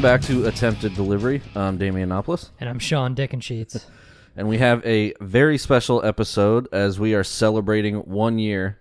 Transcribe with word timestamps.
Welcome 0.00 0.18
back 0.18 0.28
to 0.34 0.46
Attempted 0.48 0.94
Delivery. 0.94 1.42
I'm 1.54 1.78
Damianopoulos, 1.78 2.48
And 2.58 2.70
I'm 2.70 2.78
Sean 2.78 3.14
Dickensheets. 3.14 3.84
and 4.36 4.48
we 4.48 4.56
have 4.56 4.82
a 4.86 5.12
very 5.20 5.58
special 5.58 6.02
episode 6.02 6.66
as 6.72 6.98
we 6.98 7.14
are 7.14 7.22
celebrating 7.22 7.96
one 7.96 8.38
year 8.38 8.78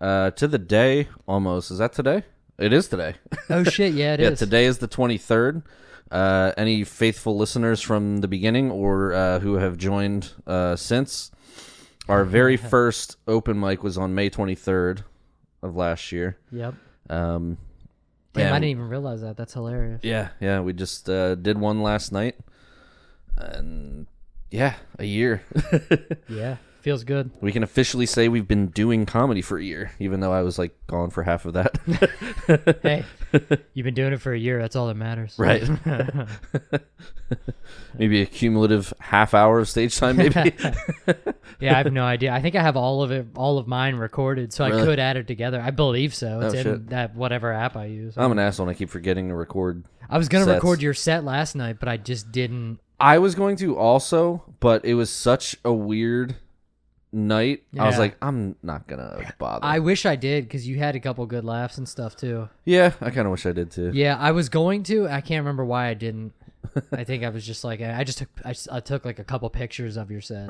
uh, 0.00 0.30
to 0.30 0.48
the 0.48 0.56
day 0.58 1.08
almost. 1.28 1.70
Is 1.70 1.76
that 1.76 1.92
today? 1.92 2.22
It 2.56 2.72
is 2.72 2.88
today. 2.88 3.16
oh 3.50 3.62
shit, 3.64 3.92
yeah, 3.92 4.14
it 4.14 4.20
is. 4.22 4.30
yeah, 4.30 4.34
today 4.36 4.64
is 4.64 4.78
the 4.78 4.88
23rd. 4.88 5.64
Uh, 6.10 6.52
any 6.56 6.82
faithful 6.82 7.36
listeners 7.36 7.82
from 7.82 8.22
the 8.22 8.28
beginning 8.28 8.70
or 8.70 9.12
uh, 9.12 9.40
who 9.40 9.56
have 9.56 9.76
joined 9.76 10.32
uh, 10.46 10.76
since, 10.76 11.30
our 12.08 12.24
very 12.38 12.56
first 12.56 13.18
open 13.28 13.60
mic 13.60 13.82
was 13.82 13.98
on 13.98 14.14
May 14.14 14.30
23rd 14.30 15.04
of 15.62 15.76
last 15.76 16.10
year. 16.10 16.38
Yep. 16.50 16.74
Um, 17.10 17.58
Damn, 18.42 18.52
I 18.52 18.58
didn't 18.58 18.70
even 18.70 18.88
realize 18.88 19.20
that. 19.22 19.36
That's 19.36 19.52
hilarious. 19.54 20.00
Yeah, 20.02 20.28
yeah. 20.40 20.60
We 20.60 20.72
just 20.72 21.08
uh, 21.08 21.36
did 21.36 21.56
one 21.58 21.82
last 21.82 22.12
night, 22.12 22.36
and 23.36 24.06
yeah, 24.50 24.74
a 24.98 25.04
year. 25.04 25.42
Yeah. 26.28 26.56
Feels 26.84 27.02
good. 27.02 27.30
we 27.40 27.50
can 27.50 27.62
officially 27.62 28.04
say 28.04 28.28
we've 28.28 28.46
been 28.46 28.66
doing 28.66 29.06
comedy 29.06 29.40
for 29.40 29.56
a 29.56 29.64
year, 29.64 29.92
even 29.98 30.20
though 30.20 30.34
I 30.34 30.42
was 30.42 30.58
like 30.58 30.76
gone 30.86 31.08
for 31.08 31.22
half 31.22 31.46
of 31.46 31.54
that. 31.54 31.78
Hey, 32.82 33.06
you've 33.72 33.84
been 33.84 33.94
doing 33.94 34.12
it 34.12 34.20
for 34.20 34.34
a 34.34 34.38
year. 34.38 34.60
That's 34.60 34.76
all 34.76 34.88
that 34.88 34.94
matters. 34.94 35.34
right. 35.38 35.66
maybe 37.98 38.20
a 38.20 38.26
cumulative 38.26 38.92
half 39.00 39.32
hour 39.32 39.60
of 39.60 39.68
stage 39.70 39.96
time, 39.96 40.16
maybe. 40.18 40.54
Yeah, 41.58 41.72
I 41.72 41.78
have 41.78 41.90
no 41.90 42.04
idea. 42.04 42.32
I 42.34 42.42
think 42.42 42.54
I 42.54 42.60
have 42.62 42.76
all 42.76 43.02
of 43.02 43.10
it, 43.12 43.28
all 43.34 43.56
of 43.56 43.66
mine 43.66 43.94
recorded, 43.94 44.52
so 44.52 44.62
I 44.64 44.70
could 44.70 44.98
add 44.98 45.16
it 45.16 45.26
together. 45.26 45.62
I 45.62 45.70
believe 45.70 46.14
so. 46.14 46.40
It's 46.42 46.54
Oh, 46.54 46.58
in 46.58 46.64
shit. 46.64 46.88
that 46.90 47.14
whatever 47.14 47.50
app 47.50 47.76
I 47.76 47.86
use. 47.86 48.12
I'm 48.18 48.30
an 48.30 48.38
asshole, 48.38 48.68
and 48.68 48.76
I 48.76 48.78
keep 48.78 48.90
forgetting 48.90 49.28
to 49.28 49.34
record. 49.34 49.84
I 50.10 50.18
was 50.18 50.28
gonna 50.28 50.52
record 50.52 50.82
your 50.82 50.92
set 50.92 51.24
last 51.24 51.54
night, 51.56 51.78
but 51.80 51.88
I 51.88 51.96
just 51.96 52.30
didn't. 52.30 52.78
I 53.00 53.18
was 53.18 53.34
going 53.34 53.56
to 53.56 53.78
also, 53.78 54.44
but 54.60 54.84
it 54.84 54.94
was 54.94 55.08
such 55.08 55.56
a 55.64 55.72
weird 55.72 56.36
night. 57.14 57.62
I 57.78 57.86
was 57.86 57.94
Yeah. 57.94 57.98
like, 58.00 58.16
I'm 58.20 58.56
not 58.62 58.86
gonna 58.86 59.32
bother. 59.38 59.64
I 59.64 59.78
wish 59.78 60.04
I 60.06 60.16
did 60.16 60.44
because 60.44 60.66
you 60.66 60.78
had 60.78 60.96
a 60.96 61.00
couple 61.00 61.24
good 61.26 61.44
laughs 61.44 61.78
and 61.78 61.88
stuff 61.88 62.16
too. 62.16 62.48
yeah, 62.64 62.92
I 63.00 63.10
kind 63.10 63.26
of 63.26 63.30
wish 63.30 63.46
I 63.46 63.52
did 63.52 63.70
too. 63.70 63.90
Yeah, 63.94 64.16
I 64.18 64.32
was 64.32 64.48
going 64.48 64.82
to. 64.84 65.08
I 65.08 65.20
can't 65.20 65.42
remember 65.42 65.64
why 65.64 65.88
I 65.88 65.94
didn't. 65.94 66.32
I 66.92 67.04
think 67.04 67.24
I 67.24 67.28
was 67.28 67.46
just 67.46 67.62
like 67.64 67.80
I 67.80 68.04
just 68.04 68.18
took 68.18 68.28
I, 68.44 68.50
s- 68.50 68.68
I 68.70 68.80
took 68.80 69.04
like 69.04 69.18
a 69.18 69.24
couple 69.24 69.48
pictures 69.50 69.96
of 69.96 70.10
your 70.10 70.20
set. 70.20 70.48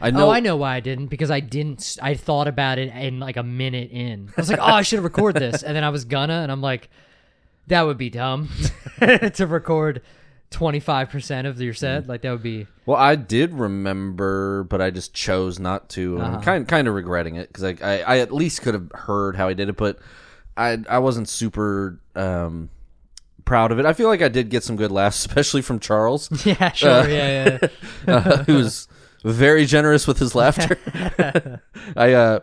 I 0.00 0.10
know. 0.12 0.28
Oh, 0.28 0.30
I 0.30 0.38
know 0.40 0.56
why 0.56 0.76
I 0.76 0.80
didn't 0.80 1.06
because 1.08 1.30
I 1.30 1.40
didn't. 1.40 1.80
s- 1.80 1.98
I 2.00 2.14
thought 2.14 2.46
about 2.46 2.78
it 2.78 2.94
in 2.94 3.18
like 3.18 3.36
a 3.36 3.42
minute 3.42 3.90
in. 3.90 4.28
I 4.36 4.40
was 4.40 4.48
like, 4.50 4.60
oh, 4.60 4.64
I 4.64 4.82
should 4.82 5.00
record 5.00 5.34
this, 5.34 5.62
and 5.64 5.74
then 5.74 5.82
I 5.84 5.88
was 5.88 6.04
gonna, 6.04 6.34
and 6.42 6.52
I'm 6.52 6.60
like, 6.60 6.88
that 7.66 7.82
would 7.82 7.98
be 7.98 8.08
dumb 8.10 8.48
to 9.00 9.46
record 9.48 10.02
twenty 10.50 10.80
five 10.80 11.10
percent 11.10 11.46
of 11.46 11.60
your 11.60 11.74
set. 11.74 12.06
Like 12.06 12.22
that 12.22 12.30
would 12.32 12.42
be. 12.42 12.66
Well, 12.86 12.96
I 12.96 13.16
did 13.16 13.52
remember, 13.54 14.64
but 14.64 14.80
I 14.80 14.90
just 14.90 15.12
chose 15.14 15.58
not 15.58 15.88
to. 15.90 16.14
and 16.16 16.22
Uh-huh. 16.24 16.36
I'm 16.36 16.42
kind 16.42 16.68
kind 16.68 16.88
of 16.88 16.94
regretting 16.94 17.36
it 17.36 17.48
because 17.48 17.64
I, 17.64 17.76
I 17.82 17.98
I 18.00 18.18
at 18.18 18.32
least 18.32 18.62
could 18.62 18.74
have 18.74 18.90
heard 18.94 19.36
how 19.36 19.48
I 19.48 19.52
did 19.54 19.68
it, 19.68 19.76
but 19.76 19.98
I 20.56 20.78
I 20.88 20.98
wasn't 20.98 21.28
super 21.28 22.00
um 22.14 22.70
proud 23.44 23.72
of 23.72 23.78
it. 23.78 23.86
I 23.86 23.92
feel 23.92 24.08
like 24.08 24.22
I 24.22 24.28
did 24.28 24.48
get 24.50 24.62
some 24.64 24.76
good 24.76 24.90
laughs, 24.92 25.18
especially 25.26 25.62
from 25.62 25.80
Charles, 25.80 26.28
Yeah, 26.46 26.72
sure. 26.72 27.08
yeah, 27.08 27.58
yeah. 27.60 27.68
uh, 28.14 28.44
who's 28.44 28.88
very 29.24 29.66
generous 29.66 30.06
with 30.06 30.18
his 30.18 30.34
laughter. 30.34 30.78
I 31.96 32.12
uh. 32.12 32.40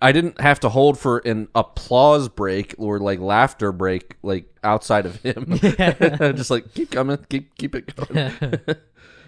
I 0.00 0.12
didn't 0.12 0.40
have 0.40 0.60
to 0.60 0.68
hold 0.68 0.98
for 0.98 1.18
an 1.18 1.48
applause 1.54 2.28
break 2.28 2.74
or 2.76 2.98
like 2.98 3.18
laughter 3.18 3.72
break 3.72 4.16
like 4.22 4.54
outside 4.62 5.06
of 5.06 5.16
him. 5.22 5.58
just 5.60 6.50
like 6.50 6.74
keep 6.74 6.90
coming, 6.90 7.18
keep 7.28 7.54
keep 7.56 7.74
it 7.74 7.94
going. 7.96 8.32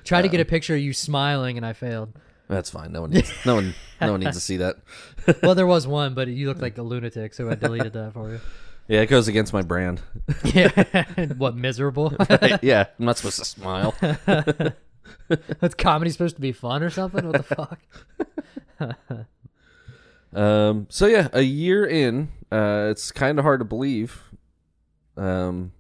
Try 0.05 0.23
to 0.23 0.29
get 0.29 0.41
a 0.41 0.43
uh, 0.43 0.49
picture 0.49 0.75
of 0.75 0.81
you 0.81 0.93
smiling, 0.93 1.56
and 1.56 1.67
I 1.67 1.73
failed. 1.73 2.12
That's 2.49 2.71
fine. 2.71 2.93
No 2.93 3.03
one 3.03 3.11
needs 3.11 3.33
no 3.45 3.55
one 3.55 3.75
no 4.01 4.12
one 4.12 4.21
needs 4.21 4.37
to 4.37 4.41
see 4.41 4.59
that. 4.59 4.77
Well, 5.43 5.55
there 5.55 5.67
was 5.67 5.87
one, 5.87 6.15
but 6.15 6.29
you 6.29 6.49
looked 6.49 6.62
like 6.62 6.79
a 6.79 6.83
lunatic, 6.83 7.35
so 7.35 7.50
I 7.50 7.55
deleted 7.55 7.93
that 7.95 8.15
for 8.15 8.31
you. 8.31 8.41
Yeah, 8.89 9.03
it 9.03 9.06
goes 9.06 9.29
against 9.29 9.53
my 9.53 9.61
brand. 9.61 10.00
Yeah. 10.45 10.71
what 11.37 11.55
miserable? 11.55 12.15
yeah, 12.62 12.87
I'm 12.99 13.05
not 13.05 13.19
supposed 13.19 13.39
to 13.39 13.45
smile. 13.45 13.95
That's 15.61 15.75
comedy 15.75 16.11
supposed 16.11 16.37
to 16.37 16.41
be 16.41 16.53
fun 16.53 16.83
or 16.83 16.89
something? 16.89 17.27
What 17.27 17.47
the 17.47 17.77
fuck? 18.83 19.27
Um, 20.33 20.87
so 20.91 21.06
yeah, 21.06 21.28
a 21.33 21.43
year 21.43 21.84
in, 21.87 22.28
uh, 22.53 22.89
it's 22.91 23.11
kind 23.12 23.39
of 23.39 23.44
hard 23.44 23.61
to 23.61 23.65
believe. 23.65 24.22
Um, 25.16 25.72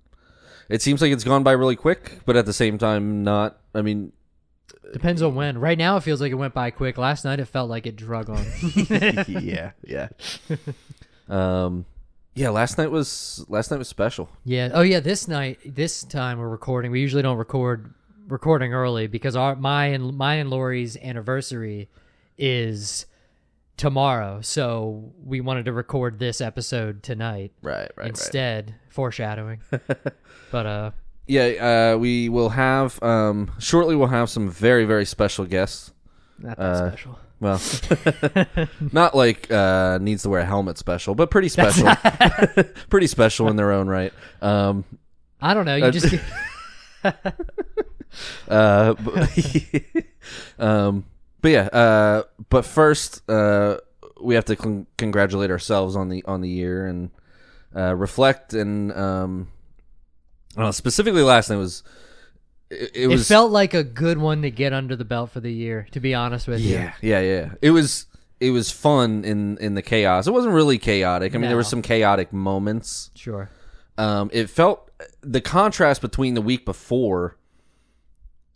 it 0.68 0.82
seems 0.82 1.00
like 1.00 1.12
it's 1.12 1.24
gone 1.24 1.42
by 1.42 1.52
really 1.52 1.76
quick, 1.76 2.20
but 2.26 2.36
at 2.36 2.46
the 2.46 2.52
same 2.52 2.78
time, 2.78 3.22
not. 3.22 3.58
I 3.74 3.82
mean, 3.82 4.12
Depends 4.92 5.20
on 5.20 5.34
when. 5.34 5.58
Right 5.58 5.76
now, 5.76 5.96
it 5.98 6.02
feels 6.02 6.20
like 6.20 6.32
it 6.32 6.36
went 6.36 6.54
by 6.54 6.70
quick. 6.70 6.96
Last 6.96 7.24
night, 7.24 7.40
it 7.40 7.44
felt 7.46 7.68
like 7.68 7.86
it 7.86 7.94
drug 7.96 8.30
on. 8.30 8.44
yeah, 9.28 9.72
yeah. 9.84 10.08
Um, 11.28 11.84
yeah. 12.34 12.48
Last 12.48 12.78
night 12.78 12.90
was 12.90 13.44
last 13.50 13.70
night 13.70 13.76
was 13.76 13.86
special. 13.88 14.30
yeah. 14.46 14.70
Oh 14.72 14.80
yeah. 14.80 15.00
This 15.00 15.28
night, 15.28 15.58
this 15.62 16.04
time 16.04 16.38
we're 16.38 16.48
recording. 16.48 16.90
We 16.90 17.00
usually 17.02 17.20
don't 17.22 17.36
record 17.36 17.92
recording 18.28 18.72
early 18.72 19.08
because 19.08 19.36
our 19.36 19.54
my 19.54 19.88
and 19.88 20.16
my 20.16 20.36
and 20.36 20.48
Lori's 20.48 20.96
anniversary 20.96 21.90
is 22.38 23.04
tomorrow. 23.78 24.40
So 24.42 25.12
we 25.24 25.40
wanted 25.40 25.64
to 25.64 25.72
record 25.72 26.18
this 26.18 26.40
episode 26.42 27.02
tonight 27.02 27.52
Right, 27.62 27.90
right, 27.96 28.08
instead. 28.08 28.74
Foreshadowing. 28.90 29.60
but 30.50 30.66
uh, 30.66 30.90
Yeah, 31.26 31.92
uh, 31.94 31.98
we 31.98 32.28
will 32.28 32.50
have 32.50 33.02
um 33.02 33.50
shortly. 33.58 33.96
We'll 33.96 34.08
have 34.08 34.28
some 34.28 34.50
very 34.50 34.84
very 34.84 35.06
special 35.06 35.46
guests. 35.46 35.92
not 36.38 36.56
that 36.58 36.62
Uh, 36.62 36.88
special. 36.90 37.18
Well, 37.40 37.60
not 38.92 39.14
like 39.14 39.48
uh, 39.50 39.98
needs 40.02 40.24
to 40.24 40.28
wear 40.28 40.40
a 40.40 40.44
helmet 40.44 40.76
special, 40.76 41.14
but 41.14 41.30
pretty 41.30 41.48
special. 41.48 41.88
pretty 42.90 43.06
special 43.06 43.48
in 43.48 43.54
their 43.54 43.70
own 43.70 43.86
right. 43.86 44.12
Um, 44.42 44.84
I 45.40 45.54
don't 45.54 45.64
know. 45.64 45.76
You 45.76 45.84
uh, 45.84 45.90
just. 45.92 46.14
uh, 48.48 48.94
but, 48.94 49.30
um, 50.58 51.04
but 51.40 51.50
yeah. 51.50 51.68
Uh, 51.72 52.22
but 52.50 52.64
first, 52.64 53.28
uh, 53.28 53.78
we 54.20 54.34
have 54.34 54.44
to 54.46 54.56
con- 54.56 54.86
congratulate 54.96 55.50
ourselves 55.50 55.96
on 55.96 56.08
the 56.08 56.24
on 56.24 56.40
the 56.40 56.48
year 56.48 56.86
and 56.86 57.10
uh, 57.74 57.94
reflect 57.94 58.54
and 58.54 58.92
um, 58.92 59.48
I 60.56 60.60
don't 60.60 60.66
know, 60.66 60.70
specifically 60.72 61.22
last 61.22 61.50
night 61.50 61.56
was 61.56 61.82
it, 62.70 62.90
it 62.94 63.02
It 63.04 63.06
was 63.06 63.28
felt 63.28 63.50
like 63.50 63.74
a 63.74 63.84
good 63.84 64.18
one 64.18 64.42
to 64.42 64.50
get 64.50 64.72
under 64.72 64.96
the 64.96 65.04
belt 65.04 65.30
for 65.30 65.40
the 65.40 65.52
year. 65.52 65.86
To 65.92 66.00
be 66.00 66.14
honest 66.14 66.48
with 66.48 66.60
you. 66.60 66.74
Yeah, 66.74 66.92
yeah, 67.00 67.20
yeah. 67.20 67.50
It 67.62 67.70
was 67.70 68.06
it 68.40 68.50
was 68.50 68.70
fun 68.70 69.24
in 69.24 69.58
in 69.58 69.74
the 69.74 69.82
chaos. 69.82 70.26
It 70.26 70.32
wasn't 70.32 70.54
really 70.54 70.78
chaotic. 70.78 71.34
I 71.34 71.38
mean, 71.38 71.48
there 71.48 71.56
were 71.56 71.64
some 71.64 71.82
chaotic 71.82 72.32
moments. 72.32 73.10
Sure. 73.14 73.48
Um, 73.96 74.30
it 74.32 74.48
felt 74.50 74.90
the 75.22 75.40
contrast 75.40 76.00
between 76.00 76.34
the 76.34 76.42
week 76.42 76.64
before, 76.64 77.36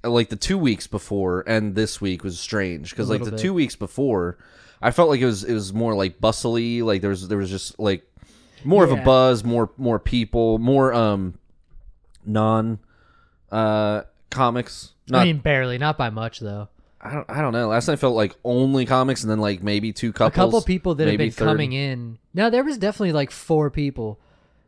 like 0.05 0.29
the 0.29 0.37
two 0.37 0.59
weeks 0.59 0.87
before, 0.87 1.45
and 1.47 1.75
this 1.75 2.01
week 2.01 2.25
was 2.25 2.39
strange 2.39 2.91
because 2.91 3.09
like 3.09 3.25
the 3.25 3.31
bit. 3.33 3.41
two 3.41 3.55
weeks 3.55 3.77
before, 3.77 4.39
I 4.81 4.91
felt 4.91 5.09
like 5.09 5.21
it 5.21 5.27
was 5.27 5.45
it 5.45 5.55
was 5.55 5.73
more 5.73 5.95
like 5.95 6.21
bustly. 6.21 6.83
Like 6.83 7.01
there 7.01 7.11
was 7.11 7.29
there 7.29 7.39
was 7.39 7.51
just 7.51 7.79
like 7.79 8.05
more 8.65 8.85
of 8.85 8.93
a 8.93 8.97
buzz, 8.97 9.45
more 9.45 9.71
more 9.77 9.99
people, 9.99 10.59
more 10.59 10.93
um 10.93 11.39
non 12.25 12.79
uh 13.51 14.03
comics. 14.31 14.93
Not 15.09 15.23
I 15.23 15.25
mean, 15.25 15.39
barely, 15.39 15.79
not 15.79 15.99
by 15.99 16.11
much 16.11 16.41
though. 16.41 16.69
I 17.05 17.15
don't, 17.15 17.29
I 17.29 17.41
don't 17.41 17.53
know. 17.53 17.69
Last 17.69 17.89
night 17.89 17.99
felt 17.99 18.15
like 18.15 18.37
only 18.45 18.87
comics, 18.87 19.23
and 19.23 19.31
then 19.31 19.41
like 19.41 19.63
maybe 19.63 19.93
two 19.93 20.13
couples, 20.13 20.33
A 20.33 20.37
couple 20.37 20.63
people 20.63 20.95
that 20.95 21.09
have 21.09 21.19
been 21.19 21.33
coming 21.33 21.73
in. 21.73 22.19
No, 22.33 22.49
there 22.49 22.63
was 22.63 22.79
definitely 22.79 23.13
like 23.13 23.33
four 23.33 23.71
people 23.71 24.21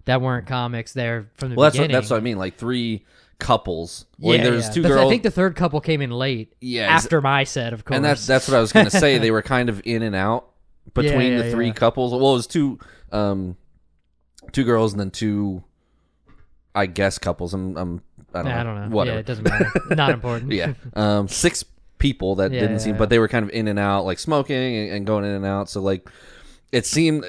that 0.04 0.20
weren't 0.20 0.46
comics 0.46 0.92
there 0.92 1.31
from 1.34 1.50
the 1.50 1.54
Well, 1.56 1.64
that's 1.64 1.76
what, 1.78 1.82
beginning. 1.84 1.94
that's 1.94 2.10
what 2.10 2.16
I 2.16 2.20
mean. 2.20 2.36
Like 2.36 2.56
three 2.56 3.04
couples. 3.44 4.06
Yeah, 4.19 4.43
there's 4.43 4.64
yeah. 4.67 4.70
two 4.73 4.82
The- 4.82 4.88
girls, 4.88 5.06
I 5.06 5.08
think 5.11 5.23
the 5.23 5.31
third 5.31 5.55
couple 5.55 5.81
came 5.81 6.00
in 6.00 6.11
late. 6.11 6.55
Yeah, 6.61 6.87
after 6.87 7.20
my 7.20 7.44
set, 7.44 7.73
of 7.75 7.85
course. 7.85 7.96
and 7.96 8.05
that's 8.05 8.26
that's 8.26 8.49
what 8.49 8.56
I 8.56 8.61
was 8.61 8.73
gonna 8.73 8.91
say. 8.91 9.19
they 9.25 9.31
were 9.31 9.43
kind 9.43 9.69
of 9.69 9.82
in 9.85 10.02
and 10.02 10.17
out 10.17 10.49
between 10.94 11.32
Yeah, 11.32 11.43
the 11.43 11.50
three 11.50 11.73
couples. 11.73 12.12
Well, 12.12 12.32
it 12.32 12.37
was 12.37 12.46
two, 12.46 12.79
um, 13.12 13.56
two 14.52 14.64
girls 14.64 14.93
and 14.94 15.00
then 15.00 15.11
two, 15.11 15.62
I 16.75 16.87
guess 16.87 17.19
couples. 17.19 17.52
I'm, 17.52 17.76
I'm 17.76 18.02
I 18.32 18.43
don't 18.43 18.44
Nah, 18.46 18.50
know. 18.55 18.61
I 18.61 18.62
don't 18.62 18.91
know. 18.91 18.96
Whatever. 18.96 19.17
Yeah, 19.17 19.20
it 19.20 19.26
doesn't 19.26 19.44
matter. 19.44 19.70
Not 19.91 20.11
important. 20.11 20.50
yeah. 20.52 20.73
Um, 20.94 21.29
six 21.29 21.64
people 21.99 22.37
that 22.37 22.50
didn't 22.50 22.81
seem, 22.81 22.96
but 22.96 23.08
they 23.11 23.19
were 23.19 23.29
kind 23.29 23.44
of 23.44 23.50
in 23.50 23.69
and 23.69 23.79
out, 23.79 24.05
like 24.06 24.19
smoking 24.19 24.56
and, 24.56 24.91
and 24.93 25.06
going 25.06 25.25
in 25.25 25.31
and 25.32 25.44
out. 25.46 25.69
So 25.69 25.81
like, 25.82 26.08
it 26.73 26.85
seemed, 26.87 27.25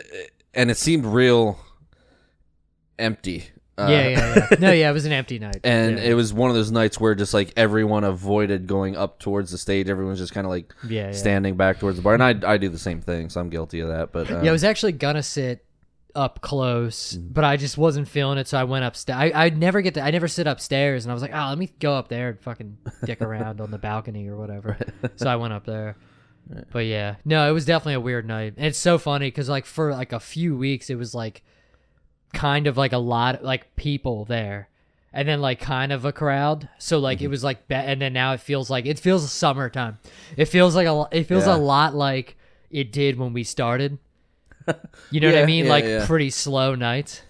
and 0.53 0.71
it 0.71 0.77
seemed 0.77 1.05
real 1.05 1.59
empty. 2.97 3.49
Uh, 3.77 3.87
yeah, 3.89 4.07
yeah, 4.07 4.35
yeah. 4.51 4.55
No, 4.59 4.71
yeah, 4.71 4.89
it 4.89 4.93
was 4.93 5.05
an 5.05 5.11
empty 5.11 5.37
night. 5.37 5.59
And 5.63 5.97
yeah. 5.97 6.03
it 6.05 6.13
was 6.13 6.33
one 6.33 6.49
of 6.49 6.55
those 6.55 6.71
nights 6.71 6.99
where 6.99 7.13
just 7.13 7.33
like 7.33 7.51
everyone 7.57 8.03
avoided 8.05 8.67
going 8.67 8.95
up 8.95 9.19
towards 9.19 9.51
the 9.51 9.57
stage. 9.57 9.89
Everyone's 9.89 10.19
just 10.19 10.33
kind 10.33 10.45
of 10.45 10.51
like 10.51 10.73
yeah, 10.87 11.07
yeah. 11.07 11.11
standing 11.11 11.57
back 11.57 11.79
towards 11.79 11.97
the 11.97 12.03
bar. 12.03 12.13
And 12.13 12.23
I, 12.23 12.53
I 12.53 12.57
do 12.57 12.69
the 12.69 12.79
same 12.79 13.01
thing, 13.01 13.29
so 13.29 13.41
I'm 13.41 13.49
guilty 13.49 13.81
of 13.81 13.89
that. 13.89 14.11
But 14.13 14.31
uh, 14.31 14.41
Yeah, 14.41 14.49
I 14.49 14.53
was 14.53 14.63
actually 14.63 14.93
gonna 14.93 15.23
sit 15.23 15.65
up 16.15 16.39
close, 16.39 17.17
Mm. 17.17 17.33
but 17.33 17.43
I 17.43 17.57
just 17.57 17.77
wasn't 17.77 18.07
feeling 18.07 18.37
it, 18.37 18.47
so 18.47 18.57
I 18.57 18.63
went 18.63 18.85
upstairs. 18.85 19.31
I 19.33 19.45
I 19.47 19.49
never 19.49 19.81
get 19.81 19.95
to 19.95 20.01
I 20.01 20.11
never 20.11 20.29
sit 20.29 20.47
upstairs, 20.47 21.03
and 21.03 21.11
I 21.11 21.13
was 21.13 21.21
like, 21.21 21.35
oh, 21.35 21.49
let 21.49 21.57
me 21.57 21.69
go 21.81 21.93
up 21.95 22.07
there 22.07 22.29
and 22.29 22.39
fucking 22.39 22.77
dick 23.03 23.21
around 23.21 23.59
on 23.59 23.71
the 23.71 23.77
balcony 23.77 24.27
or 24.29 24.37
whatever. 24.37 24.77
So 25.17 25.29
I 25.29 25.35
went 25.35 25.51
up 25.53 25.65
there. 25.65 25.97
But 26.71 26.85
yeah, 26.85 27.15
no, 27.25 27.49
it 27.49 27.51
was 27.53 27.65
definitely 27.65 27.95
a 27.95 27.99
weird 27.99 28.25
night. 28.27 28.53
And 28.55 28.67
it's 28.67 28.77
so 28.77 28.97
funny 28.97 29.27
because 29.27 29.49
like 29.49 29.65
for 29.65 29.91
like 29.91 30.13
a 30.13 30.19
few 30.19 30.55
weeks, 30.55 30.89
it 30.89 30.95
was 30.95 31.13
like 31.15 31.43
kind 32.33 32.67
of 32.67 32.77
like 32.77 32.93
a 32.93 32.97
lot 32.97 33.43
like 33.43 33.75
people 33.75 34.25
there, 34.25 34.69
and 35.13 35.27
then 35.27 35.41
like 35.41 35.59
kind 35.59 35.91
of 35.91 36.05
a 36.05 36.11
crowd. 36.11 36.67
So 36.77 36.99
like 36.99 37.17
Mm-hmm. 37.19 37.25
it 37.25 37.29
was 37.29 37.43
like, 37.43 37.67
be- 37.67 37.75
and 37.75 38.01
then 38.01 38.13
now 38.13 38.33
it 38.33 38.39
feels 38.41 38.69
like 38.69 38.85
it 38.85 38.99
feels 38.99 39.31
summertime. 39.31 39.99
It 40.37 40.45
feels 40.45 40.75
like 40.75 40.87
a 40.87 41.07
it 41.11 41.23
feels 41.25 41.47
Yeah. 41.47 41.55
a 41.55 41.57
lot 41.57 41.95
like 41.95 42.37
it 42.71 42.91
did 42.91 43.17
when 43.17 43.33
we 43.33 43.43
started. 43.43 43.97
You 45.11 45.19
know 45.19 45.31
what 45.31 45.37
I 45.37 45.45
mean? 45.45 45.65
yeah, 45.65 45.71
like 45.71 45.85
yeah. 45.85 46.05
pretty 46.07 46.29
slow 46.31 46.73
nights, 46.75 47.21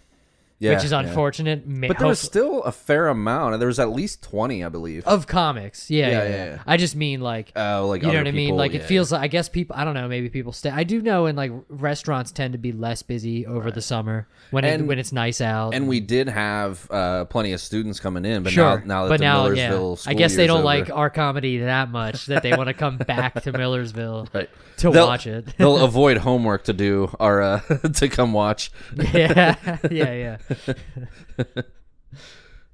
Yeah, 0.57 0.75
which 0.75 0.85
is 0.85 0.91
yeah. 0.91 0.99
unfortunate. 0.99 1.67
Ma- 1.67 1.89
But 1.89 1.99
there 1.99 2.07
was 2.07 2.21
hope- 2.21 2.29
still 2.31 2.63
a 2.63 2.71
fair 2.71 3.07
amount. 3.09 3.59
There 3.59 3.67
was 3.67 3.77
at 3.77 3.89
least 3.89 4.23
twenty, 4.23 4.63
I 4.63 4.69
believe. 4.69 5.05
of 5.05 5.27
comics. 5.27 5.91
Yeah, 5.91 6.07
Yeah, 6.07 6.11
yeah, 6.11 6.23
yeah, 6.23 6.29
yeah. 6.29 6.45
yeah. 6.45 6.59
I 6.65 6.77
just 6.77 6.95
mean 6.95 7.19
like 7.19 7.51
Oh, 7.57 7.87
like 7.89 8.01
you 8.01 8.07
know 8.07 8.13
other 8.13 8.19
what 8.19 8.27
I 8.27 8.31
mean? 8.31 8.47
people, 8.47 8.57
Like 8.57 8.73
it 8.73 8.81
yeah, 8.81 8.87
feels 8.87 9.11
like 9.11 9.21
I 9.21 9.27
guess 9.27 9.49
people. 9.49 9.75
I 9.77 9.83
don't 9.83 9.95
know. 9.95 10.07
Maybe 10.07 10.29
people 10.29 10.53
stay. 10.53 10.69
I 10.69 10.85
do 10.85 11.01
know, 11.01 11.25
in 11.25 11.35
like 11.35 11.51
restaurants 11.67 12.31
tend 12.31 12.53
to 12.53 12.57
be 12.57 12.71
less 12.71 13.03
busy 13.03 13.45
over 13.45 13.69
the 13.69 13.81
summer 13.81 14.27
when 14.51 14.63
it, 14.63 14.75
And- 14.75 14.87
when 14.87 14.97
it's 14.97 15.11
nice 15.11 15.41
out. 15.41 15.73
And 15.73 15.89
we 15.89 15.99
did 15.99 16.29
have 16.29 16.87
uh, 16.89 17.25
plenty 17.25 17.51
of 17.51 17.59
students 17.59 17.99
coming 17.99 18.23
in, 18.23 18.43
but 18.43 18.53
sure, 18.53 18.79
now, 18.79 18.85
now 18.85 19.03
that 19.03 19.09
but 19.09 19.17
the 19.17 19.23
now, 19.25 19.43
Millersville 19.43 19.89
yeah, 19.91 19.95
school 19.95 20.11
I 20.11 20.13
guess 20.13 20.35
they 20.35 20.43
year's 20.43 20.47
don't 20.47 20.57
over- 20.59 20.65
like 20.65 20.89
our 20.89 21.09
comedy 21.09 21.57
that 21.59 21.89
much 21.91 22.27
that 22.27 22.43
they 22.43 22.55
want 22.55 22.67
to 22.67 22.73
come 22.73 22.97
back 23.07 23.41
to 23.43 23.51
Millersville 23.51 24.29
right. 24.33 24.49
to 24.77 24.89
They'll- 24.89 25.05
watch 25.07 25.27
it. 25.27 25.53
they'll 25.57 25.83
avoid 25.83 26.15
homework 26.17 26.63
to 26.65 26.73
do 26.73 27.13
or 27.19 27.41
uh, 27.41 27.59
to 27.95 28.07
come 28.07 28.31
watch. 28.31 28.71
yeah, 29.13 29.55
yeah, 29.91 30.13
yeah. 30.13 30.37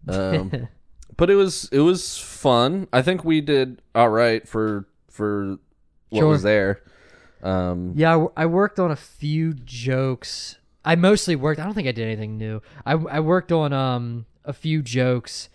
Um, 0.07 0.67
but 1.17 1.29
it 1.29 1.35
was 1.35 1.69
it 1.71 1.79
was 1.79 2.17
fun. 2.17 2.87
I 2.91 3.01
think 3.01 3.23
we 3.23 3.41
did 3.41 3.81
all 3.93 4.09
right 4.09 4.47
for 4.47 4.87
for 5.09 5.57
what 6.09 6.19
Sure. 6.21 6.29
was 6.29 6.43
there. 6.43 6.81
Um, 7.43 7.93
Yeah, 7.95 8.09
I 8.09 8.13
w- 8.13 8.31
I 8.37 8.45
worked 8.47 8.79
on 8.79 8.91
a 8.91 8.95
few 8.95 9.53
jokes. 9.53 10.57
I 10.83 10.95
mostly 10.95 11.35
worked. 11.35 11.59
I 11.59 11.65
don't 11.65 11.73
think 11.75 11.87
I 11.87 11.91
did 11.91 12.05
anything 12.07 12.37
new. 12.37 12.61
I 12.85 12.93
I 12.93 13.19
worked 13.19 13.51
on 13.51 13.73
um 13.73 14.25
a 14.43 14.53
few 14.53 14.81
jokes 14.81 15.49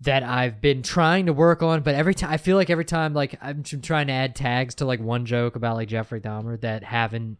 that 0.00 0.22
I've 0.24 0.60
been 0.60 0.82
trying 0.82 1.26
to 1.26 1.32
work 1.32 1.62
on, 1.62 1.82
but 1.82 1.94
every 1.94 2.14
time 2.14 2.30
I 2.32 2.36
feel 2.36 2.56
like 2.56 2.68
every 2.70 2.84
time 2.84 3.14
like 3.14 3.38
I'm 3.40 3.62
trying 3.62 4.08
to 4.08 4.12
add 4.12 4.34
tags 4.34 4.74
to 4.76 4.84
like 4.84 5.00
one 5.00 5.24
joke 5.24 5.54
about 5.56 5.76
like 5.76 5.88
Jeffrey 5.88 6.20
Dahmer 6.20 6.60
that 6.62 6.82
haven't 6.82 7.38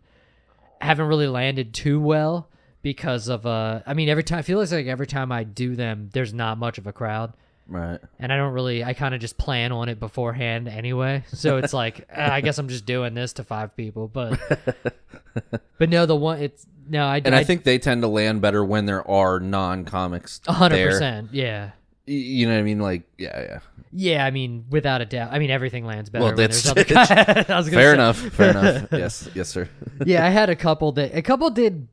haven't 0.80 1.06
really 1.08 1.26
landed 1.28 1.74
too 1.74 2.00
well 2.00 2.48
because 2.84 3.28
of 3.28 3.46
uh 3.46 3.80
I 3.86 3.94
mean 3.94 4.08
every 4.08 4.22
time 4.22 4.38
I 4.38 4.42
feel 4.42 4.58
like 4.60 4.86
every 4.86 5.06
time 5.08 5.32
I 5.32 5.42
do 5.42 5.74
them 5.74 6.10
there's 6.12 6.32
not 6.34 6.58
much 6.58 6.76
of 6.78 6.86
a 6.86 6.92
crowd 6.92 7.32
right. 7.66 7.98
and 8.20 8.30
I 8.30 8.36
don't 8.36 8.52
really 8.52 8.84
I 8.84 8.92
kind 8.92 9.14
of 9.14 9.20
just 9.22 9.38
plan 9.38 9.72
on 9.72 9.88
it 9.88 9.98
beforehand 9.98 10.68
anyway. 10.68 11.24
So 11.32 11.56
it's 11.56 11.72
like 11.72 12.06
uh, 12.16 12.20
I 12.30 12.42
guess 12.42 12.58
I'm 12.58 12.68
just 12.68 12.84
doing 12.86 13.14
this 13.14 13.32
to 13.34 13.42
five 13.44 13.74
people, 13.74 14.06
but 14.06 14.38
but 15.78 15.88
no, 15.88 16.06
the 16.06 16.14
one 16.14 16.40
it's 16.40 16.66
no 16.88 17.06
I 17.06 17.22
And 17.24 17.34
I, 17.34 17.42
think 17.42 17.64
they 17.64 17.78
tend 17.78 18.02
to 18.02 18.08
land 18.08 18.42
better 18.42 18.62
when 18.62 18.84
there 18.84 19.08
are 19.10 19.40
non 19.40 19.86
comics. 19.86 20.40
hundred 20.46 20.90
percent 20.90 21.30
yeah. 21.32 21.70
You 22.06 22.46
know 22.46 22.52
what 22.52 22.58
I 22.60 22.62
mean? 22.64 22.80
Like, 22.80 23.04
yeah, 23.16 23.40
yeah. 23.40 23.58
Yeah, 23.94 24.26
I 24.26 24.30
mean, 24.30 24.66
without 24.68 25.00
a 25.00 25.06
doubt. 25.06 25.30
I 25.32 25.38
mean, 25.38 25.48
everything 25.50 25.86
lands 25.86 26.10
better. 26.10 26.22
Well, 26.24 26.32
when 26.32 26.36
that's- 26.36 26.62
there's 26.64 26.70
other 26.70 26.84
guys. 27.34 27.48
I 27.48 27.56
was 27.56 27.70
Fair 27.70 27.92
say- 27.92 27.94
enough. 27.94 28.18
Fair 28.18 28.50
enough. 28.50 28.88
Yes, 28.92 29.26
yes, 29.34 29.48
sir. 29.48 29.70
yeah, 30.04 30.22
I 30.26 30.28
had 30.28 30.50
a 30.50 30.54
couple 30.56 30.92
that 30.92 31.14
a 31.16 31.22
couple 31.22 31.48
did 31.48 31.88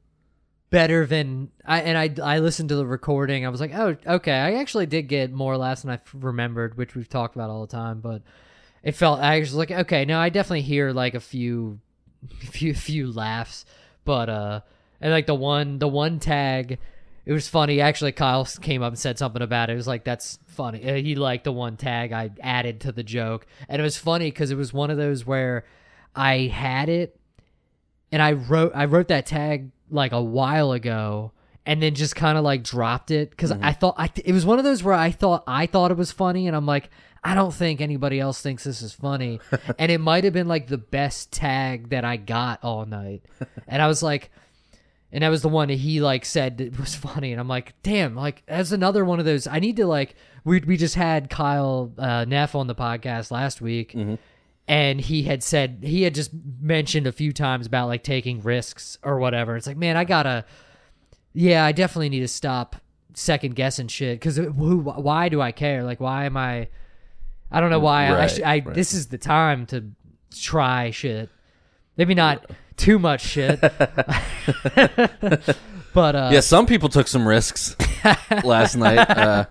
better 0.71 1.05
than 1.05 1.51
I 1.63 1.81
and 1.81 1.97
I 1.97 2.35
I 2.35 2.39
listened 2.39 2.69
to 2.69 2.75
the 2.75 2.85
recording. 2.87 3.45
I 3.45 3.49
was 3.49 3.61
like, 3.61 3.75
oh, 3.75 3.95
okay. 4.07 4.33
I 4.33 4.53
actually 4.55 4.87
did 4.87 5.03
get 5.03 5.31
more 5.31 5.55
laughs 5.57 5.83
than 5.83 5.91
I 5.91 5.99
remembered, 6.13 6.75
which 6.77 6.95
we've 6.95 7.09
talked 7.09 7.35
about 7.35 7.51
all 7.51 7.61
the 7.61 7.71
time. 7.71 7.99
But 7.99 8.23
it 8.81 8.95
felt 8.95 9.19
I 9.19 9.39
was 9.39 9.53
like, 9.53 9.69
okay, 9.69 10.05
no, 10.05 10.19
I 10.19 10.29
definitely 10.29 10.63
hear 10.63 10.91
like 10.91 11.13
a 11.13 11.19
few, 11.19 11.79
few, 12.39 12.73
few 12.73 13.11
laughs. 13.11 13.65
But 14.05 14.29
uh, 14.29 14.61
and 14.99 15.11
like 15.11 15.27
the 15.27 15.35
one, 15.35 15.77
the 15.77 15.87
one 15.87 16.19
tag. 16.19 16.79
It 17.23 17.33
was 17.33 17.47
funny. 17.47 17.81
Actually, 17.81 18.13
Kyle 18.13 18.45
came 18.45 18.81
up 18.81 18.93
and 18.93 18.97
said 18.97 19.19
something 19.19 19.43
about 19.43 19.69
it. 19.69 19.73
It 19.73 19.75
was 19.75 19.87
like, 19.87 20.03
that's 20.03 20.39
funny. 20.47 20.83
Uh, 20.83 20.95
He 20.95 21.13
liked 21.13 21.43
the 21.43 21.51
one 21.51 21.77
tag 21.77 22.11
I 22.11 22.31
added 22.41 22.81
to 22.81 22.91
the 22.91 23.03
joke. 23.03 23.45
And 23.69 23.79
it 23.79 23.83
was 23.83 23.95
funny 23.95 24.31
because 24.31 24.49
it 24.49 24.57
was 24.57 24.73
one 24.73 24.89
of 24.89 24.97
those 24.97 25.23
where 25.23 25.63
I 26.15 26.47
had 26.47 26.89
it 26.89 27.21
and 28.11 28.21
I 28.21 28.33
wrote 28.33 28.73
I 28.75 28.85
wrote 28.85 29.07
that 29.09 29.25
tag 29.25 29.71
like 29.91 30.11
a 30.11 30.21
while 30.21 30.71
ago 30.71 31.31
and 31.65 31.81
then 31.81 31.93
just 31.93 32.15
kind 32.15 32.37
of 32.37 32.43
like 32.43 32.63
dropped 32.63 33.11
it. 33.11 33.29
Because 33.29 33.51
I 33.51 33.73
thought 33.73 33.95
I 33.97 34.09
it 34.23 34.33
was 34.33 34.45
one 34.45 34.57
of 34.57 34.65
those 34.65 34.83
where 34.83 34.95
I 34.95 35.11
thought 35.11 35.43
I 35.47 35.65
thought 35.65 35.91
it 35.91 35.97
was 35.97 36.11
funny 36.11 36.47
and 36.47 36.55
I'm 36.55 36.65
like 36.65 36.89
I 37.23 37.35
don't 37.35 37.53
think 37.53 37.81
anybody 37.81 38.19
else 38.19 38.41
thinks 38.41 38.63
this 38.63 38.81
is 38.81 38.93
funny. 38.93 39.39
And 39.77 39.91
it 39.91 39.99
might 39.99 40.23
have 40.23 40.33
been 40.33 40.47
like 40.47 40.67
the 40.67 40.77
best 40.77 41.31
tag 41.31 41.89
that 41.89 42.03
I 42.03 42.17
got 42.17 42.63
all 42.63 42.85
night. 42.85 43.23
And 43.67 43.81
I 43.81 43.87
was 43.87 44.01
like 44.01 44.31
and 45.13 45.23
that 45.23 45.29
was 45.29 45.41
the 45.41 45.49
one 45.49 45.67
that 45.67 45.75
he 45.75 45.99
like 45.99 46.23
said 46.23 46.57
that 46.57 46.79
was 46.79 46.95
funny 46.95 47.31
and 47.31 47.39
I'm 47.39 47.47
like 47.47 47.73
damn 47.83 48.15
like 48.15 48.43
that's 48.47 48.71
another 48.71 49.05
one 49.05 49.19
of 49.19 49.25
those. 49.25 49.45
I 49.45 49.59
need 49.59 49.75
to 49.77 49.85
like 49.85 50.15
we 50.43 50.59
we 50.61 50.77
just 50.77 50.95
had 50.95 51.29
Kyle 51.29 51.91
uh, 51.97 52.25
Neff 52.25 52.55
on 52.55 52.67
the 52.67 52.75
podcast 52.75 53.29
last 53.29 53.61
week 53.61 53.93
and 54.67 55.01
he 55.01 55.23
had 55.23 55.43
said 55.43 55.79
he 55.83 56.03
had 56.03 56.15
just 56.15 56.31
mentioned 56.59 57.07
a 57.07 57.11
few 57.11 57.33
times 57.33 57.67
about 57.67 57.87
like 57.87 58.03
taking 58.03 58.41
risks 58.41 58.97
or 59.03 59.19
whatever. 59.19 59.55
It's 59.55 59.67
like, 59.67 59.77
man, 59.77 59.97
I 59.97 60.03
gotta, 60.03 60.45
yeah, 61.33 61.65
I 61.65 61.71
definitely 61.71 62.09
need 62.09 62.21
to 62.21 62.27
stop 62.27 62.75
second 63.13 63.55
guessing 63.55 63.87
shit 63.87 64.19
because 64.19 64.37
who, 64.37 64.79
why 64.79 65.29
do 65.29 65.41
I 65.41 65.51
care? 65.51 65.83
Like, 65.83 65.99
why 65.99 66.25
am 66.25 66.37
I? 66.37 66.69
I 67.51 67.59
don't 67.59 67.69
know 67.69 67.79
why. 67.79 68.07
I, 68.07 68.23
I, 68.23 68.27
sh- 68.27 68.41
I 68.41 68.63
right. 68.65 68.73
this 68.73 68.93
is 68.93 69.07
the 69.07 69.17
time 69.17 69.65
to 69.67 69.91
try 70.33 70.91
shit. 70.91 71.29
Maybe 71.97 72.15
not 72.15 72.49
too 72.77 72.97
much 72.97 73.21
shit, 73.21 73.59
but 75.93 76.15
uh, 76.15 76.29
Yeah, 76.31 76.39
some 76.39 76.65
people 76.65 76.87
took 76.87 77.07
some 77.07 77.27
risks 77.27 77.75
last 78.43 78.77
night. 78.77 79.09
Uh, 79.09 79.45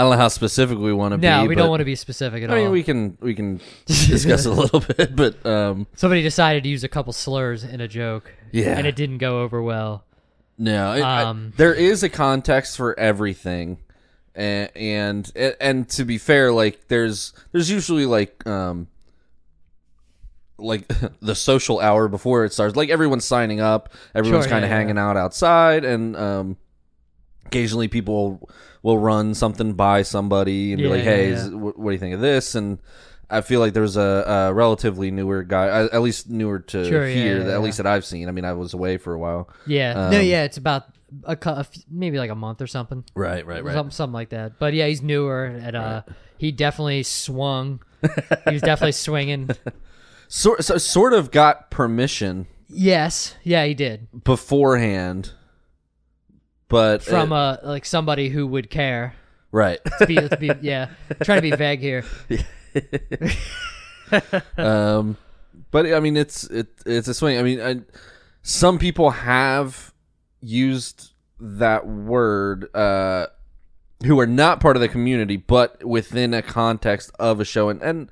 I 0.00 0.02
don't 0.04 0.12
know 0.12 0.16
how 0.16 0.28
specific 0.28 0.78
we 0.78 0.92
want 0.94 1.12
to 1.12 1.18
be. 1.18 1.26
no, 1.26 1.42
we 1.42 1.48
but- 1.54 1.56
don't 1.60 1.68
want 1.70 1.80
to 1.80 1.84
be 1.84 1.94
specific 1.94 2.42
at 2.42 2.50
I 2.50 2.54
mean, 2.54 2.66
all. 2.68 2.72
we 2.72 2.82
can 2.82 3.18
we 3.20 3.34
can 3.34 3.60
discuss 3.86 4.46
a 4.46 4.50
little 4.50 4.80
bit, 4.80 5.14
but 5.14 5.44
um, 5.44 5.86
Somebody 5.94 6.22
decided 6.22 6.62
to 6.62 6.68
use 6.70 6.84
a 6.84 6.88
couple 6.88 7.12
slurs 7.12 7.64
in 7.64 7.80
a 7.80 7.88
joke, 7.88 8.32
Yeah. 8.50 8.78
and 8.78 8.86
it 8.86 8.96
didn't 8.96 9.18
go 9.18 9.42
over 9.42 9.60
well. 9.62 10.04
no, 10.56 10.92
it, 10.94 11.02
I- 11.02 11.24
Um, 11.24 11.52
there 11.56 11.74
is 11.74 12.02
a 12.02 12.08
context 12.08 12.76
for 12.78 12.98
everything, 12.98 13.78
and, 14.34 14.70
and 14.74 15.32
and 15.60 15.88
to 15.90 16.04
be 16.04 16.16
fair, 16.18 16.50
like 16.52 16.88
there's 16.88 17.32
there's 17.52 17.70
usually 17.70 18.06
like 18.06 18.46
um 18.46 18.88
like 20.58 20.86
the 21.20 21.34
social 21.34 21.80
hour 21.80 22.08
before 22.08 22.44
it 22.44 22.52
starts. 22.52 22.76
Like 22.76 22.90
everyone's 22.90 23.24
signing 23.24 23.60
up, 23.60 23.92
everyone's 24.14 24.44
Sure, 24.44 24.50
kind 24.50 24.64
of 24.64 24.70
yeah, 24.70 24.76
yeah. 24.76 24.80
hanging 24.80 24.98
out 24.98 25.16
outside, 25.16 25.84
and 25.84 26.16
um, 26.16 26.56
occasionally 27.50 27.88
people 27.88 28.48
will 28.82 28.98
run 28.98 29.34
something 29.34 29.72
by 29.74 30.02
somebody 30.02 30.72
and 30.72 30.78
be 30.78 30.84
Yeah, 30.84 30.90
like, 30.90 31.02
"Hey, 31.02 31.28
yeah. 31.30 31.34
Is, 31.36 31.50
what, 31.50 31.76
what 31.78 31.90
do 31.90 31.92
you 31.92 31.98
think 31.98 32.14
of 32.14 32.20
this?" 32.20 32.54
And 32.54 32.78
I 33.28 33.40
feel 33.42 33.60
like 33.60 33.72
there's 33.74 33.96
a, 33.96 34.24
a 34.50 34.54
relatively 34.54 35.10
newer 35.10 35.42
guy, 35.42 35.66
at 35.84 36.00
least 36.02 36.30
newer 36.30 36.60
to 36.60 36.84
Sure, 36.88 37.06
yeah, 37.08 37.14
here, 37.14 37.32
yeah, 37.38 37.42
that, 37.44 37.48
yeah. 37.50 37.54
at 37.54 37.62
least 37.62 37.76
that 37.78 37.86
I've 37.86 38.04
seen. 38.04 38.28
I 38.28 38.32
mean, 38.32 38.44
I 38.44 38.52
was 38.54 38.72
away 38.74 38.96
for 38.98 39.12
a 39.14 39.18
while. 39.18 39.48
Yeah. 39.66 39.92
no, 40.10 40.18
Um, 40.20 40.24
yeah, 40.24 40.44
it's 40.44 40.56
about 40.56 40.84
a, 41.24 41.36
cou- 41.36 41.50
a 41.50 41.60
f- 41.60 41.70
maybe 41.90 42.18
like 42.18 42.30
a 42.30 42.34
month 42.36 42.60
or 42.62 42.66
something. 42.68 43.04
Right, 43.14 43.44
right, 43.46 43.64
Something, 43.64 43.90
something 43.90 44.14
like 44.14 44.30
that. 44.30 44.58
But 44.58 44.74
yeah, 44.74 44.86
he's 44.86 45.02
newer 45.02 45.44
and 45.44 45.76
uh 45.76 46.02
he 46.38 46.52
definitely 46.52 47.02
swung. 47.02 47.82
he 48.02 48.52
was 48.54 48.62
definitely 48.62 48.92
swinging. 49.06 49.50
Sort, 50.28 50.64
so, 50.64 50.78
sort 50.78 51.12
of 51.12 51.30
got 51.32 51.70
permission 51.70 52.46
Yes. 52.72 53.34
Yeah, 53.42 53.64
he 53.64 53.74
did. 53.74 54.06
beforehand, 54.24 55.32
but 56.70 57.02
From 57.02 57.32
uh, 57.32 57.36
uh 57.36 57.56
like 57.64 57.84
somebody 57.84 58.30
who 58.30 58.46
would 58.46 58.70
care. 58.70 59.14
right. 59.52 59.80
Be, 60.06 60.26
be 60.38 60.52
yeah. 60.62 60.88
Trying 61.22 61.42
to 61.42 61.50
be 61.50 61.54
vague 61.54 61.80
here. 61.80 62.04
um, 64.56 65.16
but 65.70 65.92
I 65.92 66.00
mean, 66.00 66.16
it's 66.16 66.44
it 66.44 66.68
it's 66.86 67.08
a 67.08 67.14
swing. 67.14 67.38
I 67.38 67.42
mean, 67.42 67.60
I, 67.60 67.80
some 68.42 68.78
people 68.78 69.10
have 69.10 69.92
used 70.40 71.12
that 71.38 71.86
word 71.86 72.74
uh, 72.74 73.26
who 74.04 74.18
are 74.20 74.26
not 74.26 74.60
part 74.60 74.76
of 74.76 74.80
the 74.80 74.88
community, 74.88 75.36
but 75.36 75.84
within 75.84 76.32
a 76.32 76.42
context 76.42 77.10
of 77.18 77.40
a 77.40 77.44
show, 77.44 77.68
and 77.68 77.82
and 77.82 78.10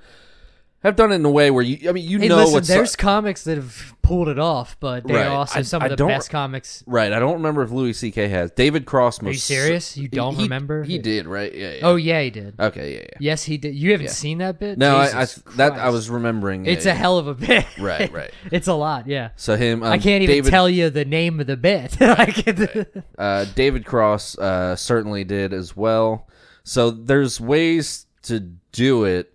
have 0.82 0.94
done 0.96 1.10
it 1.12 1.16
in 1.16 1.24
a 1.24 1.30
way 1.30 1.50
where 1.50 1.62
you. 1.62 1.88
I 1.88 1.92
mean, 1.92 2.08
you 2.08 2.18
Hey, 2.18 2.28
know 2.28 2.36
listen, 2.36 2.54
what's 2.54 2.68
there's 2.68 2.96
comics 2.96 3.44
that 3.44 3.56
have 3.56 3.94
pulled 4.02 4.28
it 4.28 4.38
off, 4.38 4.76
but 4.80 5.06
they're 5.06 5.28
also 5.28 5.58
I- 5.58 5.62
some 5.62 5.82
I 5.82 5.86
of 5.86 5.96
the 5.98 6.06
best 6.06 6.30
comics. 6.30 6.84
right. 6.86 7.12
I 7.12 7.18
don't 7.18 7.34
remember 7.34 7.62
if 7.62 7.70
Louis 7.70 7.92
C.K. 7.92 8.28
has 8.28 8.50
David 8.52 8.86
Cross. 8.86 9.22
Are 9.22 9.26
you 9.26 9.34
serious? 9.34 9.96
You 9.96 10.08
don't 10.08 10.36
he, 10.36 10.44
remember? 10.44 10.84
He 10.84 10.98
did, 10.98 11.26
right? 11.26 11.52
Yeah. 11.52 11.74
yeah. 11.74 11.80
Oh 11.82 11.96
yeah, 11.96 12.22
he 12.22 12.30
did. 12.30 12.54
Okay. 12.58 12.94
Yeah. 12.94 13.00
yeah. 13.00 13.18
Yes, 13.20 13.44
he 13.44 13.58
did. 13.58 13.74
You 13.74 13.92
haven't 13.92 14.10
seen 14.10 14.38
that 14.38 14.58
bit? 14.58 14.78
No, 14.78 14.96
I, 14.96 15.22
I, 15.22 15.26
that 15.56 15.72
I 15.72 15.90
was 15.90 16.08
remembering. 16.08 16.66
It's 16.66 16.86
yeah. 16.86 16.92
a 16.92 16.94
hell 16.94 17.18
of 17.18 17.26
a 17.26 17.34
bit. 17.34 17.66
Right, 17.78 18.10
right. 18.12 18.30
it's 18.52 18.68
a 18.68 18.74
lot. 18.74 19.06
Yeah. 19.08 19.30
So 19.36 19.56
him. 19.56 19.82
Um, 19.82 19.92
I 19.92 19.98
can't 19.98 20.22
even 20.22 20.36
David, 20.36 20.50
tell 20.50 20.68
you 20.68 20.90
the 20.90 21.04
name 21.04 21.40
of 21.40 21.46
the 21.46 21.56
bit. 21.56 22.00
like, 22.00 22.46
Uh, 23.18 23.44
David 23.54 23.84
Cross 23.84 24.38
uh, 24.38 24.76
certainly 24.76 25.24
did 25.24 25.52
as 25.52 25.76
well. 25.76 26.28
So 26.62 26.90
there's 26.90 27.40
ways 27.40 28.06
to 28.22 28.40
do 28.40 29.04
it, 29.04 29.34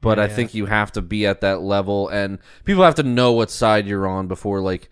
but 0.00 0.18
I 0.18 0.26
Yeah. 0.26 0.34
think 0.34 0.54
you 0.54 0.66
have 0.66 0.92
to 0.92 1.02
be 1.02 1.26
at 1.26 1.40
that 1.40 1.60
level, 1.62 2.08
and 2.08 2.38
people 2.64 2.84
have 2.84 2.94
to 2.96 3.02
know 3.02 3.32
what 3.32 3.50
side 3.50 3.86
you're 3.86 4.06
on 4.06 4.28
before, 4.28 4.60
like, 4.60 4.88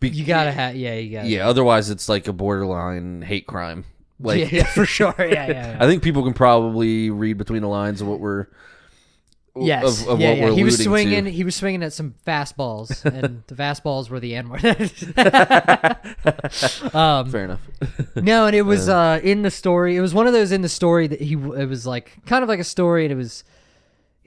be, 0.00 0.08
you 0.08 0.24
gotta 0.24 0.50
have. 0.52 0.76
Yeah, 0.76 0.94
you 0.94 1.12
gotta. 1.16 1.28
yeah. 1.28 1.46
Otherwise, 1.48 1.90
it's 1.90 2.08
like 2.08 2.26
a 2.26 2.32
borderline 2.32 3.22
hate 3.22 3.46
crime. 3.46 3.84
Like, 4.18 4.50
yeah, 4.52 4.64
for 4.74 4.84
sure. 4.86 5.14
Yeah, 5.18 5.24
yeah. 5.48 5.76
I 5.80 5.86
think 5.86 6.02
people 6.02 6.22
can 6.24 6.32
probably 6.34 7.10
read 7.10 7.36
between 7.38 7.62
the 7.62 7.68
lines 7.68 8.00
of 8.00 8.06
what 8.08 8.18
we're. 8.20 8.46
Yes, 9.60 10.02
Of, 10.02 10.08
of 10.08 10.20
yeah, 10.20 10.28
what 10.30 10.38
yeah. 10.38 10.44
we're 10.46 10.54
He 10.54 10.64
was 10.64 10.82
swinging. 10.82 11.24
To. 11.24 11.30
He 11.30 11.42
was 11.42 11.56
swinging 11.56 11.82
at 11.82 11.92
some 11.92 12.14
fastballs, 12.26 13.04
and 13.24 13.42
the 13.48 13.54
fastballs 13.56 14.08
were 14.08 14.20
the 14.20 14.36
N 14.36 14.48
word. 14.48 14.62
um, 16.94 17.30
Fair 17.30 17.44
enough. 17.44 17.60
no, 18.16 18.46
and 18.46 18.54
it 18.56 18.62
was 18.62 18.88
uh, 18.88 19.20
in 19.22 19.42
the 19.42 19.50
story. 19.50 19.96
It 19.96 20.00
was 20.00 20.14
one 20.14 20.26
of 20.26 20.32
those 20.32 20.52
in 20.52 20.62
the 20.62 20.68
story 20.68 21.06
that 21.08 21.20
he. 21.20 21.34
It 21.34 21.68
was 21.68 21.86
like 21.86 22.18
kind 22.26 22.42
of 22.42 22.48
like 22.48 22.60
a 22.60 22.64
story, 22.64 23.04
and 23.04 23.12
it 23.12 23.16
was 23.16 23.44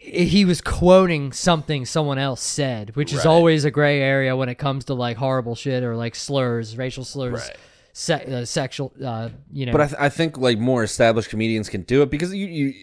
he 0.03 0.43
was 0.45 0.61
quoting 0.61 1.31
something 1.31 1.85
someone 1.85 2.17
else 2.17 2.41
said, 2.41 2.95
which 2.95 3.13
is 3.13 3.25
always 3.25 3.63
a 3.65 3.71
gray 3.71 4.01
area 4.01 4.35
when 4.35 4.49
it 4.49 4.55
comes 4.55 4.85
to 4.85 4.93
like 4.93 5.17
horrible 5.17 5.55
shit 5.55 5.83
or 5.83 5.95
like 5.95 6.13
slurs, 6.15 6.77
racial 6.77 7.03
slurs, 7.05 7.33
Right. 7.47 7.57
se- 7.93 8.25
uh, 8.25 8.45
sexual. 8.45 8.91
Uh, 9.03 9.29
you 9.51 9.65
know, 9.65 9.71
But 9.71 9.81
I, 9.81 9.87
th- 9.87 9.99
I 10.01 10.09
think 10.09 10.37
like 10.37 10.59
more 10.59 10.83
established 10.83 11.29
comedians 11.29 11.69
can 11.69 11.83
do 11.83 12.01
it 12.01 12.09
because 12.11 12.33
you, 12.33 12.45
you 12.47 12.73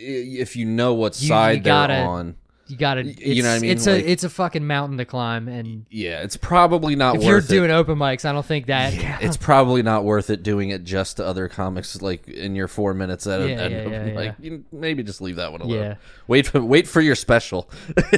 if 0.40 0.56
you 0.56 0.64
know 0.64 0.94
what 0.94 1.20
You- 1.20 1.28
side 1.28 1.58
you 1.58 1.62
gotta- 1.64 1.92
they're 1.94 2.06
on. 2.06 2.36
You 2.70 2.76
gotta. 2.76 3.02
you 3.02 3.42
know 3.42 3.50
what 3.50 3.56
I 3.56 3.58
mean? 3.58 3.70
It's 3.72 3.86
Like- 3.86 4.04
a 4.04 4.10
it's 4.10 4.24
a 4.24 4.30
fucking 4.30 4.66
mountain 4.66 4.98
to 4.98 5.04
climb, 5.04 5.48
and 5.48 5.84
Yeah, 5.90 6.22
it's 6.22 6.36
probably 6.36 6.94
not 6.96 7.16
if 7.16 7.20
worth 7.22 7.28
you're 7.28 7.38
it. 7.38 7.48
doing 7.48 7.70
open 7.70 7.98
mics, 7.98 8.24
I 8.24 8.32
don't 8.32 8.44
think 8.46 8.66
that. 8.66 8.94
it's 9.22 9.36
probably 9.36 9.82
not 9.82 10.04
worth 10.04 10.30
it 10.30 10.42
doing 10.42 10.70
it 10.70 10.84
just 10.84 11.18
to 11.18 11.26
other 11.26 11.48
comics 11.48 12.00
like 12.00 12.28
in 12.28 12.54
your 12.54 12.68
four 12.68 12.94
minutes 12.94 13.26
at 13.26 13.40
Yeah, 13.40 13.66
yeah, 13.68 13.88
yeah, 14.06 14.12
like 14.14 14.34
you, 14.40 14.64
maybe 14.72 15.02
just 15.02 15.20
leave 15.20 15.36
that 15.36 15.52
one 15.52 15.60
alone. 15.60 15.76
Yeah. 15.78 15.94
Wait 16.28 16.46
for 16.46 16.62
wait 16.62 16.86
for 16.88 17.00
your 17.00 17.14
special. 17.14 17.68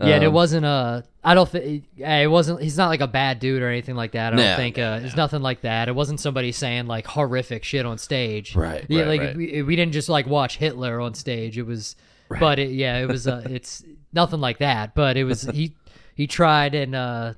Yeah, 0.00 0.14
and 0.14 0.24
it 0.24 0.28
Um, 0.28 0.32
wasn't 0.32 0.64
a. 0.64 1.04
I 1.22 1.34
don't 1.34 1.48
think 1.48 1.84
it 1.98 2.30
wasn't. 2.30 2.62
He's 2.62 2.78
not 2.78 2.88
like 2.88 3.02
a 3.02 3.06
bad 3.06 3.38
dude 3.38 3.62
or 3.62 3.68
anything 3.68 3.94
like 3.94 4.12
that. 4.12 4.32
I 4.32 4.36
don't 4.36 4.44
No, 4.46 4.56
think 4.56 4.78
uh, 4.78 5.00
it's 5.02 5.14
nothing 5.14 5.42
like 5.42 5.60
that. 5.60 5.88
It 5.88 5.94
wasn't 5.94 6.18
somebody 6.18 6.50
saying 6.50 6.86
like 6.86 7.06
horrific 7.06 7.62
shit 7.62 7.84
on 7.86 7.98
stage. 7.98 8.56
Right, 8.56 8.84
Yeah, 8.88 9.00
right, 9.02 9.08
like 9.08 9.20
right. 9.20 9.36
We, 9.36 9.62
we 9.62 9.76
didn't 9.76 9.92
just 9.92 10.08
like 10.08 10.26
watch 10.26 10.56
Hitler 10.56 11.00
on 11.00 11.14
stage. 11.14 11.58
It 11.58 11.66
was, 11.66 11.94
but 12.40 12.58
it, 12.58 12.70
yeah, 12.70 12.98
it 12.98 13.06
was. 13.06 13.26
Uh, 13.26 13.42
it's 13.50 13.84
nothing 14.12 14.40
like 14.40 14.58
that. 14.58 14.94
But 14.94 15.16
it 15.16 15.24
was 15.24 15.42
he. 15.42 15.74
He 16.14 16.26
tried 16.26 16.74
and. 16.74 16.94
uh 16.94 17.34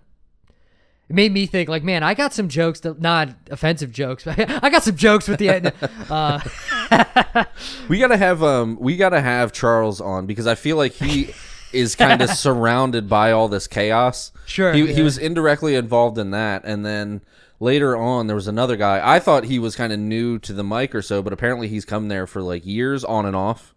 it 1.09 1.15
made 1.15 1.33
me 1.33 1.45
think 1.45 1.69
like, 1.69 1.85
man, 1.85 2.03
I 2.03 2.15
got 2.15 2.33
some 2.33 2.49
jokes 2.49 2.81
that 2.81 3.01
not 3.01 3.29
offensive 3.51 3.93
jokes, 3.93 4.25
but 4.25 4.39
I 4.65 4.71
got 4.71 4.83
some 4.83 4.97
jokes 4.97 5.29
with 5.29 5.39
the 5.39 5.73
uh, 6.11 7.45
we 7.89 7.99
gotta 7.99 8.17
have 8.17 8.43
um 8.43 8.79
we 8.81 8.97
gotta 8.97 9.21
have 9.21 9.53
Charles 9.53 10.01
on 10.01 10.27
because 10.27 10.47
I 10.47 10.55
feel 10.55 10.77
like 10.77 10.93
he 10.93 11.35
is 11.73 11.95
kind 11.95 12.23
of 12.23 12.31
surrounded 12.31 13.09
by 13.09 13.33
all 13.33 13.49
this 13.49 13.67
chaos. 13.67 14.33
Sure, 14.47 14.73
he, 14.73 14.83
yeah. 14.83 14.93
he 14.95 15.03
was 15.03 15.19
indirectly 15.19 15.75
involved 15.75 16.17
in 16.17 16.31
that, 16.31 16.63
and 16.65 16.87
then 16.87 17.21
later 17.61 17.97
on 17.97 18.27
there 18.27 18.37
was 18.37 18.49
another 18.49 18.77
guy. 18.77 19.01
I 19.05 19.19
thought 19.19 19.45
he 19.45 19.59
was 19.59 19.77
kind 19.77 19.93
of 19.93 19.99
new 19.99 20.39
to 20.39 20.55
the 20.55 20.65
mic 20.65 20.95
or 20.95 21.03
so, 21.03 21.23
but 21.23 21.35
apparently 21.35 21.69
he's 21.69 21.85
come 21.85 22.09
there 22.09 22.27
for 22.27 22.41
like 22.41 22.65
years 22.65 23.05
on 23.05 23.27
and 23.27 23.37
off. 23.37 23.74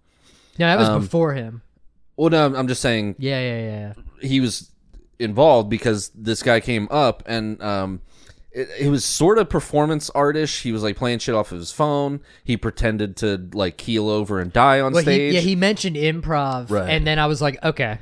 No, 0.60 0.66
that 0.68 0.80
was 0.80 0.90
Um, 0.90 1.02
before 1.02 1.34
him. 1.34 1.62
Well, 2.16 2.30
no, 2.30 2.54
I'm 2.56 2.68
just 2.68 2.82
saying 2.82 3.16
Yeah, 3.20 3.40
yeah, 3.40 3.60
yeah. 3.60 4.28
he 4.28 4.40
was 4.40 4.72
involved 5.20 5.70
because 5.70 6.10
this 6.16 6.44
guy 6.44 6.60
came 6.60 6.88
up 6.92 7.24
and 7.26 7.62
um 7.62 8.02
it, 8.52 8.68
it 8.80 8.90
was 8.90 9.06
sort 9.06 9.38
of 9.38 9.50
performance 9.50 10.10
artish. 10.16 10.62
He 10.62 10.72
was 10.72 10.82
like 10.82 10.96
playing 10.96 11.20
shit 11.20 11.36
off 11.36 11.52
of 11.52 11.60
his 11.60 11.72
phone. 11.72 12.22
He 12.44 12.58
pretended 12.58 13.16
to 13.18 13.48
like 13.54 13.78
keel 13.78 14.10
over 14.10 14.40
and 14.40 14.52
die 14.52 14.80
on 14.80 14.94
Well, 14.94 15.04
stage. 15.04 15.32
he, 15.32 15.36
yeah, 15.36 15.42
he 15.42 15.56
mentioned 15.56 15.96
improv, 15.96 16.72
Right. 16.72 16.90
and 16.90 17.06
then 17.06 17.20
I 17.20 17.28
was 17.28 17.40
like, 17.42 17.64
okay, 17.64 18.00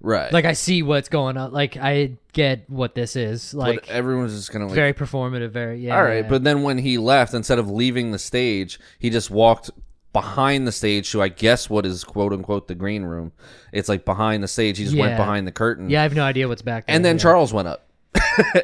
right. 0.00 0.32
like 0.32 0.46
I 0.46 0.54
see 0.54 0.82
what's 0.82 1.08
going 1.10 1.36
on. 1.36 1.52
Like 1.52 1.76
I 1.76 2.12
get 2.32 2.68
what 2.70 2.94
this 2.94 3.16
is. 3.16 3.52
Like 3.52 3.82
but 3.82 3.90
everyone's 3.90 4.34
just 4.34 4.50
gonna 4.52 4.66
like 4.66 4.74
very 4.74 4.94
performative. 4.94 5.50
Very 5.50 5.80
yeah. 5.80 5.96
all 5.96 6.02
right. 6.04 6.24
yeah. 6.24 6.28
But 6.30 6.42
then 6.44 6.62
when 6.62 6.78
he 6.78 6.96
left, 6.96 7.34
instead 7.34 7.58
of 7.58 7.70
leaving 7.70 8.12
the 8.12 8.18
stage, 8.18 8.78
he 8.98 9.10
just 9.10 9.30
walked 9.30 9.70
behind 10.12 10.66
the 10.66 10.72
stage 10.72 11.10
to 11.12 11.22
I 11.22 11.28
guess 11.28 11.70
what 11.70 11.86
is 11.86 12.04
quote 12.04 12.32
unquote 12.32 12.68
the 12.68 12.74
green 12.74 13.02
room. 13.04 13.32
It's 13.72 13.88
like 13.88 14.04
behind 14.04 14.42
the 14.42 14.48
stage. 14.48 14.78
He 14.78 14.84
just 14.84 14.96
went 14.96 15.12
Yeah. 15.12 15.16
behind 15.16 15.46
the 15.46 15.52
curtain. 15.52 15.88
yeah, 15.90 16.00
I 16.00 16.02
have 16.02 16.14
no 16.14 16.22
idea 16.24 16.48
what's 16.48 16.62
back 16.62 16.86
there. 16.86 16.94
And 16.94 17.04
then 17.04 17.16
yeah. 17.16 17.22
Charles 17.22 17.52
went 17.52 17.68
up 17.68 17.88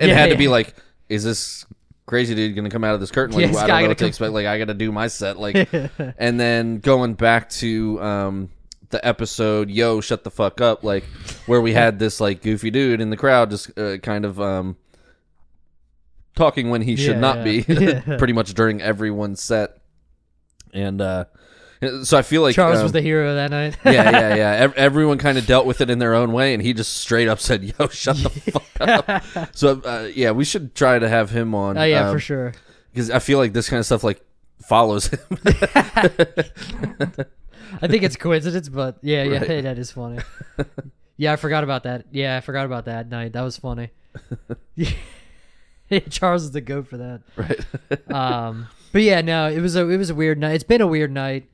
and 0.00 0.08
Yeah, 0.10 0.14
had 0.14 0.26
to 0.26 0.32
yeah. 0.32 0.36
be 0.38 0.48
like, 0.48 0.74
"Is 1.08 1.24
this 1.24 1.64
crazy 2.06 2.34
dude 2.34 2.54
gonna 2.54 2.68
come 2.70 2.84
out 2.84 2.94
of 2.94 3.00
this 3.00 3.10
curtain? 3.10 3.34
Like, 3.34 3.42
Yeah, 3.46 3.48
this 3.48 3.56
I 3.58 3.60
guy 3.62 3.66
don't 3.66 3.68
know 3.68 3.74
gotta 3.80 3.88
what 3.88 3.98
to 3.98 4.02
come- 4.04 4.08
expect. 4.08 4.32
Like, 4.32 4.46
I 4.46 4.58
got 4.58 4.66
to 4.66 4.74
do 4.74 4.92
my 4.92 5.06
set. 5.08 5.38
Like, 5.38 5.68
and 6.18 6.38
then 6.38 6.78
going 6.80 7.14
back 7.14 7.48
to 7.50 8.02
um, 8.02 8.50
the 8.90 9.06
episode, 9.06 9.70
"Yo, 9.70 10.00
shut 10.02 10.24
the 10.24 10.30
fuck 10.30 10.60
up!" 10.60 10.84
Like, 10.84 11.04
where 11.46 11.60
we 11.62 11.72
had 11.72 11.98
this 11.98 12.20
like 12.20 12.42
goofy 12.42 12.70
dude 12.70 13.00
in 13.00 13.08
the 13.10 13.16
crowd, 13.16 13.50
just 13.50 13.78
uh, 13.78 13.96
kind 13.98 14.24
of 14.26 14.38
um, 14.40 14.76
talking 16.34 16.70
when 16.70 16.82
he 16.82 16.96
should 16.96 17.14
Yeah, 17.16 17.20
not 17.20 17.36
yeah. 17.38 17.44
be, 17.44 17.64
Yeah. 17.68 18.00
pretty 18.18 18.32
much 18.32 18.54
during 18.54 18.80
everyone's 18.80 19.42
set. 19.42 19.78
And 20.72 21.00
uh, 21.00 21.24
so 22.02 22.18
I 22.18 22.22
feel 22.22 22.42
like 22.42 22.54
Charles 22.54 22.78
um, 22.78 22.82
was 22.84 22.92
the 22.92 23.00
hero 23.02 23.34
that 23.36 23.50
night. 23.50 23.76
yeah, 23.84 23.92
yeah, 24.10 24.34
yeah. 24.34 24.50
Ev- 24.52 24.74
everyone 24.74 25.18
kind 25.18 25.38
of 25.38 25.46
dealt 25.46 25.66
with 25.66 25.80
it 25.80 25.90
in 25.90 25.98
their 25.98 26.14
own 26.14 26.32
way, 26.32 26.54
and 26.54 26.62
he 26.62 26.72
just 26.72 26.96
straight 26.98 27.28
up 27.28 27.40
said, 27.40 27.62
"Yo, 27.64 27.88
shut 27.88 28.16
the 28.16 28.30
fuck 28.30 29.36
up." 29.36 29.56
So, 29.56 29.80
uh, 29.84 30.08
yeah, 30.14 30.30
we 30.32 30.44
should 30.44 30.74
try 30.74 30.98
to 30.98 31.08
have 31.08 31.30
him 31.30 31.54
on. 31.54 31.78
oh 31.78 31.84
yeah, 31.84 32.08
um, 32.08 32.14
for 32.14 32.20
sure. 32.20 32.52
Because 32.92 33.10
I 33.10 33.18
feel 33.20 33.38
like 33.38 33.52
this 33.52 33.68
kind 33.68 33.78
of 33.78 33.86
stuff 33.86 34.02
like 34.02 34.20
follows 34.66 35.06
him. 35.08 35.20
I 37.80 37.86
think 37.86 38.02
it's 38.02 38.16
coincidence, 38.16 38.68
but 38.68 38.98
yeah, 39.02 39.22
yeah, 39.24 39.38
Right. 39.38 39.46
hey, 39.46 39.60
that 39.60 39.78
is 39.78 39.92
funny. 39.92 40.18
yeah, 41.16 41.32
I 41.32 41.36
forgot 41.36 41.64
about 41.64 41.82
that. 41.84 42.06
Yeah, 42.10 42.36
I 42.36 42.40
forgot 42.40 42.64
about 42.66 42.86
that 42.86 43.08
night. 43.08 43.32
That 43.34 43.42
was 43.42 43.56
funny. 43.56 43.90
Yeah, 44.74 46.00
Charles 46.10 46.44
is 46.44 46.50
the 46.50 46.60
goat 46.60 46.86
for 46.88 46.96
that. 46.98 47.22
right. 47.36 48.12
Um, 48.12 48.68
but 48.92 49.02
yeah, 49.02 49.20
no, 49.20 49.48
it 49.48 49.60
was 49.60 49.76
a 49.76 49.88
it 49.88 49.96
was 49.96 50.10
a 50.10 50.14
weird 50.14 50.38
night. 50.38 50.52
It's 50.54 50.64
been 50.64 50.80
a 50.80 50.86
weird 50.86 51.10
night. 51.12 51.48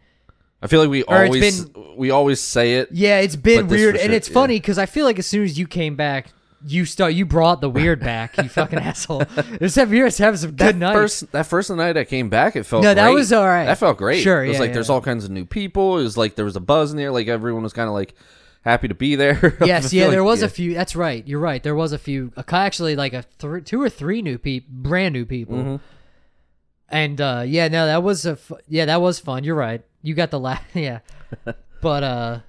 I 0.65 0.67
feel 0.67 0.81
like 0.81 0.89
we 0.91 1.03
Or 1.05 1.25
it's 1.25 1.61
always 1.61 1.97
we 1.97 2.11
always 2.11 2.41
say 2.41 2.77
it. 2.79 2.89
Yeah, 2.91 3.21
it's 3.21 3.37
been 3.37 3.67
But 3.67 3.69
this 3.71 3.79
weird, 3.81 3.95
for 3.97 4.01
and 4.01 4.07
sure, 4.11 4.17
it's 4.17 4.29
yeah. 4.29 4.35
funny 4.35 4.57
because 4.59 4.79
I 4.79 4.87
feel 4.87 5.05
like 5.05 5.19
as 5.19 5.27
soon 5.27 5.45
as 5.45 5.59
you 5.59 5.67
came 5.67 5.95
back, 5.95 6.29
you 6.67 6.87
start 6.87 7.13
you 7.13 7.27
brought 7.27 7.61
the 7.61 7.69
weird 7.69 8.01
back. 8.01 8.37
You 8.39 8.49
fucking 8.49 8.79
asshole. 8.91 9.25
It's 9.61 9.75
have 9.75 9.93
yours 9.93 10.17
having 10.17 10.39
some 10.39 10.57
That 10.57 10.73
good 10.73 10.77
nights. 10.79 10.95
first 10.97 11.33
that 11.33 11.47
first 11.47 11.71
night 11.71 11.97
I 11.99 12.05
came 12.05 12.31
back, 12.31 12.57
it 12.57 12.65
felt 12.65 12.83
No, 12.83 12.95
that 12.95 13.05
great. 13.09 13.15
was 13.15 13.33
all 13.33 13.45
right. 13.47 13.67
That 13.67 13.77
felt 13.79 13.99
great. 13.99 14.23
Sure, 14.23 14.43
it 14.43 14.49
was 14.49 14.55
yeah, 14.55 14.61
like 14.61 14.69
yeah. 14.71 14.75
there's 14.75 14.89
all 14.91 15.03
kinds 15.03 15.25
of 15.27 15.31
new 15.31 15.45
people. 15.45 15.99
It 15.99 16.03
was 16.05 16.17
like 16.17 16.35
there 16.37 16.47
was 16.47 16.57
a 16.57 16.61
buzz 16.61 16.91
in 16.93 16.97
there. 16.97 17.11
Like 17.13 17.29
everyone 17.29 17.63
was 17.63 17.75
kind 17.75 17.87
of 17.89 17.93
like 17.95 18.15
happy 18.63 18.89
to 18.89 18.95
be 18.95 19.15
there. 19.15 19.59
I 19.61 19.67
Yes, 19.67 19.91
feel 19.91 19.99
yeah, 19.99 20.05
like- 20.07 20.13
there 20.13 20.25
was 20.25 20.41
a 20.43 20.49
few. 20.49 20.73
That's 20.73 20.97
right. 20.97 21.23
You're 21.29 21.41
right. 21.41 21.63
There 21.63 21.75
was 21.75 21.93
a 21.93 21.99
few. 21.99 22.33
A, 22.39 22.43
cou- 22.43 22.57
actually, 22.57 22.97
like 22.97 23.13
a 23.13 23.25
th- 23.39 23.65
two 23.67 23.83
or 23.83 23.91
three 23.91 24.23
new 24.23 24.39
people, 24.39 24.71
brand 24.73 25.13
new 25.13 25.27
people. 25.27 25.57
Mm-hmm. 25.57 25.77
And 26.89 27.21
uh, 27.21 27.43
yeah, 27.47 27.69
no, 27.69 27.85
that 27.87 28.03
was 28.03 28.25
a 28.25 28.39
yeah, 28.69 28.87
that 28.87 29.03
was 29.03 29.19
fun. 29.19 29.45
You're 29.45 29.55
right. 29.57 29.83
You 30.05 30.15
got 30.15 30.31
the 30.31 30.39
la 30.39 30.59
yeah, 30.75 30.99
but 31.81 32.03
uh, 32.05 32.41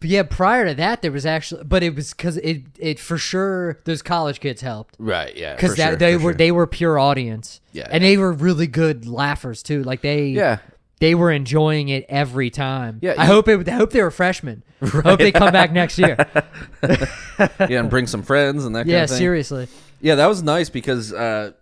but 0.00 0.10
yeah, 0.10 0.22
prior 0.22 0.66
to 0.66 0.74
that, 0.74 1.00
there 1.00 1.10
was 1.10 1.24
actually, 1.26 1.64
but 1.64 1.82
it 1.82 1.94
was 1.94 2.12
because 2.12 2.36
it 2.36 2.62
it 2.78 3.00
for 3.00 3.16
sure 3.16 3.80
those 3.84 4.02
college 4.02 4.40
kids 4.40 4.60
helped 4.60 4.94
right. 4.98 5.34
Yeah, 5.34 5.56
because 5.56 5.76
that 5.76 5.88
sure, 5.88 5.96
they 5.96 6.16
were 6.16 6.20
sure. 6.20 6.34
they 6.34 6.52
were 6.52 6.66
pure 6.66 6.98
audience. 6.98 7.62
Yeah, 7.72 7.88
and 7.90 8.04
they 8.04 8.18
were 8.18 8.30
really 8.30 8.66
good 8.66 9.06
laughers 9.06 9.62
too. 9.62 9.82
Like 9.82 10.02
they 10.02 10.26
yeah. 10.26 10.58
they 11.00 11.14
were 11.14 11.32
enjoying 11.32 11.88
it 11.88 12.04
every 12.10 12.50
time. 12.50 12.98
Yeah, 13.00 13.14
I 13.16 13.24
hope 13.24 13.48
it. 13.48 13.66
I 13.66 13.72
hope 13.72 13.90
they 13.90 14.02
were 14.02 14.10
freshmen. 14.10 14.62
I 14.82 14.86
hope 14.86 15.18
they 15.18 15.32
come 15.32 15.50
back 15.50 15.72
next 15.72 15.98
year. 15.98 16.16
yeah, 16.82 17.80
and 17.80 17.88
bring 17.90 18.06
some 18.06 18.22
friends 18.22 18.66
and 18.66 18.76
that 18.76 18.80
kind 18.80 18.90
yeah, 18.90 19.04
of 19.04 19.08
thing. 19.08 19.18
seriously. 19.18 19.68
Yeah, 20.02 20.16
that 20.16 20.26
was 20.26 20.42
nice 20.44 20.68
because 20.68 21.12
uh, 21.12 21.52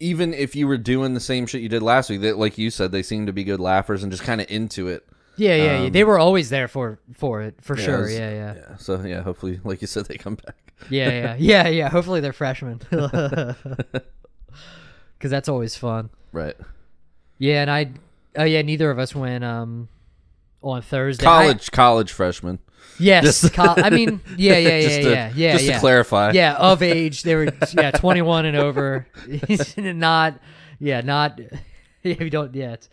even 0.00 0.32
if 0.34 0.54
you 0.56 0.66
were 0.68 0.78
doing 0.78 1.14
the 1.14 1.20
same 1.20 1.46
shit 1.46 1.60
you 1.62 1.68
did 1.68 1.82
last 1.82 2.10
week, 2.10 2.20
that 2.22 2.38
like 2.38 2.58
you 2.58 2.70
said, 2.70 2.92
they 2.92 3.02
seemed 3.02 3.26
to 3.28 3.32
be 3.32 3.44
good 3.44 3.60
laughers 3.60 4.02
and 4.02 4.12
just 4.12 4.22
kind 4.24 4.40
of 4.40 4.50
into 4.50 4.88
it. 4.88 5.06
Yeah, 5.36 5.54
yeah, 5.54 5.64
yeah. 5.80 5.86
Um, 5.86 5.92
They 5.92 6.02
were 6.04 6.18
always 6.18 6.50
there 6.50 6.66
for 6.68 6.98
for 7.14 7.42
it 7.42 7.56
for 7.62 7.76
Yeah, 7.76 7.82
it 7.82 7.84
sure. 7.84 8.00
was- 8.02 8.12
yeah, 8.12 8.30
yeah, 8.30 8.54
Yeah. 8.56 8.76
So 8.76 9.00
yeah, 9.02 9.22
hopefully, 9.22 9.60
like 9.64 9.80
you 9.80 9.86
said, 9.86 10.06
they 10.06 10.16
come 10.16 10.34
back. 10.34 10.56
yeah, 10.90 11.08
yeah, 11.10 11.36
yeah, 11.38 11.68
yeah. 11.68 11.88
Hopefully 11.88 12.20
they're 12.20 12.32
freshmen, 12.32 12.80
because 12.90 13.54
that's 15.22 15.48
always 15.48 15.76
fun. 15.76 16.10
Right. 16.32 16.56
Yeah, 17.38 17.62
and 17.62 17.70
I, 17.70 17.90
oh 18.36 18.44
yeah, 18.44 18.62
neither 18.62 18.90
of 18.90 18.98
us 18.98 19.14
went 19.14 19.44
um 19.44 19.88
on 20.62 20.82
Thursday. 20.82 21.24
I- 21.26 21.42
College, 21.44 21.70
college 21.70 22.12
freshman. 22.12 22.58
Yes, 22.98 23.40
Just- 23.42 23.52
col- 23.54 23.74
I 23.76 23.90
mean, 23.90 24.20
yeah, 24.36 24.56
yeah, 24.56 24.78
yeah, 24.78 24.88
to, 24.88 25.10
yeah, 25.10 25.32
yeah, 25.34 25.52
just 25.52 25.64
yeah. 25.64 25.74
to 25.74 25.80
clarify. 25.80 26.32
yeah, 26.32 26.54
of 26.54 26.82
age. 26.82 27.22
They 27.22 27.34
were 27.34 27.48
yeah, 27.72 27.90
21 27.92 28.46
and 28.46 28.56
over. 28.56 29.06
not 29.76 30.40
yeah, 30.80 31.00
not 31.00 31.38
yeah, 32.02 32.14
you 32.22 32.30
don't 32.30 32.54
yeah. 32.54 32.72
It's, 32.74 32.88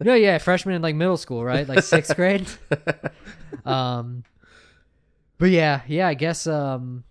no, 0.00 0.14
yeah, 0.14 0.38
freshman 0.38 0.74
in 0.74 0.82
like 0.82 0.94
middle 0.94 1.16
school, 1.16 1.44
right? 1.44 1.66
Like 1.68 1.78
6th 1.78 2.14
grade. 2.16 2.46
Um 3.64 4.24
but 5.38 5.50
yeah, 5.50 5.80
yeah, 5.88 6.06
I 6.08 6.14
guess 6.14 6.46
um 6.46 7.04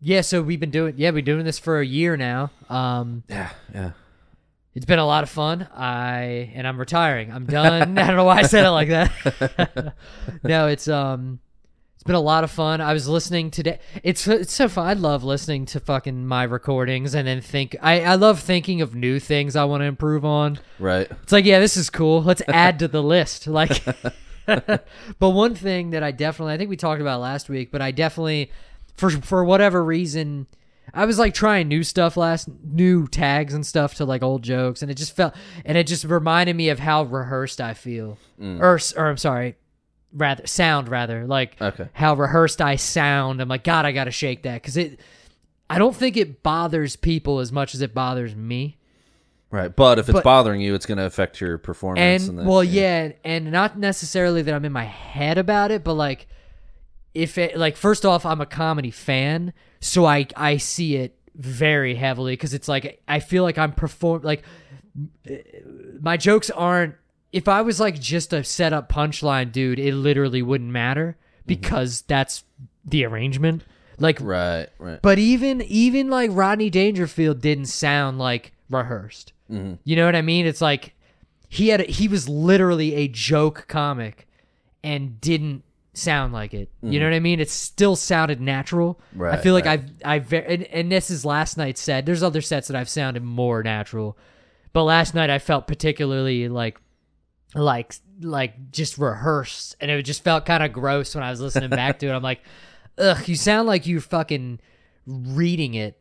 yeah, 0.00 0.20
so 0.20 0.42
we've 0.42 0.60
been 0.60 0.70
doing 0.70 0.94
yeah, 0.96 1.08
we've 1.10 1.24
been 1.24 1.34
doing 1.36 1.44
this 1.44 1.58
for 1.58 1.80
a 1.80 1.86
year 1.86 2.16
now. 2.16 2.50
Um 2.68 3.22
yeah, 3.28 3.50
yeah. 3.74 3.90
It's 4.74 4.86
been 4.86 4.98
a 4.98 5.06
lot 5.06 5.22
of 5.22 5.30
fun. 5.30 5.68
I 5.74 6.52
and 6.54 6.66
I'm 6.66 6.78
retiring. 6.78 7.32
I'm 7.32 7.46
done. 7.46 7.98
I 7.98 8.06
don't 8.06 8.16
know 8.16 8.24
why 8.24 8.38
I 8.38 8.42
said 8.42 8.64
it 8.64 8.70
like 8.70 8.88
that. 8.88 9.94
no, 10.44 10.68
it's 10.68 10.88
um 10.88 11.40
it's 11.94 12.04
been 12.04 12.14
a 12.14 12.20
lot 12.20 12.44
of 12.44 12.50
fun. 12.50 12.80
I 12.80 12.92
was 12.92 13.08
listening 13.08 13.50
today. 13.50 13.78
It's 14.02 14.26
it's 14.26 14.52
so 14.52 14.68
fun. 14.68 14.86
I 14.86 14.92
love 14.94 15.24
listening 15.24 15.66
to 15.66 15.80
fucking 15.80 16.26
my 16.26 16.44
recordings 16.44 17.14
and 17.14 17.26
then 17.26 17.40
think 17.40 17.76
I 17.82 18.02
I 18.02 18.14
love 18.14 18.40
thinking 18.40 18.80
of 18.80 18.94
new 18.94 19.18
things 19.18 19.56
I 19.56 19.64
want 19.64 19.82
to 19.82 19.86
improve 19.86 20.24
on. 20.24 20.60
Right. 20.78 21.10
It's 21.22 21.32
like, 21.32 21.44
yeah, 21.44 21.58
this 21.58 21.76
is 21.76 21.90
cool. 21.90 22.22
Let's 22.22 22.42
add 22.48 22.78
to 22.78 22.88
the 22.88 23.02
list. 23.02 23.46
Like 23.46 23.84
But 24.46 25.30
one 25.30 25.54
thing 25.54 25.90
that 25.90 26.02
I 26.02 26.12
definitely 26.12 26.54
I 26.54 26.56
think 26.56 26.70
we 26.70 26.76
talked 26.76 27.00
about 27.00 27.20
last 27.20 27.48
week, 27.48 27.70
but 27.70 27.82
I 27.82 27.90
definitely 27.90 28.50
for 28.96 29.10
for 29.10 29.44
whatever 29.44 29.84
reason 29.84 30.46
I 30.92 31.04
was 31.04 31.18
like 31.18 31.34
trying 31.34 31.68
new 31.68 31.84
stuff 31.84 32.16
last 32.16 32.48
new 32.64 33.06
tags 33.06 33.54
and 33.54 33.64
stuff 33.64 33.94
to 33.96 34.04
like 34.04 34.22
old 34.22 34.42
jokes 34.42 34.82
and 34.82 34.90
it 34.90 34.94
just 34.94 35.14
felt 35.14 35.34
and 35.64 35.78
it 35.78 35.86
just 35.86 36.04
reminded 36.04 36.56
me 36.56 36.68
of 36.70 36.78
how 36.80 37.04
rehearsed 37.04 37.60
I 37.60 37.74
feel. 37.74 38.18
Mm. 38.40 38.60
Or 38.60 38.78
or 39.00 39.08
I'm 39.08 39.16
sorry, 39.16 39.56
rather 40.12 40.46
sound 40.46 40.88
rather 40.88 41.26
like 41.26 41.60
Okay. 41.60 41.88
how 41.92 42.14
rehearsed 42.14 42.60
I 42.60 42.76
sound. 42.76 43.40
I'm 43.40 43.48
like 43.48 43.62
god, 43.64 43.84
I 43.86 43.92
got 43.92 44.04
to 44.04 44.10
shake 44.10 44.42
that 44.42 44.62
cuz 44.62 44.76
it 44.76 44.98
I 45.68 45.78
don't 45.78 45.94
think 45.94 46.16
it 46.16 46.42
bothers 46.42 46.96
people 46.96 47.38
as 47.38 47.52
much 47.52 47.74
as 47.76 47.80
it 47.82 47.94
bothers 47.94 48.34
me. 48.34 48.76
Right. 49.52 49.74
But 49.74 49.98
if 50.00 50.08
it's 50.08 50.14
But- 50.14 50.24
bothering 50.24 50.60
you, 50.60 50.74
it's 50.74 50.86
going 50.86 50.98
to 50.98 51.04
affect 51.06 51.40
your 51.40 51.58
performance. 51.58 52.26
and 52.28 52.38
then- 52.38 52.46
well 52.46 52.64
yeah 52.64 53.12
and 53.24 53.52
not 53.52 53.78
necessarily 53.78 54.42
that 54.42 54.52
i'm 54.54 54.64
in 54.64 54.72
my 54.72 54.84
head 54.84 55.38
about 55.38 55.70
it 55.70 55.84
but 55.84 55.94
like 55.94 56.26
if 57.14 57.38
it 57.38 57.56
like 57.56 57.76
first 57.76 58.04
off 58.04 58.24
i'm 58.26 58.40
a 58.40 58.46
comedy 58.46 58.90
fan 58.90 59.52
so 59.80 60.04
i 60.04 60.26
i 60.36 60.56
see 60.56 60.96
it 60.96 61.16
very 61.34 61.94
heavily 61.94 62.32
because 62.32 62.54
it's 62.54 62.68
like 62.68 63.02
i 63.08 63.18
feel 63.18 63.42
like 63.42 63.58
i'm 63.58 63.72
perform 63.72 64.22
like 64.22 64.42
my 66.00 66.16
jokes 66.16 66.50
aren't 66.50 66.94
if 67.32 67.48
i 67.48 67.62
was 67.62 67.80
like 67.80 67.98
just 67.98 68.32
a 68.32 68.42
set 68.44 68.72
up 68.72 68.90
punchline 68.90 69.50
dude 69.50 69.78
it 69.78 69.94
literally 69.94 70.42
wouldn't 70.42 70.70
matter 70.70 71.16
mm-hmm. 71.16 71.46
because 71.46 72.02
that's 72.02 72.44
the 72.84 73.04
arrangement 73.04 73.62
like 74.00 74.18
Right. 74.20 74.68
Right. 74.78 75.00
but 75.02 75.18
even 75.18 75.60
even 75.62 76.08
like 76.08 76.30
Rodney 76.32 76.70
Dangerfield 76.70 77.40
didn't 77.40 77.66
sound 77.66 78.18
like 78.18 78.52
rehearsed. 78.70 79.32
Mm-hmm. 79.50 79.74
You 79.84 79.96
know 79.96 80.06
what 80.06 80.16
I 80.16 80.22
mean? 80.22 80.46
It's 80.46 80.62
like 80.62 80.94
he 81.48 81.68
had 81.68 81.82
a, 81.82 81.84
he 81.84 82.08
was 82.08 82.28
literally 82.28 82.94
a 82.94 83.08
joke 83.08 83.66
comic 83.68 84.26
and 84.82 85.20
didn't 85.20 85.64
sound 86.00 86.32
like 86.32 86.54
it. 86.54 86.70
You 86.82 86.88
mm-hmm. 86.88 86.98
know 86.98 87.04
what 87.06 87.14
I 87.14 87.20
mean? 87.20 87.40
It 87.40 87.50
still 87.50 87.96
sounded 87.96 88.40
natural. 88.40 89.00
I 89.20 89.36
feel 89.36 89.54
like 89.54 89.66
right. 89.66 89.80
I've 90.04 90.32
I've 90.32 90.32
and, 90.32 90.64
and 90.64 90.90
this 90.92 91.10
is 91.10 91.24
last 91.24 91.56
night's 91.56 91.80
set. 91.80 92.06
There's 92.06 92.22
other 92.22 92.40
sets 92.40 92.68
that 92.68 92.76
I've 92.76 92.88
sounded 92.88 93.22
more 93.22 93.62
natural, 93.62 94.16
but 94.72 94.84
last 94.84 95.14
night 95.14 95.30
I 95.30 95.38
felt 95.38 95.66
particularly 95.66 96.48
like 96.48 96.80
like 97.54 97.94
like 98.20 98.70
just 98.70 98.98
rehearsed 98.98 99.76
and 99.80 99.90
it 99.90 100.02
just 100.02 100.22
felt 100.22 100.46
kind 100.46 100.62
of 100.62 100.72
gross 100.72 101.14
when 101.14 101.24
I 101.24 101.30
was 101.30 101.40
listening 101.40 101.70
back 101.70 101.98
to 102.00 102.06
it. 102.06 102.12
I'm 102.12 102.22
like, 102.22 102.42
ugh, 102.98 103.28
you 103.28 103.36
sound 103.36 103.66
like 103.66 103.86
you're 103.86 104.00
fucking 104.00 104.60
reading 105.06 105.74
it. 105.74 105.96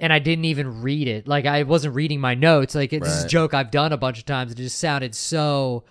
And 0.00 0.12
I 0.12 0.18
didn't 0.18 0.46
even 0.46 0.82
read 0.82 1.06
it. 1.06 1.28
Like 1.28 1.46
I 1.46 1.62
wasn't 1.62 1.94
reading 1.94 2.20
my 2.20 2.34
notes. 2.34 2.74
Like 2.74 2.90
this 2.90 3.18
is 3.18 3.24
a 3.24 3.28
joke 3.28 3.54
I've 3.54 3.70
done 3.70 3.92
a 3.92 3.96
bunch 3.96 4.18
of 4.18 4.24
times. 4.24 4.50
It 4.50 4.56
just 4.56 4.78
sounded 4.78 5.14
so, 5.14 5.84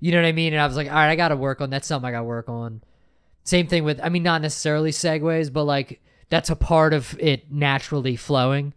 you 0.00 0.12
know 0.12 0.18
what 0.18 0.26
I 0.26 0.32
mean? 0.32 0.52
And 0.52 0.60
I 0.60 0.66
was 0.66 0.76
like, 0.76 0.88
all 0.88 0.94
right, 0.94 1.08
I 1.08 1.16
got 1.16 1.28
to 1.28 1.36
work 1.36 1.62
on. 1.62 1.70
That's 1.70 1.88
something 1.88 2.06
I 2.06 2.12
got 2.12 2.18
to 2.18 2.24
work 2.24 2.50
on. 2.50 2.82
Same 3.44 3.66
thing 3.66 3.84
with. 3.84 4.00
I 4.02 4.08
mean, 4.08 4.22
not 4.22 4.42
necessarily 4.42 4.90
segues, 4.90 5.52
but 5.52 5.64
like 5.64 6.00
that's 6.30 6.50
a 6.50 6.56
part 6.56 6.92
of 6.94 7.16
it 7.20 7.52
naturally 7.52 8.16
flowing. 8.16 8.72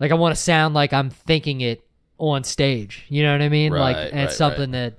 Like 0.00 0.10
I 0.10 0.14
want 0.14 0.34
to 0.34 0.40
sound 0.40 0.74
like 0.74 0.92
I'm 0.92 1.10
thinking 1.10 1.60
it 1.60 1.86
on 2.18 2.44
stage. 2.44 3.04
You 3.08 3.22
know 3.22 3.32
what 3.32 3.42
I 3.42 3.48
mean? 3.48 3.72
like, 3.72 3.96
Right, 3.96 4.10
and 4.12 4.20
it's 4.20 4.32
right, 4.32 4.36
something 4.36 4.70
that, 4.72 4.94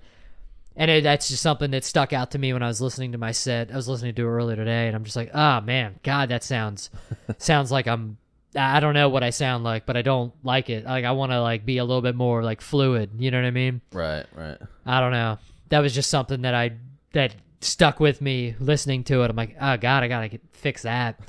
and 0.76 0.92
it, 0.92 1.04
that's 1.04 1.30
just 1.30 1.42
something 1.42 1.72
that 1.72 1.84
stuck 1.84 2.14
out 2.14 2.32
to 2.32 2.40
me 2.40 2.54
when 2.54 2.62
I 2.64 2.68
was 2.68 2.82
listening 2.82 3.14
to 3.14 3.18
my 3.18 3.32
set. 3.32 3.72
I 3.72 3.76
was 3.76 3.88
listening 3.88 4.16
to 4.16 4.22
it 4.22 4.30
earlier 4.30 4.56
today, 4.56 4.88
and 4.88 4.96
I'm 4.96 5.04
just 5.04 5.16
like, 5.16 5.32
ah, 5.34 5.62
man, 5.62 6.00
God, 6.04 6.30
that 6.30 6.44
sounds, 6.44 6.90
sounds 7.38 7.72
like 7.72 7.88
I'm. 7.88 8.18
I 8.56 8.80
don't 8.80 8.94
know 8.94 9.10
what 9.10 9.24
I 9.24 9.32
sound 9.32 9.64
like, 9.64 9.88
but 9.88 9.98
I 9.98 10.04
don't 10.04 10.32
like 10.44 10.70
it. 10.70 10.86
Like 10.86 11.06
I 11.06 11.12
want 11.12 11.32
to 11.32 11.42
like 11.42 11.66
be 11.66 11.80
a 11.80 11.84
little 11.84 12.04
bit 12.04 12.16
more 12.16 12.44
like 12.44 12.62
fluid. 12.62 13.10
You 13.18 13.32
know 13.32 13.40
what 13.40 13.48
I 13.48 13.52
mean? 13.52 13.82
Right. 13.92 14.26
Right. 14.36 14.58
I 14.86 15.00
don't 15.00 15.12
know. 15.12 15.40
That 15.70 15.80
was 15.80 15.96
just 15.96 16.12
something 16.12 16.44
that 16.44 16.54
I 16.54 16.74
that 17.14 17.34
stuck 17.64 18.00
with 18.00 18.22
me 18.22 18.56
listening 18.60 19.04
to 19.06 19.24
it. 19.24 19.30
I'm 19.30 19.36
like, 19.36 19.56
oh 19.60 19.78
god, 19.78 20.04
I 20.04 20.08
gotta 20.08 20.28
get, 20.30 20.42
fix 20.54 20.84
that. 20.84 21.20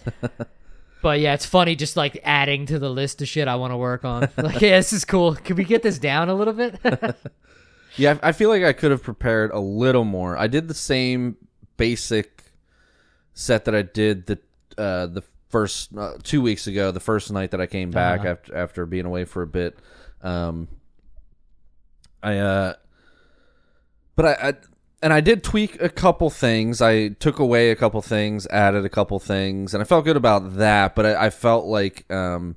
but 1.02 1.20
yeah, 1.20 1.34
it's 1.34 1.46
funny 1.46 1.76
just 1.76 1.96
like 1.96 2.20
adding 2.24 2.66
to 2.66 2.78
the 2.78 2.90
list 2.90 3.22
of 3.22 3.28
shit 3.28 3.48
I 3.48 3.56
want 3.56 3.72
to 3.72 3.76
work 3.76 4.04
on. 4.04 4.28
Like, 4.36 4.60
yeah, 4.60 4.76
this 4.78 4.92
is 4.92 5.04
cool. 5.04 5.34
Can 5.34 5.56
we 5.56 5.64
get 5.64 5.82
this 5.82 5.98
down 5.98 6.28
a 6.28 6.34
little 6.34 6.54
bit? 6.54 6.78
Yeah, 7.96 8.18
I 8.24 8.32
feel 8.32 8.48
like 8.48 8.64
I 8.64 8.72
could 8.72 8.90
have 8.90 9.04
prepared 9.04 9.52
a 9.52 9.60
little 9.60 10.02
more. 10.02 10.36
I 10.36 10.48
did 10.48 10.66
the 10.66 10.74
same 10.74 11.36
basic 11.76 12.42
set 13.34 13.66
that 13.66 13.74
I 13.76 13.82
did 13.82 14.26
the 14.26 14.38
uh, 14.76 15.06
the 15.06 15.22
first 15.48 15.96
uh, 15.96 16.14
two 16.24 16.42
weeks 16.42 16.66
ago, 16.66 16.90
the 16.90 16.98
first 16.98 17.30
night 17.30 17.52
that 17.52 17.60
I 17.60 17.66
came 17.66 17.92
back 17.92 18.22
Uh-huh. 18.22 18.30
after 18.30 18.56
after 18.56 18.86
being 18.86 19.04
away 19.06 19.24
for 19.24 19.42
a 19.42 19.46
bit. 19.46 19.78
Um, 20.22 20.66
I 22.20 22.38
uh, 22.38 22.74
but 24.16 24.24
I, 24.26 24.48
I 24.48 24.54
and 25.04 25.12
I 25.12 25.20
did 25.20 25.44
tweak 25.44 25.80
a 25.82 25.90
couple 25.90 26.30
things. 26.30 26.80
I 26.80 27.08
took 27.08 27.38
away 27.38 27.70
a 27.70 27.76
couple 27.76 28.00
things, 28.00 28.46
added 28.46 28.86
a 28.86 28.88
couple 28.88 29.18
things, 29.20 29.74
and 29.74 29.82
I 29.82 29.84
felt 29.84 30.06
good 30.06 30.16
about 30.16 30.56
that. 30.56 30.94
But 30.94 31.04
I, 31.04 31.26
I 31.26 31.30
felt 31.30 31.66
like 31.66 32.10
um, 32.10 32.56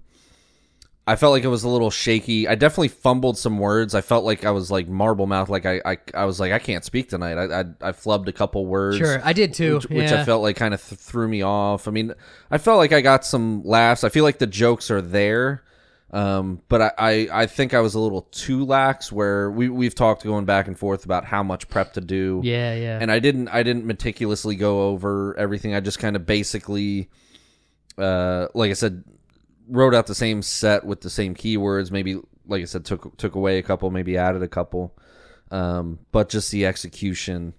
I 1.06 1.18
felt 1.18 1.34
like 1.34 1.44
it 1.44 1.50
was 1.50 1.66
a 1.66 1.68
little 1.68 1.92
shaky. 1.92 2.48
I 2.48 2.56
definitely 2.56 2.88
fumbled 2.88 3.38
some 3.38 3.60
words. 3.60 3.94
I 3.94 4.00
felt 4.00 4.24
like 4.24 4.46
I 4.46 4.52
was 4.52 4.72
like 4.72 4.88
marble 4.88 5.28
mouth. 5.28 5.50
Like 5.50 5.66
I, 5.66 5.82
I, 5.84 5.98
I 6.14 6.24
was 6.24 6.40
like 6.40 6.54
I 6.54 6.60
can't 6.60 6.86
speak 6.86 7.10
tonight. 7.10 7.38
I, 7.38 7.60
I, 7.60 7.90
I 7.90 7.92
flubbed 7.92 8.30
a 8.30 8.34
couple 8.34 8.66
words. 8.66 8.96
sure, 8.96 9.20
I 9.22 9.34
did 9.34 9.54
too. 9.54 9.76
Which, 9.76 9.90
which. 9.90 10.12
I 10.14 10.24
felt 10.24 10.42
like 10.42 10.56
kind 10.56 10.74
of 10.74 10.82
th- 10.82 11.02
threw 11.02 11.28
me 11.28 11.42
off. 11.42 11.90
I 11.90 11.92
mean, 11.92 12.14
I 12.50 12.60
felt 12.60 12.78
like 12.78 12.94
I 12.94 13.02
got 13.02 13.26
some 13.26 13.62
laughs. 13.66 14.06
I 14.06 14.10
feel 14.10 14.24
like 14.24 14.40
the 14.40 14.48
jokes 14.48 14.90
are 14.90 15.02
there, 15.02 15.64
um, 16.12 16.62
but 16.70 16.82
I, 16.82 16.92
I, 16.98 17.28
I 17.42 17.46
think 17.48 17.74
I 17.74 17.82
was 17.82 17.96
a 17.96 18.00
little 18.00 18.22
too 18.32 18.64
lax. 18.66 19.12
Where 19.12 19.52
we 19.52 19.68
we've 19.70 19.96
talked 19.96 20.24
going 20.24 20.46
back 20.46 20.68
and 20.68 20.78
forth 20.78 21.04
about 21.04 21.26
how 21.26 21.44
much 21.44 21.68
prep 21.68 21.94
to 21.94 22.02
do 22.02 22.42
yeah, 22.44 22.74
yeah. 22.76 23.00
and 23.02 23.12
I 23.12 23.20
didn't 23.20 23.50
I 23.50 23.64
didn't 23.64 23.86
meticulously 23.86 24.56
go 24.56 24.88
over 24.88 25.38
everything. 25.38 25.76
I 25.76 25.82
just 25.82 26.00
kind 26.00 26.16
of 26.16 26.26
basically, 26.26 27.10
uh, 27.98 28.48
like 28.54 28.72
I 28.72 28.74
said, 28.74 29.04
wrote 29.68 29.94
out 29.94 30.08
the 30.08 30.16
same 30.16 30.42
set 30.42 30.86
with 30.86 31.02
the 31.02 31.10
same 31.10 31.36
keywords. 31.36 31.92
Maybe, 31.92 32.20
like 32.46 32.62
I 32.62 32.66
said, 32.66 32.86
took 32.86 33.18
took 33.18 33.36
away 33.36 33.58
a 33.58 33.64
couple, 33.64 33.92
maybe 33.92 34.18
added 34.18 34.44
a 34.44 34.48
couple, 34.48 34.98
um, 35.52 36.00
but 36.12 36.30
just 36.30 36.52
the 36.52 36.66
execution. 36.66 37.54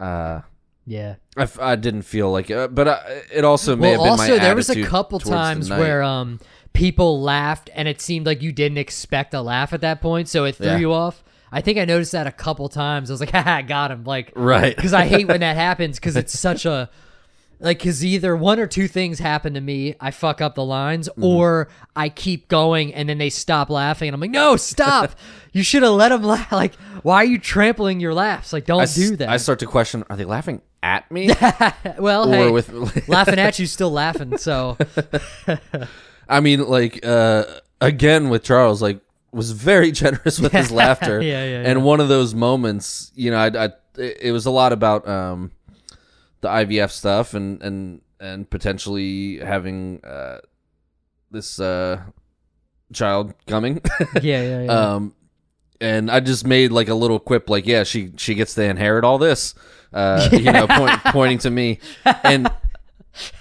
Uh, 0.00 0.40
yeah. 0.86 1.14
I, 1.36 1.42
f- 1.42 1.60
I 1.60 1.76
didn't 1.76 2.02
feel 2.02 2.30
like 2.30 2.50
it, 2.50 2.74
but 2.74 2.88
I, 2.88 3.22
it 3.32 3.44
also 3.44 3.76
may 3.76 3.96
Well, 3.96 4.04
have 4.04 4.18
been 4.18 4.20
also 4.20 4.32
my 4.34 4.38
there 4.38 4.56
was 4.56 4.70
a 4.70 4.82
couple 4.84 5.18
the 5.18 5.30
times 5.30 5.70
where 5.70 6.02
um 6.02 6.40
people 6.74 7.22
laughed 7.22 7.70
and 7.74 7.88
it 7.88 8.00
seemed 8.02 8.26
like 8.26 8.42
you 8.42 8.52
didn't 8.52 8.78
expect 8.78 9.32
a 9.32 9.40
laugh 9.40 9.72
at 9.72 9.80
that 9.80 10.02
point, 10.02 10.28
so 10.28 10.44
it 10.44 10.56
threw 10.56 10.66
Yeah. 10.66 10.78
you 10.78 10.92
off. 10.92 11.24
I 11.50 11.60
think 11.62 11.78
I 11.78 11.84
noticed 11.86 12.12
that 12.12 12.26
a 12.26 12.32
couple 12.32 12.68
times. 12.68 13.10
I 13.10 13.14
was 13.14 13.20
like, 13.20 13.30
"Ha, 13.32 13.44
I 13.46 13.62
got 13.62 13.90
him!" 13.90 14.04
Like, 14.04 14.32
Right. 14.36 14.74
Because 14.76 14.92
I 14.92 15.06
hate 15.06 15.26
when 15.28 15.40
that 15.40 15.56
happens 15.68 15.98
because 15.98 16.16
it's 16.16 16.38
such 16.38 16.66
a 16.66 16.90
like 17.60 17.78
because 17.78 18.04
either 18.04 18.36
one 18.36 18.58
or 18.58 18.66
two 18.66 18.88
things 18.88 19.20
happen 19.20 19.54
to 19.54 19.60
me. 19.60 19.94
I 20.00 20.10
fuck 20.10 20.40
up 20.40 20.56
the 20.56 20.64
lines, 20.64 21.08
Mm-hmm. 21.08 21.24
or 21.24 21.68
I 21.94 22.08
keep 22.08 22.48
going 22.48 22.92
and 22.92 23.08
then 23.08 23.18
they 23.18 23.30
stop 23.30 23.70
laughing, 23.70 24.08
and 24.08 24.14
I'm 24.14 24.20
like, 24.20 24.32
"No, 24.32 24.56
stop! 24.56 25.12
you 25.52 25.62
should 25.62 25.84
have 25.84 25.92
let 25.92 26.08
them 26.08 26.24
laugh. 26.24 26.50
Like, 26.50 26.74
why 27.02 27.18
are 27.18 27.24
you 27.24 27.38
trampling 27.38 28.00
your 28.00 28.12
laughs? 28.14 28.52
Like, 28.52 28.64
don't 28.66 28.80
I, 28.80 28.82
s- 28.84 28.96
do 28.96 29.14
that." 29.16 29.28
I 29.28 29.36
start 29.36 29.60
to 29.60 29.66
question: 29.66 30.02
Are 30.10 30.16
they 30.16 30.24
laughing 30.24 30.60
at 30.82 31.08
me 31.12 31.30
well, 31.98 32.28
or 32.28 32.34
hey, 32.34 32.50
with? 32.50 33.08
laughing 33.08 33.38
at 33.38 33.60
you, 33.60 33.66
still 33.66 33.92
laughing. 33.92 34.36
So 34.38 34.76
I 36.28 36.40
mean, 36.40 36.66
like 36.66 37.04
uh, 37.04 37.44
again 37.80 38.28
with 38.28 38.42
Charles, 38.42 38.80
like 38.82 39.00
was 39.32 39.50
very 39.50 39.92
generous 40.02 40.38
with 40.38 40.52
his 40.52 40.70
laughter. 40.82 41.20
Yeah, 41.20 41.44
yeah, 41.44 41.62
And 41.66 41.84
one 41.84 42.00
of 42.00 42.08
those 42.08 42.34
moments, 42.34 43.12
you 43.14 43.30
know, 43.30 43.38
I, 43.38 43.66
I 43.66 43.72
it 43.96 44.32
was 44.32 44.46
a 44.46 44.50
lot 44.50 44.72
about 44.72 45.06
um, 45.06 45.52
the 46.40 46.48
IVF 46.48 46.90
stuff 46.90 47.34
and 47.34 47.62
and 47.62 48.00
and 48.20 48.48
potentially 48.48 49.38
having 49.38 50.02
uh, 50.04 50.38
this 51.30 51.60
uh, 51.60 52.00
child 52.92 53.34
coming. 53.46 53.80
yeah, 54.22 54.42
yeah, 54.42 54.62
yeah. 54.62 54.70
um, 54.70 55.14
and 55.80 56.10
I 56.10 56.20
just 56.20 56.46
made 56.46 56.72
like 56.72 56.88
a 56.88 56.94
little 56.94 57.18
quip, 57.18 57.50
like, 57.50 57.66
"Yeah, 57.66 57.84
she 57.84 58.12
she 58.16 58.34
gets 58.34 58.54
to 58.54 58.64
inherit 58.64 59.04
all 59.04 59.18
this," 59.18 59.54
uh, 59.92 60.28
you 60.32 60.50
know, 60.52 60.66
point, 60.66 61.00
pointing 61.04 61.38
to 61.38 61.50
me, 61.50 61.80
and 62.04 62.48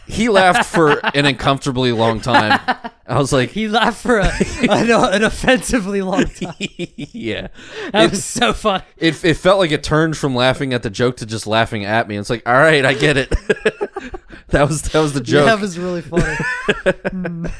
he 0.08 0.30
laughed 0.30 0.66
for 0.66 1.00
an 1.16 1.26
uncomfortably 1.26 1.92
long 1.92 2.20
time. 2.22 2.60
I 3.08 3.18
was 3.18 3.34
like, 3.34 3.50
He 3.52 3.68
laughed 3.68 4.02
for 4.02 4.20
a, 4.20 4.32
an, 4.70 4.90
an 4.92 5.24
offensively 5.24 6.02
long 6.02 6.26
time. 6.26 6.54
"Yeah." 6.60 7.48
That 7.92 8.06
It- 8.06 8.10
was 8.12 8.24
so 8.26 8.54
fun. 8.54 8.84
it, 8.98 9.24
it 9.24 9.36
felt 9.36 9.60
like 9.60 9.72
it 9.72 9.84
turned 9.84 10.18
from 10.18 10.36
laughing 10.36 10.74
at 10.74 10.84
the 10.84 10.90
joke 10.90 11.18
to 11.18 11.26
just 11.26 11.48
laughing 11.48 11.86
at 11.86 12.08
me. 12.08 12.18
It's 12.18 12.30
like, 12.30 12.48
all 12.48 12.54
right, 12.54 12.86
I 12.86 12.94
get 12.94 13.18
it. 13.18 13.30
that 14.50 14.68
was 14.68 14.84
that 14.84 15.00
was 15.02 15.14
the 15.14 15.22
joke. 15.22 15.46
That 15.46 15.60
was 15.60 15.78
really 15.80 16.02
funny. 16.02 16.24
Mm. 16.24 17.52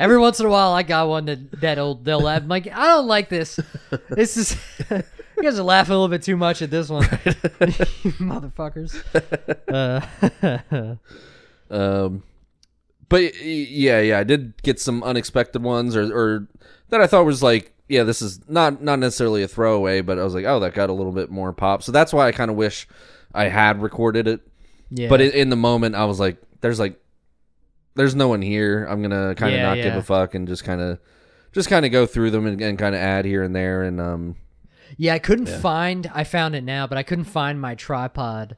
Every 0.00 0.18
once 0.18 0.40
in 0.40 0.46
a 0.46 0.50
while, 0.50 0.72
I 0.72 0.82
got 0.82 1.08
one 1.08 1.26
that 1.26 1.60
that 1.60 1.78
old 1.78 2.04
they'll 2.04 2.20
laugh. 2.20 2.42
I'm 2.42 2.48
like, 2.48 2.66
I 2.72 2.86
don't 2.86 3.06
like 3.06 3.28
this. 3.28 3.60
This 4.08 4.36
is 4.36 4.56
you 5.36 5.42
guys 5.42 5.58
are 5.58 5.62
laughing 5.62 5.92
a 5.94 5.98
little 5.98 6.08
bit 6.08 6.22
too 6.22 6.36
much 6.36 6.62
at 6.62 6.70
this 6.70 6.88
one, 6.88 7.02
motherfuckers. 8.20 8.94
Uh, 9.68 10.96
Um, 11.70 12.22
but 13.08 13.34
yeah, 13.42 14.00
yeah, 14.00 14.18
I 14.18 14.24
did 14.24 14.62
get 14.62 14.78
some 14.78 15.02
unexpected 15.02 15.62
ones, 15.62 15.96
or, 15.96 16.14
or 16.14 16.48
that 16.90 17.00
I 17.00 17.06
thought 17.06 17.24
was 17.24 17.42
like, 17.42 17.72
yeah, 17.88 18.02
this 18.04 18.22
is 18.22 18.40
not 18.48 18.82
not 18.82 18.98
necessarily 18.98 19.42
a 19.42 19.48
throwaway, 19.48 20.00
but 20.02 20.18
I 20.18 20.24
was 20.24 20.34
like, 20.34 20.44
oh, 20.44 20.60
that 20.60 20.74
got 20.74 20.90
a 20.90 20.92
little 20.92 21.10
bit 21.12 21.30
more 21.30 21.52
pop. 21.52 21.82
So 21.82 21.90
that's 21.90 22.12
why 22.12 22.28
I 22.28 22.32
kind 22.32 22.50
of 22.50 22.56
wish 22.56 22.86
I 23.34 23.44
had 23.48 23.82
recorded 23.82 24.28
it. 24.28 24.40
yeah, 24.90 25.08
But 25.08 25.20
in, 25.20 25.32
in 25.32 25.48
the 25.50 25.56
moment, 25.56 25.94
I 25.94 26.04
was 26.04 26.20
like, 26.20 26.36
there's 26.60 26.78
like, 26.78 27.00
there's 27.94 28.14
no 28.14 28.28
one 28.28 28.42
here. 28.42 28.84
I'm 28.84 29.02
gonna 29.02 29.34
kind 29.34 29.54
of 29.54 29.58
Yeah, 29.58 29.68
not 29.68 29.76
give 29.76 29.94
a 29.96 30.02
fuck 30.02 30.34
and 30.34 30.46
just 30.46 30.64
kind 30.64 30.80
of, 30.80 30.98
just 31.52 31.68
kind 31.68 31.84
of 31.84 31.92
go 31.92 32.06
through 32.06 32.30
them 32.30 32.46
and, 32.46 32.60
and 32.60 32.78
kind 32.78 32.94
of 32.94 33.00
add 33.00 33.24
here 33.24 33.42
and 33.42 33.56
there 33.56 33.82
and 33.82 34.00
um. 34.00 34.36
Yeah, 34.96 35.14
I 35.14 35.18
couldn't 35.18 35.48
find. 35.48 36.10
I 36.14 36.24
found 36.24 36.54
it 36.54 36.64
now, 36.64 36.86
but 36.86 36.98
I 36.98 37.02
couldn't 37.02 37.24
find 37.24 37.60
my 37.60 37.74
tripod. 37.74 38.56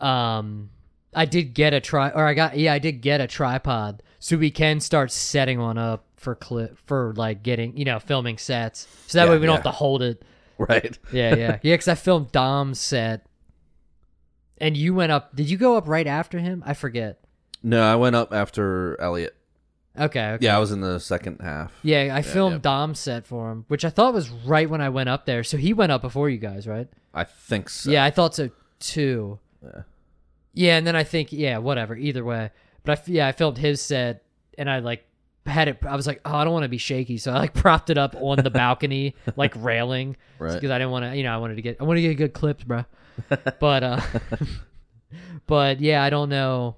Um, 0.00 0.70
I 1.14 1.24
did 1.24 1.54
get 1.54 1.72
a 1.74 1.80
tri, 1.80 2.10
or 2.10 2.26
I 2.26 2.34
got 2.34 2.56
yeah, 2.56 2.72
I 2.72 2.78
did 2.78 3.00
get 3.00 3.20
a 3.20 3.26
tripod, 3.26 4.02
so 4.18 4.36
we 4.36 4.50
can 4.50 4.80
start 4.80 5.10
setting 5.10 5.58
one 5.60 5.78
up 5.78 6.04
for 6.16 6.34
clip 6.34 6.76
for 6.86 7.14
like 7.16 7.42
getting 7.42 7.76
you 7.76 7.84
know 7.84 7.98
filming 7.98 8.38
sets. 8.38 8.86
So 9.06 9.18
that 9.18 9.24
Yeah, 9.24 9.30
way 9.32 9.38
we 9.38 9.46
don't 9.46 9.54
yeah. 9.54 9.56
have 9.56 9.64
to 9.64 9.70
hold 9.70 10.02
it. 10.02 10.22
Right. 10.58 10.98
Yeah, 11.12 11.34
yeah, 11.34 11.58
yeah. 11.62 11.74
Because 11.74 11.88
I 11.88 11.94
filmed 11.94 12.32
Dom's 12.32 12.80
set, 12.80 13.26
and 14.58 14.76
you 14.76 14.94
went 14.94 15.12
up. 15.12 15.34
Did 15.34 15.48
you 15.48 15.56
go 15.56 15.76
up 15.76 15.88
right 15.88 16.06
after 16.06 16.38
him? 16.38 16.62
I 16.66 16.74
forget. 16.74 17.20
No, 17.62 17.82
I 17.82 17.96
went 17.96 18.14
up 18.16 18.32
after 18.32 19.00
Elliot. 19.00 19.34
Okay. 20.00 20.26
okay. 20.30 20.44
Yeah, 20.44 20.56
I 20.56 20.58
was 20.58 20.72
in 20.72 20.80
the 20.80 20.98
second 20.98 21.40
half. 21.40 21.72
Yeah, 21.82 22.10
I 22.14 22.22
filmed 22.22 22.56
yeah. 22.56 22.60
Dom's 22.60 22.98
set 22.98 23.26
for 23.26 23.50
him, 23.50 23.64
which 23.68 23.84
I 23.84 23.90
thought 23.90 24.14
was 24.14 24.30
right 24.30 24.68
when 24.68 24.80
I 24.80 24.88
went 24.88 25.08
up 25.08 25.26
there. 25.26 25.44
So 25.44 25.56
he 25.56 25.72
went 25.72 25.92
up 25.92 26.02
before 26.02 26.28
you 26.28 26.38
guys, 26.38 26.66
right? 26.66 26.88
I 27.14 27.24
think 27.24 27.68
so. 27.68 27.90
Yeah, 27.90 28.04
I 28.04 28.10
thought 28.10 28.34
so 28.34 28.50
too. 28.80 29.38
Yeah. 29.62 29.82
Yeah, 30.54 30.76
and 30.78 30.86
then 30.86 30.96
I 30.96 31.04
think 31.04 31.32
yeah, 31.32 31.58
whatever. 31.58 31.96
Either 31.96 32.24
way, 32.24 32.50
but 32.84 32.98
I, 32.98 33.02
yeah, 33.06 33.28
I 33.28 33.32
filmed 33.32 33.58
his 33.58 33.80
set, 33.80 34.24
and 34.56 34.68
I 34.68 34.80
like 34.80 35.04
had 35.46 35.68
it. 35.68 35.78
I 35.86 35.96
was 35.96 36.06
like, 36.06 36.20
oh, 36.24 36.34
I 36.34 36.44
don't 36.44 36.52
want 36.52 36.64
to 36.64 36.68
be 36.68 36.78
shaky, 36.78 37.18
so 37.18 37.32
I 37.32 37.38
like 37.38 37.54
propped 37.62 37.90
it 37.90 37.98
up 37.98 38.14
on 38.18 38.38
the 38.42 38.50
balcony, 38.50 39.14
like 39.36 39.54
railing, 39.56 40.16
Right. 40.38 40.54
Because 40.54 40.70
I 40.70 40.78
didn't 40.78 40.92
want 40.92 41.04
to, 41.04 41.16
you 41.16 41.24
know, 41.24 41.34
I 41.34 41.38
wanted 41.38 41.56
to 41.56 41.62
get, 41.62 41.78
I 41.80 41.84
wanted 41.84 42.02
to 42.02 42.08
get 42.08 42.14
good 42.14 42.32
clips, 42.32 42.64
bro. 42.64 42.84
but 43.60 43.82
uh, 43.82 44.00
but 45.46 45.80
yeah, 45.80 46.02
I 46.02 46.10
don't 46.10 46.28
know. 46.28 46.76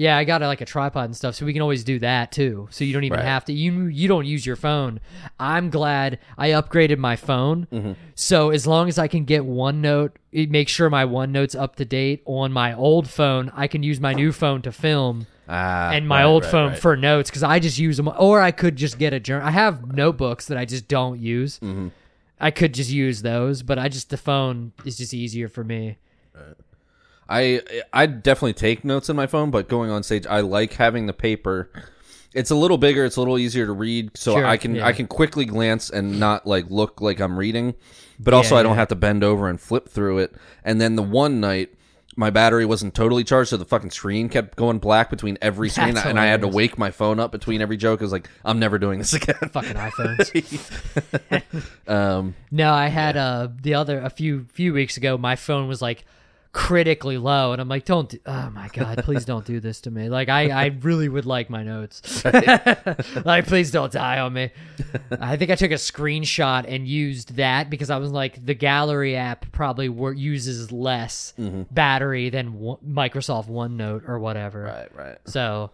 Yeah, 0.00 0.16
I 0.16 0.22
got 0.22 0.40
like 0.42 0.60
a 0.60 0.64
tripod 0.64 1.06
and 1.06 1.16
stuff, 1.16 1.34
so 1.34 1.44
we 1.44 1.52
can 1.52 1.60
always 1.60 1.82
do 1.82 1.98
that 1.98 2.30
too. 2.30 2.68
So 2.70 2.84
you 2.84 2.92
don't 2.92 3.02
even 3.02 3.18
Right. 3.18 3.26
have 3.26 3.44
to. 3.46 3.52
You 3.52 3.86
you 3.86 4.06
don't 4.06 4.26
use 4.26 4.46
your 4.46 4.54
phone. 4.54 5.00
I'm 5.40 5.70
glad 5.70 6.20
I 6.38 6.50
upgraded 6.50 6.98
my 6.98 7.16
phone. 7.16 7.66
Mm-hmm. 7.72 7.92
So 8.14 8.50
as 8.50 8.64
long 8.64 8.86
as 8.88 8.96
I 8.96 9.08
can 9.08 9.24
get 9.24 9.42
OneNote, 9.42 10.12
it 10.30 10.52
makes 10.52 10.70
sure 10.70 10.88
my 10.88 11.04
OneNote's 11.04 11.56
up 11.56 11.74
to 11.76 11.84
date 11.84 12.22
on 12.26 12.52
my 12.52 12.72
old 12.74 13.08
phone. 13.10 13.50
I 13.56 13.66
can 13.66 13.82
use 13.82 13.98
my 13.98 14.12
new 14.12 14.30
phone 14.30 14.62
to 14.62 14.70
film 14.70 15.26
Ah, 15.48 15.90
and 15.90 16.06
my 16.06 16.18
right, 16.18 16.24
old 16.28 16.44
right, 16.44 16.52
phone 16.52 16.74
for 16.76 16.96
notes 16.96 17.28
because 17.28 17.42
I 17.42 17.58
just 17.58 17.80
use 17.80 17.96
them. 17.96 18.08
Or 18.18 18.40
I 18.40 18.52
could 18.52 18.76
just 18.76 19.00
get 19.00 19.12
a 19.12 19.18
journal. 19.18 19.48
I 19.48 19.50
have 19.50 19.92
notebooks 19.92 20.46
that 20.46 20.56
I 20.58 20.64
just 20.64 20.86
don't 20.86 21.18
use. 21.18 21.58
Mm-hmm. 21.58 21.88
I 22.38 22.52
could 22.52 22.72
just 22.72 22.90
use 22.90 23.22
those, 23.22 23.64
but 23.64 23.80
I 23.80 23.88
just 23.88 24.10
the 24.10 24.16
phone 24.16 24.70
is 24.84 24.96
just 24.98 25.12
easier 25.12 25.48
for 25.48 25.64
me. 25.64 25.98
I 27.28 27.62
I 27.92 28.06
definitely 28.06 28.54
take 28.54 28.84
notes 28.84 29.08
in 29.08 29.16
my 29.16 29.26
phone, 29.26 29.50
but 29.50 29.68
going 29.68 29.90
on 29.90 30.02
stage, 30.02 30.26
I 30.26 30.40
like 30.40 30.74
having 30.74 31.06
the 31.06 31.12
paper. 31.12 31.70
It's 32.34 32.50
a 32.50 32.54
little 32.54 32.78
bigger. 32.78 33.04
It's 33.04 33.16
a 33.16 33.20
little 33.20 33.38
easier 33.38 33.66
to 33.66 33.72
read, 33.72 34.16
so 34.16 34.34
Sure, 34.34 34.46
I 34.46 34.56
can 34.56 34.76
yeah. 34.76 34.86
I 34.86 34.92
can 34.92 35.06
quickly 35.06 35.44
glance 35.44 35.90
and 35.90 36.18
not 36.20 36.46
like 36.46 36.70
look 36.70 37.00
like 37.00 37.20
I'm 37.20 37.38
reading, 37.38 37.74
but 38.18 38.34
also 38.34 38.54
Yeah, 38.54 38.60
I 38.60 38.62
don't 38.62 38.72
yeah. 38.72 38.78
have 38.80 38.88
to 38.88 38.96
bend 38.96 39.24
over 39.24 39.48
and 39.48 39.60
flip 39.60 39.88
through 39.88 40.18
it. 40.18 40.34
And 40.64 40.80
then 40.80 40.96
the 40.96 41.02
one 41.02 41.40
night, 41.40 41.74
my 42.16 42.30
battery 42.30 42.66
wasn't 42.66 42.94
totally 42.94 43.24
charged, 43.24 43.50
so 43.50 43.56
the 43.56 43.64
fucking 43.64 43.90
screen 43.90 44.28
kept 44.28 44.56
going 44.56 44.78
black 44.78 45.08
between 45.08 45.38
every 45.40 45.68
screen, 45.68 45.94
That's 45.94 46.06
and 46.06 46.18
I 46.18 46.26
had 46.26 46.40
to 46.40 46.48
wake 46.48 46.76
my 46.76 46.90
phone 46.90 47.20
up 47.20 47.30
between 47.30 47.60
every 47.62 47.76
joke. 47.76 48.00
I 48.00 48.04
was 48.04 48.12
like, 48.12 48.28
I'm 48.44 48.58
never 48.58 48.78
doing 48.78 48.98
this 48.98 49.12
again. 49.12 49.36
Fucking 49.52 49.74
iPhones. 49.74 51.42
um, 51.88 52.34
no, 52.50 52.72
I 52.72 52.88
had 52.88 53.16
uh 53.16 53.48
the 53.62 53.74
other 53.74 54.00
a 54.00 54.10
few 54.10 54.46
few 54.52 54.72
weeks 54.72 54.96
ago. 54.96 55.16
My 55.18 55.36
phone 55.36 55.68
was 55.68 55.80
like 55.80 56.04
critically 56.52 57.18
low, 57.18 57.52
and 57.52 57.60
I'm 57.60 57.68
like, 57.68 57.84
don't. 57.84 58.08
Do, 58.08 58.18
oh 58.26 58.50
my 58.50 58.68
god, 58.68 59.02
please 59.04 59.24
don't 59.24 59.44
do 59.44 59.60
this 59.60 59.82
to 59.82 59.90
me. 59.90 60.08
Like 60.08 60.28
I 60.28 60.50
I 60.50 60.66
really 60.82 61.08
would 61.08 61.26
like 61.26 61.50
my 61.50 61.62
notes. 61.62 62.24
like 63.24 63.46
please 63.46 63.70
don't 63.70 63.92
die 63.92 64.18
on 64.20 64.32
me. 64.32 64.50
I 65.20 65.36
think 65.36 65.50
I 65.50 65.54
took 65.54 65.70
a 65.70 65.74
screenshot 65.74 66.64
and 66.66 66.86
used 66.86 67.36
that 67.36 67.70
because 67.70 67.90
I 67.90 67.98
was 67.98 68.10
like, 68.10 68.44
the 68.44 68.54
gallery 68.54 69.16
app 69.16 69.50
probably 69.52 69.88
wor- 69.88 70.12
uses 70.12 70.72
less 70.72 71.34
mm-hmm. 71.38 71.62
battery 71.70 72.30
than 72.30 72.58
one- 72.58 72.78
Microsoft 72.86 73.48
OneNote 73.48 74.08
or 74.08 74.18
whatever. 74.18 74.62
right, 74.62 74.94
right. 74.96 75.18
So, 75.26 75.70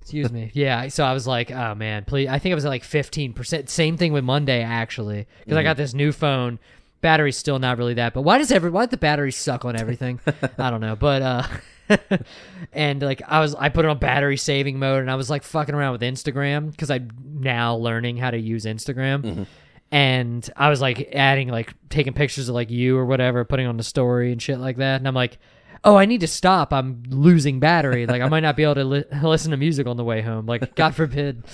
excuse 0.00 0.32
me. 0.32 0.50
Yeah. 0.54 0.88
So 0.88 1.04
I 1.04 1.12
was 1.12 1.26
like, 1.26 1.50
oh 1.50 1.74
man, 1.74 2.04
please. 2.04 2.28
I 2.28 2.38
think 2.38 2.52
it 2.52 2.56
was 2.56 2.64
at 2.64 2.70
like 2.70 2.82
15%. 2.82 3.68
Same 3.68 3.96
thing 3.96 4.12
with 4.12 4.24
Monday, 4.24 4.62
actually. 4.62 5.26
Because 5.40 5.56
I 5.56 5.60
mm-hmm. 5.60 5.68
got 5.68 5.76
this 5.76 5.94
new 5.94 6.12
phone. 6.12 6.58
Battery's 7.00 7.36
still 7.36 7.58
not 7.58 7.78
really 7.78 7.94
that. 7.94 8.14
But 8.14 8.22
why 8.22 8.38
does 8.38 8.52
every, 8.52 8.70
why 8.70 8.82
did 8.82 8.90
the 8.90 8.96
battery 8.96 9.32
suck 9.32 9.64
on 9.64 9.76
everything? 9.76 10.20
I 10.58 10.70
don't 10.70 10.80
know. 10.80 10.96
But, 10.96 11.22
uh, 11.22 11.42
and 12.72 13.02
like 13.02 13.22
I 13.26 13.40
was, 13.40 13.54
I 13.54 13.68
put 13.68 13.84
it 13.84 13.88
on 13.88 13.98
battery 13.98 14.36
saving 14.36 14.78
mode 14.78 15.00
and 15.00 15.10
I 15.10 15.14
was 15.14 15.30
like 15.30 15.42
fucking 15.42 15.74
around 15.74 15.92
with 15.92 16.02
Instagram 16.02 16.70
because 16.70 16.90
I'm 16.90 17.10
now 17.22 17.76
learning 17.76 18.16
how 18.16 18.30
to 18.30 18.38
use 18.38 18.64
Instagram. 18.64 19.46
And 19.92 20.48
I 20.56 20.68
was 20.68 20.80
like 20.80 21.10
adding, 21.14 21.48
like 21.48 21.74
taking 21.88 22.12
pictures 22.12 22.48
of 22.48 22.54
like 22.54 22.70
you 22.70 22.96
or 22.96 23.06
whatever, 23.06 23.44
putting 23.44 23.66
on 23.66 23.76
the 23.76 23.82
story 23.82 24.30
and 24.30 24.40
shit 24.40 24.58
like 24.60 24.76
that. 24.76 25.00
And 25.00 25.08
I'm 25.08 25.14
like, 25.14 25.38
oh, 25.84 25.96
I 25.96 26.04
need 26.04 26.20
to 26.20 26.28
stop. 26.28 26.72
I'm 26.72 27.02
losing 27.08 27.60
battery. 27.60 28.06
Like 28.06 28.22
I 28.22 28.28
might 28.28 28.40
not 28.40 28.56
be 28.56 28.62
able 28.64 28.74
to 28.76 28.84
li- 28.84 29.04
listen 29.22 29.50
to 29.50 29.56
music 29.56 29.86
on 29.86 29.96
the 29.96 30.04
way 30.04 30.20
home. 30.22 30.46
Like 30.46 30.74
God 30.74 30.94
forbid. 30.94 31.44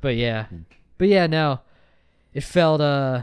but 0.00 0.16
yeah, 0.16 0.46
but 0.98 1.08
yeah, 1.08 1.26
no, 1.26 1.60
it 2.34 2.42
felt 2.42 2.80
uh, 2.80 3.22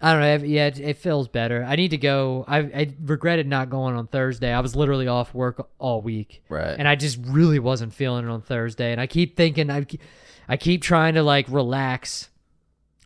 I 0.00 0.12
don't 0.12 0.20
know. 0.42 0.46
Yeah, 0.46 0.66
it, 0.66 0.78
it 0.78 0.96
feels 0.98 1.26
better. 1.28 1.64
I 1.64 1.74
need 1.76 1.88
to 1.92 1.96
go. 1.96 2.44
I 2.46 2.58
I 2.58 2.94
regretted 3.02 3.46
not 3.46 3.70
going 3.70 3.96
on 3.96 4.06
Thursday. 4.08 4.52
I 4.52 4.60
was 4.60 4.76
literally 4.76 5.08
off 5.08 5.32
work 5.34 5.68
all 5.78 6.02
week, 6.02 6.42
Right. 6.50 6.76
and 6.78 6.86
I 6.86 6.96
just 6.96 7.18
really 7.22 7.58
wasn't 7.58 7.94
feeling 7.94 8.26
it 8.26 8.30
on 8.30 8.42
Thursday. 8.42 8.92
And 8.92 9.00
I 9.00 9.06
keep 9.06 9.36
thinking 9.36 9.70
I, 9.70 9.86
I 10.48 10.56
keep 10.58 10.82
trying 10.82 11.14
to 11.14 11.22
like 11.22 11.46
relax. 11.48 12.28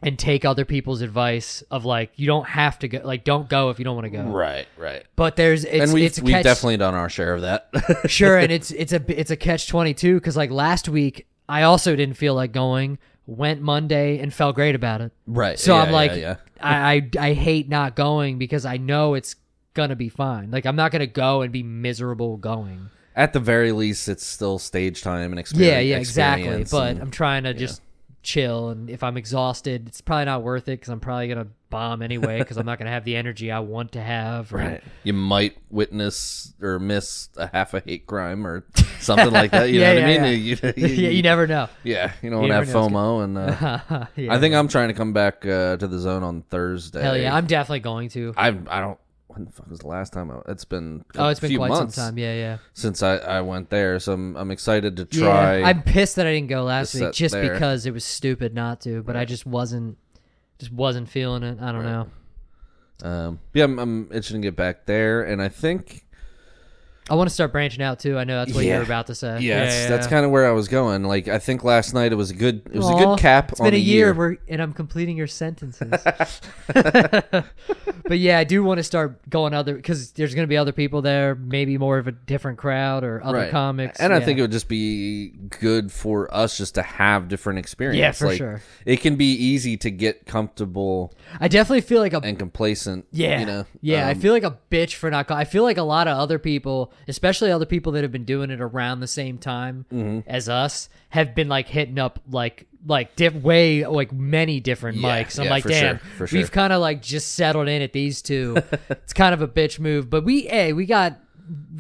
And 0.03 0.19
take 0.19 0.47
other 0.47 0.65
people's 0.65 1.03
advice 1.03 1.63
of 1.71 1.85
like 1.85 2.13
you 2.17 2.27
don't 2.27 2.49
have 2.49 2.79
to 2.79 2.89
go 2.89 3.03
like 3.05 3.23
don't 3.23 3.51
go 3.51 3.69
if 3.69 3.79
you 3.79 3.85
don't 3.85 3.95
want 3.97 4.07
to 4.07 4.11
go. 4.11 4.23
Right, 4.23 4.67
right. 4.79 5.05
But 5.15 5.37
there's 5.37 5.67
it's 5.67 5.75
and 5.85 5.93
we've, 5.93 6.05
it's 6.05 6.19
we've 6.23 6.33
catch, 6.33 6.45
definitely 6.45 6.79
done 6.79 6.95
our 6.95 7.11
share 7.11 7.35
of 7.35 7.43
that. 7.43 7.69
sure, 8.07 8.39
and 8.39 8.51
it's 8.57 8.71
it's 8.71 8.95
a 8.95 9.05
it's 9.21 9.31
a 9.31 9.37
catch 9.37 9.69
twenty 9.69 9.93
two 9.93 10.15
because 10.15 10.39
like 10.39 10.51
last 10.51 10.89
week 10.89 11.27
I 11.51 11.65
also 11.65 11.95
didn't 11.97 12.17
feel 12.17 12.35
like 12.35 12.51
going. 12.51 12.99
Went 13.31 13.63
Monday 13.63 14.19
and 14.19 14.35
felt 14.35 14.57
great 14.57 14.75
about 14.75 15.01
it. 15.01 15.13
right. 15.25 15.57
So 15.57 15.75
yeah, 15.75 15.83
I'm 15.83 15.93
like, 15.93 16.11
yeah, 16.13 16.17
yeah. 16.17 16.37
I, 16.61 16.95
I 16.95 17.11
I 17.29 17.33
hate 17.33 17.69
not 17.69 17.95
going 17.95 18.39
because 18.39 18.65
I 18.67 18.77
know 18.77 19.15
it's 19.15 19.37
gonna 19.75 19.95
be 19.95 20.09
fine. 20.09 20.51
Like 20.51 20.67
I'm 20.67 20.75
not 20.75 20.91
gonna 20.91 21.07
go 21.07 21.43
and 21.43 21.53
be 21.53 21.63
miserable 21.63 22.37
going. 22.37 22.91
At 23.15 23.33
the 23.33 23.39
very 23.39 23.71
least, 23.71 24.09
it's 24.09 24.27
still 24.27 24.59
stage 24.59 25.03
time 25.03 25.31
and 25.31 25.39
experience. 25.39 25.71
Yeah, 25.71 25.79
yeah, 25.79 25.99
exactly. 25.99 26.65
But 26.71 26.91
and- 26.91 27.03
I'm 27.03 27.11
trying 27.13 27.45
to 27.45 27.55
just 27.55 27.83
chill, 28.23 28.69
and 28.71 28.91
if 28.91 29.03
I'm 29.03 29.17
exhausted, 29.17 29.89
it's 29.89 30.01
probably 30.01 30.27
not 30.27 30.43
worth 30.43 30.65
it 30.69 30.73
because 30.73 30.89
I'm 30.89 31.01
probably 31.01 31.29
gonna 31.29 31.47
bomb 31.71 32.03
anyway 32.03 32.39
because 32.39 32.57
I'm 32.57 32.67
not 32.67 32.79
gonna 32.79 32.91
have 32.91 33.05
the 33.05 33.17
energy 33.17 33.51
I 33.51 33.61
want 33.61 33.93
to 33.93 34.01
have. 34.03 34.53
or- 34.53 34.59
right, 34.59 34.83
you 35.05 35.13
might 35.13 35.57
witness 35.71 36.53
or 36.61 36.79
miss 36.79 37.29
a 37.37 37.47
half 37.53 37.73
a 37.75 37.81
hate 37.81 38.07
crime 38.07 38.47
or 38.47 38.65
something 38.99 39.31
like 39.31 39.53
that. 39.53 39.71
You 39.71 39.81
Yeah, 39.81 39.95
know 39.95 40.01
what 40.01 40.05
I 40.05 40.07
mean? 40.07 40.23
yeah. 40.25 40.31
You, 40.31 40.57
you- 40.77 40.87
yeah, 41.05 41.09
you 41.11 41.23
never 41.23 41.47
know. 41.47 41.69
yeah, 41.85 42.13
you 42.23 42.31
don't 42.31 42.43
you 42.45 42.51
want 42.53 42.67
to 42.67 42.73
have. 42.73 42.91
FOMO, 42.91 43.25
and 43.25 43.39
uh, 43.39 44.07
Yeah. 44.17 44.35
I 44.35 44.39
think 44.41 44.55
I'm 44.55 44.69
trying 44.69 44.89
to 44.89 44.95
come 44.95 45.13
back 45.13 45.47
uh, 45.47 45.77
to 45.77 45.87
the 45.87 45.99
zone 45.99 46.23
on 46.23 46.43
Thursday. 46.43 47.01
Hell 47.03 47.17
yeah, 47.17 47.35
I'm 47.35 47.47
definitely 47.47 47.81
going 47.81 48.09
to. 48.11 48.35
I 48.37 48.49
I 48.49 48.81
don't 48.81 48.99
when 49.33 49.45
the 49.47 49.53
fuck 49.53 49.69
was 49.71 49.79
the 49.81 49.87
last 49.87 50.13
time? 50.13 50.31
I, 50.31 50.41
it's 50.49 50.65
been 50.65 51.05
Oh, 51.17 51.29
it's 51.29 51.41
been 51.41 51.57
quite 51.57 51.69
months 51.69 51.95
some 51.95 52.07
time. 52.11 52.19
Yeah, 52.19 52.35
yeah. 52.35 52.59
since 52.75 53.03
I, 53.03 53.17
I 53.17 53.41
went 53.41 53.71
there, 53.71 53.99
so 53.99 54.13
I'm 54.13 54.37
I'm 54.37 54.51
excited 54.51 54.97
to 54.97 55.05
try. 55.05 55.59
Yeah, 55.59 55.67
I'm 55.69 55.83
pissed 55.83 56.17
that 56.17 56.27
I 56.27 56.33
didn't 56.33 56.49
go 56.49 56.65
last 56.65 56.95
week 56.95 57.13
just 57.13 57.33
there. 57.33 57.53
because 57.53 57.87
it 57.87 57.93
was 57.93 58.05
stupid 58.05 58.55
not 58.55 58.81
to. 58.83 59.03
But 59.03 59.17
I 59.17 59.25
just 59.25 59.47
wasn't, 59.47 59.99
just 60.59 60.73
wasn't 60.73 61.09
feeling 61.09 61.43
it. 61.43 61.59
I 61.61 61.73
don't 61.73 61.85
Right. 61.85 62.07
know. 63.03 63.09
um, 63.09 63.41
yeah, 63.55 63.65
I'm, 63.65 63.79
I'm 63.79 64.09
itching 64.13 64.41
to 64.43 64.47
get 64.47 64.57
back 64.57 64.87
there, 64.87 65.23
and 65.23 65.41
I 65.41 65.49
think 65.49 66.05
I 67.11 67.15
want 67.15 67.29
to 67.29 67.35
start 67.35 67.51
branching 67.53 67.83
out 67.83 67.99
too. 67.99 68.17
I 68.17 68.25
know 68.25 68.39
that's 68.45 68.55
what 68.55 68.65
you 68.65 68.71
Yeah. 68.71 68.79
were 68.79 68.85
about 68.85 69.09
to 69.09 69.15
say. 69.15 69.41
yeah, 69.41 69.65
that's, 69.65 69.89
that's 69.89 70.07
kind 70.07 70.25
of 70.25 70.31
where 70.31 70.47
I 70.49 70.53
was 70.53 70.69
going. 70.69 71.03
Like 71.03 71.27
I 71.29 71.39
think 71.39 71.65
last 71.65 71.93
night 71.93 72.13
it 72.13 72.15
was 72.15 72.31
a 72.31 72.35
good 72.35 72.63
it 72.73 72.79
was 72.79 72.89
a 72.89 72.95
good 72.95 73.19
cap. 73.19 73.51
It's 73.51 73.61
been 73.61 73.69
a 73.69 73.71
the 73.73 73.81
year, 73.81 74.15
Where, 74.15 74.39
and 74.49 74.63
I'm 74.63 74.73
completing 74.73 75.17
your 75.17 75.27
sentences. 75.27 75.91
but 76.73 78.19
yeah, 78.19 78.39
I 78.39 78.45
do 78.45 78.63
want 78.63 78.79
to 78.79 78.85
start 78.85 79.29
going 79.29 79.55
other 79.55 79.75
because 79.75 80.13
there's 80.13 80.35
going 80.35 80.45
to 80.45 80.49
be 80.49 80.57
other 80.57 80.73
people 80.73 81.03
there, 81.03 81.35
maybe 81.35 81.79
more 81.79 81.99
of 81.99 82.07
a 82.07 82.13
different 82.13 82.59
crowd 82.59 83.05
or 83.05 83.23
other 83.25 83.39
Right. 83.39 83.51
comics. 83.51 83.99
And 84.01 84.13
I 84.13 84.21
think 84.21 84.39
it 84.39 84.43
would 84.43 84.53
just 84.53 84.69
be 84.69 85.29
good 85.61 85.91
for 85.93 86.33
us 86.35 86.57
just 86.59 86.75
to 86.77 86.83
have 86.83 87.29
different 87.29 87.59
experience. 87.59 87.99
Yeah, 87.99 88.13
for 88.13 88.27
like, 88.27 88.39
sure. 88.39 88.63
It 88.85 89.01
can 89.01 89.17
be 89.17 89.33
easy 89.33 89.77
to 89.79 89.91
get 89.91 90.27
comfortable 90.27 91.15
I 91.41 91.49
definitely 91.49 91.81
feel 91.83 92.01
like 92.01 92.13
a 92.13 92.21
and 92.23 92.39
complacent. 92.39 93.07
Yeah. 93.13 93.41
you 93.41 93.47
know. 93.47 93.65
Yeah, 93.81 94.07
I 94.07 94.13
Um, 94.13 94.21
feel 94.21 94.33
like 94.33 94.43
a 94.45 94.57
bitch 94.71 94.95
for 94.95 95.11
not. 95.11 95.27
go- 95.29 95.35
I 95.35 95.45
feel 95.45 95.63
like 95.63 95.77
a 95.79 95.83
lot 95.83 96.09
of 96.09 96.19
other 96.19 96.39
people, 96.39 96.93
especially 97.09 97.51
other 97.51 97.67
people 97.67 97.93
that 97.93 98.03
have 98.03 98.13
been 98.13 98.25
doing 98.25 98.51
it 98.51 98.61
around 98.61 99.01
the 99.01 99.07
same 99.07 99.39
time 99.39 99.85
Mm-hmm. 99.93 100.29
as 100.29 100.49
us, 100.49 100.89
have 101.11 101.35
been 101.35 101.49
like 101.49 101.69
hitting 101.69 101.99
up 101.99 102.19
like 102.31 102.67
like 102.87 103.15
diff- 103.17 103.35
way 103.35 103.87
like 103.87 104.13
many 104.13 104.61
different 104.61 104.99
Yeah, 104.99 105.23
mics. 105.25 105.39
I'm 105.39 105.45
yeah, 105.45 105.51
like, 105.51 105.65
damn, 105.65 106.01
sure, 106.17 106.27
sure. 106.27 106.39
we've 106.39 106.51
kind 106.51 106.73
of 106.73 106.81
like 106.81 107.03
just 107.03 107.33
settled 107.35 107.69
in 107.69 107.83
at 107.83 107.93
these 107.93 108.23
two. 108.23 108.57
it's 108.89 109.13
kind 109.13 109.35
of 109.35 109.43
a 109.43 109.49
bitch 109.49 109.79
move, 109.79 110.09
but 110.09 110.25
we 110.25 110.43
hey 110.43 110.73
we 110.73 110.87
got 110.87 111.19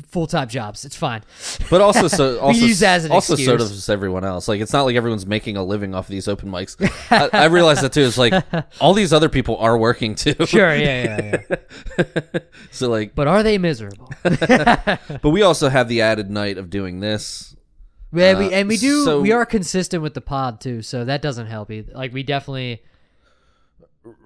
full 0.08 0.26
time 0.26 0.48
jobs. 0.48 0.84
It's 0.84 0.96
fine. 0.96 1.22
But 1.70 1.80
also, 1.80 2.08
so 2.08 2.38
also, 2.40 2.58
use 2.66 2.82
as 2.82 3.04
an 3.04 3.12
also 3.12 3.34
so 3.36 3.54
excuse. 3.54 3.70
does 3.70 3.88
everyone 3.88 4.24
else. 4.24 4.48
Like, 4.48 4.60
it's 4.60 4.72
not 4.72 4.82
like 4.82 4.96
everyone's 4.96 5.26
making 5.26 5.56
a 5.56 5.62
living 5.62 5.94
off 5.94 6.06
of 6.06 6.10
these 6.10 6.28
open 6.28 6.50
mics. 6.50 6.76
I, 7.10 7.42
I 7.42 7.44
realize 7.46 7.80
that 7.82 7.92
too. 7.92 8.02
It's 8.02 8.18
like 8.18 8.34
all 8.80 8.94
these 8.94 9.12
other 9.12 9.28
people 9.28 9.56
are 9.58 9.76
working 9.78 10.14
too. 10.14 10.34
Sure, 10.46 10.74
yeah, 10.74 11.20
yeah, 11.48 11.56
yeah. 11.98 12.38
so 12.70 12.88
like, 12.90 13.14
but 13.14 13.26
are 13.28 13.42
they 13.42 13.58
miserable? 13.58 14.10
but 14.22 15.30
we 15.30 15.42
also 15.42 15.68
have 15.68 15.88
the 15.88 16.00
added 16.02 16.30
night 16.30 16.58
of 16.58 16.70
doing 16.70 17.00
this. 17.00 17.54
Yeah, 18.12 18.38
we 18.38 18.46
Uh, 18.46 18.50
and 18.50 18.68
we 18.68 18.76
do. 18.76 19.04
so- 19.04 19.20
we 19.20 19.32
are 19.32 19.46
consistent 19.46 20.02
with 20.02 20.14
the 20.14 20.20
pod 20.20 20.60
too, 20.60 20.82
so 20.82 21.04
that 21.04 21.22
doesn't 21.22 21.46
help 21.46 21.70
either. 21.70 21.92
Like 21.94 22.12
we 22.12 22.22
definitely, 22.24 22.82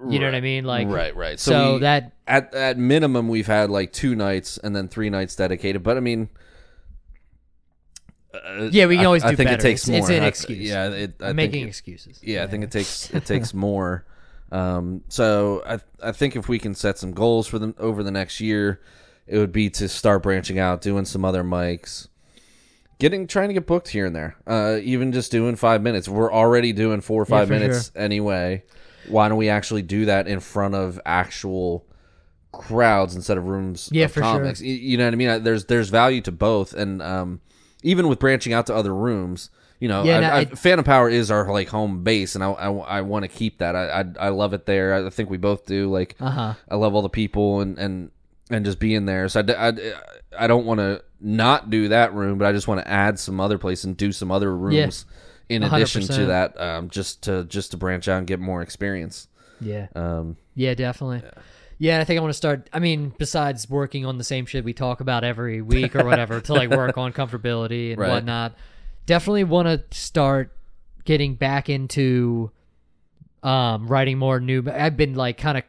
you 0.09 0.19
know 0.19 0.25
what 0.27 0.35
I 0.35 0.41
mean? 0.41 0.63
Like 0.65 0.87
right, 0.87 1.15
right. 1.15 1.39
So, 1.39 1.51
So, 1.51 1.73
we- 1.73 1.79
that 1.81 2.13
at 2.27 2.53
at 2.53 2.77
minimum 2.77 3.27
we've 3.27 3.47
had 3.47 3.69
like 3.69 3.91
two 3.93 4.15
nights 4.15 4.57
and 4.57 4.75
then 4.75 4.87
three 4.87 5.09
nights 5.09 5.35
dedicated. 5.35 5.83
But 5.83 5.97
I 5.97 5.99
mean. 5.99 6.29
uh, 8.33 8.69
Yeah, 8.71 8.85
we 8.87 8.95
can 8.95 9.03
I- 9.03 9.07
always 9.07 9.23
I, 9.23 9.31
do 9.31 9.35
think 9.37 9.47
better. 9.49 9.59
it 9.59 9.61
takes 9.61 9.87
It's- 9.87 10.01
more. 10.01 10.09
it's 10.11 10.17
an 10.17 10.23
I- 10.23 10.27
excuse. 10.27 10.69
Yeah, 10.69 10.89
it, 10.89 11.15
I 11.21 11.33
making 11.33 11.63
it- 11.63 11.67
excuses. 11.67 12.19
yeah, 12.23 12.43
I 12.43 12.47
think 12.47 12.63
it 12.63 12.71
takes 12.71 13.09
it 13.13 13.25
takes 13.33 13.53
more. 13.53 14.05
Um, 14.51 15.01
so 15.09 15.63
I 15.65 15.79
I 16.01 16.11
think 16.11 16.35
if 16.35 16.47
we 16.47 16.59
can 16.59 16.75
set 16.75 16.97
some 16.97 17.11
goals 17.13 17.47
for 17.47 17.59
them 17.59 17.75
over 17.79 18.03
the 18.03 18.11
next 18.11 18.39
year, 18.39 18.81
it 19.27 19.37
would 19.37 19.51
be 19.51 19.69
to 19.71 19.87
start 19.89 20.23
branching 20.23 20.59
out, 20.59 20.81
doing 20.81 21.05
some 21.05 21.25
other 21.25 21.43
mics, 21.43 22.07
getting 22.99 23.25
trying 23.27 23.47
to 23.49 23.53
get 23.53 23.65
booked 23.65 23.89
here 23.89 24.05
and 24.05 24.15
there. 24.15 24.35
Uh, 24.45 24.77
even 24.83 25.11
just 25.11 25.31
doing 25.31 25.55
five 25.55 25.81
minutes. 25.81 26.07
We're 26.07 26.31
already 26.31 26.73
doing 26.73 27.01
four 27.01 27.21
or 27.21 27.25
five 27.25 27.47
for 27.47 27.53
minutes 27.55 27.91
anyway. 27.95 28.63
Why 29.07 29.29
don't 29.29 29.37
we 29.37 29.49
actually 29.49 29.81
do 29.81 30.05
that 30.05 30.27
in 30.27 30.39
front 30.39 30.75
of 30.75 30.99
actual 31.05 31.85
crowds 32.51 33.15
instead 33.15 33.37
of 33.37 33.45
rooms 33.45 33.89
Yeah, 33.91 34.05
of 34.05 34.11
for 34.11 34.21
sure. 34.21 34.39
comics? 34.39 34.61
Y- 34.61 34.67
You 34.67 34.97
know 34.97 35.05
what 35.05 35.13
I 35.13 35.17
mean? 35.17 35.43
There's 35.43 35.65
there's 35.65 35.89
value 35.89 36.21
to 36.21 36.31
both, 36.31 36.73
and 36.73 37.01
um, 37.01 37.41
even 37.83 38.07
with 38.07 38.19
branching 38.19 38.53
out 38.53 38.67
to 38.67 38.75
other 38.75 38.93
rooms. 38.93 39.49
You 39.79 39.89
know, 39.89 40.03
Yeah, 40.05 40.17
I, 40.17 40.21
no, 40.21 40.27
I, 40.29 40.39
it- 40.41 40.57
Phantom 40.57 40.85
Power 40.85 41.09
is 41.09 41.29
our 41.29 41.51
like 41.51 41.67
home 41.67 42.03
base, 42.03 42.35
and 42.35 42.43
I 42.43 42.49
I, 42.51 43.01
want 43.01 43.23
to 43.23 43.27
keep 43.27 43.57
that. 43.59 43.75
I, 43.75 44.01
I 44.01 44.27
I 44.27 44.29
love 44.29 44.53
it 44.53 44.65
there. 44.65 45.05
I 45.05 45.09
think 45.09 45.29
we 45.29 45.37
both 45.37 45.65
do. 45.65 45.89
Like, 45.91 46.15
Uh 46.19 46.29
huh. 46.29 46.53
I 46.69 46.75
love 46.75 46.95
all 46.95 47.01
the 47.01 47.09
people 47.09 47.59
and 47.59 47.77
and 47.77 48.11
and 48.49 48.63
just 48.63 48.79
being 48.79 49.05
there. 49.05 49.27
So 49.27 49.41
I, 49.41 49.67
I, 49.69 49.73
I 50.39 50.47
don't 50.47 50.65
want 50.65 50.79
to 50.79 51.03
not 51.19 51.69
do 51.69 51.89
that 51.89 52.13
room, 52.13 52.37
but 52.37 52.45
I 52.47 52.51
just 52.53 52.67
want 52.67 52.79
to 52.81 52.87
add 52.89 53.19
some 53.19 53.39
other 53.41 53.57
place 53.57 53.83
and 53.83 53.97
do 53.97 54.11
some 54.11 54.31
other 54.31 54.55
rooms 54.55 55.05
in 55.49 55.63
addition 55.63 56.01
to 56.03 56.13
100%. 56.13 56.27
that, 56.27 56.59
um, 56.61 56.89
just 56.89 57.23
to 57.23 57.43
just 57.45 57.71
to 57.71 57.77
branch 57.77 58.07
out 58.07 58.19
and 58.19 58.27
get 58.27 58.39
more 58.39 58.61
experience. 58.61 59.27
Yeah. 59.61 59.87
Um, 59.95 60.37
Yeah, 60.55 60.73
definitely. 60.73 61.21
Yeah. 61.77 61.93
and 61.93 62.01
I 62.01 62.05
think 62.05 62.17
I 62.17 62.21
want 62.21 62.29
to 62.33 62.37
start. 62.37 62.69
I 62.73 62.79
mean, 62.79 63.13
besides 63.17 63.69
working 63.69 64.05
on 64.05 64.17
the 64.17 64.23
same 64.23 64.45
shit 64.45 64.63
we 64.63 64.73
talk 64.73 65.01
about 65.01 65.23
every 65.23 65.61
week 65.61 65.95
or 65.95 66.03
whatever, 66.05 66.39
to 66.41 66.53
like 66.53 66.69
work 66.69 66.97
on 66.97 67.11
comfortability 67.13 67.91
and 67.91 67.99
Right. 67.99 68.09
whatnot, 68.09 68.55
definitely 69.05 69.43
want 69.43 69.67
to 69.67 69.83
start 69.97 70.51
getting 71.03 71.35
back 71.35 71.69
into 71.69 72.51
um 73.43 73.87
writing 73.87 74.17
more 74.17 74.39
new. 74.39 74.63
I've 74.71 74.97
been 74.97 75.15
like 75.15 75.37
kind 75.37 75.57
of 75.57 75.63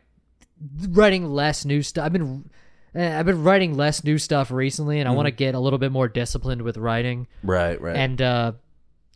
writing 0.97 1.27
less 1.27 1.65
new 1.65 1.83
stuff. 1.83 2.07
I've 2.07 2.13
been 2.13 2.49
eh, 2.95 3.19
I've 3.19 3.27
been 3.27 3.43
writing 3.45 3.77
less 3.77 4.03
new 4.05 4.17
stuff 4.19 4.51
recently, 4.51 5.01
and 5.01 5.09
I 5.09 5.13
want 5.13 5.27
to 5.27 5.31
get 5.33 5.55
a 5.55 5.61
little 5.61 5.79
bit 5.79 5.93
more 5.93 6.09
disciplined 6.09 6.63
with 6.63 6.77
writing 6.79 7.27
right, 7.43 7.81
right, 7.81 7.97
and 7.97 8.23
uh 8.23 8.53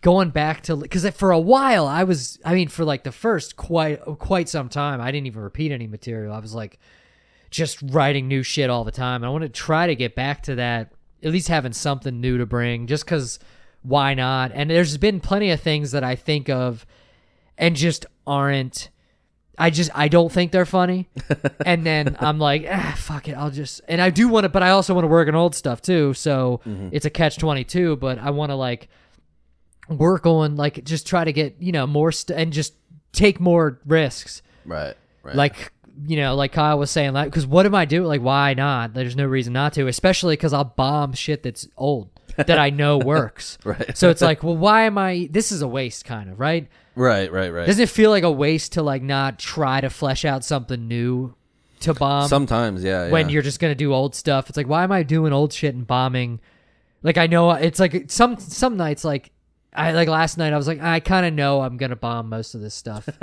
going 0.02 0.30
back 0.30 0.62
to 0.62 0.76
because 0.76 1.08
for 1.10 1.30
a 1.30 1.38
while 1.38 1.86
i 1.86 2.04
was 2.04 2.38
i 2.44 2.54
mean 2.54 2.68
for 2.68 2.84
like 2.84 3.04
the 3.04 3.12
first 3.12 3.56
quite 3.56 4.00
quite 4.18 4.48
some 4.48 4.68
time 4.68 5.00
i 5.00 5.10
didn't 5.10 5.26
even 5.26 5.42
repeat 5.42 5.72
any 5.72 5.86
material 5.86 6.32
i 6.32 6.38
was 6.38 6.54
like 6.54 6.78
just 7.50 7.82
writing 7.82 8.28
new 8.28 8.42
shit 8.42 8.70
all 8.70 8.84
the 8.84 8.90
time 8.92 9.22
and 9.22 9.26
i 9.26 9.28
want 9.28 9.42
to 9.42 9.48
try 9.48 9.86
to 9.86 9.94
get 9.94 10.14
back 10.14 10.42
to 10.42 10.54
that 10.54 10.92
at 11.22 11.30
least 11.32 11.48
having 11.48 11.72
something 11.72 12.20
new 12.20 12.38
to 12.38 12.46
bring 12.46 12.86
just 12.86 13.04
because 13.04 13.38
why 13.82 14.14
not 14.14 14.50
and 14.54 14.70
there's 14.70 14.96
been 14.96 15.20
plenty 15.20 15.50
of 15.50 15.60
things 15.60 15.90
that 15.90 16.04
i 16.04 16.14
think 16.14 16.48
of 16.48 16.86
and 17.58 17.76
just 17.76 18.06
aren't 18.26 18.88
I 19.58 19.68
just 19.68 19.90
I 19.94 20.08
don't 20.08 20.32
think 20.32 20.52
they're 20.52 20.64
funny, 20.64 21.10
and 21.66 21.84
then 21.84 22.16
I'm 22.18 22.38
like, 22.38 22.66
ah, 22.70 22.94
fuck 22.96 23.28
it, 23.28 23.32
I'll 23.34 23.50
just 23.50 23.82
and 23.88 24.00
I 24.00 24.08
do 24.08 24.26
want 24.26 24.44
to, 24.44 24.48
but 24.48 24.62
I 24.62 24.70
also 24.70 24.94
want 24.94 25.04
to 25.04 25.08
work 25.08 25.28
on 25.28 25.34
old 25.34 25.54
stuff 25.54 25.82
too. 25.82 26.14
So 26.14 26.62
it's 26.92 27.04
a 27.04 27.10
catch 27.10 27.36
twenty 27.36 27.62
two. 27.64 27.96
But 27.96 28.18
I 28.18 28.30
want 28.30 28.50
to 28.50 28.54
like 28.54 28.88
work 29.90 30.26
on 30.26 30.57
like 30.57 30.85
just 30.85 31.07
try 31.07 31.24
to 31.24 31.33
get 31.33 31.57
you 31.61 31.72
know 31.72 31.87
more 31.87 32.12
st- 32.12 32.38
and 32.38 32.53
just 32.53 32.74
take 33.12 33.40
more 33.40 33.81
risks. 33.87 34.42
right, 34.64 34.94
right. 35.22 35.35
Like 35.35 35.72
you 36.07 36.16
know, 36.16 36.35
like 36.35 36.53
Kyle 36.53 36.79
was 36.79 36.90
saying, 36.90 37.12
like 37.12 37.26
because 37.26 37.46
what 37.46 37.66
am 37.66 37.74
I 37.74 37.85
doing? 37.85 38.09
Like 38.09 38.22
why 38.22 38.55
not? 38.55 38.94
There's 38.94 39.16
no 39.16 39.26
reason 39.26 39.53
not 39.53 39.74
to, 39.74 39.87
especially 39.87 40.35
because 40.35 40.53
I'll 40.53 40.64
bomb 40.64 41.12
shit 41.12 41.42
that's 41.42 41.68
old 41.76 42.11
that 42.37 42.59
I 42.59 42.70
know 42.70 42.98
works. 42.98 43.59
Right. 43.64 43.96
So 43.96 44.09
it's 44.11 44.22
like, 44.22 44.42
well, 44.42 44.57
why 44.57 44.83
am 44.83 44.96
I? 44.96 45.29
This 45.31 45.53
is 45.53 45.62
a 45.62 45.68
waste, 45.68 46.05
kind 46.05 46.31
of, 46.31 46.40
right? 46.40 46.68
right, 46.94 47.31
right, 47.33 47.50
right. 47.50 47.66
Doesn't 47.66 47.83
it 47.83 47.88
feel 47.88 48.11
like 48.11 48.24
a 48.24 48.31
waste 48.31 48.72
to 48.72 48.83
like 48.83 49.03
not 49.03 49.38
try 49.38 49.81
to 49.81 49.90
flesh 49.90 50.24
out 50.24 50.44
something 50.44 50.88
new 50.88 51.35
to 51.81 51.94
bomb 51.94 52.29
Sometimes, 52.29 52.85
yeah, 52.85 53.11
when 53.11 53.29
yeah. 53.29 53.35
you're 53.35 53.42
just 53.42 53.61
gonna 53.61 53.74
do 53.74 53.92
old 53.92 54.14
stuff? 54.14 54.48
It's 54.48 54.57
like, 54.57 54.68
why 54.68 54.85
am 54.85 54.92
I 54.92 55.03
doing 55.03 55.33
old 55.33 55.53
shit 55.53 55.74
and 55.74 55.87
bombing? 55.87 56.40
Like 57.03 57.18
I 57.18 57.26
know 57.26 57.50
it's 57.53 57.81
like 57.81 58.11
some 58.11 58.38
some 58.38 58.76
nights 58.76 59.05
like 59.05 59.33
I 59.74 59.92
like 59.92 60.09
last 60.09 60.37
night 60.38 60.52
I 60.52 60.56
was 60.56 60.66
like 60.66 60.80
I 60.83 61.00
kind 61.00 61.24
of 61.26 61.33
know 61.33 61.61
I'm 61.62 61.76
gonna 61.76 61.96
bomb 61.96 62.28
most 62.28 62.54
of 62.54 62.61
this 62.61 62.74
stuff. 62.74 63.09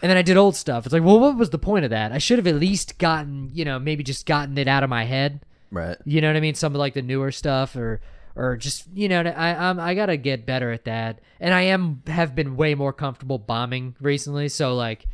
And 0.00 0.08
then 0.08 0.16
I 0.16 0.22
did 0.22 0.36
old 0.36 0.54
stuff. 0.54 0.86
It's 0.86 0.92
like, 0.92 1.02
well, 1.02 1.18
what 1.18 1.36
was 1.36 1.50
the 1.50 1.58
point 1.58 1.84
of 1.84 1.90
that? 1.90 2.12
I 2.12 2.18
should 2.18 2.38
have 2.38 2.46
at 2.46 2.54
least 2.54 2.98
gotten, 2.98 3.50
you 3.52 3.64
know, 3.64 3.80
maybe 3.80 4.04
just 4.04 4.26
gotten 4.26 4.56
it 4.56 4.68
out 4.68 4.84
of 4.84 4.90
my 4.90 5.02
head. 5.04 5.40
right. 5.72 5.96
You 6.04 6.20
know 6.20 6.28
what 6.28 6.36
I 6.36 6.40
mean? 6.40 6.54
Some 6.54 6.72
of 6.72 6.78
like 6.78 6.94
the 6.94 7.02
newer 7.02 7.32
stuff, 7.32 7.74
or 7.74 8.00
or 8.36 8.56
just 8.56 8.86
you 8.94 9.08
know, 9.08 9.22
I 9.22 9.68
I'm, 9.68 9.80
I 9.80 9.94
gotta 9.96 10.16
get 10.16 10.46
better 10.46 10.70
at 10.70 10.84
that. 10.84 11.18
And 11.40 11.52
I 11.52 11.62
am 11.62 12.02
have 12.06 12.36
been 12.36 12.56
way 12.56 12.76
more 12.76 12.92
comfortable 12.92 13.38
bombing 13.38 13.96
recently. 14.00 14.48
So 14.48 14.74
like, 14.76 15.06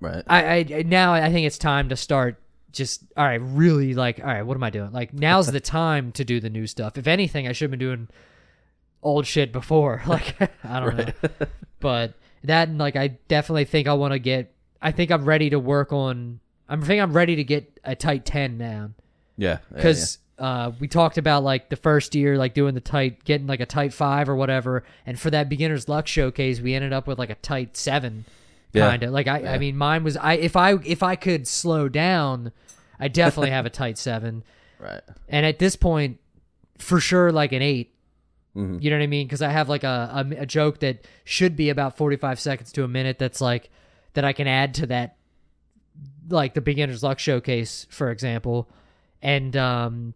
Right. 0.00 0.24
I, 0.26 0.56
I 0.60 0.82
now 0.86 1.12
I 1.12 1.30
think 1.30 1.46
it's 1.46 1.58
time 1.58 1.90
to 1.90 1.96
start. 1.96 2.40
Just 2.72 3.04
all 3.18 3.26
right, 3.26 3.34
really 3.42 3.92
like 3.92 4.18
all 4.18 4.24
right. 4.24 4.42
What 4.46 4.56
am 4.56 4.64
I 4.64 4.70
doing? 4.70 4.92
Like 4.92 5.12
now's 5.12 5.52
the 5.52 5.60
time 5.82 6.10
to 6.12 6.24
do 6.24 6.40
the 6.40 6.48
new 6.48 6.66
stuff. 6.66 6.96
If 6.96 7.06
anything, 7.06 7.46
I 7.46 7.52
should 7.52 7.64
have 7.70 7.78
been 7.78 7.86
doing 7.86 8.08
old 9.02 9.26
shit 9.26 9.52
before. 9.52 10.02
Like 10.06 10.36
I 10.64 10.80
don't 10.80 10.96
know, 10.96 11.12
but 11.80 12.14
that 12.44 12.68
and 12.68 12.78
like 12.78 12.96
I 12.96 13.08
definitely 13.28 13.64
think 13.64 13.88
I 13.88 13.94
want 13.94 14.12
to 14.12 14.18
get. 14.18 14.54
I 14.80 14.92
think 14.92 15.10
I'm 15.10 15.24
ready 15.24 15.50
to 15.50 15.58
work 15.58 15.92
on. 15.92 16.40
I'm 16.68 16.82
think 16.82 17.02
I'm 17.02 17.12
ready 17.12 17.36
to 17.36 17.44
get 17.44 17.78
a 17.84 17.94
tight 17.94 18.24
ten 18.24 18.58
down 18.58 18.94
yeah. 19.36 19.58
yeah, 19.70 19.76
because 19.76 20.18
uh, 20.38 20.72
we 20.80 20.88
talked 20.88 21.18
about 21.18 21.42
like 21.44 21.68
the 21.68 21.76
first 21.76 22.14
year, 22.14 22.36
like 22.36 22.54
doing 22.54 22.74
the 22.74 22.80
tight, 22.80 23.24
getting 23.24 23.46
like 23.46 23.60
a 23.60 23.66
tight 23.66 23.92
five 23.92 24.28
or 24.28 24.36
whatever, 24.36 24.84
and 25.06 25.18
for 25.18 25.30
that 25.30 25.48
beginner's 25.48 25.88
luck 25.88 26.06
showcase, 26.06 26.60
we 26.60 26.74
ended 26.74 26.92
up 26.92 27.06
with 27.06 27.18
like 27.18 27.30
a 27.30 27.34
tight 27.36 27.76
seven, 27.76 28.24
Yeah. 28.72 28.88
kind 28.88 29.02
of. 29.02 29.12
Like 29.12 29.28
I, 29.28 29.40
Yeah. 29.40 29.52
I 29.52 29.58
mean, 29.58 29.76
mine 29.76 30.04
was 30.04 30.16
I 30.16 30.34
if 30.34 30.56
I 30.56 30.74
if 30.84 31.02
I 31.02 31.16
could 31.16 31.46
slow 31.46 31.88
down, 31.88 32.52
I 32.98 33.08
definitely 33.08 33.50
have 33.50 33.66
a 33.66 33.70
tight 33.70 33.98
seven. 33.98 34.42
Right. 34.80 35.00
and 35.28 35.46
at 35.46 35.60
this 35.60 35.76
point, 35.76 36.18
for 36.76 36.98
sure, 36.98 37.30
like 37.30 37.52
an 37.52 37.62
eight. 37.62 37.91
Mhm. 38.56 38.82
You 38.82 38.90
know 38.90 38.96
what 38.96 39.02
I 39.02 39.06
mean? 39.06 39.26
Because 39.26 39.42
I 39.42 39.48
have 39.50 39.68
like 39.68 39.84
a, 39.84 40.24
a 40.36 40.42
a 40.42 40.46
joke 40.46 40.80
that 40.80 41.06
should 41.24 41.56
be 41.56 41.70
about 41.70 41.96
forty 41.96 42.16
five 42.16 42.38
seconds 42.38 42.72
to 42.72 42.84
a 42.84 42.88
minute. 42.88 43.18
That's 43.18 43.40
like 43.40 43.70
that 44.14 44.24
I 44.24 44.32
can 44.32 44.46
add 44.46 44.74
to 44.74 44.86
that 44.86 45.16
like 46.28 46.54
the 46.54 46.60
beginner's 46.60 47.02
luck 47.02 47.18
showcase, 47.18 47.86
for 47.90 48.10
example, 48.10 48.68
and 49.22 49.56
um, 49.56 50.14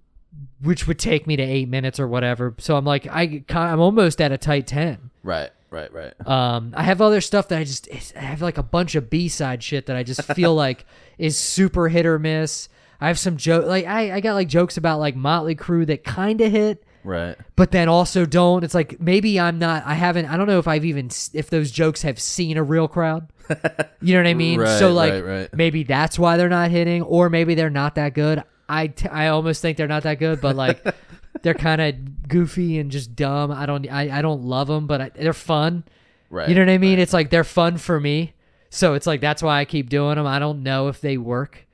which 0.61 0.87
would 0.87 0.99
take 0.99 1.27
me 1.27 1.37
to 1.37 1.43
eight 1.43 1.69
minutes 1.69 1.99
or 1.99 2.07
whatever. 2.09 2.55
So 2.59 2.77
I'm 2.77 2.85
like, 2.85 3.07
I 3.07 3.43
I'm 3.49 3.81
almost 3.81 4.21
at 4.21 4.33
a 4.33 4.39
tight 4.39 4.67
ten. 4.67 5.11
Right, 5.23 5.51
right, 5.71 5.93
right. 5.93 6.13
Um, 6.27 6.75
I 6.77 6.83
have 6.83 7.01
other 7.01 7.21
stuff 7.21 7.49
that 7.49 7.59
I 7.59 7.65
just 7.65 7.89
I 8.17 8.21
have 8.21 8.43
like 8.43 8.59
a 8.59 8.63
bunch 8.63 8.95
of 8.95 9.11
B 9.11 9.29
side 9.29 9.63
shit 9.63 9.87
that 9.87 9.97
I 9.97 10.03
just 10.03 10.23
feel 10.35 10.55
like 10.55 10.85
is 11.19 11.39
super 11.39 11.89
hit 11.89 12.07
or 12.07 12.19
miss. 12.19 12.69
I 13.01 13.09
have 13.09 13.19
some 13.19 13.37
joke 13.37 13.67
like 13.67 13.87
I, 13.87 14.13
I 14.13 14.21
got 14.21 14.35
like 14.35 14.49
jokes 14.49 14.77
about 14.77 15.01
like 15.01 15.17
Motley 15.17 15.55
Crue 15.55 15.87
that 15.87 16.05
kind 16.05 16.41
of 16.41 16.51
hit, 16.51 16.85
Right. 17.07 17.37
but 17.55 17.71
then 17.71 17.89
also 17.89 18.27
don't. 18.27 18.65
It's 18.65 18.75
like 18.75 19.01
maybe 19.01 19.39
I'm 19.39 19.59
not. 19.61 19.85
I 19.87 19.95
haven't. 19.95 20.27
I 20.27 20.37
don't 20.37 20.49
know 20.49 20.59
if 20.59 20.67
I've 20.67 20.85
even 20.85 21.09
if 21.33 21.49
those 21.51 21.71
jokes 21.71 22.03
have 22.03 22.19
seen 22.21 22.57
a 22.57 22.63
real 22.63 22.89
crowd. 22.89 23.29
You 24.03 24.15
know 24.15 24.21
what 24.21 24.29
I 24.29 24.35
mean? 24.35 24.61
Right, 24.61 24.79
so 24.79 24.93
like 24.93 25.13
right, 25.13 25.25
right. 25.25 25.55
maybe 25.55 25.83
that's 25.85 26.19
why 26.19 26.37
they're 26.37 26.49
not 26.49 26.71
hitting, 26.71 27.03
or 27.03 27.31
maybe 27.31 27.55
they're 27.55 27.71
not 27.71 27.95
that 27.95 28.13
good. 28.15 28.43
I 28.69 28.89
t- 28.89 29.09
I 29.09 29.29
almost 29.29 29.63
think 29.63 29.77
they're 29.79 29.89
not 29.89 30.03
that 30.03 30.19
good, 30.19 30.41
but 30.41 30.55
like 30.57 30.85
they're 31.43 31.55
kind 31.55 31.81
of 31.81 32.29
goofy 32.29 32.79
and 32.79 32.91
just 32.91 33.15
dumb. 33.17 33.51
I 33.53 33.67
don't 33.67 33.89
I, 33.91 34.19
I 34.19 34.23
don't 34.23 34.43
love 34.43 34.67
them, 34.69 34.87
but 34.87 35.01
I, 35.01 35.09
they're 35.11 35.33
fun. 35.33 35.85
Right. 36.29 36.49
You 36.49 36.55
know 36.57 36.61
what 36.63 36.71
I 36.71 36.79
mean? 36.79 36.99
It's 36.99 37.13
like 37.13 37.31
they're 37.31 37.45
fun 37.45 37.79
for 37.79 37.99
me. 38.01 38.35
So 38.71 38.95
it's 38.95 39.07
like 39.07 39.21
that's 39.21 39.43
why 39.43 39.61
I 39.61 39.65
keep 39.65 39.89
doing 39.89 40.17
them. 40.17 40.27
I 40.27 40.39
don't 40.41 40.63
know 40.65 40.89
if 40.89 41.01
they 41.01 41.17
work 41.17 41.67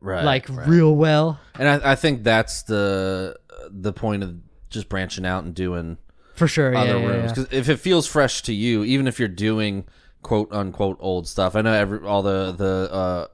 Right. 0.00 0.24
like 0.24 0.48
right. 0.48 0.68
real 0.68 0.94
well. 0.94 1.40
And 1.58 1.68
I, 1.68 1.92
I 1.92 1.94
think 1.94 2.22
that's 2.24 2.62
the 2.62 3.36
the 3.70 3.92
point 3.92 4.22
of 4.24 4.36
just 4.76 4.88
branching 4.88 5.26
out 5.26 5.42
and 5.44 5.54
doing 5.54 5.96
For 6.34 6.46
sure. 6.46 6.74
Other 6.76 6.98
yeah, 6.98 7.06
rooms 7.06 7.22
yeah. 7.30 7.44
because 7.44 7.52
if 7.52 7.68
it 7.68 7.78
feels 7.80 8.06
fresh 8.06 8.42
to 8.42 8.52
you, 8.54 8.84
even 8.84 9.06
if 9.08 9.18
you're 9.18 9.28
doing 9.28 9.84
quote 10.22 10.52
unquote 10.52 10.96
old 11.00 11.26
stuff, 11.26 11.56
I 11.56 11.62
know 11.62 11.72
every 11.72 12.06
all 12.06 12.22
the 12.22 12.52
the 12.52 12.88
uh, 12.92 13.26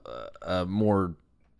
uh, 0.42 0.64
more 0.66 1.14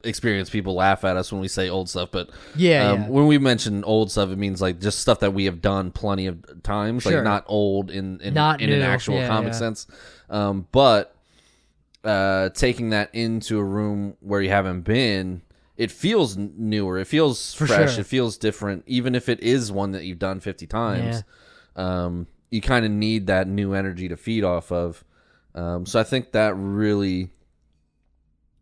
experienced 0.05 0.51
people 0.51 0.75
laugh 0.75 1.05
at 1.05 1.17
us 1.17 1.31
when 1.31 1.41
we 1.41 1.47
say 1.47 1.69
old 1.69 1.89
stuff, 1.89 2.09
but 2.11 2.29
Yeah, 2.57 2.91
um, 2.91 3.03
yeah. 3.03 3.09
when 3.09 3.27
we 3.29 3.39
mention 3.39 3.85
old 3.85 4.11
stuff, 4.11 4.31
it 4.31 4.37
means 4.39 4.61
like 4.61 4.81
just 4.81 4.99
stuff 4.99 5.21
that 5.21 5.33
we 5.33 5.45
have 5.45 5.63
done 5.63 5.93
plenty 5.93 6.27
of 6.27 6.63
times, 6.65 7.05
Sure. 7.05 7.13
like 7.17 7.25
not 7.25 7.45
old 7.47 7.89
in 7.91 8.21
in, 8.21 8.35
Not 8.35 8.61
in 8.61 8.71
an 8.73 8.83
actual 8.83 9.15
Yeah, 9.17 9.29
comic 9.29 9.53
yeah. 9.53 9.59
sense, 9.59 9.87
um, 10.29 10.67
but 10.73 11.15
uh, 12.05 12.49
taking 12.51 12.91
that 12.91 13.15
into 13.15 13.59
a 13.59 13.65
room 13.65 14.17
where 14.21 14.41
you 14.41 14.51
haven't 14.51 14.81
been. 14.83 15.43
It 15.77 15.91
feels 15.91 16.37
newer. 16.37 16.99
It 16.99 17.07
feels 17.07 17.55
For 17.55 17.67
fresh. 17.67 17.93
sure. 17.95 18.01
It 18.03 18.07
feels 18.07 18.37
different, 18.37 18.85
even 18.87 19.15
if 19.15 19.29
it 19.29 19.41
is 19.41 19.73
one 19.73 19.93
that 19.93 20.05
you've 20.05 20.19
done 20.19 20.41
fifty 20.41 20.67
times 20.67 21.25
um, 21.77 22.27
you 22.51 22.61
kind 22.61 22.85
of 22.85 22.91
need 22.91 23.27
that 23.29 23.49
new 23.49 23.73
energy 23.73 24.09
to 24.09 24.17
feed 24.17 24.45
off 24.45 24.71
of. 24.71 25.03
Um, 25.55 25.87
so 25.87 25.99
I 25.99 26.03
think 26.05 26.33
that 26.33 26.55
really 26.55 27.31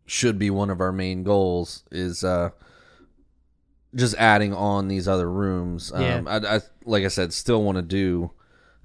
should 0.05 0.39
be 0.39 0.49
one 0.49 0.69
of 0.69 0.79
our 0.81 0.91
main 0.93 1.23
goals 1.23 1.83
is 1.91 2.23
uh, 2.23 2.51
just 3.95 4.15
adding 4.15 4.53
on 4.53 4.87
these 4.87 5.07
other 5.07 5.29
rooms. 5.29 5.91
Um, 5.93 6.01
Yeah. 6.01 6.21
I, 6.27 6.55
I 6.57 6.59
like 6.85 7.03
I 7.03 7.09
said, 7.09 7.33
still 7.33 7.63
want 7.63 7.75
to 7.77 7.81
do 7.81 8.31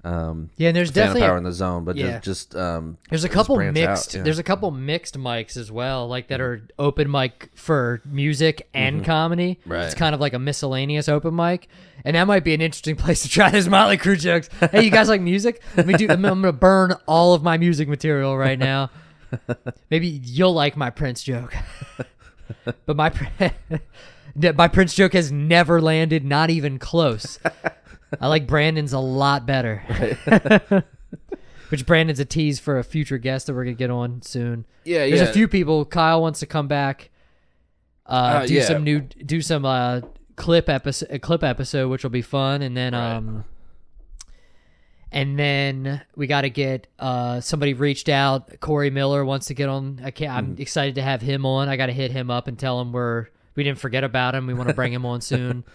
um, 0.07 0.49
Yeah, 0.55 0.69
and 0.69 0.77
there's 0.77 0.89
Phantom 0.91 1.15
definitely 1.15 1.27
Power 1.27 1.37
in 1.37 1.43
the 1.43 1.51
Zone, 1.51 1.83
but 1.83 1.97
yeah. 1.97 2.19
just 2.19 2.51
just 2.51 2.55
um, 2.55 2.97
There's 3.09 3.23
a 3.23 3.29
couple 3.29 3.55
branch 3.55 3.77
out, 3.77 3.89
mixed. 3.89 4.13
yeah. 4.13 4.21
There's 4.23 4.39
a 4.39 4.43
couple 4.43 4.71
mixed 4.71 5.17
mics 5.17 5.57
as 5.57 5.71
well, 5.71 6.07
like 6.07 6.27
that 6.29 6.39
are 6.39 6.65
open 6.79 7.11
mic 7.11 7.49
for 7.55 8.01
music 8.05 8.69
and 8.73 9.03
comedy. 9.03 9.55
Mm-hmm. 9.55 9.71
Right. 9.71 9.85
It's 9.85 9.95
kind 9.95 10.15
of 10.15 10.21
like 10.21 10.33
a 10.33 10.39
miscellaneous 10.39 11.09
open 11.09 11.35
mic, 11.35 11.67
and 12.05 12.15
that 12.15 12.25
might 12.25 12.43
be 12.43 12.53
an 12.53 12.61
interesting 12.61 12.95
place 12.95 13.23
to 13.23 13.29
try 13.29 13.49
those 13.51 13.67
Motley 13.67 13.97
Crue 13.97 14.17
jokes. 14.17 14.49
Hey, 14.71 14.83
you 14.83 14.91
guys 14.91 15.09
like 15.09 15.21
music? 15.21 15.61
Let 15.75 15.85
me 15.85 15.95
do. 15.95 16.07
I'm, 16.09 16.23
I'm 16.25 16.41
gonna 16.41 16.53
burn 16.53 16.93
all 17.05 17.33
of 17.33 17.43
my 17.43 17.57
music 17.57 17.89
material 17.89 18.37
right 18.37 18.57
now. 18.57 18.89
Maybe 19.91 20.07
you'll 20.07 20.53
like 20.53 20.77
my 20.77 20.89
Prince 20.89 21.21
joke, 21.23 21.53
but 22.85 22.95
my 22.95 23.11
my 24.55 24.67
Prince 24.69 24.93
joke 24.93 25.13
has 25.13 25.33
never 25.33 25.81
landed, 25.81 26.23
not 26.23 26.49
even 26.49 26.79
close. 26.79 27.39
I 28.21 28.27
like 28.27 28.47
Brandon's 28.47 28.93
a 28.93 28.99
lot 28.99 29.45
better. 29.45 29.83
Which 31.69 31.85
Brandon's 31.85 32.19
a 32.21 32.25
tease 32.25 32.59
for 32.59 32.79
a 32.79 32.83
future 32.83 33.17
guest 33.17 33.47
that 33.47 33.53
we're 33.53 33.65
gonna 33.65 33.75
get 33.75 33.89
on 33.89 34.21
soon. 34.21 34.65
yeah, 34.85 34.99
There's 35.07 35.19
yeah. 35.21 35.27
a 35.27 35.33
few 35.33 35.47
people. 35.49 35.83
Kyle 35.85 36.21
wants 36.21 36.39
to 36.39 36.45
come 36.45 36.67
back, 36.69 37.09
uh, 38.05 38.09
Uh, 38.43 38.45
do 38.45 38.53
yeah. 38.53 38.63
some 38.63 38.83
new, 38.85 39.01
do 39.01 39.41
some 39.41 39.65
uh, 39.65 39.99
clip 40.37 40.69
episode, 40.69 41.09
a 41.11 41.19
clip 41.19 41.43
episode, 41.43 41.89
which 41.89 42.03
will 42.03 42.09
be 42.09 42.21
fun, 42.21 42.61
and 42.61 42.77
then 42.77 42.93
Right. 42.93 43.11
um, 43.15 43.43
and 45.11 45.37
then 45.39 46.01
we 46.15 46.27
got 46.27 46.41
to 46.41 46.49
get 46.49 46.87
uh 46.99 47.39
somebody 47.41 47.73
reached 47.73 48.07
out. 48.09 48.59
Corey 48.61 48.89
Miller 48.89 49.23
wants 49.25 49.47
to 49.47 49.53
get 49.53 49.67
on. 49.69 49.99
I 50.03 50.11
can't, 50.11 50.31
I'm 50.31 50.45
Mm-hmm. 50.53 50.61
excited 50.61 50.95
to 50.95 51.01
have 51.01 51.21
him 51.21 51.45
on. 51.45 51.67
I 51.69 51.75
got 51.77 51.87
to 51.87 51.93
hit 51.93 52.11
him 52.11 52.29
up 52.31 52.47
and 52.47 52.57
tell 52.57 52.79
him 52.81 52.91
we're 52.93 53.27
we 53.55 53.63
didn't 53.63 53.79
forget 53.79 54.03
about 54.03 54.35
him. 54.35 54.47
We 54.47 54.53
want 54.53 54.69
to 54.69 54.75
bring 54.75 54.93
him 54.93 55.05
on 55.05 55.19
soon. 55.21 55.63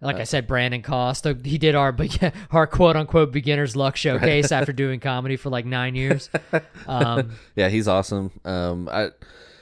Like 0.00 0.16
I 0.16 0.24
said, 0.24 0.46
Brandon 0.46 0.80
Cost. 0.82 1.26
uh, 1.26 1.34
He 1.42 1.58
did 1.58 1.74
our 1.74 1.96
our 2.52 2.66
quote 2.66 2.94
unquote 2.96 3.32
beginner's 3.32 3.74
luck 3.74 3.96
showcase 3.96 4.52
after 4.52 4.72
doing 4.84 5.00
comedy 5.00 5.36
for 5.36 5.50
like 5.50 5.66
nine 5.66 5.94
years. 5.94 6.30
Um, 6.86 7.32
yeah, 7.56 7.68
he's 7.68 7.86
awesome. 7.88 8.30
Um, 8.46 8.88
I, 8.90 9.10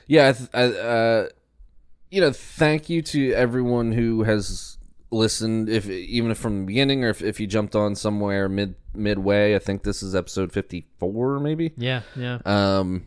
yeah, 0.07 0.33
I, 0.55 0.61
I, 0.61 0.65
uh, 0.67 1.29
you 2.11 2.21
know, 2.21 2.33
thank 2.33 2.89
you 2.89 3.03
to 3.03 3.33
everyone 3.33 3.91
who 3.93 4.23
has 4.23 4.79
listened, 5.11 5.69
if 5.69 5.89
even 5.89 6.31
if 6.31 6.39
from 6.39 6.61
the 6.61 6.67
beginning 6.67 7.05
or 7.05 7.09
if, 7.09 7.23
if 7.23 7.41
you 7.41 7.47
jumped 7.49 7.75
on 7.75 7.95
somewhere 7.97 8.49
mid 8.49 8.75
midway. 8.95 9.57
I 9.57 9.59
think 9.59 9.83
this 9.83 10.03
is 10.03 10.15
episode 10.15 10.53
fifty 10.53 10.87
four, 10.99 11.41
maybe. 11.41 11.73
yeah, 11.77 12.03
yeah. 12.15 12.39
Um, 12.45 13.07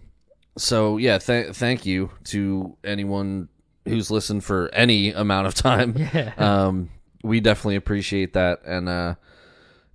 so 0.58 0.98
yeah, 0.98 1.18
th- 1.20 1.56
thank 1.56 1.86
you 1.86 2.12
to 2.26 2.76
anyone 2.84 3.48
who's 3.86 4.12
listened 4.12 4.44
for 4.44 4.70
any 4.74 5.12
amount 5.14 5.48
of 5.48 5.54
time. 5.54 5.96
Yeah. 5.98 6.34
Um, 6.38 6.90
we 7.24 7.40
definitely 7.40 7.76
appreciate 7.76 8.34
that, 8.34 8.62
and 8.66 8.88
uh, 8.90 9.16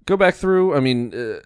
go 0.07 0.17
back 0.17 0.35
through. 0.35 0.77
I 0.77 0.81
mean, 0.81 1.15
uh, 1.15 1.41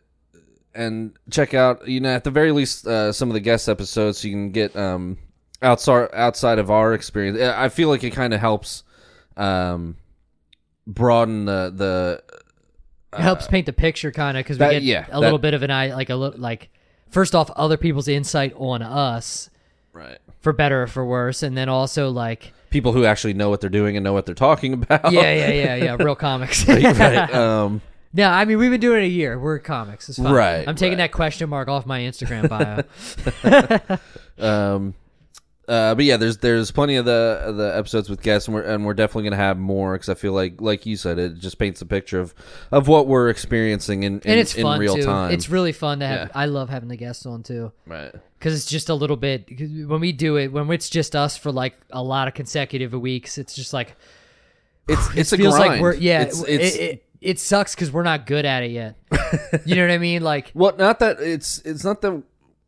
and 0.74 1.12
check 1.30 1.54
out. 1.54 1.86
You 1.88 2.00
know, 2.00 2.10
at 2.10 2.24
the 2.24 2.30
very 2.30 2.52
least, 2.52 2.86
uh, 2.86 3.12
some 3.12 3.28
of 3.30 3.34
the 3.34 3.40
guest 3.40 3.68
episodes, 3.68 4.18
so 4.18 4.28
you 4.28 4.34
can 4.34 4.50
get 4.52 4.76
um 4.76 5.18
outside 5.62 6.08
outside 6.12 6.58
of 6.58 6.70
our 6.70 6.94
experience. 6.94 7.38
I 7.40 7.68
feel 7.68 7.88
like 7.88 8.04
it 8.04 8.10
kind 8.10 8.32
of 8.34 8.40
helps 8.40 8.82
um 9.36 9.96
broaden 10.86 11.44
the 11.44 11.72
the 11.74 12.22
It 13.18 13.20
helps 13.22 13.46
paint 13.46 13.66
the 13.66 13.72
picture 13.72 14.10
kind 14.12 14.36
of 14.36 14.44
because 14.44 14.58
we 14.58 14.68
get 14.70 14.82
yeah, 14.82 15.06
a 15.08 15.12
that- 15.12 15.20
little 15.20 15.38
bit 15.38 15.54
of 15.54 15.62
an 15.62 15.70
eye, 15.70 15.94
like 15.94 16.10
a 16.10 16.16
little 16.16 16.38
like 16.40 16.70
first 17.10 17.34
off, 17.34 17.50
other 17.56 17.76
people's 17.76 18.08
insight 18.08 18.52
on 18.56 18.82
us 18.82 19.50
right 19.92 20.18
for 20.40 20.52
better 20.52 20.82
or 20.82 20.86
for 20.86 21.04
worse, 21.04 21.42
and 21.42 21.56
then 21.56 21.68
also 21.68 22.10
like 22.10 22.52
people 22.70 22.92
who 22.92 23.04
actually 23.04 23.34
know 23.34 23.50
what 23.50 23.60
they're 23.60 23.70
doing 23.70 23.96
and 23.96 24.04
know 24.04 24.12
what 24.12 24.26
they're 24.26 24.34
talking 24.34 24.72
about. 24.82 25.12
yeah, 25.12 25.32
yeah, 25.34 25.50
yeah, 25.50 25.74
yeah, 25.76 25.96
real 25.98 26.14
comics. 26.28 26.66
right. 26.68 27.30
Um, 27.34 27.80
No, 28.14 28.28
I 28.30 28.44
mean 28.46 28.58
we've 28.58 28.70
been 28.70 28.80
doing 28.80 29.02
it 29.02 29.06
a 29.06 29.10
year. 29.10 29.38
We're 29.38 29.58
comics. 29.58 30.08
It's 30.08 30.18
fine. 30.18 30.32
Right, 30.32 30.66
I'm 30.66 30.76
taking 30.76 30.98
right. 30.98 31.04
that 31.04 31.12
question 31.12 31.48
mark 31.50 31.68
off 31.68 31.84
my 31.86 32.00
Instagram 32.00 32.48
bio. 32.48 33.98
um, 34.38 34.94
uh, 35.68 35.94
but 35.94 36.04
yeah, 36.06 36.16
there's 36.16 36.38
there's 36.38 36.70
plenty 36.70 36.96
of 36.96 37.04
the 37.04 37.52
the 37.54 37.76
episodes 37.76 38.08
with 38.08 38.22
guests, 38.22 38.48
and 38.48 38.54
we're 38.54 38.62
and 38.62 38.86
we're 38.86 38.94
definitely 38.94 39.24
gonna 39.24 39.36
have 39.36 39.58
more 39.58 39.92
because 39.94 40.08
I 40.08 40.14
feel 40.14 40.32
like 40.32 40.60
like 40.62 40.86
you 40.86 40.96
said, 40.96 41.18
it 41.18 41.36
just 41.38 41.58
paints 41.58 41.82
a 41.82 41.86
picture 41.86 42.18
of 42.20 42.34
of 42.72 42.88
what 42.88 43.06
we're 43.06 43.28
experiencing 43.28 44.02
in 44.04 44.14
in, 44.20 44.30
and 44.30 44.40
it's 44.40 44.54
in 44.54 44.62
fun 44.62 44.80
real 44.80 44.94
too. 44.96 45.04
time. 45.04 45.32
It's 45.32 45.50
really 45.50 45.72
fun 45.72 46.00
to 46.00 46.06
have. 46.06 46.28
Yeah. 46.28 46.32
I 46.34 46.46
love 46.46 46.70
having 46.70 46.88
the 46.88 46.96
guests 46.96 47.26
on 47.26 47.42
too 47.42 47.72
right. 47.86 48.14
Because 48.38 48.54
it's 48.54 48.66
just 48.70 48.88
a 48.88 48.94
little 48.94 49.16
bit 49.16 49.48
When 49.88 50.00
we 50.00 50.12
do 50.12 50.36
it, 50.36 50.48
when 50.52 50.70
it's 50.70 50.88
just 50.88 51.16
us 51.16 51.36
for 51.36 51.50
like 51.52 51.74
a 51.90 52.02
lot 52.02 52.28
of 52.28 52.34
consecutive 52.34 52.92
weeks, 52.92 53.38
it's 53.38 53.54
just 53.54 53.72
like 53.72 53.96
It's 54.86 55.08
it's 55.16 55.32
a 55.32 55.36
feels 55.36 55.56
grind. 55.56 55.72
like 55.74 55.80
we're 55.82 55.94
yeah. 55.94 56.22
It's, 56.22 56.42
it, 56.44 56.60
it's 56.60 56.76
it, 56.76 57.04
it 57.20 57.38
sucks 57.40 57.74
because 57.74 57.90
we're 57.90 58.04
not 58.04 58.26
good 58.26 58.44
at 58.44 58.62
it 58.62 58.70
yet. 58.70 58.96
you 59.66 59.74
know 59.74 59.82
what 59.82 59.90
I 59.90 59.98
mean? 59.98 60.22
Like 60.22 60.52
well, 60.54 60.74
not 60.78 61.00
that 61.00 61.20
it's 61.20 61.58
it's 61.64 61.84
not 61.84 62.00
that 62.02 62.22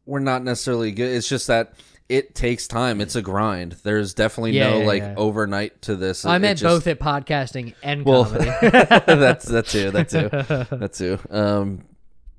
we're 0.07 0.19
not 0.19 0.43
necessarily 0.43 0.91
good. 0.93 1.11
It's 1.15 1.29
just 1.29 1.47
that 1.47 1.75
it 2.09 2.35
takes 2.35 2.67
time. 2.67 3.01
It's 3.01 3.15
a 3.15 3.23
grind. 3.23 3.77
There's 3.85 4.13
definitely 4.15 4.53
Yeah, 4.53 4.71
no 4.71 4.79
yeah, 4.81 4.87
like 4.87 5.03
yeah. 5.03 5.15
overnight 5.17 5.81
to 5.83 5.95
this. 5.95 6.25
I 6.27 6.35
It 6.37 6.39
meant 6.41 6.59
just- 6.59 6.85
both 6.85 6.87
at 6.89 6.99
podcasting 6.99 7.75
and 7.85 8.05
Well, 8.05 8.25
comedy. 8.25 8.47
that's 8.61 9.45
that 9.45 9.67
too. 9.67 9.93
That 9.93 10.09
too. 10.09 10.29
That 10.77 10.93
too. 10.95 11.19
Um, 11.31 11.85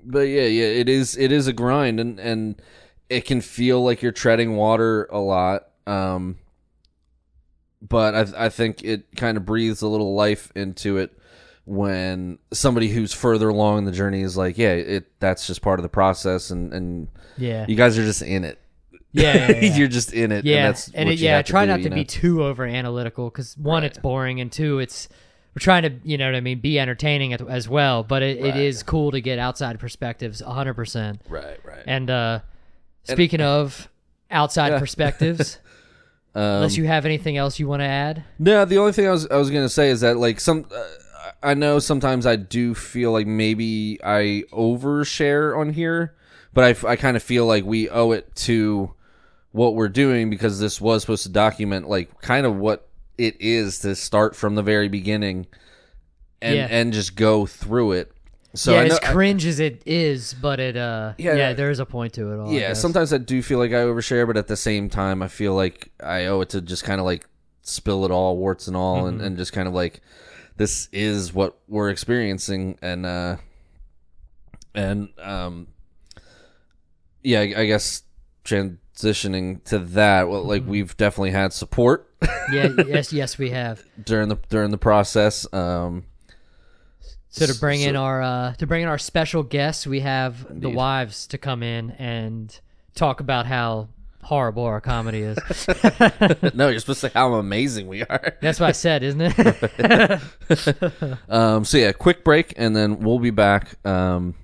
but 0.03 0.21
yeah, 0.27 0.41
yeah, 0.41 0.65
it 0.65 0.89
is. 0.89 1.15
It 1.15 1.32
is 1.32 1.47
a 1.47 1.53
grind, 1.53 2.01
and 2.01 2.19
and 2.19 2.61
it 3.12 3.26
can 3.26 3.41
feel 3.41 3.84
like 3.84 4.01
you're 4.01 4.12
treading 4.12 4.55
water 4.55 5.05
a 5.12 5.20
lot. 5.20 5.68
Um, 5.86 6.38
but 7.82 8.16
I 8.16 8.45
I 8.45 8.49
think 8.49 8.84
it 8.84 9.16
kind 9.16 9.38
of 9.38 9.45
breathes 9.45 9.82
a 9.82 9.88
little 9.88 10.16
life 10.16 10.51
into 10.55 10.97
it 10.97 11.18
when 11.66 12.39
somebody 12.51 12.89
who's 12.89 13.14
further 13.14 13.49
along 13.49 13.80
in 13.80 13.86
the 13.86 13.91
journey 13.91 14.22
is 14.22 14.38
like, 14.38 14.57
yeah, 14.57 14.72
it 14.72 15.20
that's 15.20 15.45
just 15.47 15.62
part 15.62 15.80
of 15.80 15.84
the 15.84 15.89
process, 15.89 16.51
and 16.51 16.74
and 16.74 17.07
yeah. 17.38 17.66
you 17.68 17.76
guys 17.76 17.97
are 17.97 18.03
just 18.03 18.22
in 18.22 18.43
it. 18.43 18.59
Yeah, 19.12 19.34
yeah, 19.34 19.51
yeah. 19.62 19.76
you're 19.76 19.88
just 19.88 20.14
in 20.14 20.32
it. 20.32 20.45
yeah, 20.45 20.57
and, 20.57 20.66
that's 20.68 20.91
and 20.93 21.09
it, 21.09 21.20
yeah, 21.20 21.41
try 21.41 21.66
do, 21.66 21.72
not 21.72 21.82
to 21.82 21.89
know? 21.89 21.95
be 21.95 22.05
too 22.05 22.43
over 22.43 22.66
analytical 22.66 23.30
because 23.30 23.57
one, 23.57 23.84
it's 23.84 23.97
boring, 23.97 24.39
and 24.39 24.51
two, 24.51 24.80
it's 24.80 25.09
we're 25.53 25.59
trying 25.59 25.84
to, 25.84 25.91
you 26.03 26.18
know 26.18 26.28
what 26.28 26.36
I 26.36 26.39
mean, 26.39 26.59
be 26.59 26.80
entertaining 26.80 27.34
as 27.34 27.68
well. 27.68 28.03
But 28.03 28.24
it, 28.24 28.41
Right. 28.41 28.55
it 28.55 28.62
is 28.62 28.84
cool 28.84 29.12
to 29.12 29.20
get 29.20 29.38
outside 29.38 29.80
perspectives, 29.80 30.39
hundred 30.39 30.76
percent. 30.76 31.22
right, 31.28 31.59
right. 31.66 31.84
And 31.86 32.09
uh 32.09 32.39
speaking 33.03 33.41
of 33.41 33.87
outside 34.29 34.77
perspectives. 34.79 35.57
Um, 36.33 36.41
Unless 36.43 36.77
you 36.77 36.85
have 36.85 37.05
anything 37.05 37.35
else 37.35 37.59
you 37.59 37.67
want 37.67 37.81
to 37.81 37.85
add. 37.87 38.23
No, 38.39 38.63
the 38.63 38.77
only 38.77 38.93
thing 38.93 39.05
I 39.05 39.11
was 39.11 39.27
I 39.27 39.35
was 39.35 39.49
gonna 39.49 39.67
say 39.67 39.89
is 39.89 39.99
that 39.99 40.15
like 40.15 40.39
some 40.39 40.65
uh, 40.73 41.31
I 41.43 41.55
know 41.55 41.77
sometimes 41.79 42.25
I 42.25 42.37
do 42.37 42.73
feel 42.73 43.11
like 43.11 43.27
maybe 43.27 43.99
I 44.01 44.45
overshare 44.53 45.57
on 45.59 45.73
here, 45.73 46.15
but 46.53 46.85
I 46.85 46.91
I 46.91 46.95
kind 46.95 47.17
of 47.17 47.23
feel 47.23 47.45
like 47.45 47.65
we 47.65 47.89
owe 47.89 48.11
it 48.11 48.33
to 48.47 48.93
what 49.51 49.75
we're 49.75 49.89
doing 49.89 50.29
because 50.29 50.57
this 50.57 50.79
was 50.79 51.01
supposed 51.01 51.23
to 51.23 51.29
document 51.29 51.89
like 51.89 52.21
kind 52.21 52.45
of 52.45 52.55
what 52.55 52.87
it 53.17 53.35
is 53.41 53.79
to 53.79 53.93
start 53.93 54.33
from 54.33 54.55
the 54.55 54.63
very 54.63 54.87
beginning 54.87 55.47
and 56.41 56.55
Yeah. 56.55 56.67
and 56.69 56.93
just 56.93 57.17
go 57.17 57.45
through 57.45 57.91
it. 57.91 58.11
So 58.53 58.73
yeah, 58.73 58.83
know, 58.83 58.93
as 58.95 58.99
cringe 58.99 59.45
as 59.45 59.59
it 59.59 59.81
is, 59.85 60.33
but 60.33 60.59
it 60.59 60.75
uh 60.75 61.13
Yeah. 61.17 61.35
yeah, 61.35 61.53
there 61.53 61.69
is 61.69 61.79
a 61.79 61.85
point 61.85 62.13
to 62.13 62.33
it 62.33 62.39
all. 62.39 62.51
Yeah, 62.51 62.69
guess. 62.69 62.81
sometimes 62.81 63.13
I 63.13 63.17
do 63.17 63.41
feel 63.41 63.59
like 63.59 63.71
I 63.71 63.75
overshare, 63.83 64.27
but 64.27 64.37
at 64.37 64.47
the 64.47 64.57
same 64.57 64.89
time, 64.89 65.21
I 65.21 65.27
feel 65.27 65.53
like 65.53 65.91
I 66.03 66.25
owe 66.25 66.41
it 66.41 66.49
to 66.49 66.61
just 66.61 66.83
kind 66.83 66.99
of 66.99 67.05
like 67.05 67.25
spill 67.61 68.03
it 68.05 68.11
all, 68.11 68.37
warts 68.37 68.67
and 68.67 68.75
all, 68.75 69.05
and, 69.05 69.21
and 69.21 69.37
just 69.37 69.53
kind 69.53 69.67
of 69.67 69.73
like 69.73 70.01
this 70.57 70.89
is 70.91 71.33
what 71.33 71.57
we're 71.67 71.89
experiencing, 71.89 72.77
and 72.81 73.05
uh, 73.05 73.37
and 74.75 75.09
um, 75.19 75.67
yeah, 77.23 77.39
I, 77.39 77.53
I 77.57 77.65
guess 77.65 78.03
transitioning 78.43 79.63
to 79.65 79.79
that, 79.79 80.27
well, 80.27 80.43
like 80.43 80.63
we've 80.65 80.97
definitely 80.97 81.31
had 81.31 81.53
support 81.53 82.11
yeah, 82.51 82.69
yes, 82.87 83.13
yes, 83.13 83.37
we 83.37 83.49
have. 83.51 83.83
during 84.03 84.29
the 84.29 84.37
during 84.49 84.71
the 84.71 84.77
process. 84.77 85.51
Um, 85.53 86.05
So 87.32 87.47
to 87.47 87.57
bring 87.59 87.82
in 87.82 87.95
our 87.95 88.21
uh 88.21 88.53
to 88.55 88.67
bring 88.67 88.84
in 88.84 88.89
our 88.89 88.97
special 88.97 89.41
guests, 89.41 89.88
we 89.88 90.01
have 90.01 90.45
the 90.49 90.69
wives 90.69 91.27
to 91.27 91.38
come 91.38 91.63
in 91.63 91.91
and 91.91 92.57
talk 92.93 93.21
about 93.21 93.45
how 93.45 93.88
horrible 94.21 94.63
our 94.63 94.82
comedy 94.82 95.21
is. 95.21 95.38
no, 96.53 96.67
you're 96.67 96.79
supposed 96.79 97.01
to 97.01 97.07
say 97.07 97.11
how 97.13 97.34
amazing 97.36 97.88
we 97.88 98.03
are. 98.03 98.38
That's 98.41 98.59
what 98.59 98.67
I 98.67 98.73
said, 98.73 99.03
isn't 99.03 99.21
it? 99.21 100.21
Um, 101.29 101.63
so 101.63 101.77
yeah, 101.77 101.93
quick 101.93 102.23
break, 102.25 102.53
and 102.57 102.75
then 102.75 102.99
we'll 102.99 103.19
be 103.19 103.29
back 103.29 103.75
um, 103.86 104.36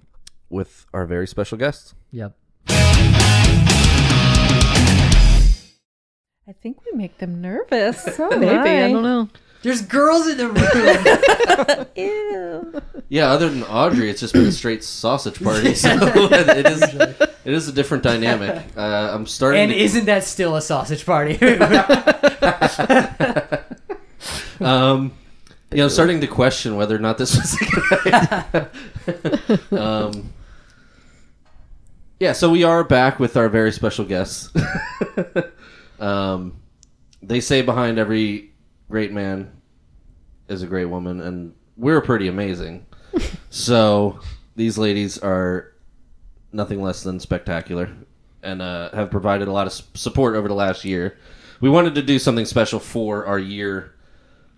with 0.49 0.85
our 0.93 1.05
very 1.05 1.27
special 1.27 1.57
guest. 1.57 1.93
yep. 2.11 2.35
I 6.49 6.53
think 6.53 6.77
we 6.85 6.97
make 6.97 7.17
them 7.17 7.41
nervous. 7.41 8.01
So 8.15 8.29
Maybe 8.29 8.47
I 8.47 8.89
don't 8.89 9.03
know. 9.03 9.27
There's 9.63 9.81
girls 9.81 10.27
in 10.27 10.37
the 10.37 10.47
room. 10.49 11.87
Ew. 11.95 12.81
Yeah, 13.09 13.31
other 13.31 13.49
than 13.49 13.63
Audrey, 13.63 14.09
it's 14.09 14.19
just 14.19 14.33
been 14.33 14.45
a 14.45 14.51
straight 14.51 14.83
sausage 14.83 15.41
party. 15.41 15.73
So 15.73 15.89
it 16.01 16.65
is 16.65 16.81
it 16.81 17.53
is 17.53 17.67
a 17.67 17.71
different 17.71 18.03
dynamic. 18.03 18.63
Uh, 18.75 19.11
I'm 19.13 19.25
starting. 19.25 19.61
and 19.61 19.71
to, 19.71 19.77
isn't 19.77 20.05
that 20.05 20.23
still 20.23 20.55
a 20.55 20.61
sausage 20.61 21.05
party? 21.05 21.33
um, 24.59 25.13
yeah, 25.71 25.83
I'm 25.83 25.89
starting 25.89 26.21
to 26.21 26.27
question 26.27 26.75
whether 26.75 26.95
or 26.95 26.99
not 26.99 27.17
this 27.17 27.35
was 27.35 27.53
a 27.55 27.65
good 27.65 27.83
idea. 29.71 29.81
um, 29.81 30.33
yeah, 32.19 32.33
so 32.33 32.49
we 32.49 32.63
are 32.63 32.83
back 32.83 33.19
with 33.19 33.37
our 33.37 33.49
very 33.49 33.71
special 33.71 34.05
guests. 34.05 34.51
um, 35.99 36.55
they 37.21 37.39
say 37.39 37.61
behind 37.61 37.97
every 37.99 38.51
great 38.89 39.11
man 39.11 39.51
is 40.47 40.61
a 40.61 40.67
great 40.67 40.85
woman, 40.85 41.21
and 41.21 41.53
we're 41.75 42.01
pretty 42.01 42.27
amazing. 42.27 42.85
so 43.49 44.19
these 44.55 44.77
ladies 44.77 45.17
are 45.19 45.73
nothing 46.51 46.81
less 46.81 47.03
than 47.03 47.19
spectacular, 47.19 47.89
and 48.43 48.61
uh, 48.61 48.89
have 48.91 49.11
provided 49.11 49.47
a 49.47 49.51
lot 49.51 49.67
of 49.67 49.73
support 49.97 50.35
over 50.35 50.47
the 50.47 50.53
last 50.53 50.85
year. 50.85 51.17
We 51.59 51.69
wanted 51.69 51.95
to 51.95 52.01
do 52.01 52.19
something 52.19 52.45
special 52.45 52.79
for 52.79 53.25
our 53.25 53.39
year 53.39 53.95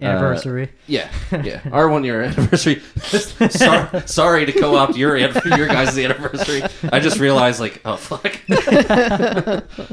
Anniversary. 0.01 0.71
yeah, 0.87 1.11
yeah. 1.43 1.61
Our 1.73 1.89
one 1.89 2.05
year 2.05 2.21
anniversary. 2.21 2.81
sorry, 3.49 4.07
sorry 4.07 4.45
to 4.45 4.53
co-opt 4.53 4.95
your 4.95 5.17
your 5.17 5.67
guys' 5.67 5.97
anniversary. 5.97 6.63
I 6.89 7.01
just 7.01 7.19
realized, 7.19 7.59
like, 7.59 7.81
oh 7.83 7.97
fuck. 7.97 8.39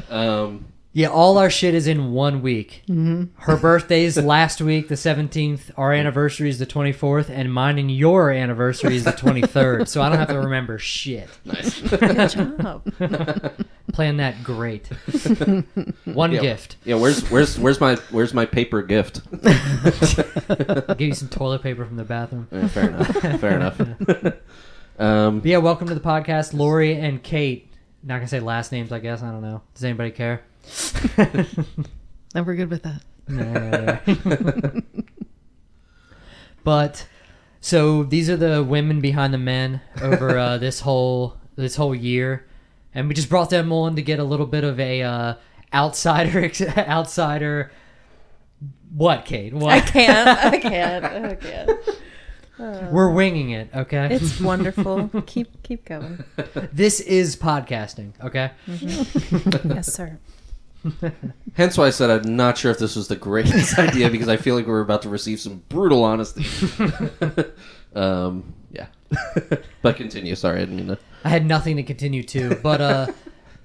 um, 0.09 0.65
Yeah, 0.97 1.09
all 1.09 1.37
our 1.37 1.51
shit 1.51 1.75
is 1.75 1.85
in 1.85 2.11
one 2.11 2.41
week. 2.41 2.81
Mm-hmm. 2.89 3.39
Her 3.43 3.55
birthday's 3.55 4.17
last 4.17 4.61
week, 4.61 4.87
the 4.87 4.95
17th. 4.95 5.69
Our 5.77 5.93
anniversary 5.93 6.49
is 6.49 6.57
the 6.57 6.65
24th, 6.65 7.29
and 7.29 7.53
mine 7.53 7.77
and 7.77 7.91
your 7.95 8.31
anniversary 8.31 8.95
is 8.95 9.03
the 9.03 9.11
23rd. 9.11 9.87
so 9.87 10.01
I 10.01 10.09
don't 10.09 10.17
have 10.17 10.29
to 10.29 10.39
remember 10.39 10.79
shit. 10.79 11.29
nice. 11.45 11.79
Good 11.81 12.29
job. 12.31 12.83
Plan 13.93 14.17
that 14.17 14.43
great. 14.43 14.87
One 16.05 16.31
Yeah. 16.31 16.41
gift. 16.41 16.77
Yeah, 16.83 16.95
where's 16.95 17.21
where's 17.29 17.59
where's 17.59 17.79
my 17.79 17.93
where's 18.09 18.33
my 18.33 18.47
paper 18.47 18.81
gift? 18.81 19.21
I'll 19.45 20.95
give 20.95 21.09
you 21.09 21.13
some 21.13 21.29
toilet 21.29 21.61
paper 21.61 21.85
from 21.85 21.97
the 21.97 22.05
bathroom. 22.05 22.47
Yeah, 22.51 22.67
fair 22.69 22.87
enough. 22.89 23.39
Fair 23.39 23.55
enough. 23.55 23.81
um, 24.97 25.41
yeah, 25.45 25.57
welcome 25.57 25.89
to 25.89 25.93
the 25.93 25.99
podcast, 25.99 26.55
Lori 26.55 26.95
and 26.99 27.21
Kate. 27.21 27.71
Not 28.01 28.15
gonna 28.15 28.27
say 28.27 28.39
last 28.39 28.71
names, 28.71 28.91
I 28.91 28.97
guess. 28.97 29.21
I 29.21 29.29
don't 29.29 29.43
know. 29.43 29.61
Does 29.75 29.83
anybody 29.83 30.09
care? 30.09 30.41
No, 32.35 32.43
we're 32.43 32.55
good 32.55 32.69
with 32.69 32.83
that. 32.83 33.01
No. 33.27 34.81
but 36.63 37.07
so 37.61 38.03
these 38.03 38.29
are 38.29 38.37
the 38.37 38.63
women 38.63 39.01
behind 39.01 39.33
the 39.33 39.37
men 39.37 39.81
over 40.01 40.37
uh, 40.37 40.57
this 40.59 40.81
whole 40.81 41.37
this 41.55 41.75
whole 41.77 41.95
year, 41.95 42.45
and 42.93 43.07
we 43.07 43.13
just 43.13 43.29
brought 43.29 43.49
them 43.49 43.71
on 43.71 43.95
to 43.95 44.01
get 44.01 44.19
a 44.19 44.23
little 44.23 44.45
bit 44.45 44.63
of 44.63 44.79
a 44.79 45.01
uh, 45.01 45.33
outsider 45.73 46.51
outsider. 46.77 47.71
What, 48.93 49.25
Kate? 49.25 49.53
I 49.53 49.57
What? 49.57 49.85
can't. 49.87 50.27
I 50.27 50.57
can't. 50.59 51.05
I 51.05 51.35
can't. 51.35 52.91
We're 52.91 53.11
winging 53.11 53.51
it, 53.51 53.69
okay? 53.75 54.09
It's 54.11 54.39
wonderful. 54.41 55.09
keep 55.25 55.61
keep 55.63 55.85
going. 55.85 56.23
this 56.73 56.99
is 56.99 57.35
podcasting, 57.35 58.13
okay? 58.23 58.51
Yes, 58.67 59.93
sir. 59.93 60.19
hence 61.53 61.77
why 61.77 61.87
I 61.87 61.89
said 61.89 62.09
I'm 62.09 62.35
not 62.35 62.57
sure 62.57 62.71
if 62.71 62.79
this 62.79 62.95
was 62.95 63.07
the 63.07 63.15
greatest 63.15 63.77
idea 63.79 64.09
because 64.09 64.27
I 64.27 64.37
feel 64.37 64.55
like 64.55 64.67
we're 64.67 64.81
about 64.81 65.01
to 65.03 65.09
receive 65.09 65.39
some 65.39 65.63
brutal 65.69 66.03
honesty. 66.03 66.45
um, 67.95 68.53
yeah. 68.71 68.87
but 69.81 69.95
continue. 69.95 70.35
Sorry, 70.35 70.57
I 70.57 70.59
didn't 70.61 70.75
mean 70.75 70.87
to. 70.87 70.99
I 71.23 71.29
had 71.29 71.45
nothing 71.45 71.77
to 71.77 71.83
continue 71.83 72.23
to, 72.23 72.55
but 72.55 72.81
uh 72.81 73.07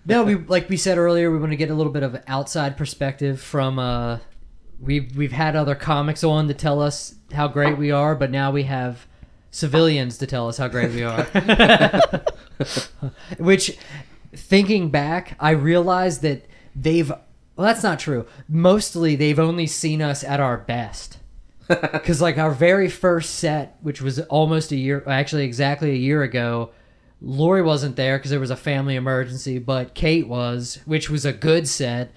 no, 0.05 0.25
we 0.25 0.35
like 0.37 0.69
we 0.69 0.77
said 0.77 0.99
earlier, 0.99 1.31
we 1.31 1.39
want 1.39 1.53
to 1.53 1.57
get 1.57 1.71
a 1.71 1.75
little 1.75 1.93
bit 1.93 2.03
of 2.03 2.21
outside 2.27 2.77
perspective 2.77 3.41
from 3.41 3.79
uh 3.79 4.19
we've 4.81 5.17
we've 5.17 5.33
had 5.33 5.57
other 5.57 5.75
comics 5.75 6.25
on 6.25 6.49
to 6.49 6.55
tell 6.55 6.83
us 6.83 7.15
how 7.33 7.49
great 7.49 7.79
we 7.79 7.91
are, 7.91 8.15
but 8.15 8.31
now 8.31 8.51
we 8.51 8.65
have 8.65 9.07
civilians 9.51 10.19
to 10.19 10.27
tell 10.27 10.49
us 10.49 10.59
how 10.59 10.67
great 10.67 10.91
we 10.93 11.03
are. 11.03 11.25
Which 13.39 13.79
thinking 14.35 14.91
back, 14.91 15.37
I 15.39 15.51
realized 15.51 16.23
that 16.23 16.47
they've 16.75 17.09
well 17.09 17.67
that's 17.67 17.83
not 17.83 17.99
true. 17.99 18.27
Mostly 18.49 19.17
they've 19.17 19.39
only 19.39 19.67
seen 19.67 20.03
us 20.03 20.25
at 20.25 20.41
our 20.41 20.59
best. 20.59 21.19
Because 21.69 22.21
like 22.21 22.39
our 22.39 22.51
very 22.51 22.89
first 22.89 23.37
set, 23.37 23.79
which 23.81 24.03
was 24.03 24.19
almost 24.21 24.73
a 24.73 24.77
year, 24.77 25.03
actually 25.07 25.45
exactly 25.45 25.93
a 25.93 25.95
year 25.95 26.23
ago, 26.23 26.71
Lori 27.23 27.63
wasn't 27.63 27.97
there 27.97 28.19
because 28.19 28.31
there 28.31 28.41
was 28.41 28.51
a 28.51 28.57
family 28.57 28.97
emergency, 28.97 29.59
but 29.59 29.95
Kate 29.95 30.27
was, 30.27 30.81
which 30.85 31.09
was 31.09 31.25
a 31.25 31.33
good 31.33 31.69
set. 31.69 32.13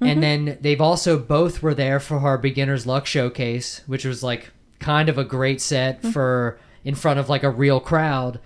And 0.00 0.10
mm-hmm. 0.10 0.20
then 0.20 0.58
they've 0.60 0.80
also 0.80 1.18
both 1.18 1.62
were 1.62 1.74
there 1.74 1.98
for 1.98 2.18
our 2.18 2.38
beginner's 2.38 2.86
luck 2.86 3.04
showcase, 3.04 3.82
which 3.86 4.04
was 4.04 4.22
like 4.22 4.52
kind 4.78 5.08
of 5.08 5.18
a 5.18 5.24
great 5.24 5.60
set 5.60 5.98
mm-hmm. 6.00 6.10
for 6.10 6.58
in 6.84 6.94
front 6.94 7.18
of 7.18 7.28
like 7.28 7.42
a 7.42 7.50
real 7.50 7.80
crowd. 7.80 8.38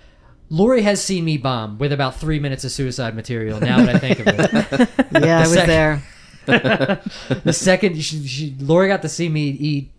Lori 0.51 0.83
has 0.83 1.03
seen 1.03 1.25
me 1.25 1.37
bomb 1.39 1.79
with 1.79 1.93
about 1.93 2.17
three 2.17 2.41
minutes 2.41 2.65
of 2.65 2.73
suicide 2.73 3.15
material. 3.15 3.61
Now 3.61 3.85
that 3.85 3.95
I 3.97 3.99
think 3.99 4.19
of 4.19 4.27
it, 4.29 4.89
Yeah, 5.25 5.39
I 5.39 5.43
was 5.43 5.53
sec- 5.53 5.67
there. 5.67 6.03
the 6.47 7.53
second 7.53 8.03
she, 8.03 8.27
she 8.27 8.57
Lori 8.59 8.89
got 8.89 9.03
to 9.03 9.09
see 9.09 9.29
me 9.29 9.49
eat 9.51 9.91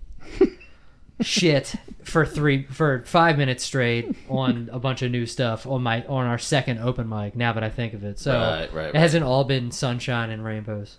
shit 1.22 1.76
for 2.04 2.26
three 2.26 2.64
for 2.64 3.04
five 3.06 3.38
minutes 3.38 3.64
straight 3.64 4.14
on 4.28 4.70
a 4.74 4.80
bunch 4.80 5.02
of 5.04 5.12
new 5.12 5.26
stuff 5.26 5.66
on 5.68 5.84
my 5.84 6.04
on 6.08 6.26
our 6.26 6.38
second 6.39 6.80
open 6.80 7.08
mic. 7.08 7.36
Now 7.36 7.54
that 7.54 7.64
I 7.64 7.70
think 7.70 7.93
of 7.93 8.04
it, 8.04 8.20
so 8.20 8.34
Right, 8.34 8.74
right, 8.74 8.89
it 8.89 8.95
hasn't 8.95 9.24
all 9.24 9.43
been 9.45 9.72
sunshine 9.72 10.30
and 10.32 10.43
rainbows. 10.43 10.97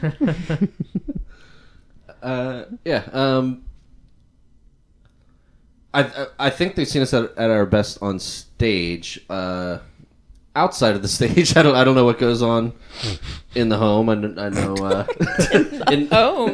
Uh, 2.22 2.64
yeah. 2.84 3.04
Um, 3.12 3.64
I 5.94 6.02
I- 6.02 6.26
I 6.38 6.50
think 6.50 6.74
they've 6.74 6.88
seen 6.88 7.02
us 7.02 7.12
at, 7.14 7.36
at 7.36 7.50
our 7.50 7.66
best 7.66 7.98
on 8.02 8.18
stage. 8.18 9.20
Uh, 9.28 9.78
outside 10.56 10.96
of 10.96 11.02
the 11.02 11.08
stage. 11.18 11.56
I 11.56 11.62
don't 11.62 11.74
I 11.76 11.84
don't 11.84 11.94
know 11.94 12.04
what 12.04 12.18
goes 12.18 12.42
on 12.42 12.72
in 13.54 13.68
the 13.68 13.76
home. 13.76 14.08
I, 14.08 14.14
I 14.14 14.48
know. 14.50 14.74
Uh, 14.74 15.06
in, 15.92 16.08
Oh, 16.12 16.48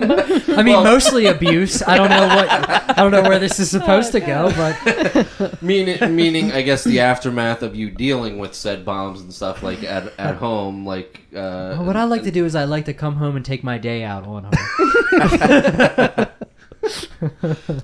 I 0.56 0.62
mean, 0.62 0.82
mostly 0.84 1.26
abuse. 1.26 1.82
I 1.82 1.96
don't 1.96 2.10
know 2.10 2.26
what. 2.28 2.48
I 2.50 2.94
don't 3.02 3.10
know 3.10 3.22
where 3.22 3.38
this 3.38 3.58
is 3.58 3.70
supposed 3.70 4.12
to 4.12 4.20
go, 4.20 4.50
but 4.54 5.62
meaning 5.62 6.14
meaning 6.14 6.52
I 6.52 6.62
guess 6.62 6.84
the 6.84 7.00
aftermath 7.00 7.62
of 7.62 7.74
you 7.74 7.90
dealing 7.90 8.38
with 8.38 8.54
said 8.54 8.84
bombs 8.84 9.20
and 9.22 9.32
stuff 9.32 9.62
like 9.62 9.82
at 9.82 10.12
at 10.18 10.36
home, 10.36 10.84
like 10.86 11.20
uh, 11.34 11.76
what 11.76 11.96
I 11.96 12.04
like 12.04 12.22
to 12.24 12.30
do 12.30 12.44
is 12.44 12.54
I 12.54 12.64
like 12.64 12.84
to 12.86 12.94
come 12.94 13.16
home 13.16 13.34
and 13.36 13.44
take 13.44 13.64
my 13.64 13.78
day 13.78 14.02
out 14.04 14.26
on 14.26 14.44
her. 14.44 16.32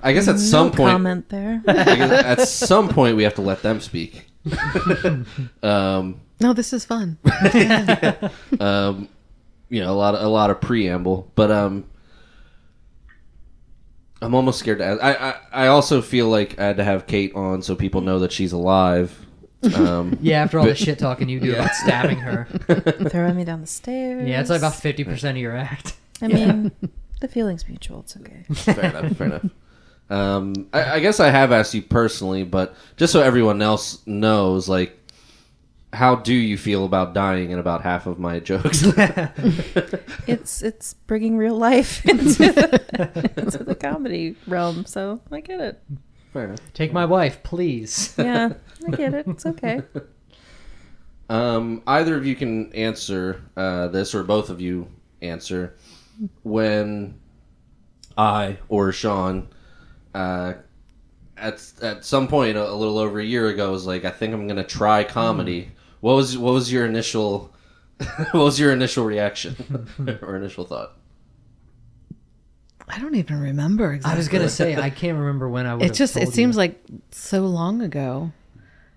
I 0.02 0.12
guess 0.12 0.28
at 0.28 0.38
some 0.38 0.68
no 0.68 0.72
point 0.72 0.90
comment 0.90 1.28
there. 1.28 1.62
At 1.66 2.48
some 2.48 2.88
point 2.88 3.16
we 3.16 3.22
have 3.24 3.34
to 3.34 3.42
let 3.42 3.62
them 3.62 3.80
speak. 3.80 4.26
um, 5.62 6.20
No, 6.40 6.52
this 6.52 6.72
is 6.72 6.84
fun. 6.84 7.18
um, 8.60 9.08
you 9.68 9.80
know, 9.80 9.90
a 9.92 9.96
lot 9.96 10.14
of 10.14 10.22
a 10.22 10.28
lot 10.28 10.50
of 10.50 10.60
preamble, 10.60 11.30
but 11.34 11.50
um, 11.50 11.84
I'm 14.20 14.34
almost 14.34 14.58
scared 14.58 14.78
to 14.78 14.84
ask. 14.84 15.02
I, 15.02 15.14
I 15.14 15.64
I 15.64 15.66
also 15.68 16.00
feel 16.02 16.28
like 16.28 16.58
I 16.58 16.64
had 16.64 16.76
to 16.76 16.84
have 16.84 17.06
Kate 17.06 17.34
on 17.34 17.62
so 17.62 17.74
people 17.74 18.00
know 18.02 18.18
that 18.20 18.32
she's 18.32 18.52
alive. 18.52 19.18
Um, 19.74 20.18
Yeah, 20.22 20.42
after 20.42 20.58
all 20.58 20.66
the 20.66 20.74
shit 20.74 20.98
talking 20.98 21.28
you 21.28 21.40
do 21.40 21.54
about 21.54 21.74
stabbing 21.74 22.18
her. 22.18 22.46
Throwing 23.10 23.36
me 23.36 23.44
down 23.44 23.60
the 23.60 23.66
stairs. 23.66 24.28
Yeah, 24.28 24.40
it's 24.40 24.50
like 24.50 24.58
about 24.58 24.76
fifty 24.76 25.04
percent 25.04 25.38
of 25.38 25.42
your 25.42 25.56
act. 25.56 25.96
I 26.20 26.28
mean, 26.28 26.70
the 27.22 27.28
feeling's 27.28 27.66
mutual. 27.66 28.00
It's 28.00 28.16
okay. 28.18 28.44
fair 28.52 28.90
enough. 28.90 29.16
Fair 29.16 29.26
enough. 29.28 29.44
Um, 30.10 30.68
I, 30.74 30.96
I 30.96 31.00
guess 31.00 31.20
I 31.20 31.30
have 31.30 31.52
asked 31.52 31.72
you 31.72 31.80
personally, 31.80 32.44
but 32.44 32.74
just 32.98 33.12
so 33.14 33.22
everyone 33.22 33.62
else 33.62 34.06
knows, 34.06 34.68
like, 34.68 34.98
how 35.94 36.16
do 36.16 36.34
you 36.34 36.58
feel 36.58 36.84
about 36.84 37.14
dying 37.14 37.50
in 37.50 37.58
about 37.58 37.82
half 37.82 38.06
of 38.06 38.18
my 38.18 38.40
jokes? 38.40 38.84
It's 40.26 40.62
it's 40.62 40.94
bringing 41.06 41.36
real 41.36 41.56
life 41.56 42.04
into 42.06 42.52
the, 42.52 43.32
into 43.36 43.64
the 43.64 43.74
comedy 43.74 44.36
realm. 44.46 44.84
So 44.84 45.20
I 45.30 45.40
get 45.40 45.60
it. 45.60 45.82
fair 46.32 46.44
enough. 46.44 46.60
Take 46.74 46.92
my 46.92 47.04
wife, 47.04 47.42
please. 47.42 48.14
Yeah, 48.16 48.52
I 48.86 48.90
get 48.92 49.14
it. 49.14 49.26
It's 49.26 49.46
okay. 49.46 49.82
Um, 51.28 51.82
either 51.86 52.16
of 52.16 52.26
you 52.26 52.36
can 52.36 52.72
answer 52.74 53.42
uh, 53.56 53.88
this, 53.88 54.14
or 54.14 54.22
both 54.22 54.50
of 54.50 54.60
you 54.60 54.86
answer 55.22 55.74
when 56.42 57.18
I 58.16 58.58
or 58.68 58.92
Sean, 58.92 59.48
uh, 60.14 60.54
at 61.36 61.72
at 61.82 62.04
some 62.04 62.28
point 62.28 62.56
a, 62.56 62.70
a 62.70 62.74
little 62.74 62.98
over 62.98 63.20
a 63.20 63.24
year 63.24 63.48
ago, 63.48 63.72
was 63.72 63.86
like, 63.86 64.04
I 64.04 64.10
think 64.10 64.34
I'm 64.34 64.46
gonna 64.46 64.64
try 64.64 65.04
comedy. 65.04 65.72
What 66.00 66.14
was 66.14 66.36
what 66.36 66.52
was 66.52 66.72
your 66.72 66.86
initial 66.86 67.54
what 68.32 68.34
was 68.34 68.60
your 68.60 68.72
initial 68.72 69.04
reaction 69.04 69.88
or 70.22 70.36
initial 70.36 70.64
thought? 70.64 70.96
I 72.88 72.98
don't 72.98 73.14
even 73.14 73.40
remember 73.40 73.92
exactly. 73.94 74.14
I 74.14 74.18
was 74.18 74.28
gonna 74.28 74.48
say 74.48 74.76
I 74.76 74.90
can't 74.90 75.18
remember 75.18 75.48
when 75.48 75.66
I 75.66 75.74
would. 75.76 75.86
It 75.86 75.94
just 75.94 76.16
it 76.16 76.28
seems 76.28 76.56
like 76.56 76.82
so 77.10 77.42
long 77.42 77.80
ago 77.80 78.32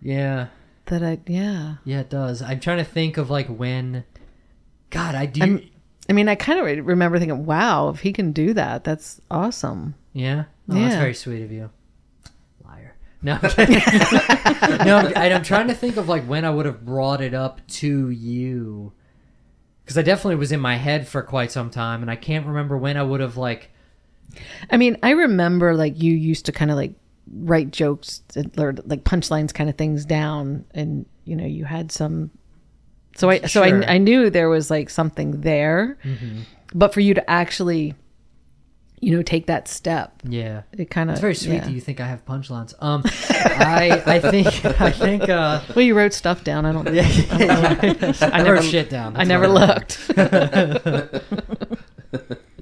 yeah, 0.05 0.47
that 0.85 1.01
I 1.03 1.19
yeah. 1.25 1.77
yeah, 1.83 2.01
it 2.01 2.11
does. 2.11 2.43
I'm 2.43 2.59
trying 2.59 2.77
to 2.77 2.83
think 2.83 3.17
of 3.17 3.31
like 3.31 3.47
when. 3.47 4.03
God, 4.91 5.15
I 5.15 5.25
do. 5.25 5.41
I'm, 5.41 5.69
I 6.09 6.13
mean, 6.13 6.27
I 6.29 6.35
kind 6.35 6.59
of 6.59 6.85
remember 6.85 7.19
thinking, 7.19 7.45
"Wow, 7.45 7.89
if 7.89 7.99
he 7.99 8.13
can 8.13 8.31
do 8.31 8.53
that, 8.53 8.83
that's 8.83 9.19
awesome." 9.31 9.95
Yeah. 10.13 10.45
Oh, 10.69 10.79
That's 10.79 10.95
very 10.95 11.13
sweet 11.13 11.43
of 11.43 11.51
you. 11.51 11.69
Liar. 12.63 12.95
No, 13.21 13.39
I'm 13.41 13.41
no, 14.85 14.97
I'm, 14.97 15.17
I'm 15.33 15.43
trying 15.43 15.67
to 15.67 15.73
think 15.73 15.97
of 15.97 16.07
like 16.07 16.23
when 16.23 16.45
I 16.45 16.49
would 16.49 16.65
have 16.65 16.85
brought 16.85 17.21
it 17.21 17.33
up 17.33 17.65
to 17.67 18.09
you, 18.09 18.93
because 19.83 19.97
I 19.97 20.01
definitely 20.01 20.35
was 20.37 20.51
in 20.51 20.59
my 20.59 20.77
head 20.77 21.07
for 21.07 21.21
quite 21.21 21.51
some 21.51 21.69
time, 21.69 22.01
and 22.01 22.09
I 22.09 22.15
can't 22.15 22.45
remember 22.45 22.77
when 22.77 22.97
I 22.97 23.03
would 23.03 23.19
have 23.19 23.37
like. 23.37 23.71
I 24.69 24.77
mean, 24.77 24.97
I 25.03 25.11
remember 25.11 25.75
like 25.75 26.01
you 26.01 26.13
used 26.13 26.45
to 26.47 26.51
kind 26.51 26.71
of 26.71 26.77
like 26.77 26.93
write 27.31 27.71
jokes 27.71 28.21
or 28.57 28.73
like 28.85 29.03
punchlines 29.03 29.53
kind 29.53 29.69
of 29.69 29.77
things 29.77 30.05
down 30.05 30.65
and 30.71 31.05
you 31.25 31.35
know, 31.35 31.45
you 31.45 31.65
had 31.65 31.91
some 31.91 32.31
so 33.15 33.29
I 33.29 33.39
so 33.41 33.63
Sure. 33.63 33.83
I 33.83 33.95
I 33.95 33.97
knew 33.97 34.29
there 34.29 34.49
was 34.49 34.69
like 34.69 34.89
something 34.89 35.41
there. 35.41 35.97
But 36.73 36.93
for 36.93 36.99
you 36.99 37.13
to 37.13 37.29
actually 37.29 37.95
you 39.01 39.15
know, 39.15 39.21
take 39.21 39.45
that 39.47 39.67
step, 39.67 40.13
Yeah. 40.23 40.63
it 40.71 40.89
kind 40.89 41.09
of 41.09 41.15
It's 41.15 41.21
very 41.21 41.35
sweet 41.35 41.55
yeah. 41.55 41.65
that 41.65 41.71
you 41.71 41.81
think 41.81 41.99
I 41.99 42.07
have 42.07 42.25
punchlines. 42.25 42.73
Um, 42.79 43.03
I 43.05 44.01
I 44.05 44.19
think 44.19 44.47
I 44.81 44.89
think 44.89 45.29
uh, 45.29 45.61
Well, 45.75 45.85
you 45.85 45.95
wrote 45.95 46.13
stuff 46.13 46.43
down. 46.43 46.65
I 46.65 46.71
don't 46.71 46.87
I, 46.91 48.15
I 48.33 48.41
never 48.41 48.53
wrote 48.55 48.63
shit 48.63 48.89
down. 48.89 49.15
I 49.15 49.23
never 49.23 49.47
looked. 49.47 49.99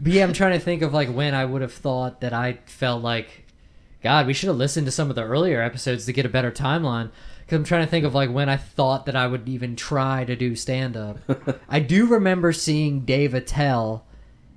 But 0.03 0.11
yeah, 0.11 0.23
I'm 0.25 0.33
trying 0.33 0.51
to 0.51 0.59
think 0.59 0.81
of 0.81 0.93
like 0.93 1.07
when 1.09 1.33
I 1.33 1.45
would 1.45 1.61
have 1.61 1.71
thought 1.71 2.19
that 2.21 2.33
I 2.33 2.59
felt 2.65 3.01
like, 3.01 3.45
God, 4.01 4.27
we 4.27 4.33
should 4.33 4.47
have 4.47 4.57
listened 4.57 4.85
to 4.87 4.91
some 4.91 5.09
of 5.09 5.15
the 5.15 5.23
earlier 5.23 5.61
episodes 5.61 6.05
to 6.07 6.11
get 6.13 6.25
a 6.25 6.29
better 6.29 6.51
timeline. 6.51 7.09
Because 7.45 7.57
I'm 7.57 7.63
trying 7.63 7.85
to 7.85 7.89
think 7.91 8.05
of 8.05 8.15
like 8.15 8.31
when 8.31 8.49
I 8.49 8.57
thought 8.57 9.05
that 9.05 9.15
I 9.15 9.27
would 9.27 9.47
even 9.47 9.75
try 9.75 10.25
to 10.25 10.35
do 10.35 10.55
stand 10.55 10.95
up. 10.95 11.17
I 11.69 11.79
do 11.79 12.05
remember 12.05 12.53
seeing 12.53 13.01
Dave 13.05 13.33
Attell 13.33 14.05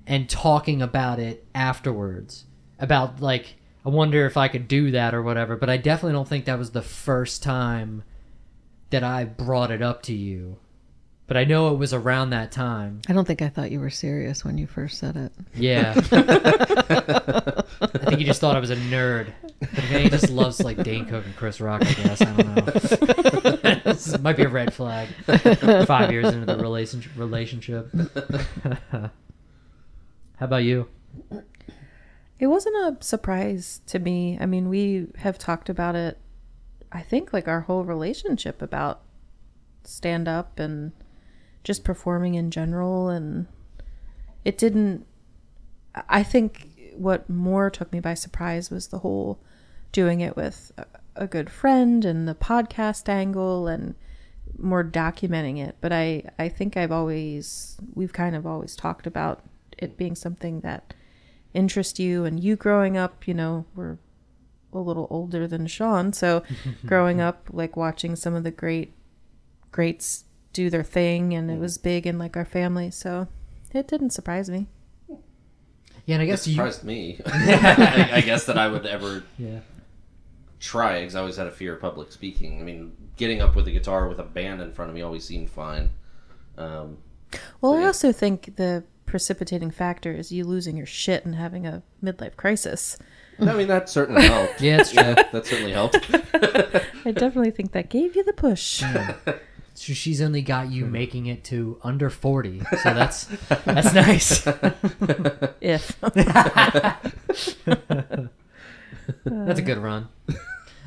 and 0.07 0.29
talking 0.29 0.81
about 0.81 1.19
it 1.19 1.47
afterwards. 1.55 2.45
About 2.79 3.21
like, 3.21 3.57
I 3.85 3.89
wonder 3.89 4.25
if 4.27 4.37
I 4.37 4.49
could 4.49 4.69
do 4.69 4.93
that 4.93 5.15
or 5.15 5.23
whatever. 5.23 5.57
But 5.57 5.71
I 5.71 5.77
definitely 5.77 6.13
don't 6.13 6.29
think 6.29 6.45
that 6.45 6.59
was 6.59 6.71
the 6.71 6.83
first 6.83 7.43
time 7.43 8.05
that 8.91 9.03
I 9.03 9.25
brought 9.25 9.71
it 9.71 9.83
up 9.83 10.03
to 10.03 10.15
you. 10.15 10.59
But 11.27 11.37
I 11.37 11.45
know 11.45 11.75
it 11.75 11.79
was 11.79 11.93
around 11.93 12.31
that 12.31 12.53
time. 12.53 13.01
I 13.09 13.13
don't 13.13 13.25
think 13.25 13.43
I 13.43 13.49
thought 13.49 13.73
you 13.73 13.81
were 13.81 13.91
serious 13.91 14.45
when 14.45 14.59
you 14.59 14.69
first 14.69 14.99
said 14.99 15.17
it. 15.17 15.33
Yeah. 15.57 15.93
I 16.13 17.99
think 18.05 18.19
he 18.19 18.25
just 18.25 18.41
thought 18.41 18.55
I 18.55 18.61
was 18.61 18.71
a 18.71 18.77
nerd. 18.77 19.33
Maybe 19.91 20.05
he 20.05 20.09
just 20.09 20.31
loves 20.31 20.63
like 20.63 20.81
Dane 20.85 21.05
Cook 21.07 21.25
and 21.25 21.35
Chris 21.35 21.61
Rock, 21.61 21.83
I 21.85 21.93
guess. 21.95 22.23
I 22.23 22.25
don't 22.27 22.55
know. 22.55 22.63
this 23.93 24.17
might 24.21 24.37
be 24.37 24.45
a 24.45 24.49
red 24.49 24.73
flag. 24.73 25.09
Five 25.87 26.13
years 26.13 26.33
into 26.33 26.47
the 26.47 26.59
relationship. 26.59 27.11
relationship. 27.17 27.91
How 28.93 29.11
about 30.39 30.63
you? 30.63 30.89
It 32.39 32.47
wasn't 32.47 32.77
a 32.77 33.03
surprise 33.05 33.81
to 33.87 33.99
me. 33.99 34.39
I 34.41 34.47
mean, 34.47 34.69
we 34.69 35.09
have 35.17 35.39
talked 35.39 35.69
about 35.69 35.97
it, 35.97 36.19
I 36.93 37.01
think, 37.03 37.33
like 37.33 37.49
our 37.49 37.63
whole 37.63 37.85
relationship 37.85 38.63
about 38.63 39.01
stand 39.83 40.29
up 40.29 40.61
and 40.61 40.93
just 41.67 41.83
performing 41.83 42.37
in 42.37 42.53
general. 42.53 43.09
And 43.09 43.49
it 44.45 44.57
didn't, 44.57 45.05
I 46.09 46.23
think 46.23 46.69
what 46.95 47.29
more 47.29 47.71
took 47.71 47.93
me 47.93 47.99
by 47.99 48.15
surprise 48.15 48.71
was 48.71 48.87
the 48.87 49.01
whole 49.01 49.41
doing 49.91 50.21
it 50.21 50.37
with 50.37 50.71
a, 51.17 51.27
good 51.27 51.51
friend 51.51 52.05
and 52.05 52.29
the 52.29 52.35
podcast 52.35 53.09
angle 53.09 53.67
and 53.67 53.97
more 54.59 54.85
documenting 54.85 55.59
it. 55.59 55.75
But 55.81 55.93
I, 55.93 56.23
I 56.39 56.49
think 56.49 56.77
I've 56.77 56.93
always, 56.93 57.79
we've 57.95 58.13
kind 58.13 58.37
of 58.37 58.47
always 58.47 58.77
talked 58.77 59.07
about 59.07 59.43
it 59.77 59.97
being 59.97 60.15
something 60.15 60.61
that 60.61 60.95
interest 61.53 61.99
you 61.99 62.25
and 62.25 62.45
you 62.45 62.55
growing 62.55 62.99
up 62.99 63.27
you 63.27 63.33
know 63.33 63.65
we're 63.75 63.97
a 64.75 64.79
little 64.79 65.07
older 65.09 65.49
than 65.49 65.67
sean 65.67 66.13
so 66.13 66.43
growing 66.87 67.19
up 67.19 67.49
like 67.51 67.77
watching 67.79 68.15
some 68.15 68.35
of 68.35 68.45
the 68.45 68.51
great 68.51 68.93
greats 69.73 70.26
do 70.57 70.71
their 70.71 70.83
thing 70.83 71.35
and 71.35 71.51
it 71.51 71.59
was 71.59 71.77
big 71.79 72.07
in 72.07 72.19
like 72.19 72.37
our 72.37 72.45
family 72.45 72.91
so 72.91 73.29
it 73.75 73.87
didn't 73.87 74.11
surprise 74.11 74.49
me 74.49 74.67
Yeah, 76.07 76.15
and 76.17 76.23
I 76.23 76.25
It 76.25 76.29
guess 76.29 76.47
you. 76.47 76.55
surprised 76.55 76.85
me. 76.85 77.21
I, 77.27 78.11
I 78.19 78.21
guess 78.23 78.45
that 78.47 78.57
I 78.57 78.69
would 78.69 78.87
ever 78.87 79.23
Yeah. 79.39 79.61
try 80.61 81.01
because 81.01 81.15
I 81.17 81.21
always 81.21 81.37
had 81.37 81.47
a 81.49 81.51
fear 81.51 81.75
of 81.75 81.81
public 81.81 82.13
speaking. 82.13 82.61
I 82.61 82.65
mean, 82.65 82.93
getting 83.17 83.41
up 83.43 83.57
with 83.57 83.67
a 83.69 83.73
guitar 83.73 84.09
with 84.09 84.19
a 84.19 84.23
band 84.39 84.61
in 84.63 84.73
front 84.73 84.89
of 84.91 84.95
me 84.95 85.03
always 85.03 85.25
seemed 85.25 85.51
fine. 85.51 85.91
Um, 86.57 86.99
well 87.61 87.75
i 87.75 87.81
Yeah. 87.81 87.87
also 87.89 88.13
think 88.13 88.55
the 88.57 88.85
precipitating 89.05 89.71
factor 89.73 90.13
is 90.13 90.31
you 90.33 90.45
losing 90.45 90.77
your 90.77 90.87
shit 90.87 91.25
and 91.27 91.35
having 91.35 91.67
a 91.67 91.83
midlife 92.03 92.37
crisis 92.37 92.97
I 93.39 93.53
mean, 93.53 93.69
that 93.69 93.91
certainly 93.91 94.23
helped. 94.27 94.61
Yeah, 94.67 94.81
it's 94.81 94.93
true. 94.93 95.03
Yeah, 95.03 95.23
that 95.33 95.45
certainly 95.45 95.73
helped. 95.73 95.97
i 97.05 97.11
definitely 97.13 97.51
think 97.51 97.73
that 97.73 97.91
gave 97.91 98.17
you 98.17 98.25
the 98.25 98.33
push 98.33 98.83
So 99.79 99.93
she's 99.93 100.23
only 100.23 100.41
got 100.41 100.71
you 100.71 100.87
making 100.87 101.27
it 101.27 101.45
to 101.45 101.79
under 101.85 102.09
40. 102.09 102.61
So 102.83 102.95
that's 102.95 103.25
that's 103.65 103.93
nice. 103.93 104.47
if 105.61 106.01
That's 109.25 109.59
a 109.59 109.63
good 109.63 109.79
run. 109.79 110.09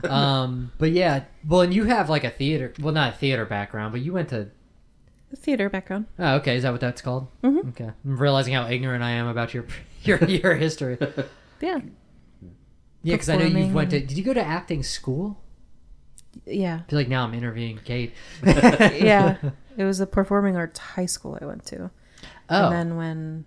Um, 0.04 0.72
but 0.78 0.92
yeah, 0.92 1.26
well, 1.48 1.62
and 1.62 1.74
you 1.74 1.84
have 1.86 2.10
like 2.10 2.24
a 2.24 2.30
theater, 2.30 2.74
well, 2.80 2.94
not 2.94 3.14
a 3.14 3.18
theater 3.18 3.46
background, 3.46 3.92
but 3.92 4.02
you 4.02 4.14
went 4.14 4.30
to. 4.30 4.50
the 5.30 5.36
theater 5.36 5.70
background 5.70 6.06
Oh, 6.18 6.36
okay, 6.38 6.56
is 6.56 6.64
that 6.64 6.72
what 6.72 6.82
that's 6.82 7.02
called? 7.02 7.28
Mm-hmm. 7.44 7.70
Okay, 7.70 7.92
I'm 8.06 8.18
realizing 8.18 8.54
how 8.54 8.68
ignorant 8.68 9.04
I 9.04 9.12
am 9.12 9.28
about 9.28 9.54
your 9.54 9.66
your 10.04 10.24
your 10.26 10.56
history. 10.56 10.98
yeah 11.62 11.80
Yeah, 13.04 13.14
because 13.16 13.30
I 13.30 13.36
know 13.36 13.44
you 13.44 13.50
Performing 13.50 13.74
went 13.74 13.90
to. 13.92 14.00
Did 14.00 14.18
you 14.18 14.24
go 14.24 14.34
to 14.34 14.42
acting 14.44 14.84
school? 14.84 15.42
Yeah, 16.46 16.82
I 16.86 16.90
feel 16.90 17.00
like 17.00 17.08
now 17.08 17.24
I'm 17.24 17.34
interviewing 17.34 17.80
Kate. 17.84 18.14
yeah. 18.44 19.38
It 19.78 19.86
was 19.86 20.02
a 20.02 20.06
performing 20.06 20.58
arts 20.58 20.78
high 20.78 21.06
school 21.06 21.38
I 21.42 21.46
went 21.46 21.66
to, 21.68 21.90
Oh, 22.50 22.66
and 22.66 22.74
then 22.76 22.98
when, 22.98 23.46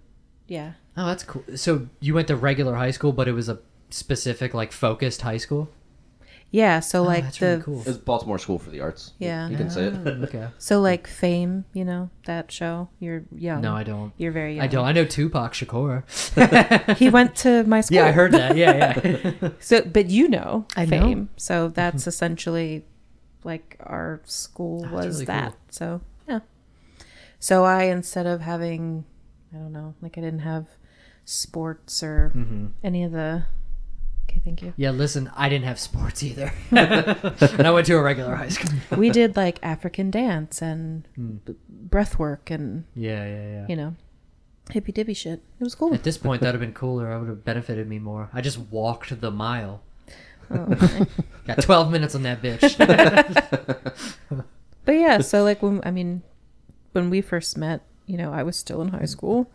yeah, 0.48 0.72
oh, 0.96 1.04
that's 1.04 1.24
cool. 1.24 1.44
So 1.56 1.88
you 2.00 2.14
went 2.14 2.28
to 2.28 2.36
regular 2.36 2.74
high 2.74 2.92
school, 2.92 3.12
but 3.12 3.28
it 3.28 3.32
was 3.32 3.50
a 3.50 3.58
specific, 3.90 4.54
like, 4.54 4.72
focused 4.72 5.20
high 5.20 5.36
school. 5.36 5.68
Yeah. 6.52 6.78
So 6.80 7.00
Oh, 7.00 7.04
like 7.04 7.24
that's 7.24 7.38
the 7.38 7.46
really 7.46 7.62
cool. 7.62 7.82
It's 7.84 7.98
Baltimore 7.98 8.38
School 8.38 8.58
for 8.60 8.70
the 8.70 8.80
Arts. 8.80 9.14
Yeah. 9.18 9.48
you 9.48 9.56
can 9.56 9.68
say 9.70 9.86
it. 9.86 9.94
Oh, 10.06 10.10
okay. 10.24 10.48
so 10.58 10.80
like 10.80 11.06
Fame, 11.08 11.64
you 11.72 11.84
know 11.84 12.10
that 12.26 12.52
show. 12.52 12.88
You're 13.00 13.24
young. 13.34 13.62
No, 13.62 13.74
I 13.74 13.82
don't. 13.82 14.12
You're 14.18 14.30
very 14.32 14.54
young. 14.56 14.64
I 14.64 14.68
don't. 14.68 14.84
I 14.86 14.92
know 14.92 15.04
Tupac 15.04 15.52
Shakur. 15.54 16.04
He 16.98 17.10
went 17.10 17.34
to 17.36 17.64
my 17.64 17.80
school. 17.80 17.96
Yeah, 18.00 18.06
I 18.06 18.12
heard 18.12 18.32
that. 18.32 18.56
Yeah, 18.56 19.00
yeah. 19.02 19.48
So, 19.58 19.82
but 19.82 20.06
you 20.10 20.28
know, 20.28 20.66
I 20.76 20.84
know. 20.84 20.90
Fame. 21.00 21.28
So 21.36 21.68
that's 21.68 22.06
essentially 22.06 22.84
like 23.44 23.76
our 23.80 24.20
school 24.24 24.82
That's 24.82 24.92
was 24.92 25.06
really 25.16 25.24
that. 25.26 25.50
cool. 25.50 25.58
So 25.70 26.00
yeah. 26.28 26.40
So 27.40 27.64
I 27.64 27.84
instead 27.84 28.26
of 28.26 28.40
having, 28.42 29.04
I 29.52 29.56
don't 29.56 29.72
know, 29.72 29.94
like 30.00 30.16
I 30.16 30.20
didn't 30.20 30.40
have 30.46 30.66
sports 31.24 32.02
or 32.02 32.32
Mm-hmm. 32.36 32.66
any 32.84 33.02
of 33.04 33.12
the. 33.12 33.44
Okay, 34.32 34.40
thank 34.44 34.62
you. 34.62 34.72
yeah, 34.78 34.90
listen, 34.90 35.30
I 35.36 35.50
didn't 35.50 35.66
have 35.66 35.78
sports 35.78 36.22
either. 36.22 36.52
and 36.70 37.66
I 37.66 37.70
went 37.70 37.86
to 37.88 37.96
a 37.96 38.02
regular 38.02 38.34
high 38.34 38.48
school. 38.48 38.72
We 38.98 39.10
did 39.10 39.36
like 39.36 39.58
African 39.62 40.10
dance 40.10 40.62
and 40.62 41.06
Hmm. 41.16 41.36
b- 41.44 41.54
breath 41.68 42.18
work 42.18 42.50
and 42.50 42.84
Yeah, 42.94 43.26
yeah, 43.26 43.46
yeah. 43.52 43.66
you 43.68 43.76
know, 43.76 43.94
hippy 44.70 44.90
dippy 44.92 45.12
shit. 45.12 45.42
It 45.60 45.64
was 45.64 45.74
cool. 45.74 45.92
At 45.92 46.02
this 46.02 46.16
point, 46.16 46.40
that 46.40 46.48
would 46.48 46.54
have 46.54 46.60
been 46.60 46.72
cooler. 46.72 47.12
I 47.12 47.18
would 47.18 47.28
have 47.28 47.44
benefited 47.44 47.86
me 47.86 47.98
more. 47.98 48.30
I 48.32 48.40
just 48.40 48.58
walked 48.58 49.20
the 49.20 49.30
mile. 49.30 49.82
Oh, 50.50 50.56
okay. 50.72 51.06
Got 51.46 51.60
12 51.62 51.90
minutes 51.92 52.14
on 52.14 52.22
that 52.22 52.40
bitch. 52.42 52.72
But 54.84 54.92
yeah, 54.92 55.18
so 55.20 55.44
like 55.44 55.62
when 55.62 55.80
I 55.84 55.90
mean, 55.90 56.22
when 56.92 57.10
we 57.10 57.20
first 57.20 57.56
met, 57.58 57.82
you 58.06 58.16
know, 58.16 58.32
I 58.32 58.42
was 58.42 58.56
still 58.56 58.80
in 58.82 58.88
high 58.88 59.04
school 59.06 59.50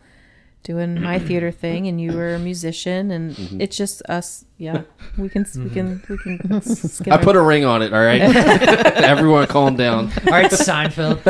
doing 0.62 1.00
my 1.00 1.18
theater 1.28 1.50
thing, 1.50 1.86
and 1.86 2.00
you 2.00 2.12
were 2.12 2.34
a 2.34 2.38
musician, 2.38 3.10
and 3.10 3.34
Mm-hmm. 3.36 3.60
it's 3.60 3.76
just 3.76 4.02
us. 4.08 4.44
Yeah, 4.58 4.82
we 5.16 5.28
can 5.28 5.46
we 5.56 5.70
can 5.70 6.02
we 6.08 6.18
can. 6.18 6.60
Skip 6.88 7.12
I 7.12 7.16
put 7.18 7.36
a 7.36 7.42
ring 7.42 7.64
on 7.64 7.82
it. 7.82 7.92
All 7.92 8.02
right, 8.04 8.20
everyone, 9.02 9.46
calm 9.46 9.76
down. 9.76 10.10
All 10.26 10.32
right, 10.32 10.50
Seinfeld. 10.50 11.22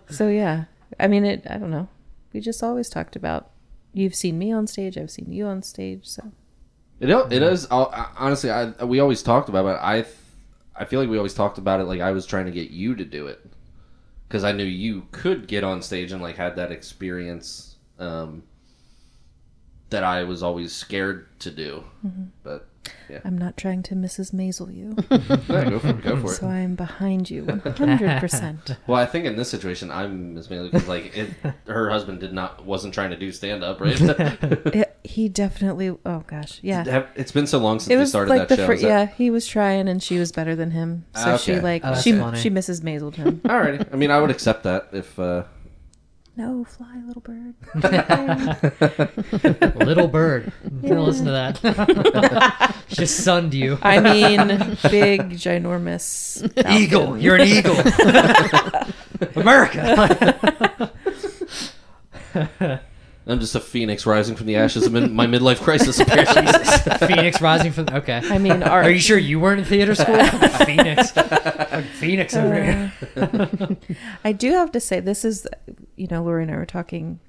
so 0.10 0.28
yeah, 0.28 0.64
I 1.00 1.08
mean, 1.08 1.24
it. 1.24 1.46
I 1.48 1.56
don't 1.58 1.70
know. 1.70 1.88
We 2.32 2.40
just 2.40 2.62
always 2.62 2.88
talked 2.88 3.16
about. 3.16 3.50
You've 3.92 4.14
seen 4.14 4.38
me 4.38 4.52
on 4.52 4.66
stage. 4.66 4.98
I've 4.98 5.10
seen 5.10 5.32
you 5.32 5.46
on 5.46 5.62
stage. 5.62 6.06
So 6.06 6.32
It 7.00 7.08
it 7.10 7.42
is 7.42 7.66
uh, 7.70 8.06
honestly. 8.16 8.50
I 8.50 8.70
we 8.84 9.00
always 9.00 9.22
talked 9.22 9.48
about 9.48 9.66
it. 9.66 9.78
I 9.80 10.04
I 10.76 10.84
feel 10.84 11.00
like 11.00 11.08
we 11.08 11.16
always 11.16 11.34
talked 11.34 11.58
about 11.58 11.80
it 11.80 11.84
like 11.84 12.00
I 12.00 12.10
was 12.10 12.26
trying 12.26 12.46
to 12.46 12.50
get 12.52 12.70
you 12.70 12.96
to 12.96 13.04
do 13.04 13.28
it 13.28 13.40
because 14.34 14.42
I 14.42 14.50
knew 14.50 14.64
you 14.64 15.06
could 15.12 15.46
get 15.46 15.62
on 15.62 15.80
stage 15.80 16.10
and 16.10 16.20
like 16.20 16.34
had 16.34 16.56
that 16.56 16.72
experience 16.72 17.76
um, 18.00 18.42
that 19.90 20.02
I 20.02 20.24
was 20.24 20.42
always 20.42 20.72
scared 20.72 21.28
to 21.38 21.52
do. 21.52 21.84
But 22.42 22.66
I'm 23.24 23.36
not 23.38 23.56
trying 23.56 23.82
to 23.84 23.94
Mrs. 23.94 24.32
Maisel 24.32 24.74
you. 24.74 24.94
yeah, 25.48 25.68
go 25.70 25.78
for 25.78 25.88
it. 25.90 26.02
Go 26.02 26.16
for 26.20 26.26
it. 26.32 26.36
so 26.36 26.46
I'm 26.48 26.74
behind 26.74 27.30
you 27.30 27.44
100. 27.44 28.20
percent 28.20 28.76
Well, 28.86 28.98
I 29.00 29.06
think 29.06 29.24
in 29.26 29.36
this 29.36 29.48
situation, 29.50 29.90
I'm 29.90 30.34
Miss 30.34 30.46
Bailey 30.48 30.70
because 30.70 30.88
like 30.88 31.16
it, 31.16 31.30
her 31.66 31.90
husband 31.90 32.20
did 32.20 32.32
not 32.32 32.64
wasn't 32.64 32.94
trying 32.94 33.10
to 33.10 33.16
do 33.16 33.30
stand 33.32 33.62
up, 33.64 33.80
right? 33.80 34.88
He 35.06 35.28
definitely. 35.28 35.90
Oh 36.06 36.24
gosh, 36.26 36.60
yeah. 36.62 37.04
It's 37.14 37.30
been 37.30 37.46
so 37.46 37.58
long 37.58 37.78
since 37.78 37.90
It 37.92 37.98
we 37.98 38.06
started 38.06 38.30
like 38.30 38.48
that 38.48 38.56
the 38.56 38.56
show. 38.56 38.66
fir- 38.66 38.72
is 38.72 38.82
that- 38.82 38.88
yeah, 38.88 39.06
he 39.14 39.30
was 39.30 39.46
trying 39.46 39.86
and 39.86 40.02
she 40.02 40.18
was 40.18 40.32
better 40.32 40.56
than 40.56 40.70
him. 40.70 41.04
So 41.14 41.34
Ah, 41.34 41.36
she 41.36 41.60
like 41.60 41.82
Oh, 41.84 41.94
she 42.00 42.12
funny. 42.12 42.38
she 42.40 42.48
Mrs. 42.48 42.80
Maisel 42.80 43.14
him. 43.14 43.40
Alrighty. 43.44 43.86
I 43.92 43.96
mean, 43.96 44.10
I 44.10 44.18
would 44.18 44.30
accept 44.30 44.62
that 44.64 44.88
if. 44.92 45.18
uh 45.18 45.44
no, 46.36 46.64
fly, 46.64 47.00
little 47.06 47.22
bird. 47.22 47.54
Little 49.86 50.08
bird. 50.08 50.52
Don't 50.82 51.06
listen 51.06 51.26
to 51.26 51.30
that. 51.30 52.74
Just 52.88 53.18
sunned 53.18 53.54
you. 53.54 53.78
I 53.82 54.00
mean, 54.00 54.48
big, 54.90 55.30
ginormous 55.30 56.42
Eagle. 56.68 57.16
You're 57.16 57.36
an 57.36 57.46
eagle. 57.46 57.76
America. 59.36 60.90
I'm 63.26 63.40
just 63.40 63.54
a 63.54 63.60
phoenix 63.60 64.04
rising 64.04 64.36
from 64.36 64.44
the 64.46 64.56
ashes 64.56 64.84
of 64.84 64.92
mid- 64.92 65.10
my 65.10 65.26
midlife 65.26 65.62
crisis. 65.62 65.96
Phoenix 67.06 67.40
rising 67.40 67.72
from. 67.72 67.88
Okay. 67.90 68.20
I 68.22 68.36
mean, 68.38 68.62
our, 68.62 68.82
Are 68.82 68.90
you 68.90 68.98
sure 68.98 69.16
you 69.16 69.40
weren't 69.40 69.60
in 69.60 69.64
theater 69.64 69.94
school? 69.94 70.22
Phoenix. 70.66 71.10
Phoenix 71.98 72.36
over 72.36 72.54
uh, 72.54 72.90
here. 73.16 73.76
I 74.24 74.32
do 74.32 74.52
have 74.52 74.72
to 74.72 74.80
say, 74.80 75.00
this 75.00 75.24
is, 75.24 75.46
you 75.96 76.06
know, 76.10 76.22
Lori 76.22 76.42
and 76.42 76.52
I 76.52 76.56
were 76.56 76.66
talking 76.66 77.20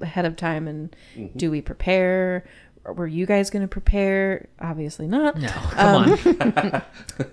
ahead 0.00 0.24
of 0.24 0.36
time, 0.36 0.68
and 0.68 0.94
do 1.36 1.50
we 1.50 1.60
prepare? 1.60 2.44
Were 2.84 3.06
you 3.08 3.26
guys 3.26 3.50
going 3.50 3.62
to 3.62 3.68
prepare? 3.68 4.48
Obviously 4.60 5.08
not. 5.08 5.36
No, 5.36 5.48
come 5.48 6.12
Um, 6.12 6.42
on. 6.62 6.82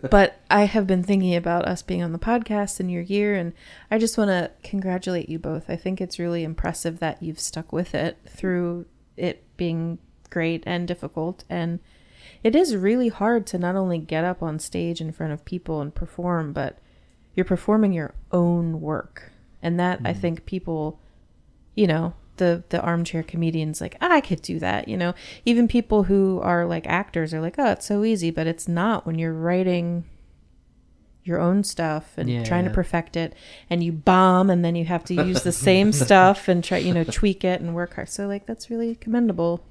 but 0.09 0.39
I 0.49 0.63
have 0.63 0.87
been 0.87 1.03
thinking 1.03 1.35
about 1.35 1.65
us 1.65 1.83
being 1.83 2.01
on 2.01 2.11
the 2.11 2.17
podcast 2.19 2.79
in 2.79 2.89
your 2.89 3.03
year, 3.03 3.35
and 3.35 3.53
I 3.91 3.99
just 3.99 4.17
want 4.17 4.29
to 4.29 4.49
congratulate 4.67 5.29
you 5.29 5.37
both. 5.37 5.69
I 5.69 5.75
think 5.75 6.01
it's 6.01 6.17
really 6.17 6.43
impressive 6.43 6.99
that 6.99 7.21
you've 7.21 7.39
stuck 7.39 7.71
with 7.71 7.93
it 7.93 8.17
through 8.27 8.85
it 9.15 9.43
being 9.55 9.99
great 10.31 10.63
and 10.65 10.87
difficult. 10.87 11.43
And 11.51 11.79
it 12.43 12.55
is 12.55 12.75
really 12.75 13.09
hard 13.09 13.45
to 13.47 13.59
not 13.59 13.75
only 13.75 13.99
get 13.99 14.23
up 14.23 14.41
on 14.41 14.57
stage 14.57 14.99
in 15.01 15.11
front 15.11 15.33
of 15.33 15.45
people 15.45 15.81
and 15.81 15.93
perform, 15.93 16.51
but 16.51 16.79
you're 17.35 17.45
performing 17.45 17.93
your 17.93 18.15
own 18.31 18.81
work. 18.81 19.31
And 19.63 19.79
that 19.79 20.01
I 20.05 20.13
mm. 20.13 20.19
think 20.19 20.45
people, 20.45 20.99
you 21.73 21.87
know, 21.87 22.13
the 22.37 22.63
the 22.69 22.81
armchair 22.81 23.23
comedians 23.23 23.79
like 23.81 23.95
ah, 24.01 24.11
I 24.11 24.21
could 24.21 24.41
do 24.41 24.59
that, 24.59 24.87
you 24.87 24.97
know. 24.97 25.15
Even 25.45 25.67
people 25.67 26.03
who 26.03 26.39
are 26.43 26.65
like 26.65 26.85
actors 26.85 27.33
are 27.33 27.41
like, 27.41 27.55
"Oh, 27.57 27.71
it's 27.71 27.85
so 27.85 28.03
easy," 28.03 28.29
but 28.29 28.45
it's 28.45 28.67
not 28.67 29.05
when 29.07 29.17
you're 29.17 29.33
writing 29.33 30.03
your 31.23 31.39
own 31.39 31.63
stuff 31.63 32.17
and 32.17 32.29
Yeah, 32.29 32.43
trying 32.43 32.65
yeah. 32.65 32.69
to 32.69 32.75
perfect 32.75 33.15
it 33.15 33.33
and 33.69 33.81
you 33.83 33.91
bomb 33.91 34.49
and 34.49 34.63
then 34.63 34.75
you 34.75 34.85
have 34.85 35.05
to 35.05 35.13
use 35.13 35.43
the 35.43 35.51
same 35.53 35.91
stuff 35.93 36.47
and 36.47 36.63
try, 36.63 36.77
you 36.79 36.93
know, 36.93 37.03
tweak 37.05 37.45
it 37.45 37.61
and 37.61 37.73
work 37.73 37.95
hard. 37.95 38.09
So 38.09 38.27
like 38.27 38.45
that's 38.45 38.69
really 38.69 38.95
commendable. 38.95 39.63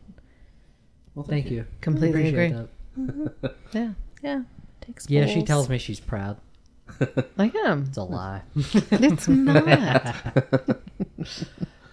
Well, 1.14 1.26
thank 1.26 1.50
you. 1.50 1.66
Completely 1.82 2.30
Appreciate 2.30 2.52
agree. 2.52 2.58
that. 2.58 2.68
Mm-hmm. 2.98 3.46
Yeah, 3.76 3.92
Yeah. 4.22 4.42
Takes 4.80 5.08
Yeah, 5.08 5.26
she 5.26 5.42
tells 5.42 5.68
me 5.68 5.78
she's 5.78 6.00
proud. 6.00 6.38
I 7.38 7.50
am. 7.66 7.84
It's 7.88 7.96
a 7.96 8.02
lie. 8.04 8.42
It's 8.56 9.26
not. 9.28 10.14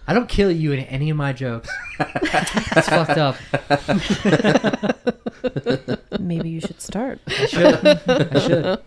I 0.06 0.14
don't 0.14 0.28
kill 0.28 0.50
you 0.50 0.72
in 0.72 0.80
any 0.80 1.10
of 1.10 1.16
my 1.16 1.32
jokes. 1.32 1.68
It's 1.98 2.88
fucked 2.88 3.18
up. 3.18 3.36
Maybe 6.18 6.48
you 6.50 6.60
should 6.60 6.80
start. 6.80 7.20
I 7.28 7.46
should. 7.46 7.84
I 7.84 8.38
should. 8.40 8.82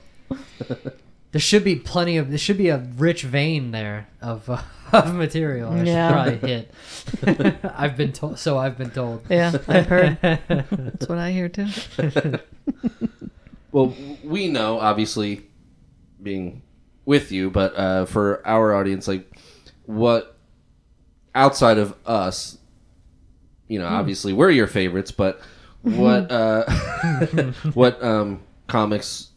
There 1.32 1.42
should 1.42 1.64
be 1.64 1.76
plenty 1.78 2.18
of. 2.18 2.30
There 2.30 2.38
should 2.38 2.58
be 2.58 2.70
a 2.70 2.78
rich 2.78 3.24
vein 3.24 3.72
there 3.72 4.08
of 4.22 4.50
uh, 4.50 4.62
of 4.94 5.16
material. 5.16 5.72
I 5.72 5.84
Yeah. 5.84 6.08
should 6.30 6.40
probably 6.42 6.50
hit. 6.50 7.66
I've 7.76 7.98
been 7.98 8.12
told. 8.14 8.38
So 8.40 8.58
I've 8.58 8.78
been 8.78 8.92
told. 8.92 9.24
Yeah, 9.30 9.54
I've 9.68 9.88
heard. 9.88 10.18
That's 10.22 11.08
what 11.10 11.18
I 11.18 11.32
hear 11.32 11.50
too. 11.50 11.68
well, 13.72 13.96
we 14.24 14.48
know, 14.48 14.80
obviously, 14.80 15.42
being 16.24 16.62
with 17.06 17.32
you, 17.32 17.50
but 17.52 17.76
uh, 17.76 18.06
for 18.06 18.46
our 18.48 18.74
audience, 18.74 19.08
like, 19.08 19.30
what 19.86 20.38
outside 21.36 21.78
of 21.78 21.96
us, 22.06 22.58
you 23.68 23.80
know, 23.80 23.88
obviously 23.88 24.34
we're 24.34 24.50
your 24.50 24.68
favorites, 24.68 25.12
but 25.12 25.42
what 25.82 26.32
uh, 26.32 26.64
what 27.74 28.02
um, 28.04 28.42
comics 28.68 29.30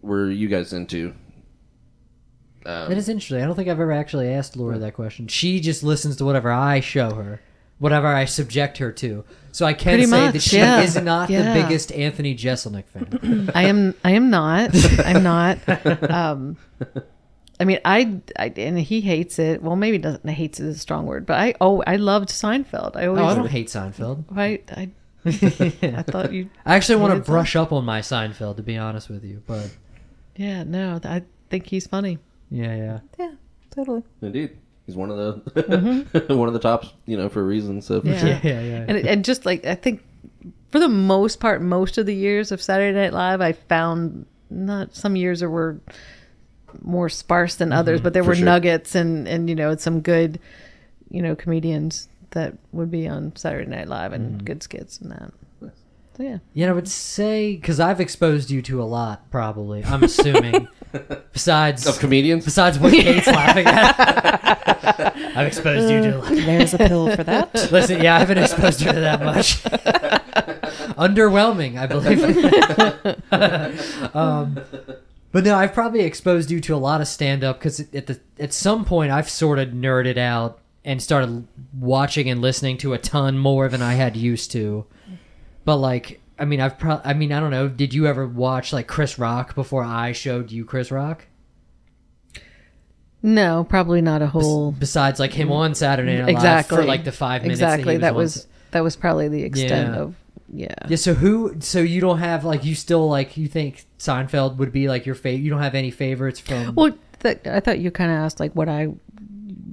were 0.00 0.30
you 0.30 0.48
guys 0.48 0.72
into? 0.72 1.14
Um, 2.64 2.88
That 2.88 2.98
is 2.98 3.08
interesting. 3.08 3.42
I 3.42 3.46
don't 3.46 3.54
think 3.54 3.68
I've 3.68 3.78
ever 3.80 3.92
actually 3.92 4.28
asked 4.28 4.56
Laura 4.56 4.78
that 4.78 4.94
question. 4.94 5.28
She 5.28 5.60
just 5.60 5.82
listens 5.82 6.16
to 6.16 6.24
whatever 6.24 6.50
I 6.50 6.80
show 6.80 7.14
her, 7.14 7.40
whatever 7.78 8.08
I 8.08 8.24
subject 8.24 8.78
her 8.78 8.90
to. 8.92 9.24
So 9.56 9.64
I 9.64 9.72
can 9.72 9.92
Pretty 9.94 10.04
say 10.04 10.30
that 10.32 10.42
she 10.42 10.58
yeah. 10.58 10.82
is 10.82 10.96
not 10.96 11.30
Yeah. 11.30 11.54
the 11.54 11.62
biggest 11.62 11.90
Anthony 11.90 12.34
Jeselnik 12.36 12.84
fan. 12.88 13.50
I 13.54 13.62
am. 13.62 13.94
I 14.04 14.10
am 14.10 14.28
not. 14.28 14.72
I'm 14.98 15.22
not. 15.22 15.58
Um, 16.10 16.58
I 17.58 17.64
mean, 17.64 17.78
I, 17.82 18.20
I 18.38 18.48
and 18.58 18.78
he 18.78 19.00
hates 19.00 19.38
it. 19.38 19.62
Well, 19.62 19.74
maybe 19.74 19.96
doesn't 19.96 20.28
hates 20.28 20.60
it 20.60 20.66
is 20.66 20.76
a 20.76 20.78
strong 20.78 21.06
word, 21.06 21.24
but 21.24 21.40
I 21.40 21.54
oh 21.58 21.82
I 21.86 21.96
loved 21.96 22.28
Seinfeld. 22.28 22.96
I 22.96 23.06
always 23.06 23.22
Oh, 23.22 23.24
I 23.28 23.34
don't 23.34 23.48
hate 23.48 23.68
Seinfeld. 23.68 24.24
I, 24.36 24.60
I, 24.76 24.90
I 25.24 26.02
thought 26.12 26.34
you. 26.34 26.50
I 26.66 26.76
actually 26.76 26.96
want 26.96 27.12
to 27.12 27.16
Hated 27.20 27.26
brush 27.26 27.56
up 27.56 27.72
on 27.72 27.86
my 27.86 28.00
Seinfeld, 28.02 28.56
to 28.56 28.62
be 28.62 28.76
honest 28.76 29.08
with 29.08 29.24
you. 29.24 29.42
But 29.46 29.70
Yeah, 30.36 30.64
no, 30.64 31.00
I 31.02 31.22
think 31.48 31.66
he's 31.66 31.86
funny. 31.86 32.18
yeah, 32.50 32.76
yeah. 32.76 33.00
Yeah, 33.18 33.32
totally. 33.70 34.02
Indeed, 34.20 34.58
he's 34.86 34.96
one 34.96 35.10
of 35.10 35.16
the 35.16 36.26
one 36.34 36.48
of 36.48 36.54
the 36.54 36.60
tops, 36.60 36.92
you 37.06 37.16
know, 37.16 37.28
for 37.28 37.40
a 37.40 37.44
reason. 37.44 37.82
So 37.82 38.00
for 38.00 38.08
Yeah. 38.08 38.18
sure. 38.18 38.28
Yeah, 38.42 38.60
yeah, 38.60 38.60
yeah. 38.60 38.84
and 38.88 38.96
and 39.06 39.24
just 39.24 39.44
like 39.46 39.64
I 39.66 39.74
think 39.74 40.02
for 40.70 40.78
the 40.78 40.88
most 40.88 41.40
part, 41.40 41.62
most 41.62 41.98
of 41.98 42.06
the 42.06 42.14
years 42.14 42.50
of 42.52 42.60
Saturday 42.62 42.96
Night 42.98 43.12
Live, 43.12 43.40
I 43.40 43.52
found 43.52 44.26
not 44.50 44.94
some 44.94 45.16
years 45.16 45.40
there 45.40 45.50
were 45.50 45.80
more 46.82 47.08
sparse 47.08 47.54
than 47.56 47.72
others, 47.72 48.00
but 48.00 48.12
there 48.12 48.22
Mm-hmm. 48.22 48.26
For 48.26 48.30
were 48.32 48.36
sure. 48.36 48.44
nuggets 48.44 48.94
and 48.94 49.26
and 49.28 49.48
you 49.48 49.54
know 49.54 49.74
some 49.76 50.00
good, 50.00 50.38
you 51.10 51.22
know, 51.22 51.34
comedians 51.34 52.08
that 52.30 52.54
would 52.72 52.90
be 52.90 53.08
on 53.08 53.34
Saturday 53.36 53.70
Night 53.70 53.88
Live 53.88 54.12
and 54.12 54.36
Mm-hmm. 54.36 54.44
good 54.44 54.62
skits 54.62 54.98
and 54.98 55.10
that. 55.12 55.32
So 56.16 56.22
yeah, 56.22 56.38
You 56.54 56.64
know, 56.64 56.72
I 56.72 56.74
would 56.74 56.88
say 56.88 57.56
because 57.56 57.78
I've 57.78 58.00
exposed 58.00 58.50
you 58.50 58.62
to 58.62 58.82
a 58.82 58.84
lot, 58.84 59.30
probably. 59.30 59.84
I'm 59.84 60.02
assuming. 60.02 60.66
besides, 61.32 61.86
Of 61.86 61.98
comedians? 61.98 62.44
besides 62.44 62.78
what 62.78 62.92
Kate's 62.92 63.26
laughing 63.26 63.66
at, 63.66 65.14
I've 65.36 65.46
exposed 65.48 65.90
you 65.90 66.00
to. 66.00 66.16
a 66.16 66.18
lot. 66.20 66.28
There's 66.30 66.72
a 66.72 66.78
pill 66.78 67.14
for 67.14 67.22
that. 67.24 67.52
Listen, 67.70 68.02
yeah, 68.02 68.16
I 68.16 68.20
haven't 68.20 68.38
exposed 68.38 68.80
her 68.80 68.94
to 68.94 69.00
that 69.00 69.22
much. 69.22 69.62
Underwhelming, 70.96 71.76
I 71.76 71.86
believe. 71.86 72.22
um, 74.14 74.58
but 75.32 75.44
no, 75.44 75.54
I've 75.54 75.74
probably 75.74 76.00
exposed 76.00 76.50
you 76.50 76.60
to 76.60 76.74
a 76.74 76.78
lot 76.78 77.02
of 77.02 77.08
stand 77.08 77.44
up 77.44 77.58
because 77.58 77.80
at 77.80 78.06
the 78.06 78.18
at 78.38 78.54
some 78.54 78.86
point 78.86 79.12
I've 79.12 79.28
sort 79.28 79.58
of 79.58 79.68
nerded 79.70 80.16
out 80.16 80.60
and 80.82 81.02
started 81.02 81.46
watching 81.78 82.30
and 82.30 82.40
listening 82.40 82.78
to 82.78 82.94
a 82.94 82.98
ton 82.98 83.36
more 83.36 83.68
than 83.68 83.82
I 83.82 83.94
had 83.94 84.16
used 84.16 84.50
to. 84.52 84.86
But 85.66 85.76
like, 85.76 86.20
I 86.38 86.46
mean, 86.46 86.60
I've 86.62 86.78
pro- 86.78 87.02
I 87.04 87.12
mean, 87.12 87.30
I 87.32 87.40
don't 87.40 87.50
know. 87.50 87.68
Did 87.68 87.92
you 87.92 88.06
ever 88.06 88.26
watch 88.26 88.72
like 88.72 88.86
Chris 88.86 89.18
Rock 89.18 89.54
before 89.54 89.84
I 89.84 90.12
showed 90.12 90.50
you 90.50 90.64
Chris 90.64 90.90
Rock? 90.90 91.26
no, 93.22 93.64
probably 93.68 94.00
not 94.00 94.22
a 94.22 94.26
whole 94.26 94.72
Besides, 94.72 95.18
like 95.18 95.32
him 95.32 95.50
on 95.50 95.74
Saturday 95.74 96.16
Night 96.18 96.26
Live 96.26 96.36
exactly 96.36 96.76
for 96.76 96.84
like 96.84 97.04
the 97.04 97.12
five 97.12 97.42
minutes. 97.42 97.60
that 97.60 97.66
he 97.70 97.74
exactly 97.74 97.96
that 97.98 98.10
on 98.10 98.16
was 98.16 98.46
that 98.70 98.82
was 98.84 98.94
probably 98.96 99.28
the 99.28 99.42
extent 99.42 99.94
Yeah. 99.94 100.00
of 100.00 100.14
yeah. 100.52 100.74
Yeah. 100.88 100.96
So 100.96 101.14
who? 101.14 101.56
So 101.60 101.80
you 101.80 102.00
don't 102.00 102.18
have 102.18 102.44
like 102.44 102.64
you 102.64 102.76
still 102.76 103.08
like 103.08 103.36
you 103.36 103.48
think 103.48 103.84
Seinfeld 103.98 104.56
would 104.58 104.70
be 104.70 104.86
like 104.88 105.04
your 105.06 105.16
favorite? 105.16 105.42
You 105.42 105.50
don't 105.50 105.62
have 105.62 105.74
any 105.74 105.90
favorites 105.90 106.38
from 106.38 106.74
Well, 106.76 106.96
th- 107.20 107.44
I 107.46 107.58
thought 107.58 107.80
you 107.80 107.90
kind 107.90 108.12
of 108.12 108.18
asked 108.18 108.38
like 108.38 108.52
what 108.52 108.68
I 108.68 108.88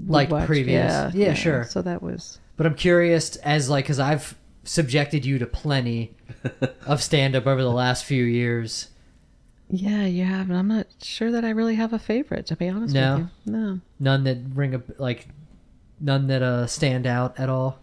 like 0.07 0.31
watch. 0.31 0.47
previous? 0.47 0.91
Yeah, 0.91 1.11
Yeah, 1.13 1.33
sure. 1.35 1.63
So 1.65 1.83
that 1.83 2.01
was 2.01 2.39
But 2.57 2.65
I'm 2.65 2.73
curious 2.75 3.35
as 3.37 3.69
like 3.69 3.85
because 3.85 3.99
I've 3.99 4.35
subjected 4.63 5.25
you 5.25 5.37
to 5.39 5.45
plenty 5.45 6.15
of 6.85 7.01
stand 7.03 7.35
up 7.35 7.45
over 7.47 7.61
the 7.61 7.69
last 7.71 8.05
few 8.05 8.23
years. 8.23 8.89
yeah. 9.69 10.05
You 10.05 10.23
have, 10.25 10.49
and 10.49 10.57
I'm 10.57 10.67
not 10.67 10.87
sure 11.01 11.31
that 11.31 11.43
I 11.45 11.49
really 11.49 11.75
have 11.75 11.93
a 11.93 11.99
favorite 11.99 12.45
to 12.47 12.55
be 12.55 12.69
honest 12.69 12.93
No? 12.93 13.15
with 13.17 13.29
you. 13.45 13.51
No. 13.53 13.79
None 13.99 14.23
that 14.25 14.37
ring 14.53 14.75
a 14.75 14.81
like 14.97 15.27
none 15.99 16.27
that 16.27 16.41
uh 16.41 16.67
stand 16.67 17.05
out 17.07 17.39
at 17.39 17.49
all. 17.49 17.79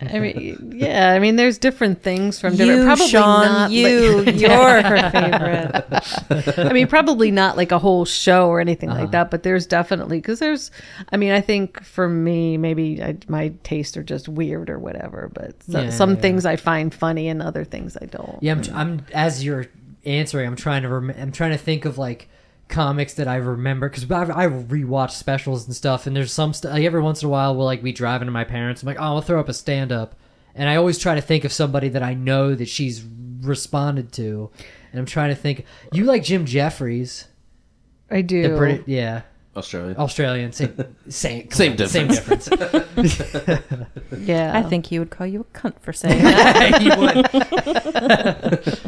I 0.00 0.18
mean, 0.18 0.72
yeah. 0.76 1.12
I 1.12 1.18
mean, 1.18 1.36
there's 1.36 1.58
different 1.58 2.02
things 2.02 2.40
from 2.40 2.56
different. 2.56 2.80
You, 2.80 2.86
probably 2.86 3.08
Sean, 3.08 3.44
not 3.44 3.60
like- 3.64 3.72
you, 3.72 4.22
you're 4.34 4.82
her 4.82 5.10
favorite. 5.10 6.58
I 6.70 6.72
mean, 6.72 6.86
probably 6.86 7.30
not 7.30 7.56
like 7.56 7.70
a 7.72 7.78
whole 7.78 8.04
show 8.04 8.48
or 8.48 8.60
anything 8.60 8.88
Uh-huh. 8.90 9.00
like 9.02 9.10
that, 9.12 9.30
but 9.30 9.42
there's 9.42 9.66
definitely 9.66 10.18
because 10.18 10.38
there's. 10.38 10.70
I 11.12 11.16
mean, 11.16 11.32
I 11.32 11.40
think 11.40 11.82
for 11.82 12.08
me, 12.08 12.56
maybe 12.56 13.02
I, 13.02 13.16
my 13.28 13.52
tastes 13.62 13.96
are 13.96 14.02
just 14.02 14.28
weird 14.28 14.70
or 14.70 14.78
whatever. 14.78 15.30
But 15.32 15.62
so, 15.64 15.82
Yeah, 15.82 15.90
some 15.90 16.14
yeah. 16.14 16.20
things 16.20 16.46
I 16.46 16.56
find 16.56 16.94
funny 16.94 17.28
and 17.28 17.42
other 17.42 17.64
things 17.64 17.96
I 18.00 18.06
don't. 18.06 18.38
Yeah, 18.42 18.54
I'm, 18.54 18.74
I'm 18.74 19.06
as 19.12 19.44
you're 19.44 19.66
answering, 20.04 20.46
I'm 20.46 20.56
trying 20.56 20.82
to 20.82 20.88
rem- 20.88 21.14
I'm 21.18 21.32
trying 21.32 21.52
to 21.52 21.58
think 21.58 21.84
of 21.84 21.98
like 21.98 22.28
comics 22.72 23.14
that 23.14 23.28
I 23.28 23.36
remember 23.36 23.88
because 23.88 24.10
I, 24.10 24.22
I 24.44 24.46
rewatch 24.48 25.10
specials 25.12 25.66
and 25.66 25.76
stuff, 25.76 26.06
and 26.08 26.16
there's 26.16 26.32
some 26.32 26.52
st- 26.52 26.72
like 26.74 26.82
every 26.84 27.00
once 27.02 27.22
in 27.22 27.26
a 27.28 27.30
while 27.30 27.54
we'll 27.54 27.66
like 27.66 27.82
be 27.82 27.92
driving 27.92 28.26
to 28.26 28.32
my 28.32 28.42
parents. 28.44 28.82
I'm 28.82 28.86
like, 28.86 28.98
oh, 28.98 29.02
I'll 29.04 29.20
throw 29.20 29.38
up 29.38 29.48
a 29.48 29.54
stand 29.54 29.92
up, 29.92 30.16
and 30.54 30.68
I 30.68 30.76
always 30.76 30.98
try 30.98 31.14
to 31.14 31.20
think 31.20 31.44
of 31.44 31.52
somebody 31.52 31.88
that 31.90 32.02
I 32.02 32.14
know 32.14 32.54
that 32.54 32.68
she's 32.68 33.04
responded 33.42 34.10
to, 34.14 34.50
and 34.90 34.98
I'm 34.98 35.06
trying 35.06 35.28
to 35.30 35.36
think. 35.40 35.64
You 35.92 36.04
like 36.04 36.24
Jim 36.24 36.46
Jeffries, 36.46 37.28
I 38.10 38.22
do. 38.22 38.42
the 38.42 38.56
Brit- 38.56 38.84
yeah, 38.88 39.22
Australia. 39.56 39.94
Australian, 39.98 40.52
same, 40.52 40.74
same, 41.08 41.50
Same 41.50 41.76
same 41.78 42.08
difference. 42.08 42.48
yeah. 44.18 44.52
I 44.56 44.62
think 44.62 44.86
he 44.86 44.98
would 44.98 45.10
call 45.10 45.26
you 45.26 45.40
a 45.40 45.44
cunt 45.58 45.78
for 45.80 45.92
saying 45.92 46.22
that. 46.24 46.80
He 46.80 46.88
would. 48.72 48.80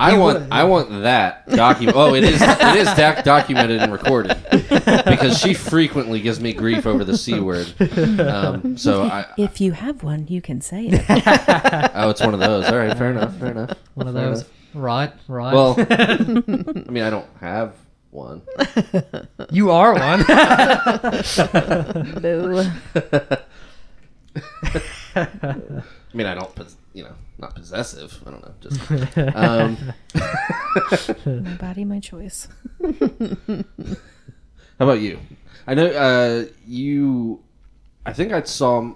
I 0.00 0.12
He 0.12 0.18
want 0.18 0.40
would. 0.40 0.48
I 0.50 0.64
want 0.64 0.90
that 1.02 1.46
document. 1.50 1.96
Oh, 1.96 2.14
it 2.14 2.24
is 2.24 2.40
it 2.42 2.76
is 2.76 2.86
doc- 2.94 3.22
documented 3.22 3.82
and 3.82 3.92
recorded 3.92 4.36
because 4.70 5.38
she 5.38 5.52
frequently 5.52 6.20
gives 6.20 6.40
me 6.40 6.52
grief 6.54 6.86
over 6.86 7.04
the 7.04 7.16
c 7.18 7.38
word. 7.38 7.72
Um, 8.18 8.78
so 8.78 9.02
I 9.04 9.26
if 9.36 9.60
you 9.60 9.72
have 9.72 10.02
one, 10.02 10.26
you 10.28 10.40
can 10.40 10.60
say 10.62 10.86
it. 10.90 11.04
oh, 11.94 12.08
it's 12.08 12.20
one 12.22 12.32
of 12.32 12.40
those. 12.40 12.64
All 12.66 12.78
right, 12.78 12.96
fair 12.96 13.10
enough. 13.10 13.36
Fair 13.36 13.50
enough. 13.50 13.76
One 13.94 14.08
of 14.08 14.14
Fair 14.14 14.24
those, 14.30 14.38
enough. 14.40 14.50
right? 14.74 15.12
Right. 15.28 15.52
Well, 15.54 15.74
I 15.78 16.90
mean, 16.90 17.02
I 17.04 17.10
don't 17.10 17.28
have 17.40 17.74
one. 18.10 18.40
you 19.50 19.70
are 19.70 19.92
one. 19.94 20.24
Boo. 22.22 22.64
I 26.12 26.16
mean, 26.16 26.26
I 26.26 26.34
don't, 26.34 26.52
pos- 26.54 26.76
you 26.92 27.04
know, 27.04 27.14
not 27.38 27.54
possessive. 27.54 28.20
I 28.26 28.30
don't 28.30 28.42
know. 28.42 28.54
Just 28.60 29.36
um, 29.36 29.76
My 31.44 31.54
body, 31.60 31.84
my 31.84 32.00
choice. 32.00 32.48
how 32.80 33.64
about 34.78 35.00
you? 35.00 35.18
I 35.66 35.74
know 35.74 35.86
uh, 35.86 36.44
you. 36.66 37.42
I 38.04 38.12
think 38.12 38.32
I 38.32 38.42
saw. 38.42 38.92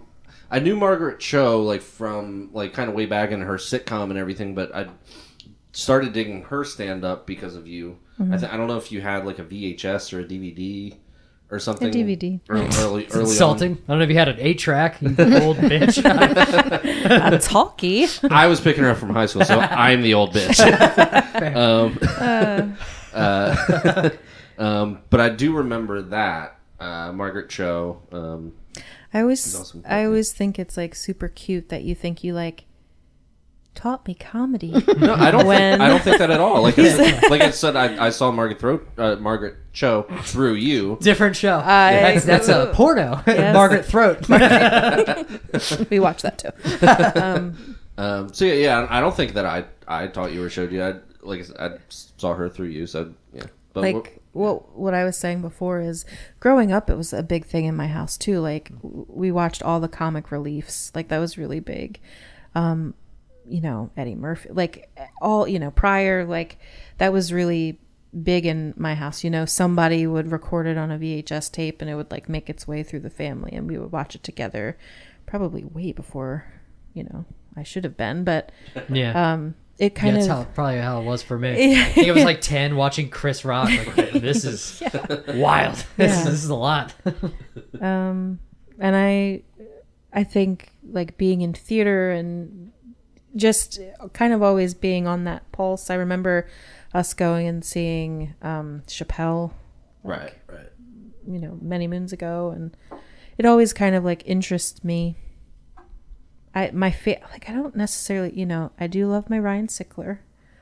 I 0.51 0.59
knew 0.59 0.77
Margaret 0.77 1.21
Cho 1.21 1.62
like 1.62 1.83
from 1.83 2.51
like 2.53 2.73
kind 2.73 2.89
of 2.89 2.95
way 2.95 3.07
back 3.07 3.31
in 3.31 3.41
her 3.41 3.57
sitcom 3.57 4.11
and 4.11 4.19
everything, 4.19 4.55
but 4.55 4.75
I 4.75 4.89
started 5.73 6.12
digging 6.12 6.43
her 6.45 6.65
stand 6.65 7.05
up 7.05 7.27
because 7.27 7.55
of 7.57 7.67
you. 7.67 7.99
I, 8.21 8.37
th- 8.37 8.53
I 8.53 8.57
don't 8.57 8.69
know 8.69 8.77
if 8.77 8.93
you 8.93 9.01
had 9.01 9.27
like 9.27 9.41
a 9.41 9.45
VHS 9.45 10.12
or 10.12 10.21
a 10.21 10.25
DVD 10.25 10.97
or 11.55 11.59
something. 11.61 11.88
A 11.88 11.90
DVD. 11.90 12.40
Early, 12.48 12.66
early, 12.78 13.07
early 13.12 13.20
Insulting. 13.20 13.72
on. 13.72 13.78
I 13.78 13.86
don't 13.88 13.98
know 13.98 14.05
if 14.05 14.11
you 14.11 14.18
had 14.18 14.28
an 14.28 14.36
eight 14.40 14.59
track, 14.59 15.00
you 15.00 15.09
old 15.09 15.57
bitch. 15.59 16.05
A 17.34 17.38
talkie. 17.38 18.07
I 18.30 18.46
was 18.48 18.61
picking 18.61 18.82
her 18.82 18.90
up 18.90 18.96
from 18.96 19.11
high 19.11 19.26
school, 19.26 19.44
so 19.44 19.59
I'm 19.61 20.02
the 20.02 20.14
old 20.14 20.32
bitch. 20.32 20.59
um, 21.57 22.76
uh, 23.14 24.11
um, 24.59 25.02
but 25.11 25.20
I 25.20 25.28
do 25.28 25.57
remember 25.57 26.02
that 26.02 26.59
uh, 26.80 27.12
Margaret 27.12 27.48
Cho. 27.48 28.02
Um, 28.11 28.55
I 29.12 29.20
always, 29.20 29.55
awesome. 29.55 29.84
I 29.88 30.05
always 30.05 30.32
think 30.32 30.59
it's 30.59 30.76
like 30.76 30.94
super 30.94 31.28
cute 31.28 31.68
that 31.68 31.84
you 31.84 31.94
think 31.94 32.24
you 32.24 32.34
like 32.34 32.64
taught 33.75 34.07
me 34.07 34.14
comedy. 34.14 34.70
no, 34.99 35.14
I 35.14 35.31
don't. 35.31 35.47
When- 35.47 35.72
Think, 35.79 35.83
I 35.83 35.89
don't 35.89 36.03
think 36.03 36.18
that 36.18 36.31
at 36.31 36.41
all. 36.41 36.62
Like, 36.62 36.79
I 36.79 36.89
said, 36.97 37.31
like 37.31 37.41
I 37.43 37.51
said, 37.51 37.77
I, 37.77 38.07
I 38.07 38.11
saw 38.11 38.31
Margaret 38.31 38.61
Throat, 38.61 38.89
uh, 38.99 39.16
Margaret 39.16 39.57
Cho 39.72 40.03
through 40.22 40.55
you. 40.55 40.99
Different 41.01 41.37
show. 41.37 41.59
I- 41.59 41.93
that's 42.14 42.25
that's 42.25 42.49
a 42.49 42.70
porno. 42.75 43.22
Yes. 43.27 43.55
Margaret 43.55 43.85
Throat. 43.85 44.29
we 45.91 45.99
watched 46.01 46.22
that 46.22 46.39
too. 46.39 47.20
Um, 47.20 47.77
Um, 47.97 48.33
so 48.35 48.45
yeah, 48.45 48.55
yeah, 48.55 48.87
I 48.91 49.01
don't 49.01 49.14
think 49.14 49.35
that 49.35 49.47
I 49.47 49.64
I 49.87 50.09
taught 50.09 50.33
you 50.33 50.43
or 50.43 50.51
showed 50.51 50.72
you. 50.72 50.83
I 50.83 50.95
like 51.22 51.41
I, 51.41 51.43
said, 51.45 51.57
I 51.61 51.70
saw 51.89 52.35
her 52.35 52.49
through 52.49 52.68
you. 52.68 52.87
So 52.89 53.14
yeah, 53.33 53.45
but 53.72 53.83
like 53.83 54.20
what 54.33 54.77
what 54.77 54.95
I 54.95 55.05
was 55.05 55.16
saying 55.16 55.43
before 55.43 55.81
is 55.81 56.05
growing 56.41 56.72
up 56.72 56.91
it 56.91 56.97
was 56.97 57.12
a 57.12 57.22
big 57.22 57.45
thing 57.45 57.66
in 57.66 57.77
my 57.77 57.87
house 57.87 58.16
too 58.18 58.41
like 58.41 58.72
we 58.83 59.31
watched 59.31 59.62
all 59.62 59.79
the 59.79 59.87
comic 59.89 60.33
reliefs 60.33 60.91
like 60.93 61.07
that 61.07 61.18
was 61.18 61.39
really 61.39 61.61
big 61.61 62.01
um 62.57 62.95
you 63.49 63.61
know 63.61 63.90
Eddie 63.97 64.14
Murphy 64.14 64.49
like 64.53 64.90
all 65.20 65.47
you 65.47 65.59
know 65.59 65.70
prior 65.70 66.24
like 66.24 66.59
that 66.99 67.12
was 67.12 67.32
really 67.32 67.78
big 68.22 68.47
in 68.47 68.72
my 68.76 68.95
house 68.95 69.24
you 69.24 69.30
know 69.30 69.45
somebody 69.45 70.07
would 70.07 70.30
record 70.30 70.66
it 70.66 70.78
on 70.78 70.90
a 70.90 70.99
VHS 70.99 71.51
tape 71.51 71.80
and 71.80 71.90
it 71.90 71.95
would 71.95 72.11
like 72.11 72.28
make 72.28 72.49
its 72.49 72.66
way 72.68 72.82
through 72.82 73.01
the 73.01 73.11
family 73.11 73.51
and 73.53 73.68
we 73.68 73.76
would 73.76 73.90
watch 73.92 74.14
it 74.14 74.22
together 74.22 74.78
probably 75.26 75.64
way 75.64 75.92
before 75.92 76.45
you 76.92 77.03
know 77.05 77.24
I 77.57 77.62
should 77.64 77.84
have 77.84 77.97
been 77.97 78.24
but 78.24 78.53
Yeah. 78.88 79.32
um 79.34 79.55
it 79.76 79.92
Yeah, 79.95 80.01
kind 80.01 80.16
that's 80.16 80.26
of 80.28 80.32
how, 80.32 80.45
probably 80.55 80.78
how 80.78 81.01
it 81.01 81.05
was 81.05 81.24
for 81.24 81.36
me. 81.36 81.72
Yeah. 81.74 81.80
I 81.86 81.88
think 81.90 82.07
it 82.07 82.12
was 82.12 82.22
like 82.24 82.40
10 82.42 82.76
watching 82.76 83.09
Chris 83.11 83.45
Rock. 83.45 83.68
Like, 83.97 84.12
this 84.12 84.45
is 84.45 84.80
wild. 85.34 85.74
This, 85.97 86.12
Yeah. 86.12 86.18
is, 86.20 86.24
this 86.26 86.45
is 86.45 86.49
a 86.49 86.55
lot. 86.55 86.95
um 87.80 88.38
and 88.78 88.95
i 88.97 89.42
i 90.12 90.22
think 90.24 90.68
like 90.90 91.16
being 91.16 91.40
in 91.40 91.53
theater 91.53 92.11
and 92.12 92.64
just 93.37 93.80
kind 94.12 94.32
of 94.32 94.43
always 94.43 94.74
being 94.74 95.07
on 95.07 95.24
that 95.24 95.51
pulse 95.53 95.91
i 95.91 95.95
remember 95.95 96.49
us 96.93 97.14
going 97.14 97.47
and 97.47 97.64
seeing 97.64 98.35
um 98.43 98.82
chappelle 98.87 99.53
right, 100.03 100.35
right. 100.49 100.70
you 101.26 101.39
know 101.39 101.59
many 101.61 101.87
moons 101.89 102.12
ago 102.12 102.51
and 102.55 102.76
it 103.39 103.45
always 103.45 103.72
kind 103.72 103.95
of 103.97 104.05
like 104.05 104.22
interests 104.26 104.85
me 104.85 105.16
i 106.55 106.70
my 106.72 106.91
fa- 106.91 107.20
like 107.32 107.49
i 107.51 107.53
don't 107.53 107.74
necessarily 107.74 108.32
you 108.39 108.47
know 108.47 108.70
i 108.78 108.87
do 108.87 109.07
love 109.09 109.28
my 109.28 109.39
ryan 109.39 109.66
sickler 109.66 110.18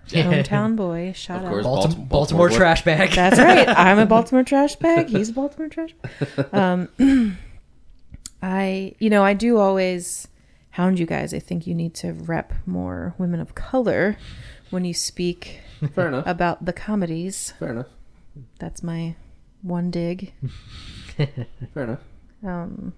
hometown 0.08 0.74
boy 0.76 1.12
shout 1.14 1.38
Of 1.40 1.44
out 1.44 1.50
course. 1.50 1.64
Baltimore, 1.64 2.06
Baltimore- 2.06 2.08
Baltimore, 2.08 2.48
Baltimore 2.48 2.58
trash 2.58 2.82
bag. 2.84 3.10
That's 3.10 3.38
right. 3.38 3.68
I'm 3.78 4.00
a 4.00 4.04
Baltimore 4.06 4.42
trash 4.42 4.74
bag. 4.76 5.06
He's 5.08 5.28
a 5.28 5.32
Baltimore 5.32 5.68
trash. 5.68 5.94
Bag. 6.02 6.48
Um, 6.52 6.88
I, 8.42 8.94
you 8.98 9.10
know, 9.10 9.22
I 9.24 9.34
do 9.34 9.58
always 9.58 10.26
hound 10.72 10.98
you 10.98 11.06
guys. 11.06 11.32
I 11.32 11.38
think 11.38 11.66
you 11.66 11.74
need 11.74 11.94
to 11.94 12.12
rep 12.12 12.52
more 12.66 13.14
women 13.18 13.40
of 13.40 13.54
color 13.54 14.16
when 14.70 14.84
you 14.84 14.92
speak 14.94 15.60
Fair 15.94 16.08
enough. 16.08 16.26
about 16.26 16.64
the 16.64 16.72
comedies. 16.72 17.52
Fair 17.58 17.70
enough. 17.70 17.86
That's 18.58 18.82
my 18.82 19.14
one 19.62 19.90
dig. 19.90 20.32
Fair 21.16 21.84
enough. 21.84 22.00
Um, 22.44 22.92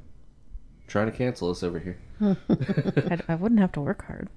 Trying 0.87 1.11
to 1.11 1.17
cancel 1.17 1.51
us 1.51 1.63
over 1.63 1.79
here. 1.79 1.99
I, 2.21 3.19
I 3.29 3.35
wouldn't 3.35 3.61
have 3.61 3.73
to 3.73 3.81
work 3.81 4.05
hard. 4.07 4.29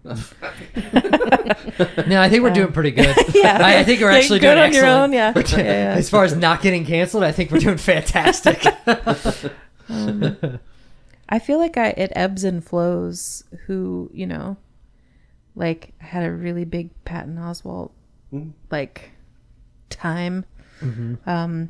No, 2.08 2.22
I 2.22 2.30
think 2.30 2.42
we're 2.42 2.50
doing 2.54 2.72
pretty 2.72 2.92
good. 2.92 3.16
Yeah, 3.36 3.60
I, 3.62 3.80
I 3.80 3.84
think 3.84 4.00
we're 4.02 4.10
You're 4.10 4.20
actually 4.20 4.40
good 4.40 4.56
doing 4.56 4.66
on 4.66 4.74
your 4.74 4.86
excellent. 4.86 5.04
own. 5.04 5.14
Yeah, 5.14 5.34
yeah, 5.36 5.58
yeah. 5.58 5.96
As 5.98 6.10
far 6.10 6.24
as 6.24 6.36
not 6.36 6.62
getting 6.62 6.86
canceled, 6.86 7.24
I 7.24 7.32
think 7.34 7.52
we're 7.52 7.60
doing 7.60 7.78
fantastic. 7.78 8.64
I 11.30 11.40
feel 11.40 11.58
like 11.58 11.78
I 11.78 11.90
it 11.90 12.12
ebbs 12.16 12.44
and 12.44 12.64
flows. 12.64 13.44
Who 13.66 14.10
you 14.14 14.26
know, 14.26 14.58
like 15.56 15.94
I 16.02 16.06
had 16.06 16.24
a 16.24 16.32
really 16.32 16.66
big 16.66 16.90
Patton 17.06 17.38
Oswalt 17.38 17.92
Mhm. 18.34 18.54
like 18.72 19.12
time. 19.90 20.46
Mm-hmm. 20.82 21.16
Um, 21.30 21.70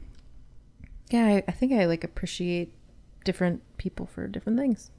yeah, 1.09 1.25
I, 1.25 1.43
I 1.47 1.51
think 1.51 1.71
I 1.73 1.85
like 1.85 2.03
appreciate 2.03 2.73
different 3.23 3.61
people 3.77 4.05
for 4.05 4.27
different 4.27 4.57
things. 4.59 4.91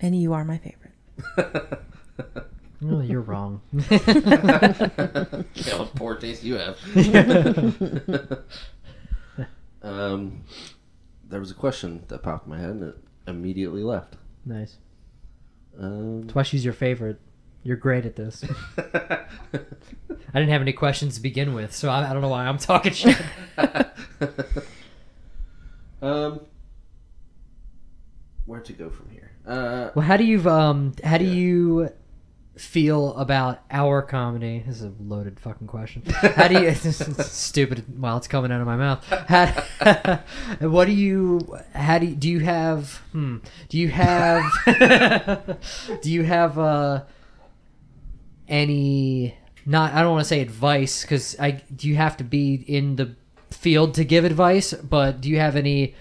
And 0.00 0.20
you 0.20 0.32
are 0.34 0.44
my 0.44 0.58
favorite. 0.58 0.92
oh, 2.84 3.00
you're 3.00 3.22
wrong. 3.22 3.62
Yeah, 5.54 5.86
poor 5.94 6.16
taste 6.16 6.44
you 6.44 6.56
have. 6.56 6.76
um, 9.82 10.42
there 11.28 11.40
was 11.40 11.50
a 11.50 11.54
question 11.54 12.04
that 12.08 12.22
popped 12.22 12.46
in 12.46 12.50
my 12.50 12.58
head 12.58 12.70
and 12.70 12.82
it 12.84 12.96
immediately 13.26 13.82
left. 13.82 14.16
Nice. 14.44 14.76
Um, 15.78 16.22
That's 16.22 16.34
why 16.34 16.42
she's 16.42 16.64
your 16.64 16.74
favorite. 16.74 17.20
You're 17.62 17.76
great 17.76 18.06
at 18.06 18.14
this. 18.16 18.44
I 18.78 19.24
didn't 20.32 20.50
have 20.50 20.62
any 20.62 20.72
questions 20.72 21.16
to 21.16 21.20
begin 21.20 21.52
with, 21.52 21.74
so 21.74 21.88
I, 21.88 22.08
I 22.08 22.12
don't 22.12 22.22
know 22.22 22.28
why 22.28 22.46
I'm 22.46 22.58
talking 22.58 22.92
shit. 22.92 23.16
um, 26.02 26.40
where 28.44 28.60
to 28.60 28.72
go 28.72 28.88
from 28.90 29.10
here? 29.10 29.32
Uh, 29.46 29.90
Well, 29.94 30.04
how 30.06 30.16
do 30.16 30.24
you 30.24 30.48
um 30.48 30.94
how 31.02 31.18
do 31.18 31.24
you 31.24 31.90
feel 32.56 33.14
about 33.16 33.60
our 33.70 34.02
comedy? 34.02 34.62
This 34.66 34.76
is 34.76 34.84
a 34.84 34.92
loaded 35.00 35.38
fucking 35.38 35.66
question. 35.66 36.02
How 36.06 36.48
do 36.48 36.60
you 36.62 36.74
stupid 36.74 37.84
while 38.00 38.16
it's 38.16 38.28
coming 38.28 38.50
out 38.50 38.60
of 38.60 38.66
my 38.66 38.76
mouth? 38.76 39.04
How, 39.04 40.22
what 40.66 40.86
do 40.86 40.92
you 40.92 41.58
how 41.74 41.98
do 41.98 42.06
you, 42.06 42.14
do 42.14 42.28
you 42.28 42.40
have 42.40 43.02
hmm, 43.12 43.38
do 43.68 43.78
you 43.78 43.88
have 43.88 44.42
do 46.02 46.10
you 46.10 46.22
have 46.24 46.58
uh 46.58 47.04
any 48.48 49.36
not 49.66 49.92
I 49.92 50.02
don't 50.02 50.12
want 50.12 50.24
to 50.24 50.28
say 50.28 50.40
advice 50.40 51.04
cuz 51.04 51.36
I 51.38 51.62
do 51.74 51.88
you 51.88 51.96
have 51.96 52.16
to 52.18 52.24
be 52.24 52.54
in 52.54 52.96
the 52.96 53.16
field 53.50 53.94
to 53.94 54.04
give 54.04 54.24
advice, 54.24 54.72
but 54.72 55.20
do 55.20 55.28
you 55.28 55.38
have 55.38 55.56
any 55.56 55.94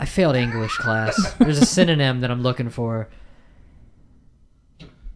I 0.00 0.06
failed 0.06 0.36
English 0.36 0.76
class. 0.76 1.34
There's 1.34 1.58
a 1.58 1.66
synonym 1.66 2.20
that 2.20 2.30
I'm 2.30 2.42
looking 2.42 2.70
for. 2.70 3.08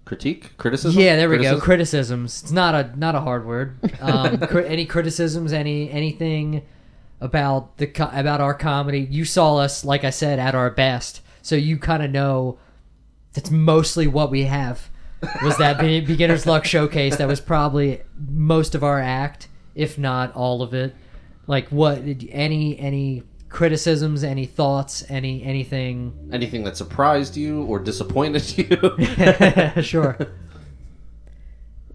Critique, 0.05 0.57
criticism. 0.57 1.00
Yeah, 1.00 1.16
there 1.16 1.28
we 1.28 1.38
go. 1.38 1.59
Criticisms. 1.61 2.42
It's 2.42 2.53
not 2.53 2.74
a 2.74 2.98
not 2.98 3.14
a 3.14 3.20
hard 3.20 3.46
word. 3.46 3.78
Um, 4.00 4.38
cri- 4.38 4.66
any 4.66 4.84
criticisms? 4.84 5.53
Any 5.53 5.90
anything 5.90 6.62
about 7.20 7.76
the 7.78 7.86
co- 7.86 8.11
about 8.12 8.40
our 8.40 8.55
comedy? 8.55 9.00
You 9.11 9.24
saw 9.24 9.57
us, 9.59 9.84
like 9.84 10.03
I 10.05 10.11
said, 10.11 10.38
at 10.38 10.55
our 10.55 10.70
best, 10.70 11.20
so 11.40 11.55
you 11.55 11.78
kind 11.78 12.03
of 12.03 12.11
know 12.11 12.59
that's 13.32 13.50
mostly 13.50 14.07
what 14.07 14.30
we 14.30 14.44
have. 14.44 14.88
Was 15.42 15.57
that 15.59 15.78
be- 15.78 16.00
beginner's 16.14 16.46
luck 16.46 16.64
showcase? 16.64 17.16
That 17.16 17.28
was 17.28 17.40
probably 17.40 18.03
most 18.28 18.74
of 18.74 18.82
our 18.82 19.00
act, 19.00 19.48
if 19.74 19.96
not 19.98 20.34
all 20.34 20.62
of 20.62 20.74
it. 20.74 20.94
Like 21.46 21.68
what? 21.68 22.03
Any 22.30 22.76
any 22.78 23.22
criticisms? 23.53 24.24
Any 24.24 24.46
thoughts? 24.46 25.05
Any 25.09 25.42
anything? 25.44 26.12
Anything 26.32 26.64
that 26.64 26.76
surprised 26.76 27.36
you 27.36 27.64
or 27.64 27.78
disappointed 27.78 28.59
you? 29.76 29.82
sure. 29.82 30.16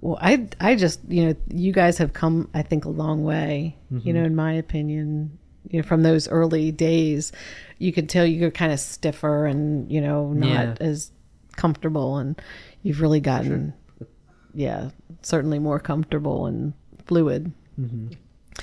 Well, 0.01 0.17
I 0.21 0.47
I 0.59 0.75
just 0.75 0.99
you 1.09 1.25
know 1.25 1.35
you 1.49 1.73
guys 1.73 1.97
have 1.97 2.13
come 2.13 2.49
I 2.53 2.61
think 2.61 2.85
a 2.85 2.89
long 2.89 3.23
way. 3.23 3.75
You 3.89 4.13
know, 4.13 4.19
mm-hmm. 4.19 4.25
in 4.27 4.35
my 4.35 4.53
opinion, 4.53 5.37
you 5.69 5.81
know 5.81 5.87
from 5.87 6.03
those 6.03 6.27
early 6.27 6.71
days, 6.71 7.31
you 7.79 7.91
could 7.91 8.07
tell 8.09 8.25
you 8.25 8.41
were 8.43 8.51
kind 8.51 8.71
of 8.71 8.79
stiffer 8.79 9.45
and 9.45 9.91
you 9.91 9.99
know 9.99 10.31
not 10.33 10.47
Yeah. 10.49 10.75
as 10.79 11.11
comfortable, 11.55 12.17
and 12.17 12.39
you've 12.83 13.01
really 13.01 13.19
gotten, 13.19 13.73
yeah, 14.53 14.91
certainly 15.23 15.57
more 15.59 15.79
comfortable 15.79 16.45
and 16.45 16.73
fluid. 17.05 17.51
Mm-hmm. 17.79 18.09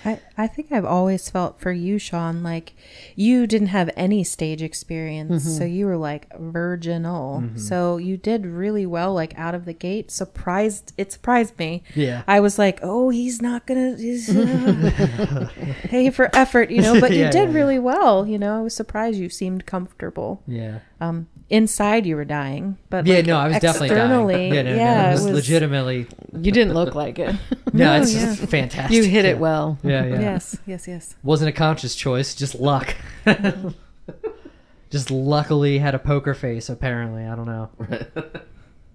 I, 0.05 0.20
I 0.36 0.47
think 0.47 0.72
I've 0.72 0.84
always 0.84 1.28
felt 1.30 1.61
for 1.61 1.72
you, 1.72 1.99
Sean, 1.99 2.42
like 2.42 2.74
you 3.14 3.47
didn't 3.47 3.68
have 3.68 3.90
any 3.97 4.24
stage 4.24 4.62
experience. 4.62 5.45
So 5.59 5.64
you 5.64 5.86
were 5.86 5.97
like 5.97 6.26
virginal. 6.38 7.45
So 7.57 7.97
you 7.99 8.16
did 8.16 8.45
really 8.47 8.86
well, 8.86 9.14
like 9.14 9.38
out 9.38 9.55
of 9.55 9.64
the 9.64 9.72
gate. 9.72 10.11
Surprised, 10.11 10.92
it 10.97 11.12
surprised 11.12 11.59
me. 11.59 11.82
Yeah. 11.95 12.22
I 12.26 12.40
was 12.40 12.59
like, 12.59 12.80
oh, 12.82 13.11
he's 13.11 13.40
not 13.40 13.66
going 13.66 13.97
to 13.97 15.51
pay 15.84 16.11
for 16.11 16.34
effort, 16.34 16.70
you 16.70 16.82
know, 16.82 17.01
but 17.01 17.11
you 17.12 17.18
Yeah, 17.24 17.30
did 17.30 17.38
yeah, 17.38 17.49
yeah. 17.51 17.55
really 17.55 17.78
well. 17.78 18.26
You 18.26 18.38
know, 18.38 18.59
I 18.59 18.62
was 18.62 18.74
surprised 18.74 19.18
you 19.18 19.28
seemed 19.28 19.64
comfortable. 19.66 20.42
Yeah. 20.47 20.80
Um, 21.01 21.28
inside 21.51 22.07
you 22.07 22.16
were 22.16 22.24
dying, 22.24 22.78
but 22.90 23.07
Yeah, 23.07 23.16
like, 23.16 23.26
no, 23.26 23.38
I 23.38 23.49
was 23.49 23.59
definitely 23.59 23.88
externally, 23.88 24.34
dying. 24.34 24.55
Yeah, 24.55 24.62
no, 24.62 24.74
yeah, 24.74 25.03
no, 25.03 25.09
it 25.09 25.09
it 25.09 25.12
was, 25.12 25.24
was 25.24 25.32
legitimately. 25.34 26.07
You 26.32 26.53
didn't 26.53 26.74
look 26.74 26.95
like 26.95 27.18
it. 27.18 27.34
No, 27.72 27.84
No, 27.84 28.01
it's 28.01 28.14
yeah. 28.14 28.34
just 28.34 28.51
fantastic. 28.51 28.97
you 28.97 29.05
hit 29.05 29.24
yeah. 29.24 29.32
it 29.32 29.38
well. 29.38 29.78
Yeah, 29.82 30.05
yeah. 30.07 30.20
Yes, 30.20 30.59
yes, 30.66 30.88
yes. 30.88 31.14
Wasn't 31.22 31.49
a 31.49 31.53
conscious 31.53 31.95
choice, 31.95 32.34
just 32.34 32.55
luck. 32.55 32.95
just 34.90 35.11
luckily 35.11 35.78
had 35.78 35.95
a 35.95 35.99
poker 35.99 36.34
face. 36.34 36.68
Apparently, 36.68 37.24
I 37.24 37.34
don't 37.36 37.47
know. 37.47 37.70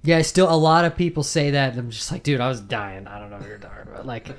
Yeah, 0.02 0.22
still 0.22 0.50
a 0.50 0.56
lot 0.56 0.86
of 0.86 0.96
people 0.96 1.24
say 1.24 1.52
that. 1.52 1.72
and 1.72 1.80
I'm 1.80 1.90
just 1.92 2.10
like, 2.10 2.24
dude, 2.24 2.40
I 2.40 2.48
was 2.48 2.62
dying. 2.62 3.06
I 3.06 3.20
don't 3.20 3.30
know 3.30 3.36
what 3.38 3.48
you're 3.48 3.58
talking 3.58 3.92
about. 3.92 4.06
Like, 4.06 4.30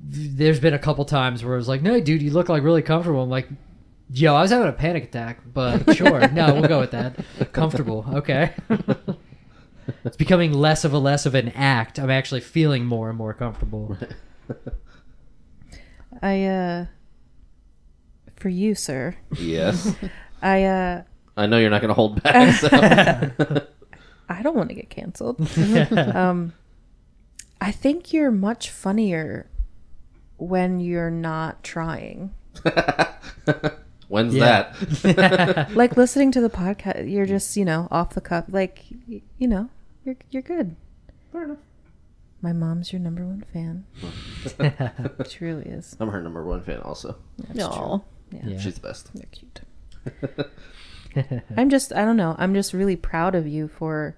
there's 0.00 0.60
been 0.60 0.74
a 0.74 0.78
couple 0.78 1.04
times 1.06 1.42
where 1.42 1.54
I 1.54 1.56
was 1.56 1.66
like, 1.66 1.80
no, 1.80 1.98
dude, 1.98 2.20
you 2.20 2.30
look 2.30 2.50
like 2.50 2.62
really 2.62 2.82
comfortable. 2.82 3.22
I'm 3.22 3.30
like, 3.30 3.48
yo, 4.10 4.34
I 4.34 4.42
was 4.42 4.50
having 4.50 4.68
a 4.68 4.72
panic 4.72 5.04
attack, 5.04 5.40
but 5.52 5.94
sure, 5.96 6.28
no, 6.28 6.54
we'll 6.54 6.68
go 6.68 6.80
with 6.80 6.90
that. 6.92 7.16
Comfortable, 7.52 8.04
okay. 8.14 8.54
it's 10.04 10.16
becoming 10.16 10.52
less 10.52 10.84
of 10.84 10.92
a 10.92 10.98
less 10.98 11.26
of 11.26 11.34
an 11.34 11.50
act. 11.50 11.98
I'm 11.98 12.10
actually 12.10 12.40
feeling 12.40 12.84
more 12.84 13.08
and 13.08 13.18
more 13.18 13.34
comfortable. 13.34 13.96
I, 16.22 16.44
uh, 16.44 16.86
for 18.36 18.48
you, 18.48 18.74
sir, 18.74 19.16
yes. 19.36 19.94
I, 20.42 20.64
uh, 20.64 21.02
I 21.36 21.46
know 21.46 21.58
you're 21.58 21.70
not 21.70 21.80
going 21.80 21.88
to 21.88 21.94
hold 21.94 22.22
back. 22.22 22.54
So. 22.54 22.68
I 24.28 24.42
don't 24.42 24.56
want 24.56 24.68
to 24.68 24.74
get 24.74 24.90
canceled. 24.90 25.40
um, 25.92 26.52
I 27.60 27.72
think 27.72 28.12
you're 28.12 28.30
much 28.30 28.70
funnier 28.70 29.50
when 30.36 30.80
you're 30.80 31.10
not 31.10 31.64
trying. 31.64 32.34
When's 34.08 34.34
Yeah. 34.34 34.72
that? 35.02 35.70
Like 35.74 35.96
listening 35.96 36.32
to 36.32 36.40
the 36.40 36.48
podcast, 36.50 37.10
you're 37.10 37.26
just 37.26 37.56
you 37.56 37.64
know 37.64 37.88
off 37.90 38.14
the 38.14 38.20
cuff. 38.20 38.46
Like 38.48 38.84
you 39.06 39.46
know, 39.48 39.68
you're 40.04 40.16
you're 40.30 40.42
good. 40.42 40.76
Fair 41.32 41.44
enough. 41.44 41.58
My 42.40 42.52
mom's 42.52 42.92
your 42.92 43.00
number 43.00 43.24
one 43.26 43.44
fan. 43.52 43.84
she 45.28 45.44
really 45.44 45.64
is. 45.66 45.96
I'm 46.00 46.08
her 46.08 46.22
number 46.22 46.44
one 46.44 46.62
fan. 46.62 46.80
Also, 46.80 47.16
That's 47.38 47.58
No. 47.58 48.04
true. 48.30 48.40
Yeah. 48.50 48.58
she's 48.60 48.74
the 48.76 48.80
best. 48.80 49.10
They're 49.14 49.26
cute. 49.30 49.60
I'm 51.56 51.68
just 51.70 51.92
I 51.92 52.04
don't 52.04 52.16
know. 52.16 52.36
I'm 52.38 52.54
just 52.54 52.72
really 52.72 52.96
proud 52.96 53.34
of 53.34 53.46
you 53.46 53.68
for 53.68 54.16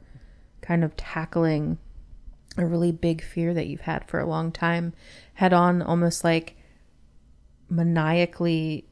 kind 0.61 0.84
of 0.84 0.97
tackling 0.97 1.78
a 2.59 2.66
really 2.66 2.93
big 2.93 3.22
fear 3.24 3.55
that 3.55 3.66
you've 3.68 3.80
had 3.82 4.07
for 4.07 4.20
a 4.20 4.26
long 4.26 4.53
time 4.53 4.93
head 5.34 5.53
on 5.53 5.80
almost 5.82 6.22
like 6.24 6.57
maniacally 7.70 8.84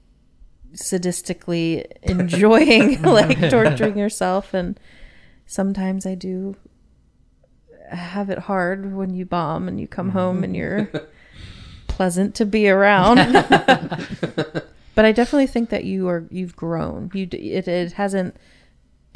sadistically 0.75 1.87
enjoying 2.03 3.03
like 3.03 3.39
torturing 3.51 3.97
yourself 3.99 4.55
and 4.55 4.79
sometimes 5.47 6.07
I 6.07 6.15
do 6.15 6.57
have 7.91 8.29
it 8.31 8.39
hard 8.39 8.95
when 8.95 9.15
you 9.15 9.25
bomb 9.25 9.67
and 9.67 9.81
you 9.81 9.89
come 9.89 10.11
home 10.11 10.45
and 10.45 10.55
you're 10.55 10.87
mm-hmm. 10.87 11.07
pleasant 11.89 12.35
to 12.35 12.45
be 12.45 12.69
around. 12.69 13.17
But 14.99 15.05
I 15.05 15.13
definitely 15.13 15.47
think 15.47 15.71
that 15.71 15.85
you 15.85 16.09
are 16.09 16.27
you've 16.29 16.57
grown. 16.57 17.13
you 17.15 17.29
it, 17.31 17.69
it 17.69 17.93
hasn't 17.93 18.37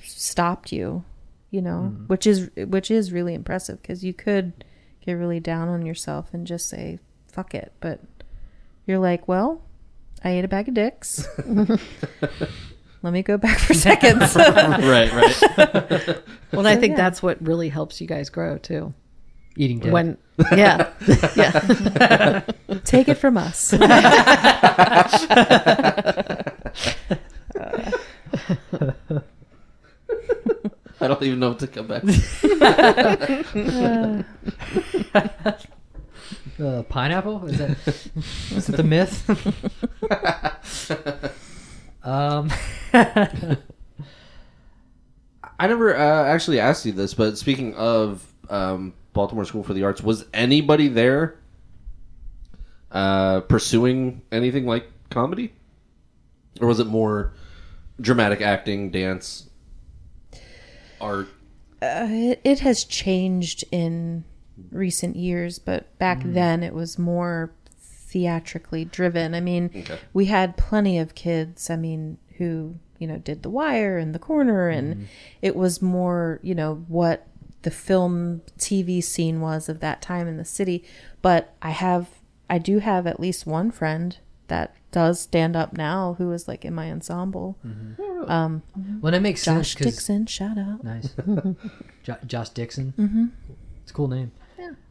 stopped 0.00 0.70
you, 0.70 1.04
you 1.50 1.60
know, 1.60 1.92
mm. 1.92 2.08
which 2.08 2.24
is 2.24 2.50
which 2.56 2.88
is 2.88 3.10
really 3.10 3.34
impressive 3.34 3.82
because 3.82 4.04
you 4.04 4.14
could 4.14 4.64
get 5.04 5.14
really 5.14 5.40
down 5.40 5.68
on 5.68 5.84
yourself 5.84 6.32
and 6.32 6.46
just 6.46 6.68
say 6.68 7.00
fuck 7.26 7.52
it, 7.52 7.72
but 7.80 7.98
you're 8.86 9.00
like, 9.00 9.26
well, 9.26 9.60
I 10.24 10.30
ate 10.30 10.44
a 10.44 10.48
bag 10.48 10.68
of 10.68 10.74
dicks. 10.74 11.26
Let 13.02 13.12
me 13.12 13.22
go 13.22 13.36
back 13.36 13.58
for 13.58 13.74
seconds. 13.74 14.36
right, 14.36 15.12
right. 15.12 16.18
Well, 16.52 16.66
and 16.66 16.68
I 16.68 16.76
think 16.76 16.92
yeah. 16.92 16.96
that's 16.98 17.22
what 17.22 17.40
really 17.40 17.70
helps 17.70 17.98
you 18.02 18.06
guys 18.06 18.28
grow 18.28 18.58
too. 18.58 18.92
Eating 19.56 19.78
dick. 19.78 19.90
when 19.90 20.18
yeah 20.54 20.90
yeah 21.34 22.42
Take 22.84 23.08
it 23.08 23.14
from 23.14 23.38
us. 23.38 23.72
I 23.72 23.88
don't 31.00 31.22
even 31.22 31.40
know 31.40 31.48
what 31.48 31.58
to 31.60 31.68
come 31.68 31.86
back. 31.86 32.02
Uh, 36.62 36.82
pineapple? 36.84 37.46
Is 37.46 37.58
that 37.58 37.70
is 38.56 38.66
that 38.66 38.76
the 38.76 38.82
myth? 38.82 39.28
um, 42.04 42.50
I 45.58 45.66
never 45.66 45.96
uh, 45.96 46.24
actually 46.24 46.60
asked 46.60 46.86
you 46.86 46.92
this, 46.92 47.14
but 47.14 47.38
speaking 47.38 47.74
of 47.74 48.26
um, 48.48 48.94
Baltimore 49.12 49.44
School 49.44 49.62
for 49.62 49.74
the 49.74 49.84
Arts, 49.84 50.02
was 50.02 50.24
anybody 50.32 50.88
there 50.88 51.38
uh, 52.90 53.40
pursuing 53.40 54.22
anything 54.32 54.66
like 54.66 54.86
comedy, 55.10 55.52
or 56.60 56.68
was 56.68 56.80
it 56.80 56.86
more 56.86 57.34
dramatic 58.00 58.40
acting, 58.40 58.90
dance, 58.90 59.48
art? 61.00 61.28
Uh, 61.80 62.06
it, 62.08 62.40
it 62.44 62.60
has 62.60 62.84
changed 62.84 63.64
in 63.72 64.24
recent 64.70 65.16
years, 65.16 65.58
but 65.58 65.96
back 65.98 66.22
then 66.24 66.62
it 66.62 66.74
was 66.74 66.98
more 66.98 67.52
theatrically 67.78 68.84
driven. 68.84 69.34
I 69.34 69.40
mean, 69.40 69.70
Okay. 69.74 69.98
we 70.12 70.26
had 70.26 70.56
plenty 70.56 70.98
of 70.98 71.14
kids, 71.14 71.70
I 71.70 71.76
mean, 71.76 72.18
who, 72.38 72.76
you 72.98 73.06
know, 73.06 73.18
did 73.18 73.42
The 73.42 73.50
Wire 73.50 73.98
and 73.98 74.14
The 74.14 74.18
Corner, 74.18 74.68
and 74.68 75.08
it 75.40 75.56
was 75.56 75.80
more, 75.82 76.38
you 76.42 76.54
know, 76.54 76.84
what 76.88 77.26
the 77.62 77.70
film 77.70 78.42
TV 78.58 79.02
scene 79.02 79.40
was 79.40 79.68
of 79.68 79.80
that 79.80 80.02
time 80.02 80.26
in 80.28 80.36
the 80.36 80.44
city. 80.44 80.84
But 81.22 81.54
I 81.62 81.70
have, 81.70 82.08
I 82.50 82.58
do 82.58 82.78
have 82.80 83.06
at 83.06 83.20
least 83.20 83.46
one 83.46 83.70
friend 83.70 84.16
that 84.48 84.74
does 84.90 85.20
stand 85.20 85.56
up 85.56 85.72
now 85.76 86.16
who 86.18 86.30
is 86.32 86.46
like 86.46 86.64
in 86.66 86.74
my 86.74 86.90
ensemble. 86.90 87.56
Um, 88.26 88.62
well, 89.00 89.12
that 89.12 89.22
makes 89.22 89.42
sense 89.42 89.68
Josh 89.68 89.74
'cause- 89.76 89.94
Dixon, 89.94 90.26
shout 90.26 90.58
out. 90.58 90.84
Nice. 90.84 91.14
jo- 92.02 92.16
Josh 92.26 92.50
Dixon. 92.50 92.92
Mm-hmm. 92.98 93.26
It's 93.82 93.90
a 93.90 93.94
cool 93.94 94.08
name. 94.08 94.32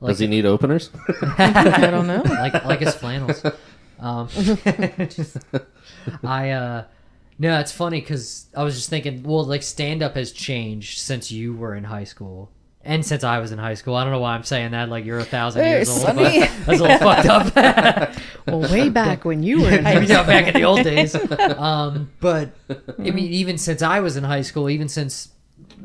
Does 0.05 0.19
he 0.19 0.27
need 0.27 0.45
openers? 0.45 0.89
I 1.37 1.87
don't 1.91 2.07
know. 2.07 2.23
like 2.25 2.53
like 2.65 2.79
his 2.79 2.95
flannels. 2.95 3.43
Um, 3.99 4.27
just- 4.33 5.37
I 6.23 6.49
uh, 6.51 6.83
no, 7.39 7.59
it's 7.59 7.71
funny 7.71 7.99
because 8.01 8.47
I 8.55 8.63
was 8.63 8.75
just 8.75 8.89
thinking. 8.89 9.23
Well, 9.23 9.43
like 9.45 9.63
stand 9.63 10.01
up 10.03 10.15
has 10.15 10.31
changed 10.31 10.99
since 10.99 11.31
you 11.31 11.53
were 11.55 11.75
in 11.75 11.83
high 11.85 12.03
school. 12.05 12.51
And 12.83 13.05
since 13.05 13.23
I 13.23 13.37
was 13.37 13.51
in 13.51 13.59
high 13.59 13.75
school, 13.75 13.93
I 13.93 14.03
don't 14.03 14.11
know 14.11 14.19
why 14.21 14.33
I'm 14.33 14.43
saying 14.43 14.71
that. 14.71 14.89
Like 14.89 15.05
you're 15.05 15.19
a 15.19 15.23
thousand 15.23 15.63
Hey, 15.63 15.69
years 15.77 15.89
old. 15.89 16.01
Sonny. 16.01 16.39
But 16.39 16.49
that's 16.65 16.79
a 16.79 16.83
little 16.83 16.97
fucked 16.97 17.27
up. 17.27 18.15
well 18.47 18.61
way 18.73 18.89
back 18.89 19.23
when 19.23 19.43
you 19.43 19.61
were 19.61 19.69
in 19.69 19.85
I 19.85 19.99
mean, 19.99 20.09
yeah, 20.09 20.23
back 20.23 20.47
in 20.47 20.55
the 20.55 20.63
old 20.63 20.81
days. 20.83 21.15
Um, 21.15 22.09
but 22.19 22.49
I 22.97 23.11
mean, 23.11 23.19
even 23.19 23.59
since 23.59 23.83
I 23.83 23.99
was 23.99 24.17
in 24.17 24.23
high 24.23 24.41
school, 24.41 24.67
even 24.67 24.89
since 24.89 25.29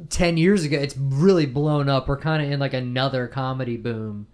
ten 0.08 0.36
years 0.36 0.64
ago, 0.64 0.76
it's 0.78 0.96
really 0.96 1.46
blown 1.46 1.88
up. 1.88 2.08
We're 2.08 2.18
kind 2.18 2.42
of 2.44 2.50
in 2.50 2.58
like 2.60 2.74
another 2.74 3.26
comedy 3.28 3.76
boom, 3.76 4.26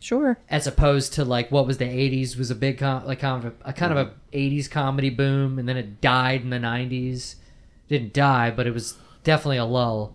Sure. 0.00 0.38
as 0.48 0.66
opposed 0.66 1.14
to 1.14 1.24
like 1.24 1.50
what 1.50 1.66
was 1.66 1.78
the 1.78 1.84
'80s 1.86 2.36
was 2.36 2.50
a 2.50 2.54
big 2.54 2.78
com- 2.78 3.06
like 3.06 3.20
kind 3.20 3.44
of 3.44 3.52
a, 3.64 3.68
a 3.70 3.72
kind 3.72 3.96
of 3.96 3.98
a 3.98 4.12
'80s 4.36 4.70
comedy 4.70 5.10
boom, 5.10 5.58
and 5.58 5.68
then 5.68 5.76
it 5.76 6.00
died 6.00 6.42
in 6.42 6.50
the 6.50 6.58
'90s. 6.58 7.36
Didn't 7.88 8.12
die, 8.12 8.50
but 8.50 8.66
it 8.66 8.74
was 8.74 8.96
definitely 9.24 9.56
a 9.56 9.64
lull. 9.64 10.12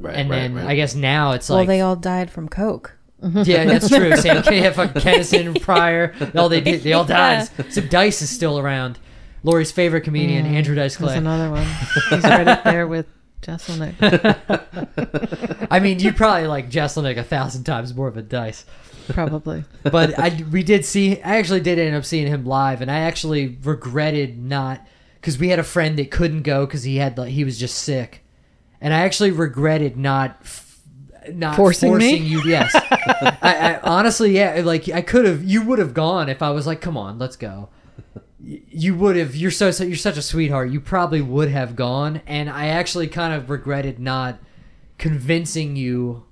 right, 0.00 0.16
And 0.16 0.28
right, 0.28 0.36
then 0.38 0.54
right. 0.54 0.66
I 0.66 0.74
guess 0.74 0.94
now 0.94 1.32
it's 1.32 1.48
well, 1.48 1.58
like 1.58 1.68
well 1.68 1.76
they 1.76 1.80
all 1.80 1.96
died 1.96 2.30
from 2.30 2.48
coke. 2.48 2.96
yeah, 3.22 3.64
that's 3.64 3.88
true. 3.88 4.14
Sam 4.16 4.42
yeah, 4.52 4.68
uh, 4.68 4.72
fucking 4.72 5.00
Kinison, 5.02 5.60
Pryor, 5.62 6.14
all 6.36 6.48
they 6.48 6.60
did, 6.60 6.82
they 6.82 6.92
all 6.92 7.04
died. 7.04 7.48
So 7.72 7.80
Dice 7.80 8.20
is 8.22 8.28
still 8.30 8.58
around. 8.58 8.98
Lori's 9.42 9.70
favorite 9.70 10.00
comedian, 10.02 10.44
Andrew 10.44 10.74
Dice 10.74 10.96
There's 10.96 11.10
Clay. 11.10 11.18
another 11.18 11.50
one 11.50 11.64
he's 12.10 12.24
right 12.24 12.46
up 12.48 12.64
there 12.64 12.86
with 12.88 13.06
Jeselnik 13.42 13.94
I 15.70 15.78
mean, 15.80 15.98
you 16.00 16.12
probably 16.12 16.46
like 16.46 16.70
Jeselnik 16.70 17.16
a 17.16 17.22
thousand 17.24 17.64
times 17.64 17.94
more 17.94 18.08
of 18.08 18.16
a 18.16 18.22
Dice. 18.22 18.64
probably 19.08 19.64
But 19.82 20.18
I, 20.18 20.42
we 20.50 20.62
did 20.62 20.84
see. 20.84 21.22
I 21.22 21.36
actually 21.38 21.60
did 21.60 21.78
end 21.78 21.94
up 21.94 22.04
seeing 22.04 22.26
him 22.26 22.44
live, 22.44 22.80
and 22.82 22.90
I 22.90 23.00
actually 23.00 23.56
regretted 23.62 24.38
not 24.42 24.84
because 25.20 25.38
we 25.38 25.48
had 25.48 25.58
a 25.58 25.64
friend 25.64 25.98
that 25.98 26.10
couldn't 26.10 26.42
go 26.42 26.66
because 26.66 26.82
he 26.82 26.96
had 26.96 27.16
like 27.18 27.30
he 27.30 27.44
was 27.44 27.58
just 27.58 27.78
sick, 27.78 28.24
and 28.80 28.92
I 28.92 29.00
actually 29.00 29.30
regretted 29.30 29.96
not. 29.96 30.38
f- 30.42 30.64
Not 31.32 31.56
Forcing 31.56 31.90
forcing, 31.90 32.22
me? 32.22 32.28
you, 32.28 32.42
yes. 32.44 32.70
I, 33.42 33.74
I 33.74 33.80
honestly, 33.82 34.36
yeah, 34.36 34.60
like 34.64 34.88
I 34.88 35.02
could 35.02 35.24
have, 35.26 35.42
you 35.44 35.62
would 35.62 35.78
have 35.80 35.92
gone 35.94 36.28
if 36.28 36.40
I 36.42 36.50
was 36.50 36.66
like, 36.68 36.80
"Come 36.80 36.96
on, 36.96 37.18
let's 37.18 37.36
go." 37.36 37.68
You 38.38 38.94
would 38.96 39.16
have. 39.16 39.34
You're 39.34 39.50
so, 39.50 39.70
so 39.70 39.84
you're 39.84 39.96
such 39.96 40.18
a 40.18 40.22
sweetheart. 40.22 40.70
You 40.70 40.80
probably 40.80 41.22
would 41.22 41.48
have 41.48 41.74
gone, 41.74 42.20
and 42.26 42.50
I 42.50 42.66
actually 42.66 43.08
kind 43.08 43.32
of 43.32 43.48
regretted 43.48 43.98
not 43.98 44.38
convincing 44.98 45.76
you 45.76 46.24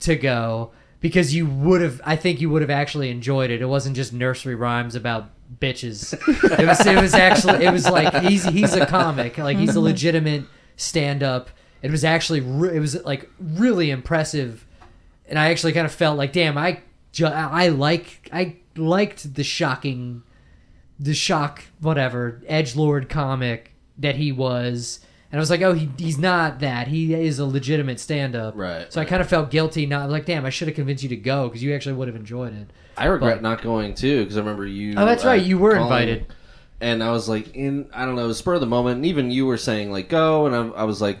to 0.00 0.16
go 0.16 0.72
because 1.00 1.34
you 1.34 1.46
would 1.46 1.80
have 1.80 2.00
I 2.04 2.16
think 2.16 2.40
you 2.40 2.48
would 2.50 2.62
have 2.62 2.70
actually 2.70 3.10
enjoyed 3.10 3.50
it. 3.50 3.60
It 3.60 3.66
wasn't 3.66 3.96
just 3.96 4.12
nursery 4.12 4.54
rhymes 4.54 4.94
about 4.94 5.30
bitches. 5.60 6.14
It 6.58 6.66
was 6.66 6.86
it 6.86 7.00
was 7.00 7.14
actually 7.14 7.64
it 7.64 7.72
was 7.72 7.88
like 7.88 8.14
he's 8.22 8.44
he's 8.44 8.74
a 8.74 8.86
comic. 8.86 9.36
Like 9.38 9.58
he's 9.58 9.70
a 9.70 9.72
mm-hmm. 9.72 9.84
legitimate 9.84 10.44
stand 10.76 11.22
up. 11.22 11.50
It 11.82 11.90
was 11.90 12.04
actually 12.04 12.40
re- 12.40 12.76
it 12.76 12.80
was 12.80 13.02
like 13.04 13.28
really 13.38 13.90
impressive. 13.90 14.66
And 15.26 15.38
I 15.38 15.50
actually 15.50 15.72
kind 15.72 15.86
of 15.86 15.92
felt 15.92 16.16
like 16.16 16.32
damn, 16.32 16.56
I 16.56 16.80
ju- 17.10 17.26
I 17.26 17.68
like 17.68 18.30
I 18.32 18.56
liked 18.76 19.34
the 19.34 19.44
shocking 19.44 20.22
the 21.02 21.14
shock 21.14 21.64
whatever 21.80 22.40
edge 22.46 22.76
lord 22.76 23.08
comic 23.08 23.72
that 23.98 24.14
he 24.16 24.30
was. 24.32 25.00
And 25.30 25.38
i 25.38 25.40
was 25.40 25.50
like 25.50 25.62
oh 25.62 25.72
he, 25.72 25.90
he's 25.98 26.18
not 26.18 26.60
that. 26.60 26.88
He 26.88 27.12
is 27.12 27.38
a 27.38 27.44
legitimate 27.46 27.98
stand-up. 27.98 28.54
Right, 28.56 28.92
so 28.92 29.00
i 29.00 29.04
kind 29.04 29.20
of 29.20 29.28
felt 29.28 29.50
guilty 29.50 29.84
not 29.86 30.10
like 30.10 30.26
damn 30.26 30.44
i 30.46 30.50
should 30.50 30.68
have 30.68 30.74
convinced 30.74 31.02
you 31.02 31.08
to 31.08 31.16
go 31.16 31.48
because 31.48 31.62
you 31.62 31.74
actually 31.74 31.94
would 31.94 32.06
have 32.08 32.16
enjoyed 32.16 32.54
it. 32.54 32.70
I 32.96 33.06
regret 33.06 33.36
but- 33.36 33.42
not 33.42 33.62
going 33.62 33.94
too 33.94 34.20
because 34.20 34.36
I 34.36 34.40
remember 34.40 34.66
you. 34.66 34.94
Oh, 34.96 35.04
that's 35.06 35.24
uh, 35.24 35.28
right, 35.28 35.42
you 35.42 35.58
were 35.58 35.72
calling, 35.74 35.84
invited. 35.84 36.26
and 36.80 37.02
I 37.02 37.10
was 37.10 37.28
like, 37.28 37.56
in 37.56 37.88
I 37.92 38.04
don't 38.04 38.16
know, 38.16 38.24
it 38.24 38.28
was 38.28 38.38
spur 38.38 38.54
of 38.54 38.60
the 38.60 38.66
moment, 38.66 38.96
and 38.96 39.06
even 39.06 39.30
you 39.30 39.46
were 39.46 39.56
saying 39.56 39.90
like 39.90 40.08
go, 40.08 40.46
and 40.46 40.54
I, 40.54 40.80
I 40.80 40.84
was 40.84 41.00
like, 41.00 41.18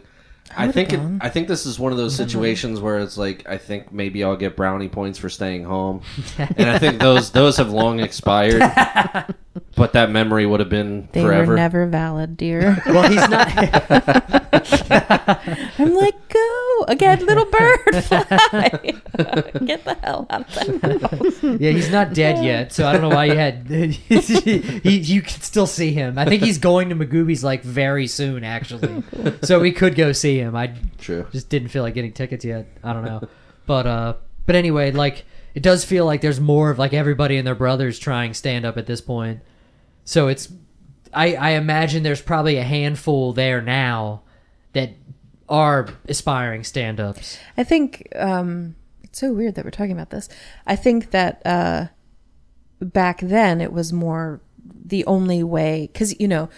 I, 0.54 0.62
would've 0.66 0.74
think 0.74 0.92
it, 0.92 0.96
gone. 0.98 1.18
I 1.22 1.30
think 1.30 1.48
this 1.48 1.64
is 1.64 1.78
one 1.78 1.92
of 1.92 1.98
those 1.98 2.14
situations 2.14 2.78
where 2.80 2.98
it's 2.98 3.16
like 3.16 3.48
I 3.48 3.56
think 3.56 3.90
maybe 3.90 4.22
I'll 4.22 4.36
get 4.36 4.54
brownie 4.54 4.90
points 4.90 5.18
for 5.18 5.30
staying 5.30 5.64
home, 5.64 6.02
and 6.38 6.68
I 6.68 6.78
think 6.78 7.00
those 7.00 7.30
those 7.30 7.56
have 7.56 7.70
long 7.70 8.00
expired, 8.00 8.60
but 9.76 9.92
that 9.92 10.10
memory 10.10 10.46
would 10.46 10.60
have 10.60 10.68
been 10.68 11.08
They 11.12 11.22
forever. 11.22 11.52
were 11.52 11.56
never 11.56 11.86
valid, 11.86 12.36
dear. 12.36 12.82
well 12.86 13.08
he's 13.08 13.28
not 13.28 13.48
I'm 15.78 15.94
like, 15.94 16.28
go 16.28 16.84
again, 16.88 17.24
little 17.26 17.44
bird, 17.46 17.78
fly. 18.04 18.70
Get 19.64 19.84
the 19.84 19.96
hell 20.02 20.26
out 20.30 20.56
of 20.56 20.80
that 20.80 21.10
house. 21.10 21.42
yeah 21.60 21.70
he's 21.70 21.90
not 21.90 22.14
dead 22.14 22.44
yet 22.44 22.72
so 22.72 22.86
i 22.86 22.92
don't 22.92 23.02
know 23.02 23.08
why 23.14 23.26
you 23.26 23.36
had 23.36 23.66
he, 23.68 24.98
you 24.98 25.22
can 25.22 25.40
still 25.40 25.66
see 25.66 25.92
him 25.92 26.18
i 26.18 26.24
think 26.24 26.42
he's 26.42 26.58
going 26.58 26.88
to 26.88 26.94
Magooby's 26.96 27.44
like 27.44 27.62
very 27.62 28.06
soon 28.06 28.44
actually 28.44 29.02
so 29.42 29.60
we 29.60 29.72
could 29.72 29.94
go 29.94 30.12
see 30.12 30.38
him 30.38 30.56
i 30.56 30.72
True. 30.98 31.26
just 31.32 31.48
didn't 31.48 31.68
feel 31.68 31.82
like 31.82 31.94
getting 31.94 32.12
tickets 32.12 32.44
yet. 32.44 32.66
I 32.84 32.92
don't 32.92 33.04
know, 33.04 33.26
but 33.66 33.86
uh, 33.86 34.14
but 34.46 34.56
anyway, 34.56 34.92
like 34.92 35.24
it 35.54 35.62
does 35.62 35.84
feel 35.84 36.06
like 36.06 36.20
there's 36.20 36.40
more 36.40 36.70
of 36.70 36.78
like 36.78 36.92
everybody 36.92 37.36
and 37.36 37.46
their 37.46 37.54
brothers 37.54 37.98
trying 37.98 38.34
stand 38.34 38.64
up 38.64 38.76
at 38.76 38.86
this 38.86 39.00
point. 39.00 39.40
So 40.04 40.28
it's, 40.28 40.52
I 41.12 41.34
I 41.34 41.50
imagine 41.50 42.02
there's 42.02 42.22
probably 42.22 42.56
a 42.56 42.64
handful 42.64 43.32
there 43.32 43.60
now 43.60 44.22
that 44.72 44.94
are 45.48 45.88
aspiring 46.08 46.64
stand 46.64 46.98
ups. 46.98 47.38
I 47.56 47.64
think 47.64 48.08
um, 48.16 48.74
it's 49.02 49.18
so 49.18 49.32
weird 49.32 49.54
that 49.56 49.64
we're 49.64 49.70
talking 49.70 49.92
about 49.92 50.10
this. 50.10 50.28
I 50.66 50.76
think 50.76 51.10
that 51.10 51.42
uh, 51.44 51.88
back 52.80 53.20
then 53.20 53.60
it 53.60 53.72
was 53.72 53.92
more 53.92 54.40
the 54.64 55.04
only 55.06 55.42
way 55.42 55.90
because 55.92 56.18
you 56.18 56.28
know 56.28 56.48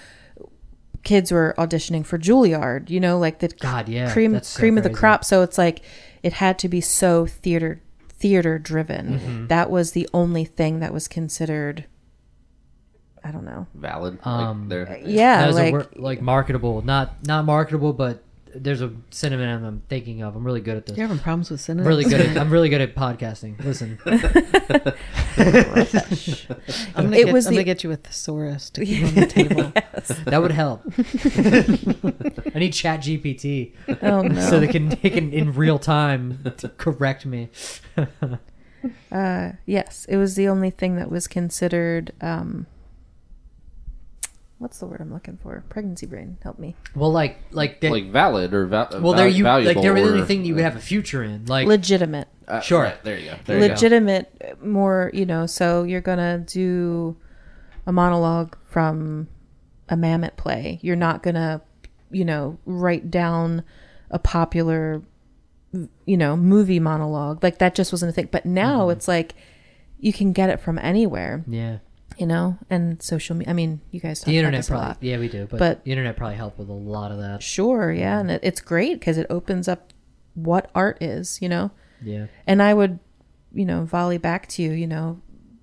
kids 1.03 1.32
were 1.32 1.55
auditioning 1.59 2.07
for 2.07 2.18
Juilliard. 2.18 2.88
You 2.90 3.01
know, 3.01 3.18
like 3.18 3.40
the 3.40 3.49
God, 3.49 3.88
yeah, 3.88 4.12
cream 4.12 4.40
so 4.42 4.59
cream 4.59 4.78
of 4.78 4.84
the 4.84 4.90
crop. 4.90 5.24
So 5.24 5.42
it's 5.42 5.59
like 5.59 5.82
it 6.22 6.34
had 6.34 6.59
to 6.61 6.68
be 6.68 6.80
so 6.80 7.26
theater 7.26 7.82
theater 8.25 8.59
driven. 8.59 9.18
Mm-hmm. 9.18 9.47
That 9.49 9.68
was 9.70 9.93
the 9.93 10.09
only 10.14 10.47
thing 10.47 10.81
that 10.81 10.95
was 10.95 11.09
considered. 11.09 11.85
I 13.22 13.31
don't 13.31 13.45
know. 13.45 13.66
Valid. 13.75 14.18
Um, 14.25 14.61
like 14.61 14.68
there. 14.70 14.99
Yeah, 15.05 15.41
That 15.43 15.47
was 15.49 15.57
a 15.59 15.62
like 15.64 15.72
wor- 15.72 15.89
like 15.97 16.22
marketable, 16.22 16.81
not 16.81 17.22
not 17.27 17.45
marketable, 17.45 17.93
but 17.93 18.22
there's 18.55 18.80
a 18.82 18.92
synonym 19.11 19.64
I'm 19.64 19.82
thinking 19.88 20.22
of. 20.22 20.36
I'm 20.36 20.44
really 20.44 20.61
good 20.61 20.76
at 20.76 20.86
this. 20.86 20.96
You're 20.96 21.07
having 21.07 21.22
problems 21.22 21.50
with 21.50 21.61
synonyms. 21.61 21.86
Really 21.88 22.05
good. 22.05 22.20
At, 22.20 22.36
I'm 22.38 22.50
really 22.50 22.68
good 22.68 22.80
at 22.80 22.94
podcasting. 22.96 23.62
Listen, 23.64 23.98
I'm 25.36 27.05
gonna, 27.05 27.16
It 27.16 27.24
get, 27.26 27.32
was 27.32 27.46
I'm 27.46 27.52
the- 27.52 27.57
gonna 27.59 27.64
get 27.64 27.84
you 27.84 27.90
a 27.92 27.96
thesaurus 27.96 28.70
to 28.70 28.84
keep 28.84 29.05
on 29.05 29.14
the 29.14 29.26
table. 29.26 29.72
that 30.24 30.40
would 30.42 30.50
help. 30.52 30.82
I 32.55 32.59
need 32.59 32.72
Chat 32.72 33.00
GPT 33.00 33.72
Oh 34.02 34.22
no. 34.22 34.40
so 34.40 34.61
they 34.61 34.68
can 34.68 34.90
they 35.02 35.11
can 35.11 35.32
in 35.32 35.52
real 35.55 35.78
time 35.78 36.38
to 36.59 36.68
correct 36.70 37.26
me. 37.26 37.50
Uh, 39.11 39.52
yes, 39.64 40.05
it 40.09 40.16
was 40.16 40.34
the 40.34 40.46
only 40.48 40.70
thing 40.70 40.96
that 40.96 41.11
was 41.11 41.26
considered. 41.26 42.12
Um, 42.20 42.66
what's 44.59 44.78
the 44.78 44.86
word 44.86 45.00
I'm 45.00 45.12
looking 45.12 45.38
for? 45.42 45.62
Pregnancy 45.68 46.07
brain. 46.07 46.38
Help 46.42 46.59
me. 46.59 46.74
Well, 46.94 47.12
like 47.12 47.38
like 47.50 47.80
they, 47.80 47.90
like 47.90 48.11
valid 48.11 48.55
or 48.55 48.66
val- 48.66 48.88
well, 49.00 49.14
there 49.14 49.28
you 49.28 49.44
like 49.44 49.64
valuable 49.64 49.82
there 49.82 49.92
was 49.94 50.12
anything 50.12 50.44
you 50.44 50.55
would 50.55 50.64
have 50.64 50.76
a 50.76 50.80
future 50.80 51.22
in. 51.22 51.46
Like 51.46 51.66
Legitimate. 51.66 52.28
Uh, 52.46 52.61
Sure. 52.61 52.82
right, 52.82 53.02
there 53.05 53.18
you 53.18 53.30
go. 53.30 53.36
There 53.46 53.59
you 53.59 53.68
go. 53.68 53.72
Legitimate. 53.74 54.62
More. 54.64 55.11
You 55.14 55.26
know. 55.26 55.46
So 55.46 55.82
you're 55.82 56.00
gonna 56.00 56.38
do 56.38 57.16
a 57.86 57.92
monologue 57.92 58.57
from 58.66 59.28
a 59.88 59.96
Mamet 59.96 60.36
play. 60.36 60.78
You're 60.82 60.96
not 60.96 61.22
gonna, 61.22 61.61
you 62.11 62.24
know, 62.24 62.59
write 62.64 63.11
down 63.11 63.62
a 64.11 64.18
popular, 64.18 65.02
you 66.07 66.16
know, 66.16 66.36
movie 66.36 66.80
monologue. 66.80 67.42
Like 67.42 67.59
that 67.59 67.74
just 67.74 67.92
wasn't 67.92 68.11
a 68.11 68.12
thing. 68.12 68.28
But 68.30 68.46
now 68.46 68.88
it's 68.90 69.09
like 69.09 69.34
you 69.98 70.12
can 70.12 70.32
get 70.32 70.50
it 70.50 70.61
from 70.61 70.78
anywhere. 70.78 71.42
yeah, 71.48 71.78
You 72.18 72.26
know, 72.26 72.58
and 72.70 73.02
social 73.02 73.34
media. 73.36 73.50
I 73.50 73.54
mean, 73.54 73.80
you 73.90 74.00
guys 74.00 74.20
talk 74.20 74.26
the 74.26 74.32
about 74.38 74.38
internet 74.38 74.58
this 74.60 74.68
a 74.68 74.70
probably 74.70 74.86
lot. 74.88 74.98
yeah 75.00 75.18
we 75.18 75.28
do, 75.28 75.46
but, 75.50 75.58
But- 75.58 75.84
the 75.84 75.90
internet 75.90 76.16
probably 76.16 76.36
helped 76.36 76.58
with 76.58 76.68
a 76.68 76.72
lot 76.72 77.10
of 77.12 77.18
that. 77.18 77.42
Sure, 77.42 77.92
yeah, 77.92 78.20
and 78.20 78.30
it, 78.30 78.40
it's 78.44 78.60
great 78.60 79.00
because 79.00 79.18
it 79.18 79.26
opens 79.30 79.66
up 79.68 79.92
what 80.34 80.70
art 80.74 81.02
is, 81.02 81.40
you 81.42 81.48
know. 81.48 81.70
Yeah, 82.02 82.26
And 82.46 82.62
I 82.62 82.74
would, 82.74 82.98
you 83.52 83.64
know, 83.64 83.84
volley 83.84 84.18
back 84.18 84.46
to 84.50 84.62
you, 84.62 84.72
you 84.72 84.86
know, 84.86 85.20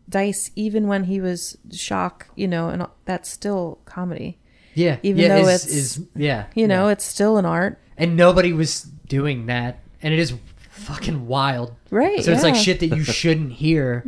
Dice. 0.09 0.51
Even 0.55 0.87
when 0.87 1.03
he 1.05 1.21
was 1.21 1.57
shock, 1.71 2.27
you 2.35 2.47
know, 2.47 2.69
and 2.69 2.85
that's 3.05 3.29
still 3.29 3.79
comedy. 3.85 4.39
yeah. 4.73 4.97
Even 5.03 5.21
yeah, 5.21 5.27
though 5.41 5.47
is, 5.49 5.65
it's- 5.65 5.97
is 5.97 6.05
yeah, 6.15 6.45
You 6.55 6.67
know, 6.67 6.87
yeah. 6.87 6.93
it's 6.93 7.05
still 7.05 7.37
an 7.37 7.45
art, 7.45 7.79
and 7.97 8.17
nobody 8.17 8.51
was 8.53 8.83
doing 9.07 9.45
that, 9.45 9.79
and 10.01 10.13
it 10.13 10.19
is 10.19 10.33
fucking 10.69 11.27
wild. 11.27 11.75
right? 11.91 12.23
So 12.23 12.31
it's 12.31 12.43
like. 12.43 12.55
Mm-hmm. 12.55 12.61
shit 12.63 12.79
that 12.79 12.87
you 12.95 13.03
shouldn't 13.19 13.53
hear 13.53 14.01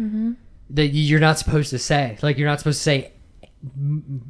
that 0.71 0.87
you're 0.87 1.19
not 1.19 1.37
supposed 1.39 1.69
to 1.71 1.79
say. 1.79 2.17
Like 2.21 2.37
you're 2.37 2.47
not 2.47 2.59
supposed 2.59 2.79
to 2.79 2.83
say 2.83 3.11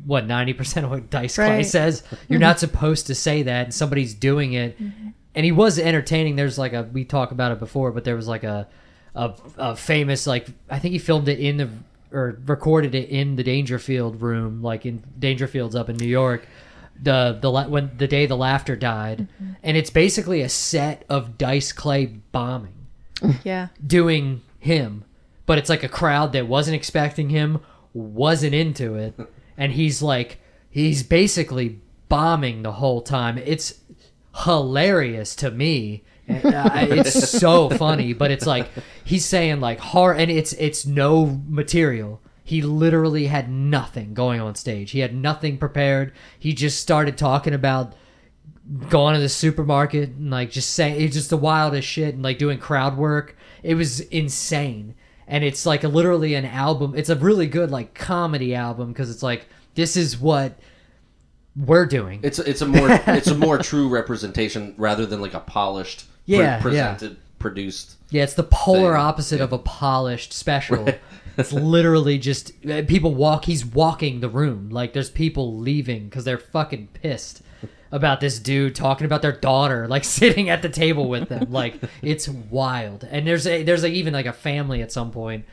what 0.06 0.26
ninety 0.28 0.54
percent 0.54 0.86
of 0.86 0.92
what 0.92 1.10
Dice 1.10 1.36
Clay 1.36 1.50
Right. 1.58 1.66
says. 1.66 2.04
You're 2.30 2.40
not 2.40 2.60
supposed 2.66 3.08
to 3.08 3.16
say 3.16 3.44
that, 3.44 3.66
and 3.66 3.74
somebody's 3.74 4.14
doing 4.14 4.54
it. 4.54 4.80
Mm-hmm. 4.82 5.10
And 5.36 5.46
he 5.46 5.52
was 5.52 5.80
entertaining. 5.80 6.36
There's 6.36 6.58
like 6.58 6.74
a 6.74 6.84
we 6.84 7.06
talk 7.06 7.32
about 7.32 7.52
it 7.52 7.60
before, 7.60 7.92
but 7.92 8.04
there 8.04 8.16
was 8.16 8.28
like 8.28 8.44
a 8.44 8.68
a, 9.16 9.34
a 9.58 9.76
famous 9.76 10.28
like 10.28 10.48
I 10.70 10.80
think 10.80 10.92
he 10.94 11.00
filmed 11.00 11.28
it 11.28 11.40
in 11.40 11.58
the 11.58 11.70
or 12.12 12.40
recorded 12.46 12.94
it 12.94 13.10
in 13.10 13.36
the 13.36 13.44
Dangerfield 13.44 14.22
room, 14.22 14.62
like 14.62 14.86
in 14.86 15.04
Dangerfield's 15.18 15.76
up 15.76 15.90
in 15.90 15.96
New 15.98 16.08
York. 16.08 16.48
The 17.02 17.40
the 17.42 17.50
when 17.52 17.92
the 17.98 18.08
day 18.08 18.28
the 18.28 18.38
laughter 18.38 18.76
died, 18.76 19.28
and 19.64 19.76
it's 19.76 19.90
basically 19.90 20.42
a 20.42 20.50
set 20.50 21.06
of 21.10 21.40
Dice 21.40 21.72
Clay 21.72 22.06
bombing 22.06 22.86
Yeah, 23.44 23.70
doing 23.86 24.42
him, 24.60 25.04
but 25.46 25.58
it's 25.58 25.70
like 25.70 25.84
a 25.84 25.90
crowd 25.90 26.34
that 26.34 26.48
wasn't 26.48 26.76
expecting 26.76 27.30
him, 27.30 27.60
wasn't 27.94 28.54
into 28.54 28.96
it, 28.96 29.16
and 29.58 29.74
he's 29.74 30.02
like 30.02 30.40
he's 30.70 31.04
basically 31.04 31.80
bombing 32.10 32.64
the 32.64 32.74
whole 32.74 33.02
time. 33.02 33.38
It's 33.38 33.80
hilarious 34.44 35.36
to 35.38 35.52
me. 35.52 36.04
Uh, 36.30 36.88
it's 36.90 37.30
so 37.40 37.70
funny, 37.70 38.14
but 38.14 38.32
it's 38.32 38.46
like 38.46 38.70
he's 39.04 39.26
saying 39.26 39.60
like 39.60 39.80
hard, 39.80 40.20
and 40.20 40.32
it's 40.32 40.54
it's 40.54 40.86
no 40.86 41.42
material. 41.48 42.22
He 42.44 42.62
literally 42.62 43.28
had 43.28 43.50
nothing 43.50 44.14
going 44.14 44.42
on 44.42 44.56
stage. 44.56 44.92
He 44.92 45.00
had 45.00 45.16
nothing 45.16 45.58
prepared. 45.58 46.14
He 46.38 46.54
just 46.54 46.82
started 46.82 47.18
talking 47.18 47.54
about 47.54 47.94
going 48.90 49.14
to 49.16 49.22
the 49.22 49.30
supermarket 49.30 50.10
and 50.10 50.32
like 50.32 50.50
just 50.50 50.72
saying 50.72 51.02
it's 51.02 51.16
just 51.16 51.30
the 51.30 51.38
wildest 51.38 51.88
shit 51.88 52.14
and 52.14 52.24
like 52.24 52.38
doing 52.38 52.58
crowd 52.60 52.98
work. 52.98 53.38
It 53.62 53.76
was 53.76 54.02
insane. 54.02 54.96
And 55.28 55.44
it's 55.44 55.66
like 55.66 55.84
a, 55.84 55.88
literally 55.88 56.36
an 56.36 56.46
album. 56.46 56.94
It's 56.96 57.10
a 57.10 57.16
really 57.16 57.48
good 57.48 57.72
like 57.72 57.94
comedy 57.94 58.54
album 58.56 58.92
because 58.92 59.10
it's 59.10 59.24
like 59.24 59.48
this 59.76 59.96
is 59.96 60.18
what 60.18 60.58
we're 61.56 61.86
doing. 61.86 62.20
It's 62.24 62.40
it's 62.40 62.62
a 62.62 62.66
more 62.66 62.90
it's 63.08 63.28
a 63.28 63.36
more 63.36 63.58
true 63.58 63.90
representation 63.90 64.74
rather 64.78 65.06
than 65.06 65.22
like 65.22 65.34
a 65.34 65.40
polished, 65.40 66.06
pre- 66.26 66.36
Yeah, 66.36 66.40
yeah. 66.40 66.62
presented, 66.62 67.18
produced. 67.40 67.96
Yeah, 68.10 68.24
it's 68.24 68.34
the 68.34 68.44
polar 68.44 68.94
thing. 68.94 69.02
opposite 69.02 69.42
of 69.42 69.54
a 69.54 69.60
polished 69.60 70.34
special. 70.34 70.88
It's 71.36 71.52
literally 71.52 72.20
just 72.20 72.52
uh, 72.70 72.84
people 72.88 73.16
walk. 73.16 73.46
He's 73.46 73.66
walking 73.66 74.20
the 74.20 74.30
room 74.30 74.70
like 74.70 74.94
there's 74.94 75.10
people 75.10 75.58
leaving 75.58 76.06
because 76.06 76.26
they're 76.26 76.38
fucking 76.38 76.90
pissed 76.94 77.42
about 77.94 78.20
this 78.20 78.40
dude 78.40 78.74
talking 78.74 79.06
about 79.06 79.22
their 79.22 79.32
daughter, 79.32 79.88
like 79.88 80.04
sitting 80.20 80.50
at 80.50 80.64
the 80.64 80.70
table 80.70 81.08
with 81.08 81.30
them. 81.30 81.52
Like 81.52 81.76
it's 82.02 82.28
wild. 82.28 83.08
And 83.10 83.26
there's 83.26 83.48
a 83.48 83.64
there's 83.64 83.84
like 83.84 83.94
even 83.94 84.14
like 84.14 84.26
a 84.26 84.34
family 84.34 84.82
at 84.82 84.92
some 84.92 85.12
point 85.12 85.46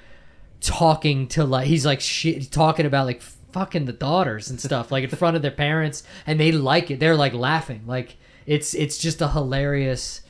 talking 0.61 1.28
to 1.28 1.45
like 1.45 1.66
he's 1.66 1.86
like 1.86 2.01
shit 2.01 2.51
talking 2.51 2.86
about 2.86 3.07
like 3.07 3.22
fucking 3.22 3.84
the 3.84 3.93
daughters 3.93 4.51
and 4.51 4.61
stuff 4.61 4.93
like 4.93 5.05
in 5.05 5.11
front 5.11 5.34
of 5.34 5.43
their 5.43 5.51
parents 5.51 6.03
and 6.26 6.38
they 6.38 6.53
like 6.53 6.91
it 6.91 7.01
they're 7.01 7.16
like 7.16 7.32
laughing 7.32 7.82
like 7.86 8.16
it's 8.47 8.74
it's 8.74 8.99
just 8.99 9.22
a 9.22 9.28
hilarious 9.28 10.20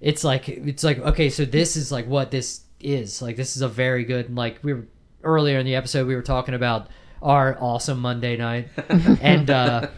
it's 0.00 0.22
like 0.22 0.48
it's 0.48 0.84
like 0.84 0.98
okay 0.98 1.30
so 1.30 1.46
this 1.46 1.76
is 1.76 1.90
like 1.90 2.06
what 2.06 2.30
this 2.30 2.60
is 2.78 3.22
like 3.22 3.36
this 3.36 3.56
is 3.56 3.62
a 3.62 3.68
very 3.68 4.04
good 4.04 4.32
like 4.36 4.58
we 4.62 4.74
were 4.74 4.86
earlier 5.24 5.58
in 5.58 5.64
the 5.64 5.74
episode 5.74 6.06
we 6.06 6.14
were 6.14 6.22
talking 6.22 6.54
about 6.54 6.88
our 7.22 7.56
awesome 7.58 7.98
monday 7.98 8.36
night 8.36 8.68
and 9.22 9.48
uh 9.48 9.88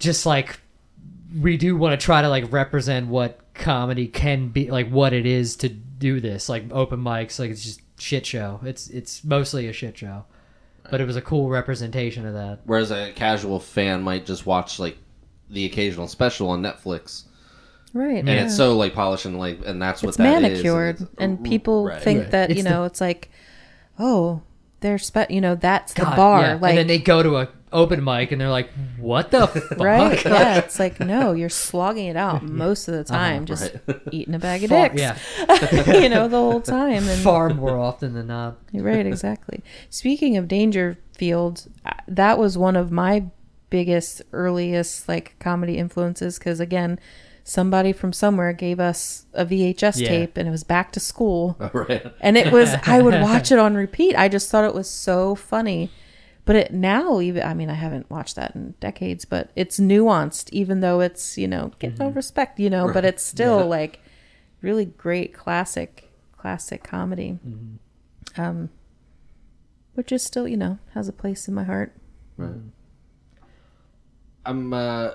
just 0.00 0.26
like 0.26 0.60
we 1.40 1.56
do 1.56 1.76
want 1.76 1.98
to 1.98 2.04
try 2.04 2.22
to 2.22 2.28
like 2.28 2.50
represent 2.52 3.06
what 3.08 3.38
comedy 3.54 4.06
can 4.08 4.48
be 4.48 4.70
like 4.70 4.88
what 4.90 5.12
it 5.12 5.26
is 5.26 5.56
to 5.56 5.68
do 5.68 6.20
this 6.20 6.48
like 6.48 6.64
open 6.72 7.00
mics 7.00 7.38
like 7.38 7.50
it's 7.50 7.62
just 7.64 7.80
shit 7.98 8.26
show 8.26 8.60
it's 8.64 8.88
it's 8.88 9.22
mostly 9.24 9.68
a 9.68 9.72
shit 9.72 9.96
show 9.96 10.24
but 10.90 11.00
it 11.00 11.06
was 11.06 11.14
a 11.16 11.22
cool 11.22 11.48
representation 11.48 12.26
of 12.26 12.34
that 12.34 12.58
Whereas 12.64 12.90
a 12.90 13.12
casual 13.12 13.60
fan 13.60 14.02
might 14.02 14.26
just 14.26 14.44
watch 14.46 14.78
like 14.78 14.96
the 15.48 15.64
occasional 15.66 16.08
special 16.08 16.48
on 16.48 16.62
Netflix, 16.62 17.24
right. 17.92 18.16
and 18.16 18.26
yeah. 18.26 18.44
it's 18.46 18.56
so 18.56 18.74
like 18.76 18.94
polished 18.94 19.26
and 19.26 19.38
like, 19.38 19.60
and 19.66 19.80
that's 19.82 20.02
what 20.02 20.08
it's 20.08 20.16
that 20.16 20.42
is, 20.42 20.50
manicured, 20.62 20.94
it's- 20.96 21.08
and 21.18 21.44
people 21.44 21.84
right. 21.84 22.02
think 22.02 22.20
Right. 22.22 22.30
that 22.30 22.50
It's 22.50 22.56
you 22.56 22.62
the- 22.64 22.70
know 22.70 22.84
it's 22.84 23.00
like, 23.02 23.30
oh, 23.98 24.40
they're 24.80 24.96
spe- 24.98 25.30
you 25.30 25.40
know 25.42 25.54
that's 25.54 25.92
the 25.92 26.04
bar, 26.04 26.40
yeah. 26.40 26.54
like 26.54 26.70
and 26.70 26.78
then 26.78 26.86
they 26.86 26.98
go 26.98 27.22
to 27.22 27.36
a 27.36 27.48
open 27.72 28.02
mic 28.04 28.32
and 28.32 28.40
they're 28.40 28.50
like 28.50 28.68
what 28.98 29.30
the 29.30 29.46
fuck 29.48 29.78
right? 29.78 30.24
yeah, 30.24 30.58
it's 30.64 30.78
like 30.78 31.00
no, 31.00 31.32
you're 31.32 31.48
slogging 31.48 32.06
it 32.06 32.16
out 32.16 32.42
most 32.64 32.88
of 32.88 32.94
the 32.94 33.00
Uh-huh, 33.12 33.22
time, 33.24 33.46
just 33.46 33.74
eating 34.10 34.34
a 34.34 34.38
bag 34.38 34.64
of 34.64 34.70
Far- 34.70 34.88
dicks, 34.90 35.00
yeah 35.00 35.18
you 36.00 36.08
know, 36.08 36.28
the 36.28 36.36
whole 36.36 36.60
time, 36.60 37.08
and 37.08 37.20
far 37.22 37.50
more 37.50 37.78
often 37.78 38.14
than 38.14 38.26
not 38.28 38.58
right, 38.72 39.06
exactly. 39.06 39.62
Speaking 39.90 40.36
of 40.36 40.48
Dangerfield, 40.48 41.66
uh, 41.86 41.90
that 42.08 42.38
was 42.38 42.56
one 42.58 42.76
of 42.76 42.90
my 42.90 43.24
biggest, 43.70 44.22
earliest 44.32 45.08
like 45.08 45.34
comedy 45.38 45.78
influences 45.78 46.38
because 46.38 46.60
again, 46.60 46.98
somebody 47.44 47.92
from 47.92 48.12
somewhere 48.12 48.52
gave 48.52 48.78
us 48.78 49.24
a 49.34 49.44
VHS 49.46 50.00
Yeah. 50.00 50.08
tape 50.08 50.36
and 50.36 50.46
it 50.46 50.50
was 50.50 50.62
back 50.64 50.92
to 50.92 51.00
school. 51.00 51.56
right. 51.72 52.06
And 52.20 52.36
it 52.36 52.52
was 52.52 52.74
I 52.86 53.00
would 53.02 53.20
watch 53.20 53.50
it 53.50 53.58
on 53.58 53.74
repeat. 53.74 54.14
I 54.16 54.28
just 54.28 54.50
thought 54.50 54.64
it 54.64 54.74
was 54.74 54.88
so 54.90 55.34
funny. 55.34 55.90
But 56.44 56.56
it 56.56 56.72
now 56.72 57.20
even 57.20 57.42
I 57.44 57.54
mean 57.54 57.70
I 57.70 57.74
haven't 57.74 58.10
watched 58.10 58.34
that 58.36 58.54
in 58.56 58.74
decades, 58.80 59.24
but 59.24 59.50
it's 59.54 59.78
nuanced 59.78 60.48
even 60.50 60.80
though 60.80 61.00
it's, 61.00 61.38
you 61.38 61.46
know, 61.46 61.70
get 61.78 61.98
no 61.98 62.08
respect, 62.08 62.58
you 62.58 62.68
know, 62.68 62.92
but 62.92 63.04
it's 63.04 63.22
still 63.22 63.66
like 63.66 64.00
really 64.60 64.84
great 64.84 65.32
classic 65.32 66.10
classic 66.36 66.82
comedy. 66.82 67.38
Um 68.36 68.70
which 69.94 70.10
is 70.10 70.22
still, 70.22 70.48
you 70.48 70.56
know, 70.56 70.78
has 70.94 71.06
a 71.08 71.12
place 71.12 71.46
in 71.46 71.54
my 71.54 71.64
heart. 71.64 71.94
Right. 72.36 72.54
I'm 74.44 74.72
uh 74.72 75.10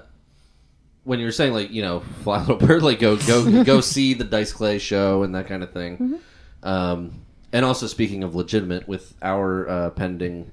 when 1.03 1.19
you're 1.19 1.31
saying 1.31 1.53
like 1.53 1.72
you 1.72 1.81
know 1.81 1.99
fly 2.23 2.39
little 2.39 2.56
bird 2.56 2.84
like 2.84 2.99
go 2.99 3.18
go 3.18 3.64
go 3.65 3.81
see 3.81 4.14
the 4.14 4.23
Dice 4.23 4.53
Clay 4.53 4.77
show 4.80 5.23
and 5.23 5.35
that 5.35 5.47
kind 5.47 5.64
of 5.64 5.72
thing, 5.73 5.97
Mm-hmm. 5.97 6.68
um, 6.68 7.22
and 7.53 7.64
also 7.65 7.88
speaking 7.88 8.23
of 8.23 8.35
legitimate 8.35 8.88
with 8.89 9.14
our 9.22 9.69
uh, 9.69 9.89
pending, 9.91 10.51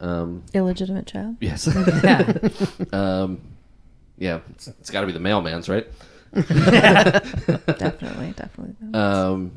um, 0.00 0.42
Illegitimate 0.52 1.06
child. 1.06 1.36
yes, 1.40 1.66
yeah 2.04 2.32
um, 2.92 3.40
yeah, 4.18 4.40
it's, 4.50 4.68
it's 4.68 4.90
got 4.90 5.00
to 5.02 5.06
be 5.06 5.12
the 5.12 5.18
mailman's 5.20 5.68
right. 5.68 5.86
Definitely, 6.34 8.32
definitely. 8.36 8.74
Um, 8.94 9.52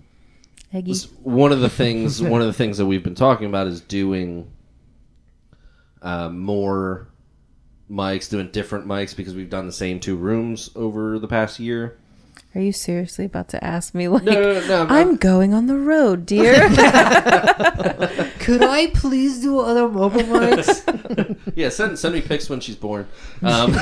Eggy. 0.73 0.91
s- 0.91 1.05
one 1.23 1.51
of 1.51 1.59
the 1.59 1.69
things 1.69 2.21
one 2.21 2.41
of 2.41 2.47
the 2.47 2.53
things 2.53 2.77
that 2.77 2.85
we've 2.85 3.03
been 3.03 3.15
talking 3.15 3.47
about 3.47 3.67
is 3.67 3.81
doing 3.81 4.51
uh, 6.01 6.29
more 6.29 7.07
mics, 7.89 8.29
doing 8.29 8.49
different 8.51 8.85
mics 8.85 9.15
because 9.15 9.33
we've 9.33 9.49
done 9.49 9.65
the 9.65 9.71
same 9.73 9.99
two 9.99 10.15
rooms 10.15 10.69
over 10.75 11.17
the 11.19 11.27
past 11.27 11.59
year. 11.59 11.97
Are 12.57 12.59
you 12.59 12.71
seriously 12.73 13.25
about 13.25 13.49
to 13.49 13.63
ask 13.63 13.93
me 13.93 14.07
like 14.07 14.23
No, 14.23 14.31
no, 14.31 14.53
no, 14.53 14.67
no, 14.67 14.77
I'm- 14.79 14.91
I'm 14.91 15.15
going 15.17 15.53
on 15.53 15.67
the 15.67 15.77
road, 15.77 16.25
dear? 16.25 16.53
Could 18.39 18.63
I 18.63 18.89
please 18.95 19.41
do 19.41 19.59
other 19.59 19.87
mobile 19.87 20.21
mics? 20.23 21.37
Yeah, 21.55 21.69
send 21.69 21.97
send 21.99 22.13
me 22.15 22.21
pics 22.21 22.49
when 22.49 22.59
she's 22.59 22.75
born. 22.75 23.07
Um, 23.43 23.73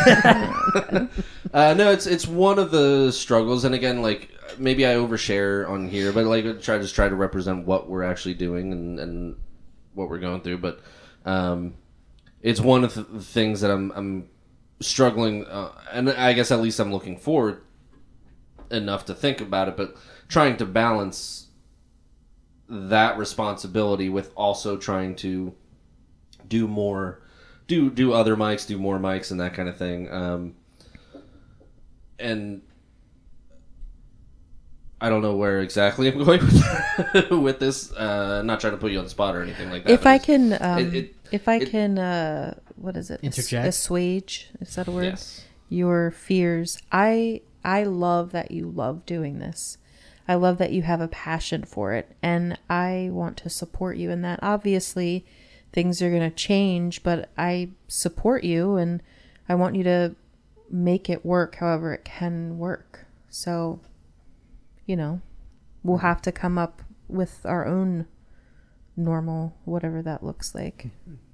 uh, 1.53 1.73
no, 1.73 1.91
it's 1.91 2.05
it's 2.05 2.25
one 2.27 2.59
of 2.59 2.71
the 2.71 3.11
struggles, 3.11 3.63
and 3.65 3.73
again, 3.75 4.01
like 4.01 4.29
maybe 4.57 4.85
I 4.85 4.95
overshare 4.95 5.67
on 5.69 5.87
here, 5.89 6.11
but 6.13 6.25
like 6.25 6.45
I 6.45 6.53
try 6.53 6.77
just 6.77 6.95
try 6.95 7.07
to 7.09 7.15
represent 7.15 7.65
what 7.65 7.89
we're 7.89 8.03
actually 8.03 8.35
doing 8.35 8.71
and 8.73 8.99
and 8.99 9.35
what 9.93 10.09
we're 10.09 10.19
going 10.19 10.41
through. 10.41 10.59
But 10.59 10.79
um, 11.25 11.75
it's 12.41 12.59
one 12.61 12.83
of 12.85 12.93
the 12.93 13.03
things 13.21 13.59
that 13.61 13.71
I'm 13.71 13.91
I'm 13.91 14.29
struggling, 14.81 15.45
uh, 15.45 15.71
and 15.91 16.09
I 16.09 16.31
guess 16.33 16.51
at 16.51 16.59
least 16.61 16.79
I'm 16.79 16.91
looking 16.93 17.17
forward 17.17 17.61
enough 18.71 19.05
to 19.05 19.13
think 19.13 19.41
about 19.41 19.67
it, 19.67 19.77
but 19.77 19.95
trying 20.27 20.57
to 20.57 20.65
balance 20.65 21.47
that 22.67 23.17
responsibility 23.17 24.09
with 24.09 24.31
also 24.35 24.75
trying 24.77 25.15
to 25.15 25.53
do 26.47 26.67
more 26.67 27.21
do 27.67 27.89
do 27.91 28.11
other 28.13 28.35
mics 28.35 28.65
do 28.67 28.77
more 28.77 28.97
mics 28.97 29.29
and 29.31 29.39
that 29.39 29.53
kind 29.53 29.69
of 29.69 29.77
thing 29.77 30.11
um 30.11 30.55
and 32.17 32.61
I 35.01 35.09
don't 35.09 35.21
know 35.21 35.35
where 35.35 35.59
exactly 35.61 36.07
I'm 36.11 36.17
going 36.23 36.39
with, 36.41 37.29
with 37.31 37.59
this. 37.59 37.91
Uh, 37.91 38.41
not 38.43 38.61
trying 38.61 38.73
to 38.73 38.77
put 38.77 38.91
you 38.91 38.97
on 38.97 39.03
the 39.03 39.09
spot 39.09 39.35
or 39.35 39.43
anything 39.43 39.69
like 39.69 39.83
that. 39.83 39.91
if 39.91 40.07
I 40.07 40.17
can, 40.17 40.53
um, 40.59 40.79
it- 40.79 40.93
it- 40.95 41.15
if 41.31 41.47
I 41.49 41.55
it- 41.57 41.69
can, 41.69 41.99
uh, 41.99 42.57
what 42.77 42.95
is 42.95 43.09
it? 43.11 43.15
Ass- 43.15 43.23
Interject? 43.37 43.67
Assuage. 43.67 44.49
Is 44.61 44.73
that 44.75 44.87
a 44.87 44.91
word? 44.91 45.03
yes, 45.05 45.43
Your 45.69 46.11
fears. 46.11 46.77
I 46.91 47.41
I 47.65 47.83
love 47.83 48.31
that 48.31 48.51
you 48.51 48.69
love 48.69 49.05
doing 49.05 49.39
this. 49.39 49.77
I 50.27 50.35
love 50.35 50.59
that 50.59 50.71
you 50.71 50.83
have 50.83 51.01
a 51.01 51.07
passion 51.07 51.63
for 51.63 51.93
it, 51.93 52.15
and 52.21 52.57
I 52.69 53.09
want 53.11 53.37
to 53.37 53.49
support 53.49 53.97
you 53.97 54.11
in 54.11 54.21
that. 54.21 54.39
Obviously, 54.41 55.25
things 55.73 56.01
are 56.01 56.09
going 56.09 56.29
to 56.29 56.35
change, 56.35 57.03
but 57.03 57.29
I 57.37 57.71
support 57.87 58.43
you, 58.43 58.75
and 58.75 59.01
I 59.49 59.55
want 59.55 59.75
you 59.75 59.83
to 59.83 60.15
make 60.69 61.09
it 61.09 61.25
work 61.25 61.55
however 61.55 61.93
it 61.93 62.05
can 62.05 62.57
work. 62.57 63.05
So, 63.29 63.81
you 64.85 64.95
know, 64.95 65.21
we'll 65.83 65.97
have 65.97 66.21
to 66.23 66.31
come 66.31 66.57
up 66.57 66.81
with 67.07 67.45
our 67.45 67.67
own 67.67 68.07
normal, 68.95 69.57
whatever 69.65 70.01
that 70.01 70.23
looks 70.23 70.55
like. 70.55 70.87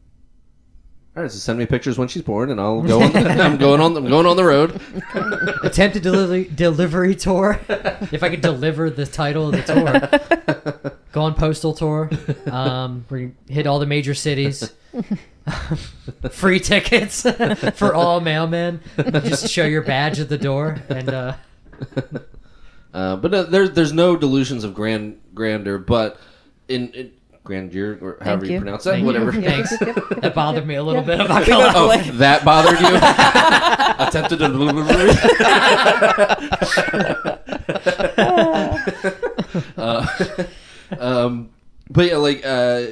all 1.16 1.24
right. 1.24 1.32
So 1.32 1.38
send 1.38 1.60
me 1.60 1.66
pictures 1.66 1.98
when 1.98 2.08
she's 2.08 2.22
born, 2.22 2.52
and 2.52 2.60
I'll 2.60 2.82
go. 2.82 3.02
On, 3.02 3.16
I'm 3.16 3.58
going 3.58 3.82
on. 3.82 3.96
I'm 3.98 4.08
going 4.08 4.26
on 4.26 4.36
the 4.38 4.46
road. 4.46 4.80
Attempted 5.64 6.04
delivery 6.04 6.46
delivery 6.54 7.16
tour. 7.16 7.60
If 8.12 8.24
I 8.24 8.30
could 8.30 8.42
deliver 8.42 8.90
the 8.90 9.06
title 9.06 9.48
of 9.50 9.54
the 9.54 10.82
tour, 10.82 10.94
go 11.12 11.22
on 11.22 11.34
postal 11.36 11.74
tour. 11.74 12.10
Um, 12.50 13.06
we 13.10 13.32
hit 13.48 13.68
all 13.68 13.80
the 13.80 13.86
major 13.86 14.14
cities. 14.14 14.72
Free 16.32 16.60
tickets 16.60 17.22
for 17.24 17.94
all 17.96 18.22
mailmen. 18.22 18.80
Just 19.24 19.50
show 19.50 19.66
your 19.66 19.82
badge 19.82 20.20
at 20.20 20.30
the 20.30 20.38
door, 20.38 20.82
and 20.90 21.10
uh, 21.10 21.34
Uh, 22.94 23.16
but 23.16 23.32
no, 23.32 23.44
there's 23.44 23.72
there's 23.72 23.94
no 23.94 24.18
delusions 24.18 24.64
of 24.64 24.74
grand 24.74 25.20
grandeur, 25.34 25.78
but 25.78 26.20
in, 26.68 26.90
in 26.90 27.12
grandeur 27.44 27.98
or 28.02 28.18
however 28.22 28.46
you. 28.46 28.54
you. 28.54 28.60
pronounce 28.60 28.84
that, 28.84 28.92
Thank 28.92 29.02
you. 29.02 29.08
whatever. 29.08 29.32
Thanks. 29.34 29.74
That 30.22 30.36
bothered 30.36 30.68
me 30.68 30.76
a 30.76 30.84
little 30.84 31.02
bit. 31.02 31.20
I'm 31.20 31.28
not 31.28 31.48
gonna 31.48 31.66
lie. 31.88 32.04
Oh, 32.06 32.12
that 32.18 32.46
bothered 32.46 32.80
you? 32.80 32.96
Attempted 34.08 34.38
to. 34.40 34.46
uh, 39.78 40.46
um, 41.00 41.50
but 41.90 42.06
yeah, 42.06 42.18
like 42.18 42.46
uh, 42.46 42.84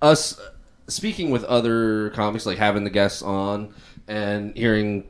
us 0.00 0.40
speaking 0.86 1.30
with 1.30 1.42
other 1.44 2.10
comics, 2.10 2.46
like 2.46 2.58
having 2.58 2.84
the 2.84 2.90
guests 2.90 3.22
on 3.22 3.74
and 4.06 4.56
hearing 4.56 5.08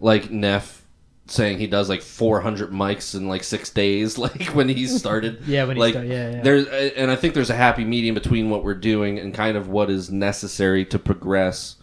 like 0.00 0.30
Neff 0.30 0.84
saying 1.30 1.58
he 1.58 1.66
does 1.66 1.88
like 1.88 2.02
400 2.02 2.70
mics 2.70 3.14
in 3.14 3.28
like 3.28 3.44
six 3.44 3.70
days, 3.70 4.18
like 4.18 4.46
when 4.48 4.68
he 4.68 4.86
started. 4.86 5.42
Yeah, 5.46 5.64
when 5.64 5.76
he 5.76 5.80
like, 5.80 5.94
start- 5.94 6.06
yeah, 6.06 6.30
yeah. 6.30 6.42
There's 6.42 6.66
and 6.66 7.10
I 7.10 7.16
think 7.16 7.34
there's 7.34 7.50
a 7.50 7.54
happy 7.54 7.84
medium 7.84 8.14
between 8.14 8.50
what 8.50 8.64
we're 8.64 8.74
doing 8.74 9.18
and 9.18 9.32
kind 9.32 9.56
of 9.56 9.68
what 9.68 9.90
is 9.90 10.10
necessary 10.10 10.84
to 10.86 10.98
progress. 10.98 11.76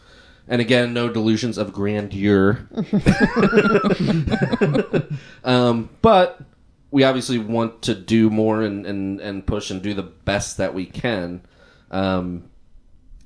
And 0.47 0.61
again, 0.61 0.93
no 0.93 1.09
delusions 1.09 1.57
of 1.57 1.73
grandeur. 1.73 2.67
um, 5.43 5.89
but 6.03 6.39
we 6.91 7.03
obviously 7.03 7.39
want 7.39 7.81
to 7.83 7.95
do 7.95 8.29
more 8.29 8.61
and, 8.61 8.85
and, 8.85 9.19
and 9.19 9.45
push 9.45 9.71
and 9.71 9.81
do 9.81 9.95
the 9.95 10.03
best 10.03 10.57
that 10.57 10.75
we 10.75 10.85
can. 10.85 11.41
Um, 11.89 12.43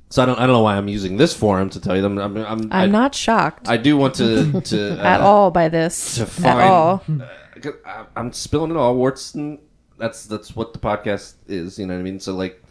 so 0.09 0.23
I 0.23 0.25
don't 0.25 0.37
I 0.39 0.41
don't 0.47 0.53
know 0.55 0.61
why 0.61 0.75
I'm 0.77 0.87
using 0.87 1.17
this 1.17 1.33
forum 1.35 1.69
to 1.71 1.79
tell 1.79 1.95
you 1.95 2.01
them. 2.01 2.17
I'm 2.17 2.37
I'm, 2.37 2.61
I'm 2.63 2.71
I, 2.71 2.85
not 2.87 3.15
shocked 3.15 3.67
I 3.69 3.77
do 3.77 3.95
want 3.97 4.15
to 4.15 4.61
to 4.61 4.99
uh, 4.99 5.03
at 5.03 5.21
all 5.21 5.51
by 5.51 5.69
this 5.69 6.15
to 6.15 6.25
find 6.25 6.59
at 6.59 6.67
all. 6.67 7.03
uh, 7.09 7.71
I- 7.85 8.05
I'm 8.15 8.31
spilling 8.33 8.71
it 8.71 8.77
all. 8.77 8.95
Warts 8.95 9.33
and 9.35 9.59
that's 9.97 10.25
that's 10.25 10.55
what 10.55 10.73
the 10.73 10.79
podcast 10.79 11.35
is. 11.47 11.77
You 11.77 11.85
know 11.85 11.93
what 11.93 11.99
I 11.99 12.03
mean? 12.03 12.19
So 12.19 12.33
like, 12.33 12.63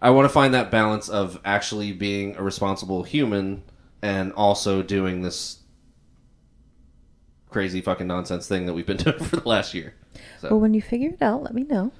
I 0.00 0.10
want 0.10 0.24
to 0.24 0.28
find 0.30 0.54
that 0.54 0.70
balance 0.70 1.08
of 1.08 1.38
actually 1.44 1.92
being 1.92 2.36
a 2.36 2.42
responsible 2.42 3.02
human 3.02 3.62
and 4.02 4.32
also 4.32 4.82
doing 4.82 5.20
this 5.22 5.58
crazy 7.50 7.80
fucking 7.80 8.06
nonsense 8.06 8.46
thing 8.48 8.66
that 8.66 8.72
we've 8.74 8.86
been 8.86 8.96
doing 9.04 9.18
for 9.18 9.36
the 9.36 9.48
last 9.48 9.74
year. 9.74 9.94
Well, 10.42 10.60
when 10.60 10.72
you 10.74 10.80
figure 10.82 11.10
it 11.10 11.20
out, 11.20 11.42
let 11.42 11.54
me 11.54 11.64
know. 11.64 11.92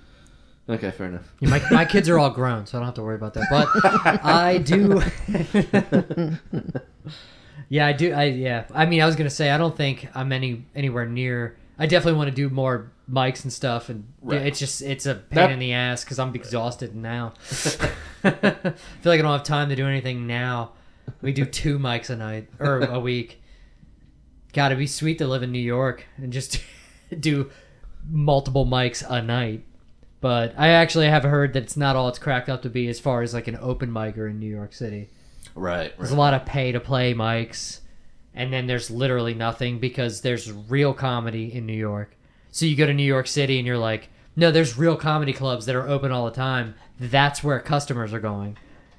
Okay, 0.68 0.90
fair 0.92 1.08
enough. 1.08 1.32
Yeah, 1.40 1.48
my, 1.50 1.62
my 1.70 1.84
kids 1.84 2.08
are 2.08 2.18
all 2.18 2.30
grown, 2.30 2.64
so 2.66 2.78
I 2.78 2.80
don't 2.80 2.86
have 2.86 2.94
to 2.94 3.02
worry 3.02 3.16
about 3.16 3.34
that. 3.34 3.46
But 3.50 3.68
I 4.24 4.58
do. 4.58 5.02
yeah, 7.68 7.86
I 7.86 7.92
do. 7.92 8.12
I 8.12 8.24
yeah. 8.24 8.64
I 8.72 8.86
mean, 8.86 9.02
I 9.02 9.06
was 9.06 9.16
gonna 9.16 9.30
say 9.30 9.50
I 9.50 9.58
don't 9.58 9.76
think 9.76 10.08
I'm 10.14 10.32
any 10.32 10.64
anywhere 10.74 11.06
near. 11.06 11.56
I 11.78 11.86
definitely 11.86 12.18
want 12.18 12.28
to 12.30 12.34
do 12.36 12.50
more 12.50 12.92
mics 13.10 13.42
and 13.42 13.52
stuff, 13.52 13.88
and 13.88 14.04
Right. 14.22 14.42
it's 14.46 14.58
just 14.58 14.82
it's 14.82 15.06
a 15.06 15.14
pain 15.16 15.36
That- 15.36 15.50
in 15.52 15.58
the 15.58 15.72
ass 15.72 16.04
because 16.04 16.18
I'm 16.18 16.34
exhausted 16.34 16.94
now. 16.94 17.32
I 18.24 18.30
feel 18.30 18.74
like 19.06 19.18
I 19.18 19.22
don't 19.22 19.32
have 19.32 19.42
time 19.44 19.70
to 19.70 19.76
do 19.76 19.86
anything 19.86 20.26
now. 20.26 20.72
We 21.22 21.32
do 21.32 21.44
two 21.44 21.78
mics 21.78 22.10
a 22.10 22.16
night 22.16 22.48
or 22.60 22.80
a 22.80 23.00
week. 23.00 23.42
God, 24.52 24.66
it'd 24.66 24.78
be 24.78 24.86
sweet 24.86 25.18
to 25.18 25.26
live 25.26 25.42
in 25.42 25.50
New 25.52 25.58
York 25.58 26.04
and 26.16 26.32
just 26.32 26.60
do 27.18 27.50
multiple 28.08 28.66
mics 28.66 29.04
a 29.08 29.22
night. 29.22 29.64
But 30.20 30.54
I 30.58 30.68
actually 30.68 31.08
have 31.08 31.22
heard 31.22 31.54
that 31.54 31.62
it's 31.62 31.76
not 31.76 31.96
all 31.96 32.08
it's 32.08 32.18
cracked 32.18 32.48
up 32.48 32.62
to 32.62 32.70
be 32.70 32.88
as 32.88 33.00
far 33.00 33.22
as 33.22 33.32
like 33.32 33.48
an 33.48 33.58
open 33.60 33.90
micer 33.90 34.28
in 34.28 34.38
New 34.38 34.54
York 34.54 34.74
City. 34.74 35.08
Right. 35.54 35.96
There's 35.96 36.10
a 36.10 36.16
lot 36.16 36.34
of 36.34 36.44
pay 36.44 36.72
to 36.72 36.80
play 36.80 37.14
mics, 37.14 37.80
and 38.34 38.52
then 38.52 38.66
there's 38.66 38.90
literally 38.90 39.34
nothing 39.34 39.78
because 39.78 40.20
there's 40.20 40.52
real 40.52 40.92
comedy 40.92 41.52
in 41.52 41.66
New 41.66 41.72
York. 41.72 42.16
So 42.50 42.66
you 42.66 42.76
go 42.76 42.86
to 42.86 42.94
New 42.94 43.02
York 43.02 43.26
City 43.26 43.58
and 43.58 43.66
you're 43.66 43.78
like, 43.78 44.08
no, 44.36 44.50
there's 44.50 44.78
real 44.78 44.96
comedy 44.96 45.32
clubs 45.32 45.66
that 45.66 45.74
are 45.74 45.88
open 45.88 46.12
all 46.12 46.26
the 46.26 46.30
time. 46.32 46.74
That's 46.98 47.42
where 47.42 47.58
customers 47.60 48.12
are 48.12 48.20
going. 48.20 48.56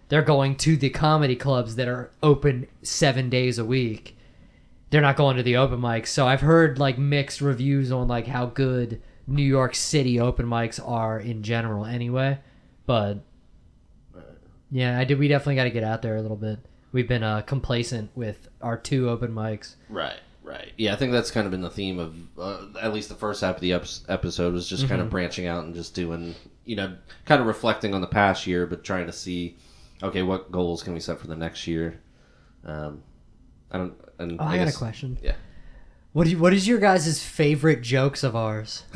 They're 0.09 0.21
going 0.21 0.55
to 0.57 0.75
the 0.75 0.89
comedy 0.89 1.35
clubs 1.35 1.75
that 1.75 1.87
are 1.87 2.11
open 2.21 2.67
seven 2.83 3.29
days 3.29 3.57
a 3.57 3.65
week. 3.65 4.17
They're 4.89 5.01
not 5.01 5.15
going 5.15 5.37
to 5.37 5.43
the 5.43 5.55
open 5.55 5.79
mics. 5.79 6.07
So 6.07 6.27
I've 6.27 6.41
heard 6.41 6.79
like 6.79 6.97
mixed 6.97 7.39
reviews 7.39 7.91
on 7.91 8.07
like 8.09 8.27
how 8.27 8.47
good 8.47 9.01
New 9.27 9.43
York 9.43 9.75
City 9.75 10.19
open 10.19 10.45
mics 10.45 10.79
are 10.85 11.19
in 11.19 11.43
general 11.43 11.85
anyway. 11.85 12.39
But 12.85 13.19
yeah, 14.71 14.97
I 14.97 15.03
did. 15.03 15.19
We 15.19 15.27
definitely 15.27 15.55
got 15.55 15.65
to 15.65 15.69
get 15.71 15.83
out 15.83 16.01
there 16.01 16.15
a 16.15 16.21
little 16.21 16.37
bit. 16.37 16.59
We've 16.91 17.07
been 17.07 17.23
uh, 17.23 17.41
complacent 17.41 18.11
with 18.15 18.47
our 18.61 18.77
two 18.77 19.09
open 19.09 19.31
mics. 19.31 19.75
Right, 19.89 20.19
right. 20.43 20.71
Yeah, 20.77 20.93
I 20.93 20.97
think 20.97 21.11
that's 21.11 21.31
kind 21.31 21.45
of 21.45 21.51
been 21.51 21.61
the 21.61 21.69
theme 21.69 21.99
of 21.99 22.15
uh, 22.37 22.65
at 22.81 22.93
least 22.93 23.09
the 23.09 23.15
first 23.15 23.41
half 23.41 23.55
of 23.55 23.61
the 23.61 23.73
ep- 23.73 23.85
episode 24.09 24.53
was 24.53 24.67
just 24.67 24.87
kind 24.89 25.01
of 25.01 25.09
branching 25.09 25.45
out 25.47 25.63
and 25.63 25.73
just 25.73 25.93
doing, 25.95 26.35
you 26.65 26.75
know, 26.75 26.95
kind 27.25 27.39
of 27.39 27.47
reflecting 27.47 27.93
on 27.93 28.01
the 28.01 28.07
past 28.07 28.45
year, 28.47 28.65
but 28.65 28.83
trying 28.83 29.05
to 29.07 29.13
see, 29.13 29.55
okay, 30.03 30.21
what 30.21 30.51
goals 30.51 30.83
can 30.83 30.93
we 30.93 30.99
set 30.99 31.19
for 31.19 31.27
the 31.27 31.35
next 31.35 31.65
year? 31.67 32.01
Um, 32.65 33.03
I 33.71 33.77
don't. 33.77 33.93
And 34.19 34.39
Oh, 34.39 34.43
I, 34.43 34.57
got 34.57 34.65
guess- 34.65 34.75
a 34.75 34.79
question. 34.79 35.17
Yeah. 35.23 35.35
What 36.13 36.25
do 36.25 36.31
you, 36.31 36.39
What 36.39 36.53
is 36.53 36.67
your 36.67 36.77
guys' 36.79 37.23
favorite 37.23 37.81
jokes 37.81 38.21
of 38.23 38.35
ours? 38.35 38.83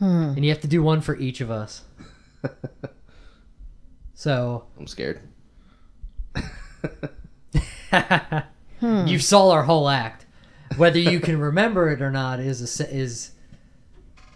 Hmm. 0.00 0.34
And 0.36 0.44
you 0.44 0.50
have 0.50 0.60
to 0.60 0.68
do 0.68 0.82
one 0.82 1.00
for 1.00 1.16
each 1.16 1.40
of 1.40 1.50
us. 1.50 1.82
So 4.14 4.64
I'm 4.78 4.86
scared. 4.86 5.20
you 8.80 9.18
saw 9.18 9.50
our 9.50 9.64
whole 9.64 9.88
act. 9.88 10.26
Whether 10.76 10.98
you 10.98 11.20
can 11.20 11.38
remember 11.38 11.90
it 11.90 12.00
or 12.00 12.10
not 12.10 12.40
is 12.40 12.80
a, 12.80 12.94
is 12.94 13.32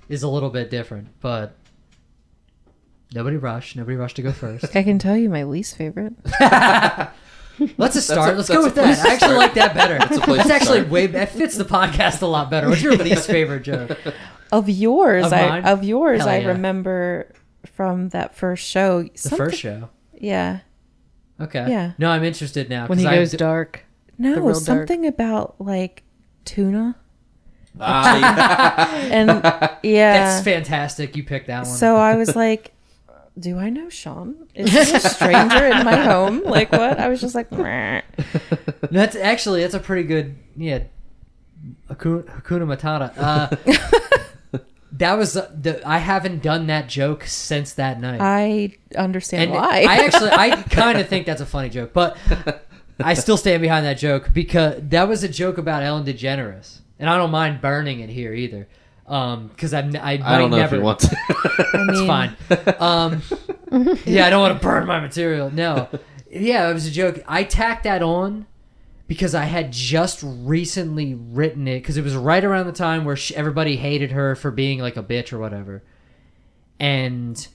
is 0.09 0.23
a 0.23 0.29
little 0.29 0.51
bit 0.51 0.71
different. 0.71 1.09
But 1.21 1.57
nobody 3.15 3.37
rush. 3.37 3.77
Nobody 3.77 3.97
rush 3.97 4.15
to 4.15 4.23
go 4.23 4.33
first. 4.33 4.77
I 4.77 4.83
can 4.83 4.99
tell 4.99 5.17
you 5.17 5.29
my 5.29 5.45
least 5.45 5.77
favorite. 5.77 6.15
Let's 7.77 7.95
just 7.95 8.09
start. 8.09 8.35
a- 8.35 8.37
Let's 8.37 8.49
go 8.49 8.63
with 8.65 8.75
that. 8.77 9.03
to 9.03 9.09
I 9.09 9.13
actually 9.15 9.37
like 9.37 9.55
that 9.55 9.75
better. 9.75 9.99
That's 9.99 10.17
a 10.17 10.21
place 10.21 10.47
to 10.47 10.53
actually 10.55 10.79
start. 10.81 10.91
way. 10.91 11.07
That 11.09 11.31
fits 11.31 11.57
the 11.57 11.65
podcast 11.65 12.23
a 12.23 12.27
lot 12.27 12.51
better. 12.51 12.69
What's 12.69 12.83
your 12.83 12.97
least 12.97 13.27
favorite 13.37 13.63
joke? 13.65 13.99
Of 14.53 14.69
yours, 14.69 15.27
Of 15.27 15.33
I 15.33 15.61
of 15.61 15.85
yours, 15.85 16.21
Hell 16.21 16.29
I 16.29 16.39
yeah. 16.39 16.49
remember 16.49 17.33
from 17.75 18.11
that 18.11 18.35
first 18.35 18.67
show. 18.67 19.03
The 19.03 19.31
first 19.37 19.59
show. 19.59 19.91
yeah. 20.19 20.61
Okay. 21.41 21.67
Yeah. 21.71 21.93
No, 21.99 22.11
I'm 22.11 22.25
interested 22.25 22.69
now. 22.69 22.87
when 22.87 22.99
he 22.99 23.05
'cause 23.05 23.13
I 23.13 23.17
goes 23.17 23.33
dark. 23.33 23.85
No, 24.19 24.35
real 24.35 24.45
dark. 24.55 24.57
something 24.57 25.07
about 25.07 25.55
like 25.61 26.03
tuna 26.45 26.97
Ah, 27.81 28.91
and 29.11 29.29
yeah. 29.85 30.13
That's 30.35 30.45
fantastic. 30.45 31.17
You 31.17 31.23
picked 31.23 31.47
that 31.47 31.67
one. 31.67 31.77
So 31.77 31.97
I 31.97 32.17
was 32.17 32.35
like, 32.35 32.73
"Do 33.39 33.59
I 33.59 33.71
know 33.71 33.89
Sean? 33.89 34.49
Is 34.55 34.73
he 34.73 34.97
a 34.97 35.01
stranger 35.01 35.67
in 35.67 35.85
my 35.85 35.97
home? 36.13 36.43
Like 36.45 36.73
what?" 36.73 36.99
I 36.99 37.09
was 37.09 37.21
just 37.21 37.35
like, 37.35 37.51
"Meh." 37.53 38.03
That's 38.91 39.17
actually 39.17 39.63
that's 39.63 39.75
a 39.75 39.81
pretty 39.81 40.07
good 40.07 40.37
yeah. 40.57 40.85
Hakuna, 41.91 42.25
Hakuna 42.43 42.67
Matata. 42.67 43.13
Uh, 43.19 44.59
that 44.93 45.15
was 45.15 45.37
uh, 45.37 45.51
the 45.55 45.87
I 45.87 45.99
haven't 45.99 46.43
done 46.43 46.69
that 46.69 46.89
joke 46.89 47.25
since 47.25 47.75
that 47.75 48.01
night. 48.01 48.21
"I 48.21 48.77
understand 48.97 49.45
and 49.45 49.53
why." 49.53 49.85
I 49.89 50.05
actually 50.05 50.31
I 50.31 50.63
kind 50.63 50.99
of 50.99 51.09
think 51.09 51.27
that's 51.27 51.41
a 51.41 51.47
funny 51.47 51.69
joke, 51.69 51.93
but 51.93 52.17
I 53.01 53.15
still 53.15 53.37
stand 53.37 53.63
behind 53.63 53.87
that 53.87 53.99
joke 53.99 54.31
because 54.33 54.81
that 54.83 55.09
was 55.09 55.23
a 55.23 55.29
joke 55.29 55.59
about 55.59 55.83
Ellen 55.83 56.05
DeGeneres, 56.05 56.81
and 56.99 57.09
I 57.11 57.17
don't 57.17 57.31
mind 57.31 57.61
burning 57.61 58.01
it 58.01 58.11
here 58.11 58.33
either. 58.33 58.69
Um, 59.09 59.49
because 59.49 59.73
I 59.73 59.79
I, 59.79 60.21
I 60.23 60.39
don't 60.39 60.51
know 60.51 60.59
never, 60.59 60.77
if 60.77 60.81
you 60.81 60.85
want 60.85 61.01
to. 61.01 61.17
I 61.29 61.79
mean, 61.79 61.91
It's 61.91 62.07
fine. 62.07 62.37
Um, 62.79 63.23
yeah, 64.05 64.27
I 64.27 64.31
don't 64.31 64.43
want 64.43 64.61
to 64.61 64.63
burn 64.63 64.87
my 64.87 65.01
material. 65.01 65.51
No. 65.51 65.89
Yeah, 66.31 66.69
it 66.69 66.75
was 66.75 66.87
a 66.87 66.91
joke. 66.91 67.23
I 67.27 67.45
tacked 67.45 67.85
that 67.85 68.03
on 68.03 68.47
because 69.07 69.35
I 69.35 69.45
had 69.45 69.73
just 69.73 70.23
recently 70.23 71.15
written 71.15 71.67
it 71.67 71.81
because 71.81 71.97
it 71.97 72.05
was 72.05 72.15
right 72.15 72.45
around 72.45 72.67
the 72.67 72.73
time 72.73 73.07
where 73.07 73.17
she, 73.17 73.35
everybody 73.35 73.77
hated 73.77 74.13
her 74.13 74.37
for 74.37 74.51
being 74.51 74.79
like 74.79 74.99
a 74.99 75.03
bitch 75.03 75.33
or 75.33 75.39
whatever, 75.39 75.83
and 76.79 77.49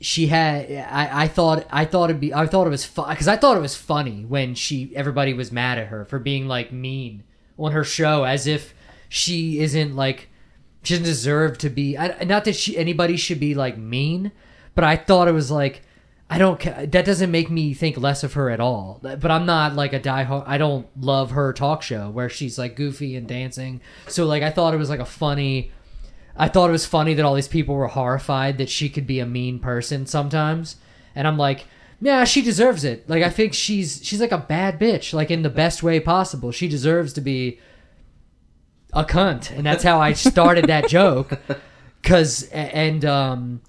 she 0.00 0.28
had. 0.28 0.70
I, 0.90 1.24
I 1.24 1.28
thought 1.28 1.66
I 1.70 1.84
thought 1.84 2.08
it'd 2.08 2.20
be 2.20 2.32
I 2.32 2.46
thought 2.46 2.66
it 2.66 2.70
was 2.70 2.86
fun 2.86 3.10
because 3.10 3.28
I 3.28 3.36
thought 3.36 3.58
it 3.58 3.60
was 3.60 3.76
funny 3.76 4.24
when 4.24 4.54
she 4.54 4.96
everybody 4.96 5.34
was 5.34 5.52
mad 5.52 5.78
at 5.78 5.88
her 5.88 6.06
for 6.06 6.18
being 6.18 6.48
like 6.48 6.72
mean 6.72 7.24
on 7.58 7.72
her 7.72 7.84
show 7.84 8.24
as 8.24 8.46
if 8.46 8.74
she 9.12 9.60
isn't 9.60 9.94
like 9.94 10.26
she 10.82 10.94
doesn't 10.94 11.04
deserve 11.04 11.58
to 11.58 11.68
be 11.68 11.98
I, 11.98 12.24
not 12.24 12.46
that 12.46 12.56
she 12.56 12.78
anybody 12.78 13.18
should 13.18 13.38
be 13.38 13.54
like 13.54 13.76
mean 13.76 14.32
but 14.74 14.84
i 14.84 14.96
thought 14.96 15.28
it 15.28 15.32
was 15.32 15.50
like 15.50 15.82
i 16.30 16.38
don't 16.38 16.58
that 16.58 17.04
doesn't 17.04 17.30
make 17.30 17.50
me 17.50 17.74
think 17.74 17.98
less 17.98 18.24
of 18.24 18.32
her 18.32 18.48
at 18.48 18.58
all. 18.58 19.00
But 19.02 19.30
i'm 19.30 19.44
not 19.44 19.74
like 19.74 19.92
a 19.92 20.00
diehard 20.00 20.44
i 20.46 20.56
don't 20.56 20.86
love 20.98 21.32
her 21.32 21.52
talk 21.52 21.82
show 21.82 22.08
where 22.08 22.30
she's 22.30 22.58
like 22.58 22.74
goofy 22.74 23.14
and 23.14 23.28
dancing. 23.28 23.82
So 24.08 24.24
like 24.24 24.42
i 24.42 24.48
thought 24.48 24.72
it 24.72 24.78
was 24.78 24.88
like 24.88 24.98
a 24.98 25.04
funny 25.04 25.72
i 26.34 26.48
thought 26.48 26.70
it 26.70 26.72
was 26.72 26.86
funny 26.86 27.12
that 27.12 27.24
all 27.26 27.34
these 27.34 27.48
people 27.48 27.74
were 27.74 27.88
horrified 27.88 28.56
that 28.56 28.70
she 28.70 28.88
could 28.88 29.06
be 29.06 29.20
a 29.20 29.26
mean 29.26 29.58
person 29.58 30.06
sometimes. 30.06 30.76
And 31.14 31.28
i'm 31.28 31.36
like 31.36 31.66
yeah 32.00 32.24
she 32.24 32.40
deserves 32.40 32.82
it. 32.82 33.06
Like 33.10 33.22
i 33.22 33.28
think 33.28 33.52
she's 33.52 34.00
she's 34.02 34.22
like 34.22 34.32
a 34.32 34.38
bad 34.38 34.80
bitch 34.80 35.12
like 35.12 35.30
in 35.30 35.42
the 35.42 35.50
best 35.50 35.82
way 35.82 36.00
possible. 36.00 36.50
She 36.50 36.66
deserves 36.66 37.12
to 37.12 37.20
be 37.20 37.60
a 38.92 39.04
cunt 39.04 39.50
and 39.50 39.64
that's 39.64 39.82
how 39.82 39.98
i 40.00 40.12
started 40.12 40.66
that 40.66 40.88
joke 40.88 41.38
because 42.02 42.42
and 42.50 43.04
um 43.04 43.60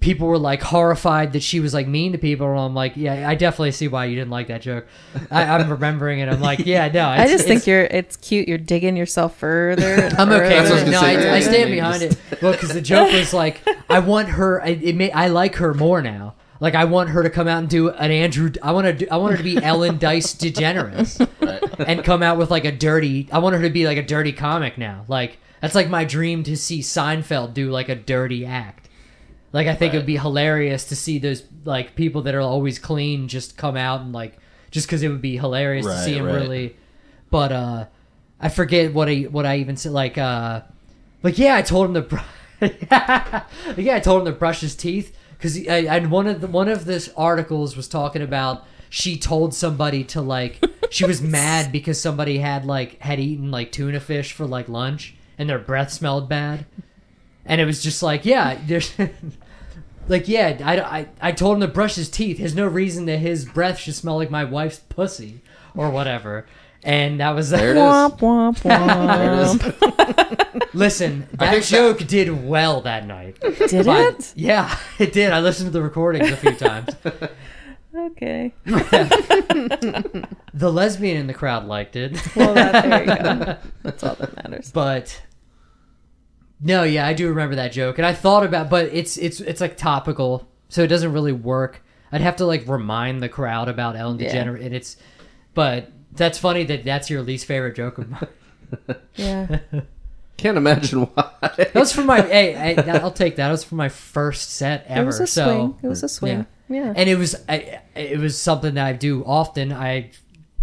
people 0.00 0.26
were 0.28 0.38
like 0.38 0.62
horrified 0.62 1.32
that 1.34 1.42
she 1.42 1.60
was 1.60 1.74
like 1.74 1.86
mean 1.86 2.12
to 2.12 2.18
people 2.18 2.46
and 2.50 2.58
i'm 2.58 2.74
like 2.74 2.92
yeah 2.96 3.28
i 3.28 3.34
definitely 3.34 3.70
see 3.70 3.86
why 3.88 4.04
you 4.06 4.14
didn't 4.16 4.30
like 4.30 4.48
that 4.48 4.60
joke 4.62 4.86
I, 5.30 5.44
i'm 5.44 5.70
remembering 5.70 6.20
it 6.20 6.28
i'm 6.28 6.40
like 6.40 6.60
yeah 6.66 6.88
no 6.88 7.06
I 7.06 7.16
it's- 7.24 7.32
just 7.32 7.46
think 7.46 7.66
you're 7.66 7.84
it's 7.84 8.16
cute. 8.16 8.48
You're 8.48 8.58
digging 8.58 8.96
yourself 8.96 9.36
further. 9.38 10.10
I'm 10.18 10.30
okay 10.30 10.48
That's 10.48 10.70
with 10.70 10.84
what 10.84 10.88
I 10.88 10.90
No, 11.14 11.18
gonna. 11.18 11.30
I, 11.30 11.34
I 11.36 11.40
stand 11.40 11.70
yeah, 11.70 11.74
behind 11.76 12.00
just- 12.02 12.18
it. 12.32 12.42
Well, 12.42 12.52
because 12.52 12.72
the 12.72 12.80
joke 12.80 13.12
was 13.12 13.32
like, 13.34 13.60
I 13.88 13.98
want 13.98 14.28
her. 14.30 14.62
I, 14.62 14.68
it 14.68 14.94
may, 14.96 15.10
I 15.12 15.28
like 15.28 15.56
her 15.56 15.74
more 15.74 16.00
now. 16.02 16.34
Like 16.60 16.74
I 16.74 16.84
want 16.84 17.08
her 17.10 17.22
to 17.22 17.30
come 17.30 17.48
out 17.48 17.58
and 17.58 17.68
do 17.68 17.88
an 17.88 18.10
Andrew. 18.10 18.52
I 18.62 18.72
want 18.72 18.86
to. 18.86 18.92
Do, 18.92 19.06
I 19.10 19.16
want 19.16 19.32
her 19.32 19.38
to 19.38 19.42
be 19.42 19.56
Ellen 19.62 19.98
Dice 19.98 20.34
DeGeneres 20.34 21.26
and 21.86 22.04
come 22.04 22.22
out 22.22 22.36
with 22.36 22.50
like 22.50 22.66
a 22.66 22.72
dirty. 22.72 23.28
I 23.32 23.38
want 23.38 23.56
her 23.56 23.62
to 23.62 23.70
be 23.70 23.86
like 23.86 23.96
a 23.96 24.02
dirty 24.02 24.32
comic 24.32 24.76
now. 24.76 25.06
Like 25.08 25.38
that's 25.62 25.74
like 25.74 25.88
my 25.88 26.04
dream 26.04 26.42
to 26.44 26.56
see 26.56 26.80
Seinfeld 26.80 27.54
do 27.54 27.70
like 27.70 27.88
a 27.88 27.94
dirty 27.94 28.44
act. 28.44 28.90
Like 29.54 29.68
I 29.68 29.74
think 29.74 29.94
it 29.94 29.96
would 29.96 30.06
be 30.06 30.18
hilarious 30.18 30.84
to 30.86 30.96
see 30.96 31.18
those 31.18 31.44
like 31.64 31.96
people 31.96 32.22
that 32.22 32.34
are 32.34 32.40
always 32.40 32.78
clean 32.78 33.26
just 33.26 33.56
come 33.56 33.76
out 33.76 34.02
and 34.02 34.12
like 34.12 34.38
just 34.70 34.86
because 34.86 35.02
it 35.02 35.08
would 35.08 35.22
be 35.22 35.38
hilarious 35.38 35.86
to 35.86 35.98
see 36.04 36.14
him 36.14 36.26
right. 36.26 36.34
really. 36.34 36.76
But 37.30 37.52
uh, 37.52 37.86
I 38.38 38.50
forget 38.50 38.92
what 38.92 39.08
I 39.08 39.22
what 39.22 39.46
I 39.46 39.58
even 39.58 39.78
said. 39.78 39.92
Like 39.92 40.18
uh, 40.18 40.60
like 41.22 41.38
yeah, 41.38 41.56
I 41.56 41.62
told 41.62 41.86
him 41.86 41.94
to. 41.94 42.02
Br- 42.02 42.18
yeah, 42.60 43.96
I 43.96 44.00
told 44.00 44.20
him 44.20 44.26
to 44.26 44.38
brush 44.38 44.60
his 44.60 44.76
teeth 44.76 45.16
because 45.40 45.56
and 45.66 46.10
one 46.10 46.26
of 46.26 46.42
the 46.42 46.46
one 46.46 46.68
of 46.68 46.84
this 46.84 47.10
articles 47.16 47.74
was 47.74 47.88
talking 47.88 48.20
about 48.20 48.64
she 48.90 49.16
told 49.16 49.54
somebody 49.54 50.04
to 50.04 50.20
like 50.20 50.62
she 50.90 51.06
was 51.06 51.22
mad 51.22 51.72
because 51.72 51.98
somebody 51.98 52.38
had 52.38 52.66
like 52.66 52.98
had 53.00 53.18
eaten 53.18 53.50
like 53.50 53.72
tuna 53.72 54.00
fish 54.00 54.32
for 54.32 54.44
like 54.44 54.68
lunch 54.68 55.14
and 55.38 55.48
their 55.48 55.58
breath 55.58 55.90
smelled 55.90 56.28
bad. 56.28 56.66
And 57.46 57.60
it 57.60 57.64
was 57.64 57.82
just 57.82 58.02
like 58.02 58.26
yeah 58.26 58.60
there's 58.66 58.92
like 60.08 60.28
yeah 60.28 60.58
I, 60.62 60.80
I, 60.80 61.08
I 61.22 61.32
told 61.32 61.56
him 61.56 61.62
to 61.62 61.68
brush 61.68 61.94
his 61.94 62.10
teeth. 62.10 62.38
There's 62.38 62.54
no 62.54 62.66
reason 62.66 63.06
that 63.06 63.18
his 63.18 63.46
breath 63.46 63.78
should 63.78 63.94
smell 63.94 64.16
like 64.16 64.30
my 64.30 64.44
wife's 64.44 64.80
pussy 64.80 65.40
or 65.74 65.88
whatever 65.90 66.46
and 66.82 67.20
that 67.20 67.30
was 67.30 67.50
There 67.50 67.70
it 67.72 67.76
is. 67.76 67.82
Womp 67.82 68.18
womp 68.20 68.62
There 70.50 70.58
it 70.64 70.74
listen 70.74 71.26
that 71.32 71.50
think 71.52 71.64
joke 71.64 72.06
did 72.06 72.46
well 72.46 72.80
that 72.82 73.06
night 73.06 73.38
Did 73.68 73.86
But- 73.86 74.14
it? 74.20 74.32
yeah 74.36 74.76
it 74.98 75.12
did 75.12 75.32
i 75.32 75.40
listened 75.40 75.68
to 75.68 75.72
the 75.72 75.82
recordings 75.82 76.30
a 76.30 76.36
few 76.36 76.52
times 76.54 76.88
Okay. 77.92 78.54
the 80.54 80.70
lesbian 80.72 81.16
in 81.16 81.26
the 81.26 81.34
crowd 81.34 81.66
liked 81.66 81.96
it 81.96 82.12
Well, 82.36 82.54
that, 82.54 82.72
there 82.84 83.00
you 83.00 83.06
go. 83.44 83.56
That's 83.82 84.04
all 84.04 84.14
that 84.16 84.36
matters. 84.36 84.70
but 84.72 85.20
no 86.60 86.82
yeah 86.82 87.06
i 87.06 87.12
do 87.14 87.28
remember 87.28 87.56
that 87.56 87.72
joke 87.72 87.98
and 87.98 88.06
i 88.06 88.12
thought 88.12 88.44
about 88.44 88.68
but 88.70 88.86
it's 88.86 89.16
it's 89.16 89.40
it's 89.40 89.60
like 89.60 89.76
topical 89.76 90.46
so 90.68 90.82
it 90.82 90.86
doesn't 90.88 91.12
really 91.12 91.32
work 91.32 91.82
i'd 92.12 92.20
have 92.20 92.36
to 92.36 92.46
like 92.46 92.66
remind 92.68 93.22
the 93.22 93.28
crowd 93.28 93.68
about 93.68 93.96
ellen 93.96 94.18
Yeah. 94.18 94.32
degeneres 94.44 94.64
and 94.64 94.74
it's 94.74 94.96
but 95.54 95.90
that's 96.12 96.38
funny 96.38 96.64
that 96.64 96.84
that's 96.84 97.10
your 97.10 97.22
least 97.22 97.46
favorite 97.46 97.76
joke 97.76 97.98
of 97.98 98.10
mine 98.10 98.28
Yeah. 99.16 99.58
Can't 100.36 100.56
imagine 100.56 101.00
why. 101.00 101.30
that 101.40 101.74
was 101.74 101.92
from 101.92 102.06
my 102.06 102.22
hey, 102.22 102.52
hey 102.52 102.74
that- 102.74 103.02
i'll 103.02 103.10
take 103.10 103.36
that 103.36 103.48
it 103.48 103.50
was 103.50 103.64
from 103.64 103.76
my 103.78 103.88
first 103.90 104.52
set 104.52 104.86
ever 104.86 105.02
It 105.02 105.06
was 105.06 105.20
a 105.20 105.26
so 105.26 105.44
swing. 105.44 105.78
It 105.82 105.88
was 105.88 106.02
a 106.02 106.06
hmm. 106.06 106.08
swing. 106.08 106.46
Yeah. 106.70 106.94
and 106.96 107.08
it 107.08 107.18
was 107.18 107.34
I, 107.48 107.80
it 107.94 108.18
was 108.18 108.38
something 108.38 108.74
that 108.74 108.86
I 108.86 108.92
do 108.92 109.24
often. 109.24 109.72
I 109.72 110.12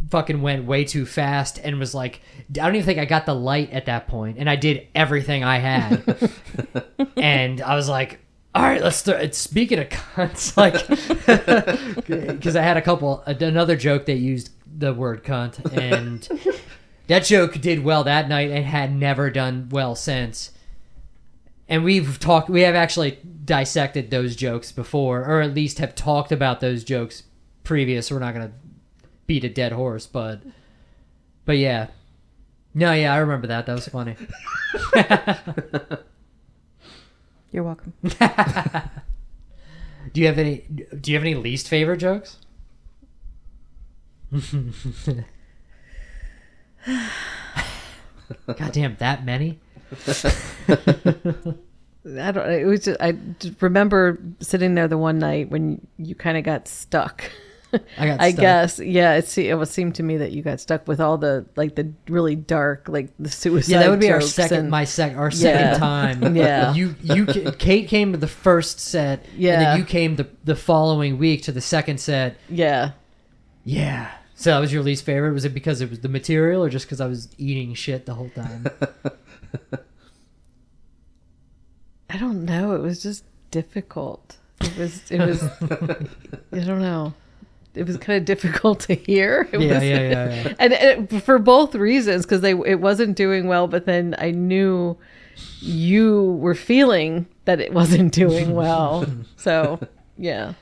fucking 0.09 0.41
went 0.41 0.65
way 0.65 0.85
too 0.85 1.05
fast 1.05 1.59
and 1.61 1.77
was 1.79 1.93
like, 1.93 2.21
I 2.49 2.53
don't 2.53 2.75
even 2.75 2.85
think 2.85 2.97
I 2.99 3.05
got 3.05 3.25
the 3.25 3.35
light 3.35 3.71
at 3.71 3.87
that 3.87 4.07
point, 4.07 4.37
and 4.39 4.49
I 4.49 4.55
did 4.55 4.87
everything 4.95 5.43
I 5.43 5.57
had, 5.59 6.29
and 7.17 7.61
I 7.61 7.75
was 7.75 7.89
like. 7.89 8.21
All 8.55 8.63
right, 8.63 8.81
let's 8.81 8.97
start. 8.97 9.35
Speaking 9.35 9.77
of 9.77 9.89
cunts, 9.89 10.57
like, 10.57 10.87
because 12.07 12.55
I 12.55 12.63
had 12.63 12.75
a 12.75 12.81
couple, 12.81 13.21
another 13.27 13.75
joke 13.75 14.07
that 14.07 14.15
used 14.15 14.49
the 14.77 14.93
word 14.93 15.23
cunt, 15.23 15.75
and 15.75 16.27
that 17.07 17.25
joke 17.25 17.59
did 17.59 17.83
well 17.83 18.03
that 18.03 18.29
night 18.29 18.51
and 18.51 18.65
had 18.65 18.95
never 18.95 19.31
done 19.31 19.69
well 19.69 19.95
since. 19.95 20.51
And 21.67 21.83
we've 21.83 22.19
talked 22.19 22.49
we 22.49 22.61
have 22.61 22.75
actually 22.75 23.19
dissected 23.43 24.11
those 24.11 24.35
jokes 24.35 24.71
before 24.71 25.25
or 25.25 25.41
at 25.41 25.53
least 25.53 25.79
have 25.79 25.95
talked 25.95 26.31
about 26.31 26.59
those 26.59 26.83
jokes 26.83 27.23
previous 27.63 28.11
we're 28.11 28.19
not 28.19 28.33
gonna 28.33 28.51
beat 29.25 29.43
a 29.43 29.49
dead 29.49 29.71
horse 29.71 30.05
but 30.05 30.41
but 31.45 31.57
yeah. 31.57 31.87
No 32.73 32.93
yeah 32.93 33.13
i 33.13 33.17
remember 33.17 33.47
that 33.47 33.65
that 33.65 33.73
was 33.73 33.87
funny. 33.87 34.15
You're 37.51 37.63
welcome. 37.63 37.93
do 38.03 38.09
you 40.21 40.27
have 40.27 40.37
any 40.37 40.59
do 40.59 41.11
you 41.11 41.17
have 41.17 41.23
any 41.23 41.35
least 41.35 41.67
favorite 41.67 41.97
jokes 41.97 42.37
god 48.57 48.71
damn 48.71 48.95
that 48.97 49.25
many 49.25 49.59
I 52.19 52.31
don't. 52.31 52.49
It 52.49 52.65
was. 52.65 52.85
Just, 52.85 53.01
I 53.01 53.11
just 53.39 53.61
remember 53.61 54.17
sitting 54.39 54.75
there 54.75 54.87
the 54.87 54.97
one 54.97 55.19
night 55.19 55.49
when 55.49 55.85
you 55.97 56.15
kind 56.15 56.37
of 56.37 56.45
got 56.45 56.67
stuck. 56.69 57.23
I 57.97 58.05
got 58.07 58.21
I 58.21 58.31
stuck. 58.31 58.39
guess. 58.41 58.79
Yeah. 58.79 59.15
It, 59.15 59.27
se- 59.27 59.49
it 59.49 59.55
would 59.55 59.67
seem 59.67 59.91
to 59.93 60.03
me 60.03 60.15
that 60.17 60.31
you 60.31 60.41
got 60.41 60.61
stuck 60.61 60.87
with 60.87 61.01
all 61.01 61.17
the 61.17 61.45
like 61.57 61.75
the 61.75 61.91
really 62.07 62.35
dark, 62.35 62.87
like 62.87 63.09
the 63.19 63.29
suicide. 63.29 63.71
Yeah, 63.71 63.79
that 63.79 63.89
would 63.89 63.99
be 63.99 64.09
our 64.11 64.21
second, 64.21 64.57
and- 64.57 64.69
my 64.69 64.85
sec, 64.85 65.17
our 65.17 65.31
second 65.31 65.59
Yeah. 65.71 65.77
time. 65.77 66.35
Yeah. 66.37 66.73
you, 66.73 66.95
you, 67.01 67.25
Kate 67.57 67.89
came 67.89 68.13
to 68.13 68.17
the 68.17 68.27
first 68.27 68.79
set, 68.79 69.25
and 69.25 69.37
Yeah. 69.41 69.59
then 69.59 69.79
you 69.79 69.83
came 69.85 70.15
the 70.15 70.27
the 70.45 70.55
following 70.55 71.17
week 71.17 71.43
to 71.43 71.51
the 71.51 71.61
second 71.61 71.99
set. 71.99 72.37
Yeah. 72.49 72.91
Yeah. 73.67 74.11
So 74.35 74.51
that 74.51 74.59
was 74.59 74.71
your 74.71 74.81
least 74.81 75.03
favorite? 75.03 75.33
Was 75.33 75.43
it 75.45 75.53
because 75.53 75.81
it 75.81 75.89
was 75.89 75.99
the 75.99 76.07
material, 76.09 76.63
or 76.63 76.69
just 76.69 76.85
because 76.85 77.01
I 77.01 77.07
was 77.07 77.27
eating 77.37 77.73
shit 77.73 78.05
the 78.05 78.13
whole 78.13 78.29
time? 78.29 78.67
I 82.09 82.17
don't 82.17 82.45
know. 82.45 82.71
It 82.73 82.81
was 82.81 83.03
just 83.03 83.25
difficult. 83.51 84.37
It 84.61 84.77
was. 84.77 85.11
It 85.11 85.19
was. 85.19 85.43
I 86.53 86.59
don't 86.63 86.81
know. 86.81 87.13
It 87.75 87.85
was 87.85 87.97
kind 87.97 88.17
of 88.17 88.25
difficult 88.25 88.79
to 88.81 88.95
hear. 88.95 89.49
It 89.53 89.59
Yeah, 89.61 89.73
was, 89.73 89.83
yeah, 89.83 89.99
yeah, 89.99 90.33
yeah. 90.43 90.53
And 90.59 90.73
it, 91.13 91.23
for 91.23 91.37
both 91.37 91.75
reasons, 91.75 92.25
because 92.25 92.41
they 92.41 92.51
it 92.53 92.79
wasn't 92.79 93.17
doing 93.17 93.47
well, 93.47 93.67
but 93.67 93.85
then 93.85 94.15
I 94.17 94.31
knew 94.31 94.97
you 95.59 96.37
were 96.39 96.55
feeling 96.55 97.27
that 97.45 97.59
it 97.59 97.73
wasn't 97.73 98.13
doing 98.13 98.55
well. 98.55 99.05
so 99.35 99.79
yeah. 100.17 100.53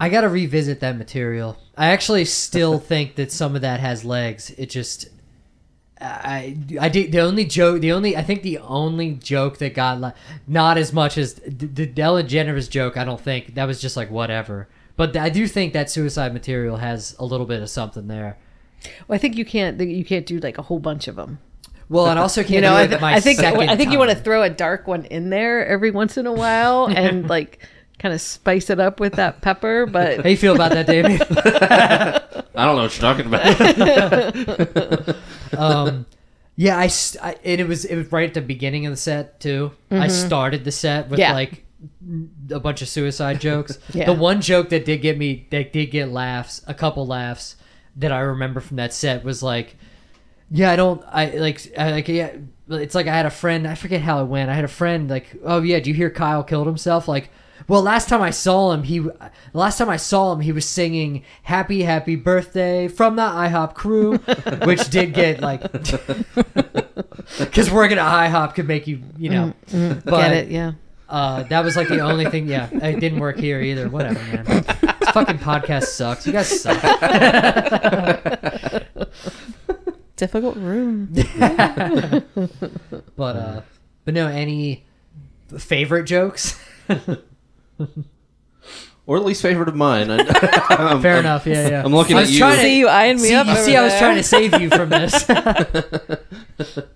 I 0.00 0.08
gotta 0.08 0.28
revisit 0.28 0.80
that 0.80 0.96
material. 0.96 1.56
I 1.76 1.88
actually 1.88 2.24
still 2.24 2.78
think 2.92 3.16
that 3.16 3.32
some 3.32 3.54
of 3.54 3.62
that 3.62 3.80
has 3.80 4.04
legs. 4.04 4.50
It 4.50 4.70
just, 4.70 5.08
I, 6.00 6.56
I 6.80 6.88
did 6.88 7.12
the 7.12 7.20
only 7.20 7.44
joke. 7.44 7.80
The 7.80 7.92
only 7.92 8.16
I 8.16 8.22
think 8.22 8.42
the 8.42 8.58
only 8.58 9.12
joke 9.12 9.58
that 9.58 9.74
got 9.74 10.00
like 10.00 10.14
not 10.46 10.78
as 10.78 10.92
much 10.92 11.18
as 11.18 11.34
the, 11.34 11.66
the 11.66 12.02
Ellen 12.02 12.26
DeGeneres 12.26 12.70
joke. 12.70 12.96
I 12.96 13.04
don't 13.04 13.20
think 13.20 13.54
that 13.54 13.64
was 13.64 13.80
just 13.80 13.96
like 13.96 14.10
whatever. 14.10 14.68
But 14.96 15.16
I 15.16 15.30
do 15.30 15.46
think 15.46 15.72
that 15.74 15.90
suicide 15.90 16.32
material 16.32 16.76
has 16.76 17.14
a 17.18 17.24
little 17.24 17.46
bit 17.46 17.62
of 17.62 17.70
something 17.70 18.08
there. 18.08 18.36
Well, 19.06 19.14
I 19.14 19.18
think 19.18 19.36
you 19.36 19.44
can't. 19.44 19.80
You 19.80 20.04
can't 20.04 20.26
do 20.26 20.38
like 20.38 20.58
a 20.58 20.62
whole 20.62 20.78
bunch 20.80 21.08
of 21.08 21.16
them. 21.16 21.38
Well, 21.88 22.06
and 22.06 22.18
also 22.18 22.42
can't 22.42 22.54
You 22.54 22.60
know, 22.60 22.70
do 22.70 22.76
I, 22.76 22.86
th- 22.86 23.00
my 23.00 23.14
I 23.14 23.20
think 23.20 23.40
second 23.40 23.68
I 23.68 23.76
think 23.76 23.92
you 23.92 23.98
want 23.98 24.10
to 24.10 24.16
throw 24.16 24.42
a 24.42 24.50
dark 24.50 24.86
one 24.86 25.04
in 25.06 25.30
there 25.30 25.66
every 25.66 25.90
once 25.90 26.16
in 26.16 26.26
a 26.26 26.32
while 26.32 26.86
and 26.86 27.28
like 27.30 27.66
kind 27.98 28.14
of 28.14 28.20
spice 28.20 28.70
it 28.70 28.78
up 28.80 29.00
with 29.00 29.14
that 29.14 29.40
pepper. 29.40 29.86
But 29.86 30.22
How 30.22 30.28
you 30.28 30.36
feel 30.36 30.54
about 30.54 30.72
that, 30.72 30.86
Damien? 30.86 31.20
I 32.54 32.64
don't 32.66 32.76
know 32.76 32.82
what 32.82 32.98
you're 33.00 33.00
talking 33.00 33.26
about. 33.26 35.16
um, 35.58 36.06
yeah, 36.56 36.76
I, 36.76 36.90
I 37.22 37.36
and 37.44 37.60
it 37.60 37.68
was 37.68 37.84
it 37.84 37.96
was 37.96 38.10
right 38.10 38.28
at 38.28 38.34
the 38.34 38.40
beginning 38.40 38.86
of 38.86 38.92
the 38.92 38.96
set 38.96 39.40
too. 39.40 39.72
I 39.90 40.08
started 40.08 40.64
the 40.64 40.72
set 40.72 41.08
with 41.08 41.18
Yeah. 41.20 41.32
like 41.32 41.64
a 42.50 42.58
bunch 42.58 42.82
of 42.82 42.88
suicide 42.88 43.40
jokes. 43.40 43.78
Yeah. 43.94 44.06
The 44.06 44.14
one 44.14 44.40
joke 44.40 44.70
that 44.70 44.84
did 44.84 44.98
get 45.02 45.16
me 45.18 45.46
that 45.50 45.72
did 45.72 45.86
get 45.86 46.08
laughs, 46.08 46.62
a 46.66 46.74
couple 46.74 47.06
laughs 47.06 47.56
that 47.96 48.12
I 48.12 48.20
remember 48.20 48.60
from 48.60 48.76
that 48.78 48.92
set 48.92 49.24
was 49.24 49.42
like, 49.42 49.76
yeah, 50.50 50.70
I 50.70 50.76
don't, 50.76 51.02
I 51.08 51.26
like, 51.36 51.72
I 51.78 51.90
like, 51.92 52.08
yeah. 52.08 52.32
It's 52.70 52.94
like 52.94 53.06
I 53.06 53.14
had 53.14 53.26
a 53.26 53.30
friend. 53.30 53.66
I 53.66 53.74
forget 53.74 54.02
how 54.02 54.20
it 54.22 54.26
went. 54.26 54.50
I 54.50 54.54
had 54.54 54.64
a 54.64 54.68
friend 54.68 55.08
like, 55.08 55.36
oh 55.44 55.62
yeah, 55.62 55.78
do 55.80 55.90
you 55.90 55.94
hear 55.96 56.10
Kyle 56.10 56.42
killed 56.44 56.66
himself? 56.66 57.08
Like, 57.08 57.30
well, 57.68 57.82
last 57.82 58.08
time 58.08 58.22
I 58.22 58.30
saw 58.30 58.72
him, 58.72 58.82
he 58.82 59.06
last 59.52 59.78
time 59.78 59.88
I 59.90 59.96
saw 59.98 60.32
him, 60.32 60.40
he 60.40 60.52
was 60.52 60.64
singing 60.66 61.22
"Happy 61.42 61.82
Happy 61.82 62.16
Birthday" 62.16 62.88
from 62.88 63.16
the 63.16 63.22
IHOP 63.22 63.74
crew, 63.74 64.16
which 64.64 64.88
did 64.88 65.12
get 65.14 65.40
like, 65.40 65.70
because 67.38 67.70
working 67.70 67.98
at 67.98 68.30
IHOP 68.30 68.54
could 68.54 68.66
make 68.66 68.86
you, 68.86 69.02
you 69.18 69.28
know, 69.30 69.52
but 69.70 70.04
get 70.06 70.32
it? 70.32 70.48
Yeah. 70.48 70.72
uh, 71.10 71.42
that 71.44 71.62
was 71.62 71.76
like 71.76 71.88
the 71.88 72.00
only 72.00 72.24
thing. 72.30 72.48
Yeah, 72.48 72.68
it 72.72 73.00
didn't 73.00 73.20
work 73.20 73.38
here 73.38 73.60
either. 73.60 73.88
Whatever, 73.88 74.18
man. 74.34 74.44
This 74.46 75.10
fucking 75.10 75.38
podcast 75.38 75.84
sucks. 75.84 76.26
You 76.26 76.32
guys 76.32 76.60
suck. 76.60 76.82
Difficult 80.16 80.56
room. 80.56 81.10
But 83.16 83.36
uh, 83.36 83.60
but 84.04 84.14
no, 84.14 84.26
any 84.26 84.84
favorite 85.58 86.04
jokes? 86.04 86.58
Or 89.06 89.16
at 89.16 89.24
least 89.24 89.40
favorite 89.42 89.68
of 89.68 89.76
mine. 89.76 90.10
I, 90.10 90.18
I'm, 90.70 91.00
Fair 91.02 91.14
I'm- 91.14 91.20
enough. 91.24 91.46
Yeah, 91.46 91.68
yeah. 91.68 91.82
I'm 91.84 91.94
looking 91.94 92.16
I 92.16 92.20
at 92.20 92.22
was 92.22 92.32
you. 92.32 92.38
trying 92.38 92.56
to- 92.56 92.62
See 92.62 92.78
you 92.78 92.88
eyeing 92.88 93.16
me 93.16 93.22
see, 93.28 93.34
up. 93.34 93.46
you 93.46 93.52
over 93.52 93.62
see, 93.62 93.76
I 93.76 93.82
was 93.82 93.92
there. 93.92 94.00
trying 94.00 94.16
to 94.16 94.22
save 94.22 94.60
you 94.60 94.70
from 94.70 94.88
this. 94.90 95.24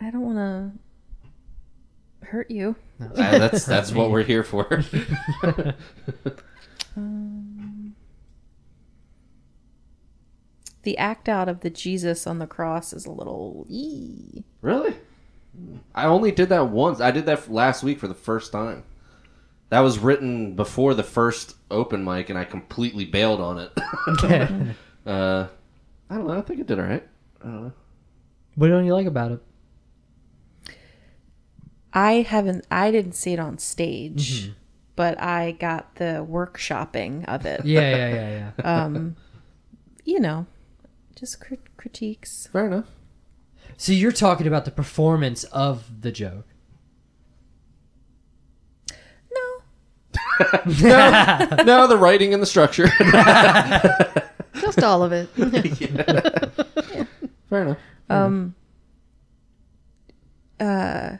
I 0.00 0.10
don't 0.10 0.22
want 0.22 0.36
to 2.22 2.26
hurt 2.26 2.50
you. 2.50 2.76
Uh, 3.00 3.06
that's 3.38 3.64
that's 3.66 3.92
what 3.92 4.10
we're 4.10 4.22
here 4.22 4.42
for. 4.44 4.82
The 10.82 10.96
act 10.96 11.28
out 11.28 11.48
of 11.48 11.60
the 11.60 11.68
Jesus 11.70 12.26
on 12.26 12.38
the 12.38 12.46
cross 12.46 12.92
is 12.92 13.04
a 13.04 13.10
little. 13.10 13.66
Ee. 13.68 14.44
really? 14.62 14.94
I 15.94 16.06
only 16.06 16.30
did 16.32 16.48
that 16.50 16.68
once. 16.68 17.00
I 17.00 17.10
did 17.10 17.26
that 17.26 17.50
last 17.50 17.82
week 17.82 17.98
for 17.98 18.08
the 18.08 18.14
first 18.14 18.52
time. 18.52 18.84
That 19.70 19.80
was 19.80 19.98
written 19.98 20.54
before 20.56 20.94
the 20.94 21.02
first 21.02 21.56
open 21.70 22.04
mic, 22.04 22.28
and 22.28 22.38
I 22.38 22.44
completely 22.44 23.04
bailed 23.04 23.40
on 23.40 23.58
it. 23.58 23.72
uh, 25.06 25.46
I 26.08 26.14
don't 26.14 26.26
know. 26.26 26.38
I 26.38 26.40
think 26.40 26.60
it 26.60 26.66
did 26.66 26.78
all 26.78 26.86
right. 26.86 27.06
I 27.40 27.44
don't 27.44 27.62
know. 27.64 27.72
what 28.56 28.68
don't 28.68 28.84
you 28.84 28.94
like 28.94 29.06
about 29.06 29.32
it? 29.32 29.40
I 31.92 32.12
haven't. 32.22 32.66
I 32.70 32.90
didn't 32.90 33.12
see 33.14 33.32
it 33.32 33.38
on 33.40 33.58
stage, 33.58 34.52
but 34.96 35.20
I 35.20 35.52
got 35.52 35.96
the 35.96 36.26
workshopping 36.28 37.24
of 37.26 37.46
it. 37.46 37.64
Yeah, 37.64 37.96
yeah, 37.96 38.14
yeah, 38.14 38.52
yeah. 38.58 38.64
Um, 38.84 39.16
you 40.04 40.20
know, 40.20 40.46
just 41.16 41.40
crit- 41.40 41.76
critiques. 41.76 42.48
Fair 42.52 42.66
enough. 42.66 42.86
So 43.80 43.92
you're 43.92 44.12
talking 44.12 44.46
about 44.46 44.66
the 44.66 44.70
performance 44.70 45.44
of 45.44 46.02
the 46.02 46.12
joke. 46.12 46.44
No, 49.22 49.62
no, 51.64 51.86
the 51.86 51.96
writing 51.98 52.34
and 52.34 52.42
the 52.42 52.46
structure. 52.46 52.88
Just 54.60 54.82
all 54.82 55.02
of 55.02 55.12
it. 55.12 55.28
Fair 57.48 57.62
enough. 57.62 57.78
um, 58.10 58.54
uh, 60.60 61.16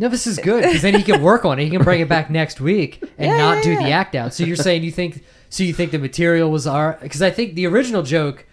No, 0.00 0.08
this 0.08 0.26
is 0.26 0.38
good 0.38 0.64
because 0.64 0.82
then 0.82 0.94
he 0.94 1.04
can 1.04 1.22
work 1.22 1.44
on 1.44 1.60
it. 1.60 1.64
He 1.66 1.70
can 1.70 1.84
bring 1.84 2.00
it 2.00 2.08
back 2.08 2.30
next 2.30 2.60
week 2.60 3.00
and 3.16 3.30
Yeah, 3.30 3.38
not 3.38 3.56
yeah, 3.58 3.62
do 3.62 3.76
the 3.76 3.88
yeah. 3.90 4.00
act 4.00 4.16
out. 4.16 4.34
So 4.34 4.42
you're 4.42 4.56
saying 4.56 4.82
you 4.82 4.90
think 4.90 5.22
so? 5.50 5.62
You 5.62 5.72
think 5.72 5.92
the 5.92 6.00
material 6.00 6.50
was 6.50 6.66
our? 6.66 6.98
Because 7.00 7.22
I 7.22 7.30
think 7.30 7.54
the 7.54 7.66
original 7.68 8.02
joke. 8.02 8.44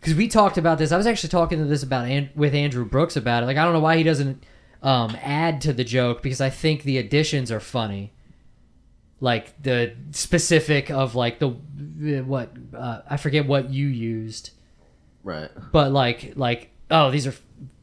Because 0.00 0.14
we 0.14 0.28
talked 0.28 0.58
about 0.58 0.78
this. 0.78 0.92
I 0.92 0.96
was 0.96 1.06
actually 1.06 1.30
talking 1.30 1.58
to 1.58 1.64
this 1.64 1.82
about 1.82 2.06
An- 2.06 2.30
with 2.36 2.54
Andrew 2.54 2.84
Brooks 2.84 3.16
about 3.16 3.42
it. 3.42 3.46
Like 3.46 3.56
I 3.56 3.64
don't 3.64 3.72
know 3.72 3.80
why 3.80 3.96
he 3.96 4.02
doesn't 4.02 4.44
um, 4.82 5.16
add 5.22 5.60
to 5.62 5.72
the 5.72 5.84
joke 5.84 6.22
because 6.22 6.40
I 6.40 6.50
think 6.50 6.82
the 6.84 6.98
additions 6.98 7.50
are 7.50 7.60
funny. 7.60 8.12
Like 9.20 9.60
the 9.60 9.94
specific 10.12 10.90
of 10.90 11.16
like 11.16 11.40
the 11.40 11.48
what 12.22 12.52
uh, 12.76 13.00
I 13.10 13.16
forget 13.16 13.46
what 13.46 13.70
you 13.70 13.86
used 13.88 14.50
Right. 15.24 15.50
but 15.72 15.90
like 15.90 16.34
like 16.36 16.70
oh 16.90 17.10
these 17.10 17.26
are 17.26 17.34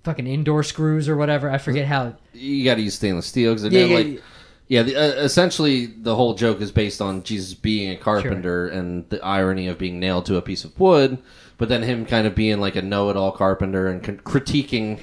fucking 0.05 0.25
indoor 0.25 0.63
screws 0.63 1.09
or 1.09 1.17
whatever 1.17 1.49
i 1.51 1.57
forget 1.57 1.85
how 1.85 2.15
You 2.33 2.63
got 2.63 2.75
to 2.75 2.81
use 2.81 2.93
stainless 2.95 3.25
steel 3.25 3.53
because 3.53 3.71
Yeah, 3.71 3.85
yeah, 3.85 3.95
like 3.95 4.07
yeah. 4.07 4.19
yeah. 4.67 4.83
The, 4.83 4.95
uh, 4.95 5.23
essentially, 5.23 5.87
the 5.87 6.15
whole 6.15 6.33
joke 6.35 6.61
is 6.61 6.71
based 6.71 7.01
on 7.01 7.21
Jesus 7.23 7.53
being 7.53 7.91
a 7.91 7.97
carpenter 7.97 8.67
and 8.69 9.07
the 9.09 9.23
irony 9.23 9.67
of 9.67 9.77
being 9.77 9.99
nailed 9.99 10.25
to 10.27 10.37
a 10.37 10.41
piece 10.41 10.63
of 10.63 10.79
wood, 10.79 11.17
but 11.57 11.69
then 11.69 11.83
him 11.83 12.05
kind 12.05 12.25
of 12.27 12.35
being 12.35 12.59
like 12.59 12.75
a 12.75 12.81
know-it-all 12.81 13.31
carpenter 13.33 13.87
and 13.87 14.03
con- 14.03 14.17
critiquing 14.19 14.99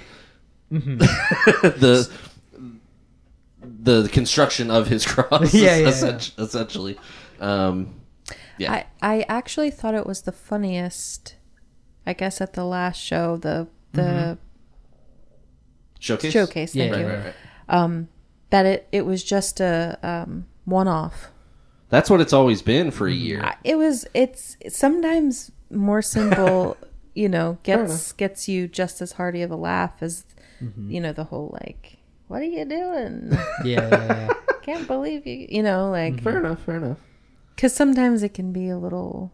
Mm-hmm. 0.73 0.97
the 1.81 2.11
the 3.61 4.09
construction 4.11 4.71
of 4.71 4.87
his 4.89 5.05
cross. 5.07 5.53
Yeah, 5.53 5.77
yeah, 5.77 5.89
essen- 5.89 6.33
essentially. 6.39 6.99
Um, 7.41 8.01
yeah. 8.59 8.73
I 8.73 8.87
I 9.03 9.27
actually 9.29 9.71
thought 9.71 9.95
it 9.95 10.07
was 10.07 10.23
the 10.23 10.33
funniest. 10.33 11.37
I 12.07 12.15
guess 12.15 12.41
at 12.41 12.55
the 12.55 12.65
last 12.65 12.97
show, 13.01 13.37
the 13.37 13.69
the 13.93 14.39
Showcase. 15.99 16.33
showcase. 16.33 16.75
Yeah, 16.75 16.85
Thank 16.91 16.95
Right, 16.95 17.01
you. 17.03 17.07
right, 17.19 17.25
right. 17.27 17.35
Um, 17.69 18.09
that 18.51 18.67
it 18.67 18.89
it 18.93 19.07
was 19.07 19.23
just 19.23 19.61
a 19.61 19.99
um 20.03 20.47
one 20.65 20.89
off. 20.89 21.31
That's 21.91 22.09
what 22.09 22.21
it's 22.21 22.33
always 22.33 22.63
been 22.63 22.91
for 22.91 23.07
a 23.07 23.13
year. 23.13 23.53
It 23.63 23.77
was 23.77 24.07
it's 24.15 24.57
sometimes 24.69 25.53
more 25.73 26.03
simple 26.03 26.77
you 27.15 27.29
know 27.29 27.59
gets 27.63 28.13
gets 28.13 28.49
you 28.49 28.67
just 28.69 29.01
as 29.03 29.13
hearty 29.13 29.43
of 29.43 29.51
a 29.51 29.57
laugh 29.57 29.93
as 30.01 30.25
mm-hmm. 30.63 30.91
you 30.91 31.01
know 31.01 31.13
the 31.13 31.25
whole 31.25 31.57
like 31.63 31.99
what 32.29 32.41
are 32.41 32.45
you 32.47 32.65
doing 32.65 33.31
yeah, 33.65 33.89
yeah, 33.89 33.89
yeah. 33.91 34.31
can't 34.63 34.87
believe 34.87 35.27
you 35.27 35.47
you 35.49 35.63
know 35.63 35.91
like 35.91 36.23
Fair 36.23 36.39
enough. 36.39 36.63
Fair 36.63 36.77
enough. 36.77 36.99
because 37.55 37.75
sometimes 37.75 38.23
it 38.23 38.33
can 38.33 38.53
be 38.53 38.69
a 38.69 38.79
little 38.79 39.33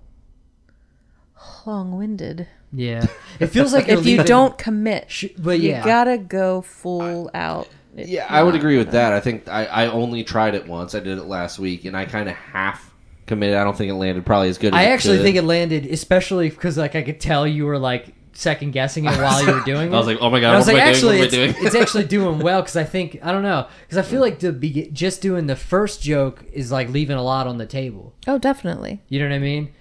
long-winded 1.66 2.48
yeah. 2.72 3.06
it 3.40 3.46
feels 3.46 3.72
like 3.72 3.88
if 3.88 4.04
you 4.04 4.12
leaving- 4.12 4.26
don't 4.26 4.58
commit 4.58 5.10
Sh- 5.10 5.26
but 5.38 5.60
you 5.60 5.70
yeah 5.70 5.84
gotta 5.84 6.18
go 6.18 6.60
full 6.62 7.30
out 7.32 7.68
If 7.96 8.08
Yeah, 8.08 8.26
I 8.28 8.42
would 8.42 8.54
agree 8.54 8.76
with 8.78 8.90
that. 8.92 9.12
I 9.12 9.20
think 9.20 9.48
I, 9.48 9.64
I 9.64 9.86
only 9.86 10.22
tried 10.22 10.54
it 10.54 10.68
once. 10.68 10.94
I 10.94 11.00
did 11.00 11.18
it 11.18 11.24
last 11.24 11.58
week, 11.58 11.84
and 11.84 11.96
I 11.96 12.04
kind 12.04 12.28
of 12.28 12.36
half 12.36 12.94
committed. 13.28 13.56
I 13.56 13.62
don't 13.64 13.76
think 13.76 13.90
it 13.90 13.94
landed 13.94 14.26
probably 14.26 14.48
as 14.48 14.58
good. 14.58 14.74
as 14.74 14.78
i 14.78 14.82
it 14.84 14.86
actually 14.88 15.18
could. 15.18 15.24
think 15.24 15.36
it 15.36 15.42
landed 15.44 15.86
especially 15.86 16.48
because 16.50 16.76
like 16.76 16.96
i 16.96 17.02
could 17.02 17.20
tell 17.20 17.46
you 17.46 17.64
were 17.66 17.78
like 17.78 18.14
second 18.32 18.70
guessing 18.72 19.04
it 19.04 19.16
while 19.18 19.44
you 19.44 19.52
were 19.52 19.60
doing 19.64 19.88
it. 19.90 19.94
I 19.94 19.98
was 19.98 20.06
like, 20.06 20.18
oh 20.20 20.30
my 20.30 20.38
god, 20.38 20.48
And 20.48 20.54
I 20.54 20.58
was 20.58 20.66
what 20.66 20.74
like, 20.74 20.82
am 20.82 20.88
I 20.88 20.90
actually, 20.92 21.16
doing? 21.16 21.24
it's, 21.24 21.32
What 21.34 21.42
am 21.42 21.48
I 21.48 21.52
doing? 21.54 21.66
it's 21.66 21.74
actually 21.74 22.04
doing 22.16 22.38
well 22.38 22.60
because 22.62 22.76
I 22.76 22.84
think 22.84 23.18
I 23.22 23.32
don't 23.32 23.42
know 23.42 23.66
because 23.82 23.98
I 23.98 24.02
feel 24.02 24.20
like 24.20 24.38
the 24.38 24.52
be- 24.52 24.90
just 24.92 25.20
doing 25.22 25.46
the 25.48 25.56
first 25.56 26.02
joke 26.02 26.44
is 26.52 26.70
like 26.70 26.88
leaving 26.88 27.16
a 27.16 27.22
lot 27.22 27.46
on 27.48 27.58
the 27.58 27.66
table. 27.66 28.14
Oh, 28.28 28.38
definitely. 28.38 29.00
You 29.08 29.18
know 29.20 29.28
what 29.28 29.34
I 29.34 29.38
mean? 29.40 29.72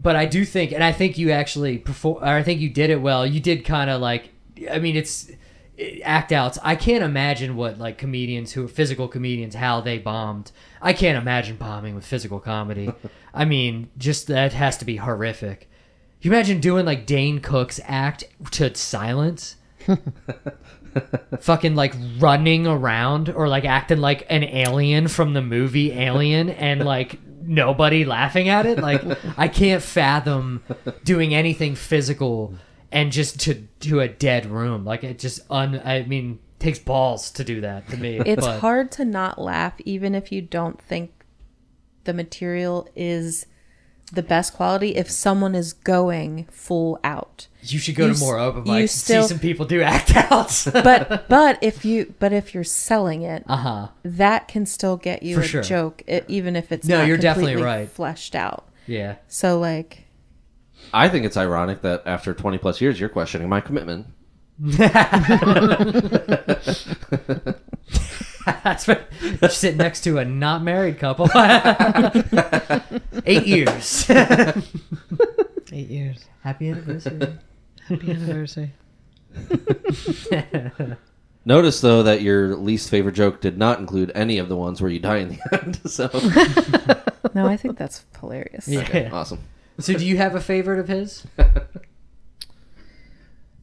But 0.00 0.16
I 0.16 0.26
do 0.26 0.44
think, 0.44 0.72
and 0.72 0.82
I 0.82 0.90
think 0.90 1.16
you 1.18 1.30
actually 1.30 1.78
perform. 1.78 2.24
Or 2.24 2.26
I 2.26 2.42
think 2.42 2.60
you 2.60 2.68
did 2.68 2.90
it 2.90 3.00
well. 3.00 3.24
You 3.24 3.38
did 3.38 3.64
kind 3.64 3.88
of 3.90 4.00
like. 4.00 4.30
I 4.68 4.80
mean, 4.80 4.96
it's 4.96 5.28
it- 5.28 5.38
act 6.04 6.32
outs. 6.32 6.58
I 6.62 6.76
can't 6.76 7.04
imagine 7.04 7.56
what 7.56 7.78
like 7.78 7.98
comedians 7.98 8.52
who 8.52 8.64
are 8.64 8.68
physical 8.68 9.08
comedians 9.08 9.54
how 9.54 9.80
they 9.80 9.98
bombed. 9.98 10.52
I 10.80 10.92
can't 10.92 11.18
imagine 11.18 11.56
bombing 11.56 11.94
with 11.94 12.04
physical 12.04 12.40
comedy. 12.40 12.92
I 13.34 13.44
mean, 13.44 13.90
just 13.98 14.26
that 14.28 14.52
has 14.52 14.76
to 14.78 14.84
be 14.84 14.96
horrific. 14.96 15.68
You 16.20 16.30
imagine 16.30 16.60
doing 16.60 16.86
like 16.86 17.06
Dane 17.06 17.40
Cook's 17.40 17.80
act 17.84 18.24
to 18.52 18.74
silence? 18.74 19.56
Fucking 21.40 21.74
like 21.74 21.94
running 22.18 22.66
around 22.66 23.28
or 23.30 23.48
like 23.48 23.64
acting 23.64 23.98
like 23.98 24.26
an 24.28 24.44
alien 24.44 25.08
from 25.08 25.32
the 25.32 25.42
movie 25.42 25.92
Alien 25.92 26.50
and 26.50 26.84
like 26.84 27.18
nobody 27.42 28.04
laughing 28.04 28.48
at 28.48 28.66
it. 28.66 28.78
Like 28.78 29.02
I 29.36 29.48
can't 29.48 29.82
fathom 29.82 30.62
doing 31.04 31.34
anything 31.34 31.74
physical 31.74 32.54
and 32.92 33.10
just 33.12 33.40
to 33.40 33.54
do 33.80 34.00
a 34.00 34.08
dead 34.08 34.46
room. 34.46 34.84
Like 34.84 35.02
it 35.04 35.18
just 35.18 35.40
un 35.50 35.80
I 35.84 36.02
mean 36.04 36.38
takes 36.58 36.78
balls 36.78 37.30
to 37.32 37.44
do 37.44 37.60
that 37.62 37.88
to 37.90 37.96
me. 37.96 38.18
It's 38.26 38.46
but- 38.46 38.60
hard 38.60 38.92
to 38.92 39.04
not 39.04 39.40
laugh, 39.40 39.74
even 39.84 40.14
if 40.14 40.30
you 40.30 40.42
don't 40.42 40.80
think 40.80 41.10
the 42.04 42.12
material 42.14 42.88
is 42.96 43.46
the 44.12 44.22
best 44.22 44.52
quality. 44.54 44.94
If 44.96 45.10
someone 45.10 45.54
is 45.54 45.72
going 45.72 46.44
full 46.50 47.00
out, 47.02 47.46
You 47.62 47.78
should 47.78 47.94
go 47.94 48.08
You 48.08 48.14
to 48.14 48.20
more 48.20 48.38
open 48.38 48.66
you 48.66 48.72
mics 48.72 48.80
and 48.80 48.90
still- 48.90 49.22
see 49.22 49.28
some 49.28 49.38
people 49.38 49.64
do 49.66 49.80
act 49.82 50.12
outs. 50.30 50.64
but 50.70 51.28
but 51.28 51.58
if 51.62 51.84
you 51.84 52.14
but 52.18 52.32
if 52.32 52.54
you're 52.54 52.62
selling 52.64 53.22
it, 53.22 53.42
uh 53.48 53.56
huh. 53.56 53.88
that 54.04 54.48
can 54.48 54.66
still 54.66 54.96
get 54.96 55.22
you 55.22 55.36
For 55.36 55.40
a 55.42 55.46
sure. 55.46 55.62
joke, 55.62 56.02
it, 56.06 56.24
even 56.28 56.56
if 56.56 56.70
it's 56.72 56.86
No, 56.86 56.98
not 56.98 57.06
you're 57.08 57.16
definitely 57.16 57.62
right. 57.62 57.88
fleshed 57.88 58.34
out. 58.34 58.68
Yeah. 58.86 59.16
So 59.28 59.58
like, 59.58 60.04
I 60.92 61.08
think 61.08 61.24
it's 61.24 61.36
ironic 61.36 61.82
that 61.82 62.02
after 62.06 62.34
20 62.34 62.58
plus 62.58 62.80
years, 62.80 63.00
you're 63.00 63.08
questioning 63.08 63.48
my 63.48 63.60
commitment. 63.60 64.06
That's 68.44 68.86
right. 68.88 69.02
You 69.40 69.48
sit 69.48 69.76
next 69.76 70.02
to 70.02 70.18
a 70.18 70.24
not 70.24 70.62
married 70.62 70.98
couple. 70.98 71.28
Eight 73.24 73.46
years. 73.46 74.08
Eight 74.10 75.88
years. 75.88 76.24
Happy 76.42 76.68
anniversary. 76.68 77.38
Happy 77.88 78.10
anniversary. 78.10 78.72
Notice 81.44 81.80
though 81.80 82.02
that 82.04 82.22
your 82.22 82.54
least 82.56 82.90
favorite 82.90 83.14
joke 83.14 83.40
did 83.40 83.58
not 83.58 83.78
include 83.80 84.12
any 84.14 84.38
of 84.38 84.48
the 84.48 84.56
ones 84.56 84.80
where 84.80 84.90
you 84.90 85.00
die 85.00 85.18
in 85.18 85.28
the 85.30 85.38
end. 85.62 85.80
So 85.90 86.08
no, 87.34 87.46
I 87.46 87.56
think 87.56 87.78
that's 87.78 88.04
hilarious. 88.20 88.68
Yeah. 88.68 88.80
okay, 88.80 89.08
awesome. 89.10 89.40
So, 89.82 89.94
do 89.94 90.06
you 90.06 90.16
have 90.16 90.34
a 90.34 90.40
favorite 90.40 90.78
of 90.78 90.88
his? 90.88 91.26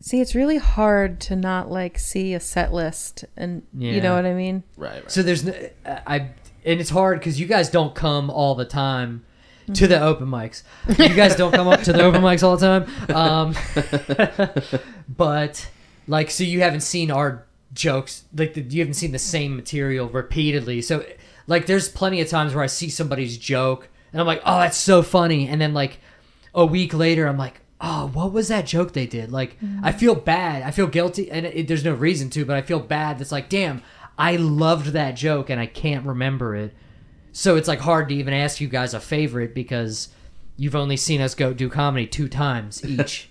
See, 0.01 0.21
it's 0.21 0.33
really 0.33 0.57
hard 0.57 1.19
to 1.21 1.35
not 1.35 1.69
like 1.69 1.99
see 1.99 2.33
a 2.33 2.39
set 2.39 2.73
list, 2.73 3.25
and 3.35 3.63
you 3.73 4.01
know 4.01 4.15
what 4.15 4.25
I 4.25 4.33
mean. 4.33 4.63
Right. 4.77 4.93
right. 4.93 5.11
So 5.11 5.21
there's, 5.21 5.45
n- 5.47 5.69
I, 5.85 6.29
and 6.63 6.79
it's 6.79 6.89
hard 6.89 7.19
because 7.19 7.39
you 7.39 7.45
guys 7.45 7.69
don't 7.69 7.93
come 7.93 8.29
all 8.29 8.55
the 8.55 8.65
time 8.65 9.25
to 9.73 9.87
the 9.87 10.01
open 10.01 10.27
mics. 10.27 10.63
You 10.87 11.13
guys 11.15 11.35
don't 11.35 11.51
come 11.51 11.67
up 11.67 11.81
to 11.83 11.93
the 11.93 12.01
open 12.01 12.21
mics 12.21 12.43
all 12.43 12.57
the 12.57 12.79
time. 12.79 13.15
Um, 13.15 14.81
but 15.09 15.69
like, 16.07 16.31
so 16.31 16.43
you 16.43 16.61
haven't 16.61 16.81
seen 16.81 17.11
our 17.11 17.45
jokes, 17.73 18.23
like 18.35 18.53
the, 18.53 18.61
you 18.61 18.79
haven't 18.79 18.95
seen 18.95 19.11
the 19.11 19.19
same 19.19 19.55
material 19.55 20.07
repeatedly. 20.07 20.81
So 20.81 21.05
like, 21.45 21.65
there's 21.65 21.89
plenty 21.89 22.21
of 22.21 22.29
times 22.29 22.55
where 22.55 22.63
I 22.63 22.67
see 22.67 22.89
somebody's 22.89 23.37
joke 23.37 23.89
and 24.11 24.19
I'm 24.19 24.27
like, 24.27 24.41
oh, 24.45 24.59
that's 24.59 24.77
so 24.77 25.03
funny, 25.03 25.47
and 25.47 25.61
then 25.61 25.73
like 25.73 25.99
a 26.61 26.65
week 26.65 26.94
later, 26.94 27.27
I'm 27.27 27.38
like. 27.38 27.61
Oh, 27.81 28.07
what 28.11 28.34
was 28.34 28.49
that 28.49 28.65
joke 28.65 28.91
they 28.91 29.06
did? 29.07 29.31
Like, 29.31 29.56
I 29.61 29.65
mm-hmm. 29.65 29.98
feel 29.98 30.14
bad. 30.14 30.64
I 30.64 30.72
feel 30.72 30.86
guilty, 30.86 31.31
and 31.31 31.45
it, 31.45 31.69
there's 31.69 31.86
no 31.86 31.94
reason 31.94 32.30
to, 32.31 32.44
but 32.44 32.57
I 32.57 32.61
feel 32.61 32.81
bad. 32.81 33.18
That's 33.18 33.31
like, 33.31 33.48
damn, 33.48 33.81
I 34.18 34.36
loved 34.36 34.88
that 34.88 35.11
joke, 35.11 35.49
and 35.49 35.61
I 35.61 35.65
can't 35.65 36.06
remember 36.06 36.57
it. 36.57 36.73
So 37.31 37.56
it's 37.56 37.69
like 37.69 37.80
hard 37.80 38.10
to 38.10 38.15
even 38.15 38.34
ask 38.34 38.60
you 38.60 38.68
guys 38.68 38.94
a 38.94 38.99
favorite 38.99 39.56
because 39.56 40.10
you've 40.57 40.76
only 40.76 40.98
seen 40.98 41.22
us 41.22 41.36
go 41.36 41.53
do 41.53 41.69
comedy 41.69 42.06
two 42.06 42.27
times 42.27 42.84
each. 42.90 43.30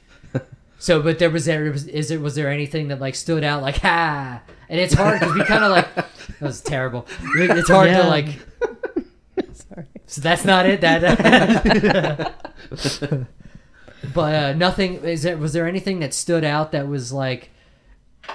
so, 0.79 1.03
but 1.03 1.19
there 1.19 1.29
was 1.29 1.45
there 1.45 1.71
was 1.71 1.87
is 1.87 2.11
it 2.11 2.21
was 2.21 2.35
there 2.35 2.51
anything 2.51 2.89
that 2.89 3.01
like 3.01 3.15
stood 3.15 3.45
out 3.45 3.63
like 3.63 3.77
ha? 3.77 4.41
Ah, 4.49 4.53
and 4.71 4.81
it's 4.81 4.95
hard 4.95 5.21
because 5.21 5.35
we 5.35 5.45
kind 5.45 5.65
of 5.65 5.71
like 5.71 5.95
that 5.95 6.41
was 6.41 6.61
terrible. 6.61 7.07
It's 7.37 7.69
hard 7.69 7.89
Yeah. 7.89 8.03
to 8.03 8.09
like. 8.09 8.29
So 10.09 10.21
that's 10.23 10.45
not 10.45 10.67
it. 10.67 10.81
That. 10.81 12.35
but 14.15 14.35
uh, 14.35 14.53
nothing. 14.55 15.05
Is 15.05 15.23
there 15.23 15.37
was 15.37 15.53
there 15.53 15.69
anything 15.69 16.01
that 16.01 16.15
stood 16.15 16.45
out 16.45 16.73
that 16.73 16.89
was 16.89 17.13
like, 17.13 17.51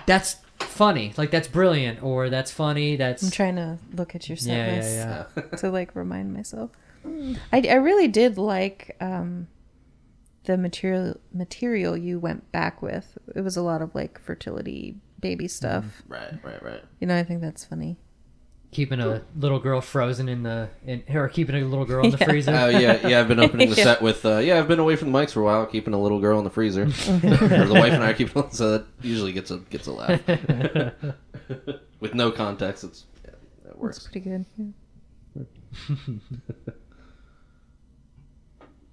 that's 0.05 0.37
funny, 0.59 1.13
like 1.17 1.31
that's 1.31 1.47
brilliant, 1.47 2.03
or 2.03 2.29
that's 2.29 2.51
funny, 2.51 2.95
that's 2.95 3.23
I'm 3.23 3.31
trying 3.31 3.55
to 3.55 3.79
look 3.93 4.13
at 4.15 4.29
your 4.29 4.37
set 4.37 4.55
yeah, 4.55 4.75
list 4.75 4.95
yeah, 4.95 5.25
yeah. 5.35 5.57
to 5.57 5.71
like 5.71 5.95
remind 5.95 6.33
myself. 6.33 6.71
I, 7.51 7.61
I 7.69 7.75
really 7.75 8.07
did 8.07 8.37
like 8.37 8.95
um, 9.01 9.47
the 10.45 10.57
material 10.57 11.19
material 11.33 11.97
you 11.97 12.19
went 12.19 12.51
back 12.51 12.83
with. 12.83 13.17
It 13.35 13.41
was 13.41 13.57
a 13.57 13.63
lot 13.63 13.81
of 13.81 13.95
like 13.95 14.19
fertility 14.19 14.97
baby 15.19 15.47
stuff. 15.47 16.03
Right. 16.07 16.33
Right. 16.43 16.61
Right. 16.61 16.83
You 16.99 17.07
know, 17.07 17.17
I 17.17 17.23
think 17.23 17.41
that's 17.41 17.65
funny. 17.65 17.97
Keeping 18.73 18.99
a 18.99 19.21
little 19.37 19.59
girl 19.59 19.79
frozen 19.81 20.27
in 20.27 20.43
the 20.43 20.69
in 20.85 21.03
or 21.13 21.29
keeping 21.29 21.55
a 21.55 21.61
little 21.65 21.85
girl 21.85 22.03
in 22.05 22.11
the 22.11 22.17
Yeah. 22.21 22.25
freezer. 22.27 22.51
Oh 22.51 22.67
yeah, 22.69 23.07
yeah. 23.07 23.19
I've 23.21 23.27
been 23.27 23.39
opening 23.47 23.69
the 23.69 23.75
Yeah. 23.75 23.83
set 23.83 24.01
with. 24.01 24.25
Uh, 24.25 24.37
yeah, 24.39 24.57
I've 24.59 24.67
been 24.67 24.79
away 24.79 24.95
from 24.95 25.11
the 25.11 25.17
mics 25.19 25.31
for 25.31 25.41
a 25.41 25.43
while, 25.43 25.65
keeping 25.65 25.93
a 25.93 26.01
little 26.01 26.19
girl 26.19 26.37
in 26.39 26.43
the 26.43 26.49
freezer. 26.49 26.83
or 26.83 26.87
the 26.87 27.69
wife 27.75 27.93
and 27.93 28.03
I 28.03 28.09
are 28.09 28.13
keeping. 28.13 28.49
So 28.51 28.71
that 28.77 28.85
usually 29.01 29.31
gets 29.33 29.51
a 29.51 29.57
gets 29.59 29.87
a 29.87 29.91
laugh. 29.93 30.21
with 31.99 32.13
no 32.13 32.31
context, 32.31 32.83
it's 32.83 33.05
yeah, 33.23 33.31
that 33.63 33.69
It's 33.71 33.77
works. 33.79 33.99
pretty 34.07 34.19
good. 34.21 34.45
Yeah. 34.57 35.43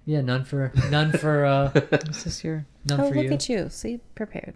yeah, 0.05 0.21
none 0.21 0.43
for 0.45 0.71
none 0.89 1.11
for 1.11 1.45
uh 1.45 1.67
This 1.69 2.25
is 2.25 2.43
your 2.43 2.65
none 2.85 3.01
Oh, 3.01 3.09
for 3.09 3.15
look 3.15 3.25
you. 3.25 3.31
at 3.33 3.49
you! 3.49 3.69
See, 3.69 3.99
prepared. 4.15 4.55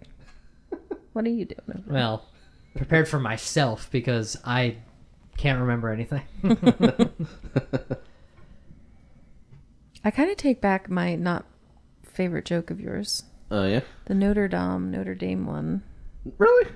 What 1.12 1.24
are 1.24 1.30
you 1.30 1.46
doing? 1.46 1.84
Well, 1.86 2.26
prepared 2.76 3.08
for 3.08 3.18
myself 3.18 3.88
because 3.90 4.36
I 4.44 4.76
can't 5.36 5.60
remember 5.60 5.90
anything. 5.90 6.22
I 10.04 10.10
kind 10.10 10.30
of 10.30 10.36
take 10.36 10.60
back 10.60 10.88
my 10.88 11.14
not 11.16 11.44
favorite 12.04 12.44
joke 12.44 12.70
of 12.70 12.80
yours, 12.80 13.24
Oh 13.50 13.66
yeah, 13.66 13.80
the 14.06 14.14
Notre 14.14 14.48
Dame 14.48 14.90
Notre 14.90 15.14
Dame 15.14 15.46
one. 15.46 15.82
really? 16.38 16.70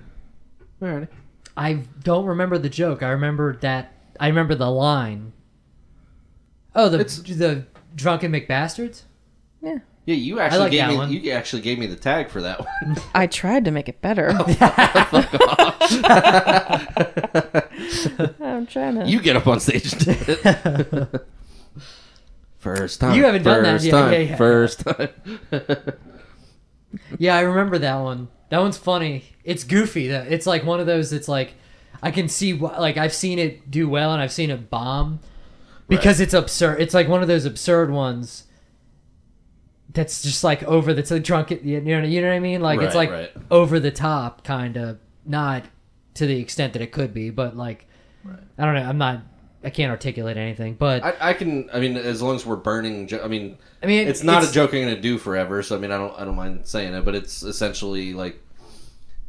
Alrighty. 0.82 1.08
I 1.56 1.74
don't 2.02 2.26
remember 2.26 2.58
the 2.58 2.68
joke. 2.68 3.02
I 3.02 3.10
remember 3.10 3.56
that. 3.56 3.92
I 4.18 4.28
remember 4.28 4.54
the 4.54 4.70
line. 4.70 5.32
Oh, 6.74 6.88
the 6.88 7.00
It's- 7.00 7.18
the 7.18 7.66
drunken 7.94 8.32
McBastards. 8.32 9.02
Yeah, 9.60 9.78
Yeah, 10.10 10.16
you 10.16 10.40
actually 10.40 10.58
like 10.58 10.72
gave 10.72 10.88
me. 10.88 10.96
one. 10.96 11.12
You 11.12 11.30
actually 11.30 11.62
gave 11.62 11.78
me 11.78 11.86
the 11.86 11.94
tag 11.94 12.30
for 12.30 12.40
that 12.42 12.58
one. 12.58 12.96
I 13.14 13.28
tried 13.28 13.64
to 13.66 13.70
make 13.70 13.88
it 13.88 14.00
better. 14.00 14.32
Oh, 14.34 14.44
I'm 18.40 18.66
trying 18.66 18.96
to. 18.96 19.06
you 19.06 19.20
get 19.20 19.36
up 19.36 19.46
on 19.46 19.60
stage 19.60 19.92
and 19.92 20.04
did 20.04 20.28
it. 20.28 21.26
First 22.58 23.00
time. 23.00 23.16
You 23.16 23.24
haven't 23.24 23.42
done 23.44 23.62
that 23.62 23.72
first 23.74 23.84
yet. 23.86 23.90
Time, 23.92 24.12
Yeah, 24.12 24.18
yeah. 24.18 24.36
First 24.36 24.80
time. 24.80 25.08
Yeah, 27.18 27.36
I 27.36 27.40
remember 27.42 27.78
that 27.78 27.96
one. 27.96 28.28
That 28.48 28.60
one's 28.60 28.76
funny. 28.76 29.24
It's 29.44 29.64
goofy. 29.64 30.08
though. 30.08 30.26
It's 30.28 30.46
like 30.46 30.64
one 30.64 30.80
of 30.80 30.86
those. 30.86 31.12
It's 31.12 31.28
like 31.28 31.54
I 32.02 32.10
can 32.10 32.28
see 32.28 32.56
wh- 32.56 32.78
like 32.78 32.96
I've 32.96 33.14
seen 33.14 33.38
it 33.38 33.70
do 33.70 33.88
well 33.88 34.12
and 34.12 34.20
I've 34.20 34.32
seen 34.32 34.50
it 34.50 34.68
bomb 34.70 35.20
because 35.88 36.20
it's 36.20 36.34
absurd. 36.34 36.80
It's 36.80 36.94
like 36.94 37.08
one 37.08 37.22
of 37.22 37.28
those 37.28 37.44
absurd 37.44 37.90
ones. 37.90 38.44
That's 39.92 40.22
just 40.22 40.44
like 40.44 40.62
over 40.64 40.94
the 40.94 41.02
t- 41.02 41.18
drunk. 41.18 41.50
You 41.50 41.80
know, 41.80 42.02
you 42.02 42.20
know 42.20 42.28
what 42.28 42.34
I 42.34 42.40
mean? 42.40 42.60
Like 42.60 42.80
it's 42.80 42.94
Right, 42.94 43.10
like 43.10 43.10
right. 43.10 43.32
over 43.50 43.80
the 43.80 43.90
top, 43.90 44.44
kind 44.44 44.76
of. 44.76 44.98
Not 45.26 45.64
to 46.14 46.26
the 46.26 46.38
extent 46.40 46.72
that 46.72 46.82
it 46.82 46.92
could 46.92 47.12
be, 47.14 47.30
but 47.30 47.56
like 47.56 47.86
I 48.58 48.64
don't 48.64 48.74
know. 48.74 48.82
I'm 48.82 48.98
not. 48.98 49.22
I 49.62 49.68
can't 49.70 49.90
articulate 49.90 50.38
anything, 50.38 50.74
but 50.74 51.04
I, 51.04 51.10
I, 51.10 51.28
I 51.30 51.32
can. 51.34 51.68
I 51.72 51.80
mean, 51.80 51.96
as 51.96 52.22
long 52.22 52.34
as 52.34 52.46
we're 52.46 52.56
burning. 52.56 53.06
Jo- 53.06 53.22
I 53.22 53.28
mean, 53.28 53.58
I 53.82 53.86
mean 53.86 54.08
it's 54.08 54.22
not 54.22 54.42
a 54.42 54.50
joke 54.50 54.72
I'm 54.72 54.82
going 54.82 54.94
to 54.94 55.00
do 55.00 55.18
forever. 55.18 55.62
So 55.62 55.76
I 55.76 55.78
mean, 55.78 55.90
I 55.92 55.98
don't. 55.98 56.18
I 56.18 56.24
don't 56.24 56.36
mind 56.36 56.66
saying 56.66 56.94
it, 56.94 57.04
but 57.04 57.14
it's 57.14 57.42
essentially 57.42 58.12
like. 58.14 58.40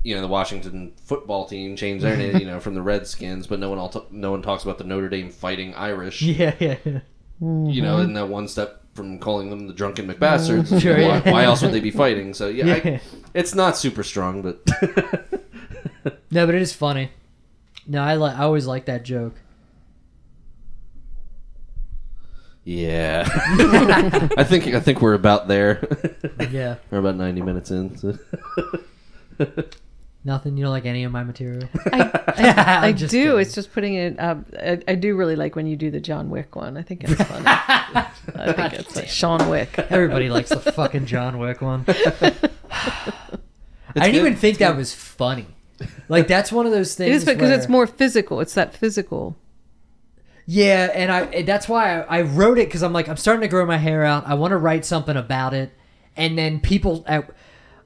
You 0.04 0.16
know 0.16 0.22
the 0.22 0.28
Washington 0.28 0.94
football 1.04 1.46
team 1.46 1.76
changed 1.76 2.04
their 2.04 2.18
name, 2.18 2.38
you 2.40 2.48
know, 2.48 2.60
from 2.60 2.74
the 2.74 2.82
Redskins, 2.82 3.46
but 3.46 3.60
no 3.60 3.70
one 3.70 3.78
all 3.78 3.90
t- 3.90 4.02
no 4.10 4.32
one 4.32 4.42
talks 4.42 4.64
about 4.64 4.80
the 4.80 4.84
Notre 4.84 5.10
Dame 5.10 5.30
Fighting 5.30 5.76
Irish. 5.76 6.24
Yeah, 6.24 6.56
yeah, 6.60 6.78
yeah. 6.84 7.00
You 7.40 7.82
know, 7.84 7.98
mm-hmm. 7.98 8.06
in 8.06 8.14
that 8.14 8.28
one 8.28 8.48
step 8.48 8.81
from 8.94 9.20
calling 9.20 9.50
them 9.50 9.68
the 9.68 9.74
drunken 9.74 10.08
McBastards. 10.08 10.80
Sure, 10.82 10.96
why, 10.96 11.02
yeah. 11.24 11.32
why 11.32 11.44
else 11.44 11.62
would 11.62 11.72
they 11.72 11.80
be 11.80 11.92
fighting? 11.92 12.34
So 12.34 12.48
yeah, 12.50 12.66
Yeah. 12.66 12.74
I, 12.86 13.02
it's 13.34 13.56
not 13.56 13.78
super 13.78 14.04
strong, 14.04 14.42
but 14.42 14.60
No, 16.32 16.46
but 16.46 16.56
it 16.56 16.62
is 16.62 16.74
funny. 16.74 17.12
No, 17.88 18.02
I 18.02 18.16
li- 18.16 18.32
I 18.32 18.44
always 18.44 18.66
like 18.68 18.86
that 18.86 19.04
joke. 19.04 19.36
yeah, 22.64 23.28
I 24.38 24.44
think 24.44 24.68
I 24.68 24.80
think 24.80 25.02
we're 25.02 25.14
about 25.16 25.48
there. 25.48 25.82
Yeah. 26.52 26.76
we're 26.92 27.00
about 27.00 27.16
ninety 27.16 27.42
minutes 27.42 27.72
in. 27.72 27.98
So. 27.98 28.18
Nothing. 30.24 30.56
You 30.56 30.64
don't 30.66 30.72
like 30.72 30.86
any 30.86 31.04
of 31.04 31.12
my 31.12 31.24
material. 31.24 31.68
I, 31.92 32.02
I, 32.38 32.80
I 32.88 32.92
do. 32.92 33.08
kidding. 33.08 33.40
It's 33.40 33.56
just 33.56 33.74
putting 33.74 33.96
it. 33.96 34.20
Um, 34.20 34.46
I, 34.56 34.80
I 34.88 34.96
do 34.96 35.16
really 35.16 35.36
like 35.36 35.56
when 35.56 35.66
you 35.66 35.76
do 35.76 35.90
the 35.90 36.00
John 36.00 36.30
Wick 36.30 36.56
one. 36.56 36.78
I 36.78 36.84
think 36.84 37.04
it's 37.04 37.14
fun. 37.24 37.44
I 37.48 38.12
think 38.54 38.74
it's 38.74 38.96
like 38.96 39.08
Sean 39.08 39.50
Wick. 39.50 39.78
Everybody 39.90 40.30
likes 40.30 40.50
the 40.50 40.60
fucking 40.74 41.08
John 41.08 41.40
Wick 41.40 41.62
one. 41.62 41.86
I 41.88 41.94
didn't 43.96 44.12
good. 44.12 44.16
even 44.16 44.36
think 44.36 44.60
that 44.60 44.78
was 44.78 44.94
funny. 44.94 45.48
Like 46.08 46.28
that's 46.28 46.52
one 46.52 46.68
of 46.68 46.72
those 46.72 46.94
things. 46.94 47.16
is 47.16 47.26
because 47.26 47.50
it's 47.50 47.68
more 47.68 47.88
physical. 47.88 48.42
It's 48.42 48.54
that 48.54 48.76
physical. 48.76 49.36
Yeah, 50.46 50.92
and 50.94 51.12
I 51.12 51.22
and 51.22 51.48
that's 51.48 51.68
why 51.68 52.02
I, 52.02 52.20
I 52.20 52.22
wrote 52.22 52.60
it 52.60 52.68
because 52.68 52.84
I'm 52.84 52.94
like 52.94 53.08
I'm 53.10 53.18
starting 53.18 53.42
to 53.42 53.48
grow 53.48 53.66
my 53.66 53.78
hair 53.78 54.04
out. 54.04 54.28
I 54.28 54.36
want 54.36 54.52
to 54.52 54.58
write 54.58 54.86
something 54.86 55.18
about 55.18 55.56
it, 55.56 55.72
and 56.16 56.38
then 56.38 56.60
people. 56.60 57.04
I, 57.08 57.24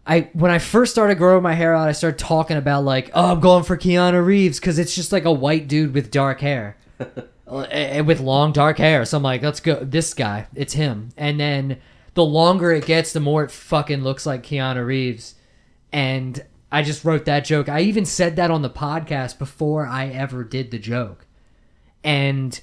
I 0.05 0.29
when 0.33 0.51
I 0.51 0.59
first 0.59 0.91
started 0.91 1.17
growing 1.17 1.43
my 1.43 1.53
hair 1.53 1.73
out, 1.73 1.87
I 1.87 1.93
started 1.93 2.19
talking 2.19 2.57
about 2.57 2.83
like, 2.83 3.11
oh, 3.13 3.31
I'm 3.31 3.39
going 3.39 3.63
for 3.63 3.77
Keanu 3.77 4.23
Reeves 4.23 4.59
because 4.59 4.77
it's 4.77 4.93
just 4.95 5.11
like 5.11 5.25
a 5.25 5.31
white 5.31 5.67
dude 5.67 5.93
with 5.93 6.11
dark 6.11 6.41
hair, 6.41 6.77
Uh, 7.47 7.61
and 7.61 8.07
with 8.07 8.19
long 8.19 8.51
dark 8.51 8.77
hair. 8.79 9.05
So 9.05 9.17
I'm 9.17 9.23
like, 9.23 9.43
let's 9.43 9.59
go. 9.59 9.75
This 9.75 10.15
guy, 10.15 10.47
it's 10.55 10.73
him. 10.73 11.09
And 11.15 11.39
then 11.39 11.79
the 12.15 12.25
longer 12.25 12.71
it 12.71 12.87
gets, 12.87 13.13
the 13.13 13.19
more 13.19 13.43
it 13.43 13.51
fucking 13.51 14.03
looks 14.03 14.25
like 14.25 14.41
Keanu 14.41 14.83
Reeves. 14.83 15.35
And 15.91 16.43
I 16.71 16.81
just 16.81 17.05
wrote 17.05 17.25
that 17.25 17.45
joke. 17.45 17.69
I 17.69 17.81
even 17.81 18.03
said 18.03 18.35
that 18.37 18.49
on 18.49 18.63
the 18.63 18.69
podcast 18.69 19.37
before 19.37 19.85
I 19.85 20.07
ever 20.07 20.43
did 20.43 20.71
the 20.71 20.79
joke 20.79 21.27
and 22.03 22.59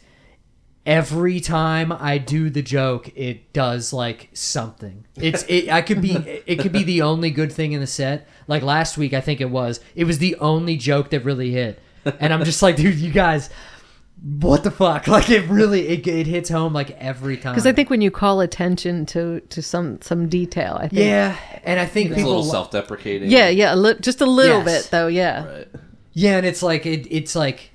every 0.84 1.40
time 1.40 1.92
I 1.92 2.18
do 2.18 2.50
the 2.50 2.62
joke, 2.62 3.10
it 3.16 3.52
does 3.52 3.92
like 3.92 4.28
something. 4.32 5.04
It's 5.16 5.44
it. 5.48 5.68
I 5.70 5.82
could 5.82 6.00
be. 6.02 6.12
It 6.46 6.58
could 6.58 6.72
be 6.72 6.82
the 6.84 7.02
only 7.02 7.30
good 7.30 7.52
thing 7.52 7.72
in 7.72 7.80
the 7.80 7.86
set. 7.86 8.26
Like 8.48 8.62
last 8.62 8.98
week, 8.98 9.12
I 9.14 9.20
think 9.20 9.40
it 9.40 9.50
was. 9.50 9.80
It 9.94 10.04
was 10.04 10.18
the 10.18 10.36
only 10.36 10.76
joke 10.76 11.10
that 11.10 11.24
really 11.24 11.50
hit, 11.52 11.80
and 12.20 12.32
I'm 12.32 12.44
just 12.44 12.62
like, 12.62 12.76
dude, 12.76 12.96
you 12.96 13.12
guys, 13.12 13.50
what 14.40 14.64
the 14.64 14.70
fuck? 14.70 15.06
Like 15.12 15.30
it 15.30 15.48
really 15.48 15.88
it, 15.88 16.06
it 16.06 16.26
hits 16.26 16.48
home 16.50 16.72
like 16.72 16.90
every 16.92 17.36
time. 17.36 17.52
Because 17.54 17.66
I 17.66 17.72
think 17.72 17.90
when 17.90 18.00
you 18.00 18.10
call 18.10 18.40
attention 18.40 19.06
to 19.06 19.40
to 19.40 19.62
some 19.62 20.00
some 20.02 20.28
detail, 20.28 20.76
I 20.80 20.88
think. 20.88 21.00
yeah, 21.00 21.36
and 21.64 21.78
I 21.80 21.86
think 21.86 22.10
It's 22.10 22.14
a 22.14 22.16
people 22.18 22.30
little 22.36 22.50
self-deprecating. 22.50 23.30
Yeah, 23.30 23.48
yeah, 23.48 23.74
a 23.74 23.76
li- 23.76 23.96
just 24.00 24.20
a 24.20 24.26
little 24.26 24.62
Yes. 24.64 24.82
bit 24.84 24.90
though. 24.90 25.06
Yeah, 25.06 25.44
Right. 25.46 25.68
Yeah, 26.14 26.36
and 26.36 26.46
it's 26.46 26.62
like 26.62 26.84
it, 26.86 27.06
it's 27.10 27.34
like, 27.34 27.70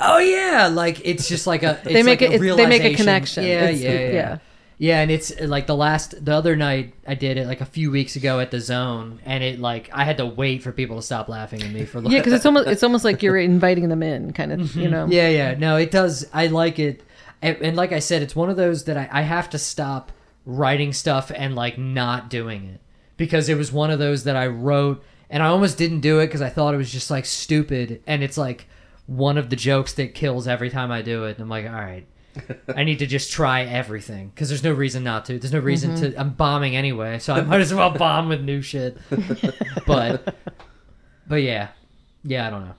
oh 0.00 0.18
yeah, 0.18 0.68
like 0.68 1.00
it's 1.04 1.28
just 1.28 1.46
like 1.46 1.62
a. 1.62 1.80
It's 1.84 1.84
They 1.84 2.02
make 2.02 2.20
like 2.20 2.30
it- 2.30 2.42
A 2.42 2.54
they 2.56 2.66
make 2.66 2.84
a 2.84 2.94
connection. 2.94 3.44
Yeah, 3.44 3.68
yeah, 3.68 3.92
yeah, 3.92 4.10
yeah. 4.10 4.38
yeah. 4.78 5.00
and 5.00 5.10
it's 5.10 5.38
like 5.40 5.66
the 5.66 5.76
last, 5.76 6.24
the 6.24 6.32
other 6.34 6.56
night 6.56 6.94
I 7.06 7.14
did 7.14 7.36
it 7.36 7.46
like 7.46 7.60
a 7.60 7.66
few 7.66 7.90
weeks 7.90 8.16
ago 8.16 8.40
at 8.40 8.50
the 8.50 8.60
Zone, 8.60 9.20
and 9.24 9.42
it 9.42 9.60
like 9.60 9.90
I 9.92 10.04
had 10.04 10.18
to 10.18 10.26
wait 10.26 10.62
for 10.62 10.72
people 10.72 10.96
to 10.96 11.02
stop 11.02 11.28
laughing 11.28 11.62
at 11.62 11.70
me 11.70 11.84
for. 11.84 12.00
yeah, 12.02 12.18
because 12.18 12.32
it's 12.32 12.46
almost 12.46 12.68
it's 12.68 12.82
almost 12.82 13.04
like 13.04 13.22
you're 13.22 13.38
inviting 13.38 13.88
them 13.88 14.02
in, 14.02 14.32
kind 14.32 14.52
of. 14.52 14.74
You 14.74 14.82
mm-hmm. 14.82 14.90
know. 14.90 15.06
Yeah, 15.08 15.28
yeah. 15.28 15.54
No, 15.54 15.76
it 15.76 15.90
does. 15.90 16.26
I 16.32 16.46
like 16.46 16.78
it. 16.78 17.02
And, 17.40 17.56
and 17.58 17.76
like 17.76 17.92
I 17.92 18.00
said, 18.00 18.22
it's 18.22 18.34
one 18.34 18.50
of 18.50 18.56
those 18.56 18.84
that 18.84 18.96
I, 18.96 19.08
I 19.12 19.22
have 19.22 19.50
to 19.50 19.58
stop 19.58 20.10
writing 20.44 20.92
stuff 20.92 21.30
and 21.32 21.54
like 21.54 21.78
not 21.78 22.30
doing 22.30 22.64
it 22.64 22.80
because 23.16 23.48
it 23.48 23.56
was 23.56 23.70
one 23.70 23.90
of 23.90 23.98
those 23.98 24.24
that 24.24 24.34
I 24.34 24.46
wrote 24.46 25.04
and 25.30 25.42
I 25.42 25.46
almost 25.46 25.76
didn't 25.76 26.00
do 26.00 26.20
it 26.20 26.26
because 26.26 26.40
I 26.40 26.48
thought 26.48 26.72
it 26.72 26.78
was 26.78 26.90
just 26.90 27.10
like 27.10 27.26
stupid. 27.26 28.02
And 28.06 28.22
it's 28.22 28.38
like 28.38 28.66
one 29.08 29.38
of 29.38 29.48
the 29.50 29.56
jokes 29.56 29.94
that 29.94 30.14
kills 30.14 30.46
every 30.46 30.70
time 30.70 30.92
I 30.92 31.02
do 31.02 31.24
it. 31.24 31.32
And 31.32 31.40
I'm 31.40 31.48
like, 31.48 31.66
all 31.66 31.72
right. 31.72 32.06
I 32.76 32.84
need 32.84 33.00
to 33.00 33.06
just 33.06 33.32
try 33.32 33.64
everything 33.64 34.28
because 34.28 34.48
there's 34.48 34.62
no 34.62 34.72
reason 34.72 35.02
not 35.02 35.24
to. 35.24 35.38
There's 35.38 35.52
no 35.52 35.58
reason 35.58 35.92
mm-hmm. 35.92 36.12
to. 36.12 36.20
I'm 36.20 36.34
bombing 36.34 36.76
anyway, 36.76 37.18
so 37.18 37.34
I 37.34 37.40
might 37.40 37.60
as 37.60 37.74
well 37.74 37.90
bomb 37.90 38.28
with 38.28 38.42
new 38.42 38.62
shit. 38.62 38.96
but, 39.86 40.36
but 41.26 41.42
yeah, 41.42 41.68
yeah, 42.22 42.46
I 42.46 42.50
don't 42.50 42.66
know. 42.66 42.74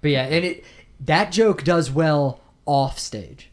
But 0.00 0.10
yeah, 0.10 0.24
and 0.24 0.44
it 0.44 0.64
that 1.00 1.30
joke 1.30 1.62
does 1.62 1.90
well 1.90 2.40
off 2.66 2.98
stage. 2.98 3.50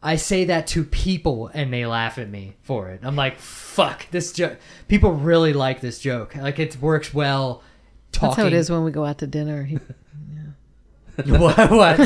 I 0.00 0.16
say 0.16 0.44
that 0.44 0.68
to 0.68 0.84
people 0.84 1.50
and 1.52 1.72
they 1.72 1.84
laugh 1.84 2.18
at 2.18 2.28
me 2.28 2.54
for 2.62 2.90
it. 2.90 3.00
I'm 3.02 3.16
like, 3.16 3.38
fuck 3.38 4.08
this 4.10 4.32
joke. 4.32 4.58
People 4.86 5.12
really 5.12 5.52
like 5.52 5.80
this 5.80 5.98
joke. 5.98 6.36
Like 6.36 6.60
it 6.60 6.80
works 6.80 7.12
well. 7.12 7.64
Talking. 8.12 8.28
That's 8.28 8.36
how 8.36 8.46
it 8.46 8.52
is 8.52 8.70
when 8.70 8.84
we 8.84 8.92
go 8.92 9.04
out 9.04 9.18
to 9.18 9.26
dinner. 9.26 9.68
He 11.24 11.32
what? 11.32 11.70
What? 11.70 11.96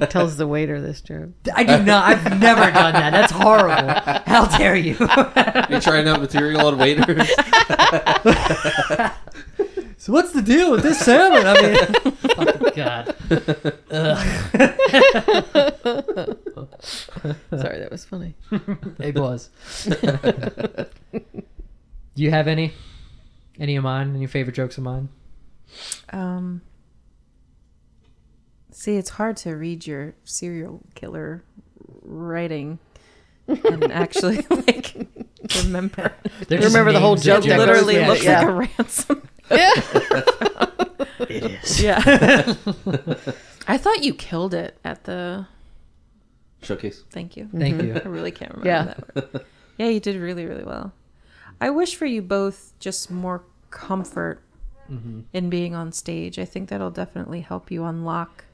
tells 0.10 0.36
the 0.36 0.46
waiter 0.46 0.80
this 0.80 1.00
joke. 1.00 1.30
I 1.54 1.64
do 1.64 1.82
not. 1.82 2.04
I've 2.04 2.40
never 2.40 2.70
done 2.70 2.92
that. 2.94 3.10
That's 3.10 3.32
horrible. 3.32 3.92
How 4.26 4.46
dare 4.56 4.76
you? 4.76 4.96
You 5.68 5.80
trying 5.80 6.06
out 6.06 6.20
material 6.20 6.64
on 6.66 6.78
waiters? 6.78 7.28
so 9.98 10.12
what's 10.12 10.32
the 10.32 10.42
deal 10.42 10.70
with 10.70 10.82
this 10.82 10.98
salmon? 11.00 11.44
I 11.44 11.62
mean, 11.62 11.76
oh, 12.38 12.70
God. 12.74 13.16
Sorry, 17.50 17.78
that 17.80 17.88
was 17.90 18.04
funny. 18.04 18.34
It 19.00 19.16
was. 19.16 19.50
Do 22.14 22.22
you 22.22 22.30
have 22.30 22.46
any? 22.46 22.72
Any 23.58 23.76
of 23.76 23.82
mine? 23.82 24.14
Any 24.14 24.26
favorite 24.26 24.54
jokes 24.54 24.78
of 24.78 24.84
mine? 24.84 25.08
Um, 26.10 26.60
see, 28.78 28.96
it's 28.96 29.10
hard 29.10 29.36
to 29.38 29.56
read 29.56 29.86
your 29.86 30.14
serial 30.24 30.82
killer 30.94 31.42
writing 32.02 32.78
and 33.48 33.84
actually 33.92 34.44
like 34.50 34.94
remember. 35.64 36.12
They're 36.48 36.60
Remember 36.60 36.92
the 36.92 37.00
whole 37.00 37.16
joke 37.16 37.44
that 37.44 37.56
jokes- 37.56 37.56
goes- 37.56 37.86
Literally 37.86 38.06
looks 38.06 38.24
yeah. 38.24 38.40
like 38.40 38.48
a 38.48 38.52
ransom. 38.52 39.28
Yeah. 39.50 40.62
It 41.28 41.42
is. 41.44 41.82
Yeah. 41.82 41.98
I 43.66 43.78
thought 43.78 44.04
you 44.04 44.14
killed 44.14 44.54
it 44.54 44.78
at 44.84 45.04
the. 45.04 45.46
Showcase. 46.62 47.02
Thank 47.10 47.36
you. 47.36 47.48
Thank 47.56 47.82
you. 47.82 47.94
I 48.04 48.06
really 48.06 48.30
can't 48.30 48.52
remember 48.54 48.68
Yeah. 48.68 48.84
that. 49.14 49.34
Word. 49.34 49.44
Yeah, 49.78 49.88
you 49.88 49.98
did 49.98 50.16
really, 50.20 50.44
really 50.46 50.62
well. 50.62 50.92
I 51.60 51.70
wish 51.70 51.96
for 51.96 52.06
you 52.06 52.22
both 52.22 52.74
just 52.80 53.10
more 53.10 53.44
comfort 53.70 54.42
Mm-hmm. 54.90 55.20
in 55.32 55.50
being 55.50 55.74
on 55.74 55.90
stage. 55.90 56.38
I 56.38 56.44
think 56.44 56.68
that'll 56.68 56.92
definitely 56.92 57.40
help 57.40 57.72
you 57.72 57.84
unlock. 57.84 58.44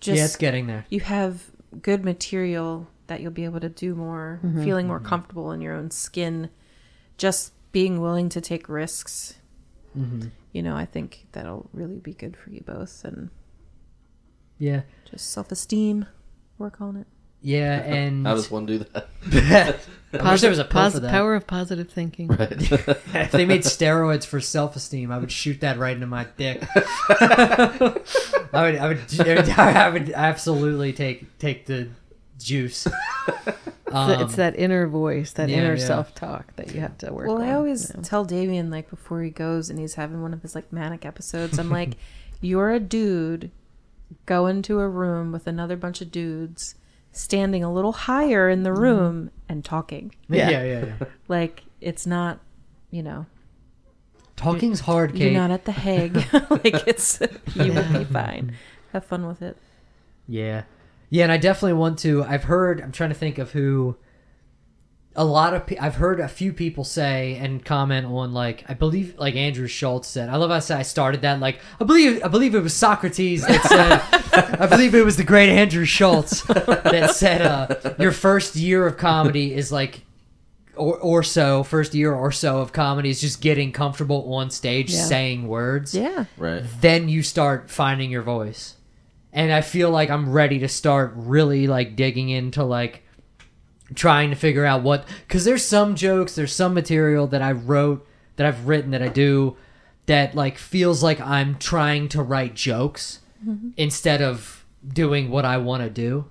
Just 0.00 0.18
yeah, 0.18 0.24
it's 0.24 0.36
getting 0.36 0.66
there. 0.66 0.86
you 0.88 1.00
have 1.00 1.50
good 1.82 2.04
material 2.04 2.88
that 3.06 3.20
you'll 3.20 3.30
be 3.32 3.44
able 3.44 3.60
to 3.60 3.68
do 3.68 3.94
more, 3.94 4.40
Mm-hmm. 4.44 4.64
feeling 4.64 4.86
more 4.86 5.00
comfortable 5.00 5.52
in 5.52 5.60
your 5.60 5.74
own 5.74 5.90
skin, 5.90 6.48
just 7.18 7.52
being 7.72 8.00
willing 8.00 8.28
to 8.30 8.40
take 8.40 8.68
risks. 8.68 9.34
Mm-hmm. 9.96 10.28
You 10.52 10.62
know, 10.62 10.74
I 10.76 10.84
think 10.86 11.26
that'll 11.32 11.68
really 11.72 11.98
be 11.98 12.14
good 12.14 12.36
for 12.36 12.50
you 12.50 12.62
both, 12.64 13.04
and 13.04 13.30
Yeah. 14.58 14.82
just 15.10 15.30
self 15.30 15.52
esteem. 15.52 16.06
Work 16.58 16.80
on 16.80 16.96
it. 16.96 17.06
Yeah, 17.42 17.80
and 17.82 18.26
How 18.26 18.34
does 18.34 18.50
one 18.50 18.66
do 18.66 18.78
that? 18.78 19.08
I 20.12 20.32
wish 20.32 20.40
there 20.40 20.50
was 20.50 20.58
a 20.58 20.64
pill 20.64 20.90
Pos- 20.90 20.94
that. 20.94 21.10
power 21.10 21.36
of 21.36 21.46
positive 21.46 21.88
thinking. 21.88 22.28
if 22.40 23.30
they 23.30 23.46
made 23.46 23.62
steroids 23.62 24.26
for 24.26 24.40
self-esteem, 24.40 25.12
I 25.12 25.18
would 25.18 25.30
shoot 25.30 25.60
that 25.60 25.78
right 25.78 25.94
into 25.94 26.08
my 26.08 26.26
dick. 26.36 26.64
I 27.08 28.00
would, 28.52 28.76
I 28.76 28.88
would, 28.88 29.48
I 29.50 29.88
would 29.88 30.10
absolutely 30.10 30.92
take 30.92 31.38
take 31.38 31.66
the 31.66 31.88
juice. 32.38 32.88
Um, 33.92 34.20
it's 34.20 34.36
that 34.36 34.56
inner 34.58 34.86
voice, 34.86 35.32
that 35.32 35.48
yeah, 35.48 35.58
inner 35.58 35.74
yeah. 35.74 35.84
self-talk 35.84 36.54
that 36.56 36.72
you 36.74 36.80
have 36.80 36.96
to 36.98 37.12
work 37.12 37.26
Well, 37.26 37.38
on. 37.38 37.48
I 37.48 37.52
always 37.54 37.90
you 37.90 37.96
know. 37.96 38.02
tell 38.02 38.24
Damien 38.24 38.70
like 38.70 38.88
before 38.88 39.22
he 39.22 39.30
goes 39.30 39.68
and 39.70 39.78
he's 39.78 39.94
having 39.94 40.22
one 40.22 40.32
of 40.32 40.42
his 40.42 40.54
like 40.54 40.72
manic 40.72 41.04
episodes. 41.04 41.58
I'm 41.58 41.70
like, 41.70 41.96
you're 42.40 42.70
a 42.70 42.80
dude, 42.80 43.50
go 44.26 44.46
into 44.46 44.78
a 44.78 44.88
room 44.88 45.32
with 45.32 45.46
another 45.46 45.76
bunch 45.76 46.00
of 46.00 46.10
dudes, 46.12 46.76
standing 47.12 47.64
a 47.64 47.72
little 47.72 47.92
higher 47.92 48.48
in 48.48 48.62
the 48.62 48.70
mm-hmm. 48.70 48.80
room 48.80 49.30
and 49.48 49.64
talking. 49.64 50.14
yeah, 50.28 50.50
Yeah. 50.50 50.62
yeah, 50.62 50.84
yeah. 50.84 51.06
Like 51.28 51.64
it's 51.80 52.06
not, 52.06 52.40
you 52.90 53.02
know, 53.02 53.26
Talking's 54.36 54.80
hard, 54.80 55.12
Kate. 55.12 55.32
you're 55.32 55.40
not 55.40 55.50
at 55.50 55.66
the 55.66 55.72
Hague. 55.72 56.16
like 56.50 56.88
it's 56.88 57.20
you 57.54 57.72
will 57.72 57.92
be 57.92 58.04
fine. 58.04 58.56
Have 58.92 59.04
fun 59.04 59.26
with 59.26 59.42
it. 59.42 59.56
Yeah. 60.26 60.62
Yeah, 61.10 61.24
and 61.24 61.32
I 61.32 61.36
definitely 61.36 61.74
want 61.74 61.98
to. 62.00 62.24
I've 62.24 62.44
heard, 62.44 62.80
I'm 62.80 62.92
trying 62.92 63.10
to 63.10 63.16
think 63.16 63.38
of 63.38 63.50
who 63.50 63.96
a 65.16 65.24
lot 65.24 65.54
of 65.54 65.66
pe- 65.66 65.76
I've 65.76 65.96
heard 65.96 66.20
a 66.20 66.28
few 66.28 66.52
people 66.52 66.84
say 66.84 67.36
and 67.36 67.64
comment 67.64 68.06
on 68.06 68.32
like 68.32 68.64
I 68.68 68.74
believe 68.74 69.18
like 69.18 69.34
Andrew 69.34 69.66
Schulz 69.66 70.06
said. 70.06 70.28
I 70.28 70.36
love 70.36 70.50
how 70.50 70.56
I 70.56 70.60
said 70.60 70.78
I 70.78 70.82
started 70.82 71.22
that 71.22 71.40
like 71.40 71.58
I 71.80 71.84
believe 71.84 72.22
I 72.24 72.28
believe 72.28 72.54
it 72.54 72.62
was 72.62 72.74
Socrates 72.74 73.44
that 73.46 73.62
said 73.64 74.54
I 74.60 74.66
believe 74.66 74.94
it 74.94 75.04
was 75.04 75.16
the 75.16 75.24
great 75.24 75.48
Andrew 75.50 75.84
Schulz 75.84 76.42
that 76.44 77.12
said 77.16 77.42
uh, 77.42 77.94
your 77.98 78.12
first 78.12 78.54
year 78.56 78.86
of 78.86 78.96
comedy 78.98 79.52
is 79.52 79.72
like 79.72 80.02
or 80.76 80.96
or 80.98 81.22
so 81.24 81.64
first 81.64 81.92
year 81.94 82.12
or 82.14 82.30
so 82.30 82.58
of 82.60 82.72
comedy 82.72 83.10
is 83.10 83.20
just 83.20 83.40
getting 83.40 83.72
comfortable 83.72 84.32
on 84.34 84.50
stage 84.50 84.92
Yeah. 84.92 85.02
saying 85.02 85.48
words 85.48 85.92
Yeah. 85.94 86.26
Right. 86.36 86.62
then 86.80 87.08
you 87.08 87.22
start 87.24 87.68
finding 87.70 88.10
your 88.10 88.22
voice. 88.22 88.76
And 89.32 89.52
I 89.52 89.60
feel 89.60 89.90
like 89.90 90.08
I'm 90.10 90.30
ready 90.32 90.60
to 90.60 90.68
start 90.68 91.12
really 91.16 91.66
like 91.66 91.96
digging 91.96 92.30
into 92.30 92.62
like 92.64 93.02
trying 93.94 94.30
to 94.30 94.36
figure 94.36 94.64
out 94.64 94.82
what 94.82 95.06
cuz 95.28 95.44
there's 95.44 95.64
some 95.64 95.94
jokes, 95.94 96.34
there's 96.34 96.54
some 96.54 96.74
material 96.74 97.26
that 97.28 97.42
I 97.42 97.52
wrote 97.52 98.06
that 98.36 98.46
I've 98.46 98.66
written 98.66 98.90
that 98.92 99.02
I 99.02 99.08
do 99.08 99.56
that 100.06 100.34
like 100.34 100.58
feels 100.58 101.02
like 101.02 101.20
I'm 101.20 101.56
trying 101.58 102.08
to 102.08 102.22
write 102.22 102.54
jokes 102.54 103.20
instead 103.76 104.20
of 104.20 104.64
doing 104.86 105.30
what 105.30 105.44
I 105.44 105.56
want 105.58 105.82
to 105.82 105.90
do. 105.90 106.26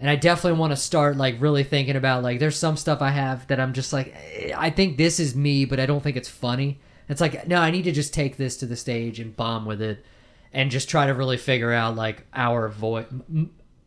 And 0.00 0.10
I 0.10 0.16
definitely 0.16 0.58
want 0.58 0.72
to 0.72 0.76
start 0.76 1.16
like 1.16 1.40
really 1.40 1.64
thinking 1.64 1.96
about 1.96 2.22
like 2.22 2.38
there's 2.38 2.56
some 2.58 2.76
stuff 2.76 3.00
I 3.00 3.10
have 3.10 3.46
that 3.46 3.60
I'm 3.60 3.72
just 3.72 3.92
like 3.92 4.14
eh, 4.34 4.52
I 4.56 4.70
think 4.70 4.96
this 4.96 5.18
is 5.20 5.34
me, 5.34 5.64
but 5.64 5.80
I 5.80 5.86
don't 5.86 6.02
think 6.02 6.16
it's 6.16 6.28
funny. 6.28 6.80
It's 7.08 7.20
like 7.20 7.46
no, 7.46 7.56
I 7.60 7.70
need 7.70 7.84
to 7.84 7.92
just 7.92 8.12
take 8.12 8.36
this 8.36 8.56
to 8.58 8.66
the 8.66 8.76
stage 8.76 9.20
and 9.20 9.36
bomb 9.36 9.64
with 9.64 9.80
it, 9.80 10.04
and 10.52 10.70
just 10.70 10.88
try 10.88 11.06
to 11.06 11.14
really 11.14 11.36
figure 11.36 11.72
out 11.72 11.96
like 11.96 12.26
our 12.34 12.68
voice, 12.68 13.06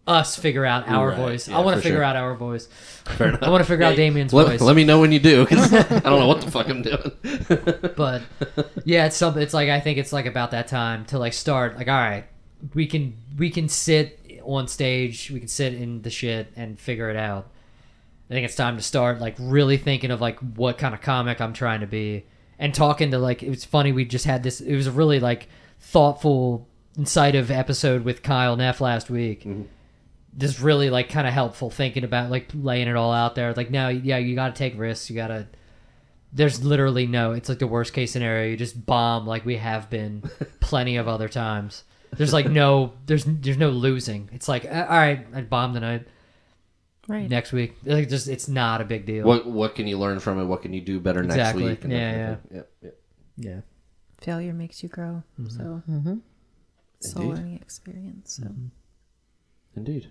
us 0.07 0.35
figure 0.37 0.65
out 0.65 0.87
our 0.87 1.09
Right, 1.09 1.17
voice. 1.17 1.47
yeah, 1.47 1.57
I 1.57 1.61
want 1.61 1.75
to 1.77 1.81
figure 1.81 1.97
sure. 1.97 2.03
out 2.03 2.15
our 2.15 2.33
voice. 2.35 2.67
Fair 2.67 3.27
enough. 3.29 3.43
I 3.43 3.49
want 3.49 3.61
to 3.61 3.67
figure 3.67 3.85
out 3.85 3.95
Damien's 3.95 4.33
Let, 4.33 4.47
voice. 4.47 4.61
let 4.61 4.75
me 4.75 4.83
know 4.85 4.99
when 5.01 5.11
you 5.11 5.19
do, 5.19 5.45
because 5.45 5.73
I 5.73 5.81
don't 5.99 6.19
know 6.19 6.27
what 6.27 6.41
the 6.41 6.49
fuck 6.51 6.67
I'm 6.69 6.81
doing. 6.81 7.91
but 7.97 8.21
yeah, 8.85 9.05
it's 9.05 9.17
something. 9.17 9.41
It's 9.43 9.53
like 9.53 9.69
I 9.69 9.79
think 9.79 9.97
it's 9.97 10.13
like 10.13 10.25
about 10.25 10.51
that 10.51 10.67
time 10.67 11.05
to 11.05 11.19
like 11.19 11.33
start. 11.33 11.75
Like 11.77 11.87
all 11.87 11.93
right, 11.95 12.25
we 12.73 12.87
can 12.87 13.15
we 13.37 13.49
can 13.49 13.67
sit 13.69 14.41
on 14.43 14.67
stage, 14.67 15.29
we 15.29 15.39
can 15.39 15.49
sit 15.49 15.73
in 15.73 16.01
the 16.03 16.09
shit 16.09 16.51
and 16.55 16.79
figure 16.79 17.09
it 17.09 17.17
out. 17.17 17.51
I 18.29 18.33
think 18.33 18.45
it's 18.45 18.55
time 18.55 18.77
to 18.77 18.83
start 18.83 19.19
like 19.19 19.35
really 19.39 19.77
thinking 19.77 20.11
of 20.11 20.19
like 20.21 20.39
what 20.39 20.77
kind 20.77 20.93
of 20.93 21.01
comic 21.01 21.39
I'm 21.41 21.53
trying 21.53 21.79
to 21.81 21.87
be 21.87 22.25
and 22.59 22.73
talking 22.73 23.11
to 23.11 23.17
like 23.19 23.41
it 23.43 23.49
was 23.49 23.63
funny 23.63 23.91
we 23.93 24.03
just 24.03 24.25
had 24.25 24.43
this 24.43 24.59
it 24.59 24.75
was 24.75 24.87
a 24.87 24.91
really 24.91 25.19
like 25.21 25.47
thoughtful 25.79 26.67
incisive 26.97 27.51
episode 27.51 28.03
with 28.03 28.23
Kyle 28.23 28.55
Neff 28.57 28.81
last 28.81 29.09
week. 29.09 29.41
Mm-hmm. 29.41 29.63
Just 30.37 30.61
really 30.61 30.89
like 30.89 31.09
kind 31.09 31.25
of 31.27 31.33
helpful 31.33 31.69
thinking 31.69 32.03
about 32.03 32.29
like 32.29 32.49
laying 32.53 32.87
it 32.87 32.95
all 32.95 33.11
out 33.11 33.33
there. 33.35 33.53
Like 33.53 33.71
no, 33.71 33.89
yeah, 33.89 34.17
you 34.17 34.35
got 34.35 34.55
to 34.55 34.59
take 34.59 34.77
risks. 34.77 35.09
You 35.09 35.15
got 35.15 35.27
to 35.27 35.47
there's 36.33 36.61
literally 36.63 37.07
no 37.07 37.31
it's 37.31 37.47
like 37.47 37.57
the 37.59 37.65
worst 37.65 37.93
case 37.93 38.11
scenario 38.11 38.49
you 38.51 38.57
just 38.57 38.85
bomb 38.85 39.25
like 39.25 39.45
we 39.45 39.55
have 39.55 39.89
been 39.89 40.21
plenty 40.59 40.97
of 40.97 41.07
other 41.07 41.29
times 41.29 41.85
there's 42.17 42.33
like 42.33 42.49
no 42.49 42.91
there's 43.05 43.23
there's 43.25 43.57
no 43.57 43.69
losing 43.69 44.29
it's 44.33 44.49
like 44.49 44.65
uh, 44.65 44.85
all 44.89 44.97
right 44.97 45.25
i 45.33 45.39
bombed 45.41 45.73
tonight 45.75 46.05
Right. 47.07 47.29
next 47.29 47.53
week 47.53 47.75
like 47.85 48.09
just 48.09 48.27
it's 48.27 48.49
not 48.49 48.81
a 48.81 48.83
big 48.85 49.05
deal 49.05 49.25
what 49.25 49.47
What 49.47 49.73
can 49.73 49.87
you 49.87 49.97
learn 49.97 50.19
from 50.19 50.37
it? 50.37 50.43
What 50.43 50.61
can 50.63 50.73
you 50.73 50.81
do 50.81 50.99
better 50.99 51.23
Exactly. 51.23 51.63
next 51.63 51.77
week? 51.77 51.83
and 51.85 51.93
that 51.93 51.97
Yeah, 51.97 52.11
kind 52.25 52.31
of 52.33 52.41
thing. 52.41 52.57
Yep, 52.57 52.71
yep. 52.83 52.95
yeah 53.37 53.59
Failure 54.19 54.53
makes 54.53 54.83
you 54.83 54.89
grow. 54.89 55.23
So 55.47 55.81
it's 56.99 57.15
a 57.15 57.21
Indeed. 57.21 57.35
learning 57.37 57.55
experience. 57.61 58.33
So 58.43 58.51
Indeed. 59.77 60.07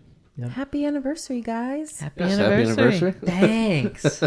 Happy 0.55 0.85
anniversary, 0.85 1.41
guys. 1.41 2.01
Happy 2.01 2.25
Yes, 2.25 2.39
anniversary. 2.39 3.13
thanks 3.13 4.23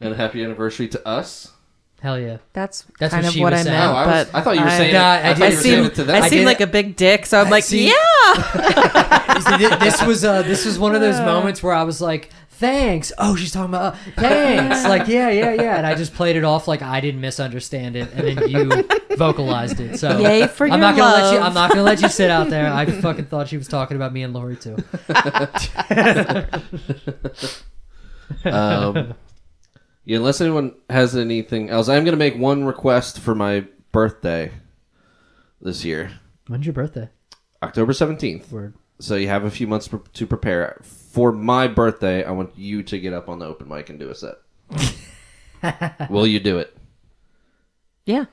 And 0.00 0.14
happy 0.16 0.42
anniversary 0.42 0.88
to 0.88 1.06
us. 1.06 1.52
hell 2.00 2.18
yeah 2.18 2.38
That's, 2.52 2.84
That's 2.98 3.14
kind 3.14 3.24
what 3.24 3.34
of 3.36 3.40
what 3.40 3.54
I 3.54 3.62
saying. 3.62 3.76
meant. 3.78 3.90
Oh, 3.90 3.94
I 3.94 4.06
was- 4.06 4.26
but 4.26 4.34
I 4.34 4.40
thought 4.42 4.56
you 4.56 4.64
were 4.64 4.70
saying 4.70 4.92
No, 4.94 4.98
it- 4.98 5.02
I 5.02 5.30
I 5.30 5.34
thought 5.34 5.38
you 5.38 5.44
I 5.44 5.50
were 5.50 5.56
saying 5.56 5.76
seem, 5.76 5.84
it 5.86 5.94
to 5.94 6.04
them. 6.04 6.16
I 6.22 6.26
I 6.26 6.28
seem 6.28 6.44
like 6.44 6.60
a 6.60 6.66
big 6.66 6.96
dick, 6.96 7.26
so 7.26 7.40
I'm 7.40 7.46
I 7.46 7.50
like, 7.50 7.64
see- 7.64 7.86
yeah. 7.88 9.78
this 9.80 10.02
was 10.02 10.24
uh 10.24 10.42
this 10.42 10.64
was 10.64 10.78
one 10.78 10.94
of 10.94 11.00
those 11.00 11.18
moments 11.32 11.62
where 11.62 11.74
i 11.74 11.82
was 11.82 12.00
like 12.00 12.30
thanks 12.56 13.12
oh 13.18 13.34
she's 13.34 13.50
talking 13.50 13.70
about 13.70 13.94
uh, 13.94 13.96
thanks 14.16 14.84
like 14.88 15.08
yeah 15.08 15.30
yeah 15.30 15.52
yeah 15.52 15.76
and 15.76 15.86
i 15.86 15.94
just 15.94 16.14
played 16.14 16.36
it 16.36 16.44
off 16.44 16.68
like 16.68 16.82
i 16.82 17.00
didn't 17.00 17.20
misunderstand 17.20 17.96
it 17.96 18.12
and 18.12 18.38
then 18.38 18.48
you 18.48 19.16
vocalized 19.16 19.80
it 19.80 19.98
so 19.98 20.18
Yay 20.18 20.46
for 20.46 20.64
I'm 20.64 20.70
your 20.70 20.78
not 20.78 20.96
gonna 20.96 21.14
let 21.14 21.32
you. 21.34 21.40
I'm 21.40 21.54
not 21.54 21.70
gonna 21.70 21.82
let 21.82 22.00
you 22.00 22.08
sit 22.08 22.30
out 22.30 22.48
there. 22.50 22.72
I 22.72 22.86
fucking 23.00 23.26
thought 23.26 23.48
she 23.48 23.56
was 23.56 23.68
talking 23.68 23.96
about 23.96 24.12
me 24.12 24.22
and 24.22 24.32
Lori 24.32 24.56
too. 24.56 24.76
Um, 28.44 29.14
yeah, 30.04 30.16
unless 30.16 30.40
anyone 30.40 30.74
has 30.90 31.16
anything 31.16 31.70
else, 31.70 31.88
I'm 31.88 32.04
going 32.04 32.12
to 32.12 32.18
make 32.18 32.36
one 32.36 32.64
request 32.64 33.20
for 33.20 33.34
my 33.34 33.66
birthday 33.92 34.52
this 35.60 35.84
year, 35.84 36.12
When's 36.48 36.66
your 36.66 36.72
birthday? 36.72 37.08
October 37.62 37.92
17th. 37.92 38.50
Word. 38.50 38.74
So 38.98 39.14
you 39.16 39.28
have 39.28 39.44
a 39.44 39.50
few 39.50 39.66
months 39.66 39.88
pre- 39.88 40.00
to 40.14 40.26
prepare. 40.26 40.80
For 41.12 41.30
my 41.30 41.68
birthday, 41.68 42.24
I 42.24 42.30
want 42.30 42.56
you 42.56 42.82
to 42.84 42.98
get 42.98 43.12
up 43.12 43.28
on 43.28 43.38
the 43.38 43.44
open 43.46 43.68
mic 43.68 43.90
and 43.90 43.98
do 43.98 44.08
a 44.10 44.14
set. 44.14 44.36
Will 46.10 46.26
you 46.26 46.40
do 46.40 46.58
it? 46.58 46.76
yeah. 48.06 48.24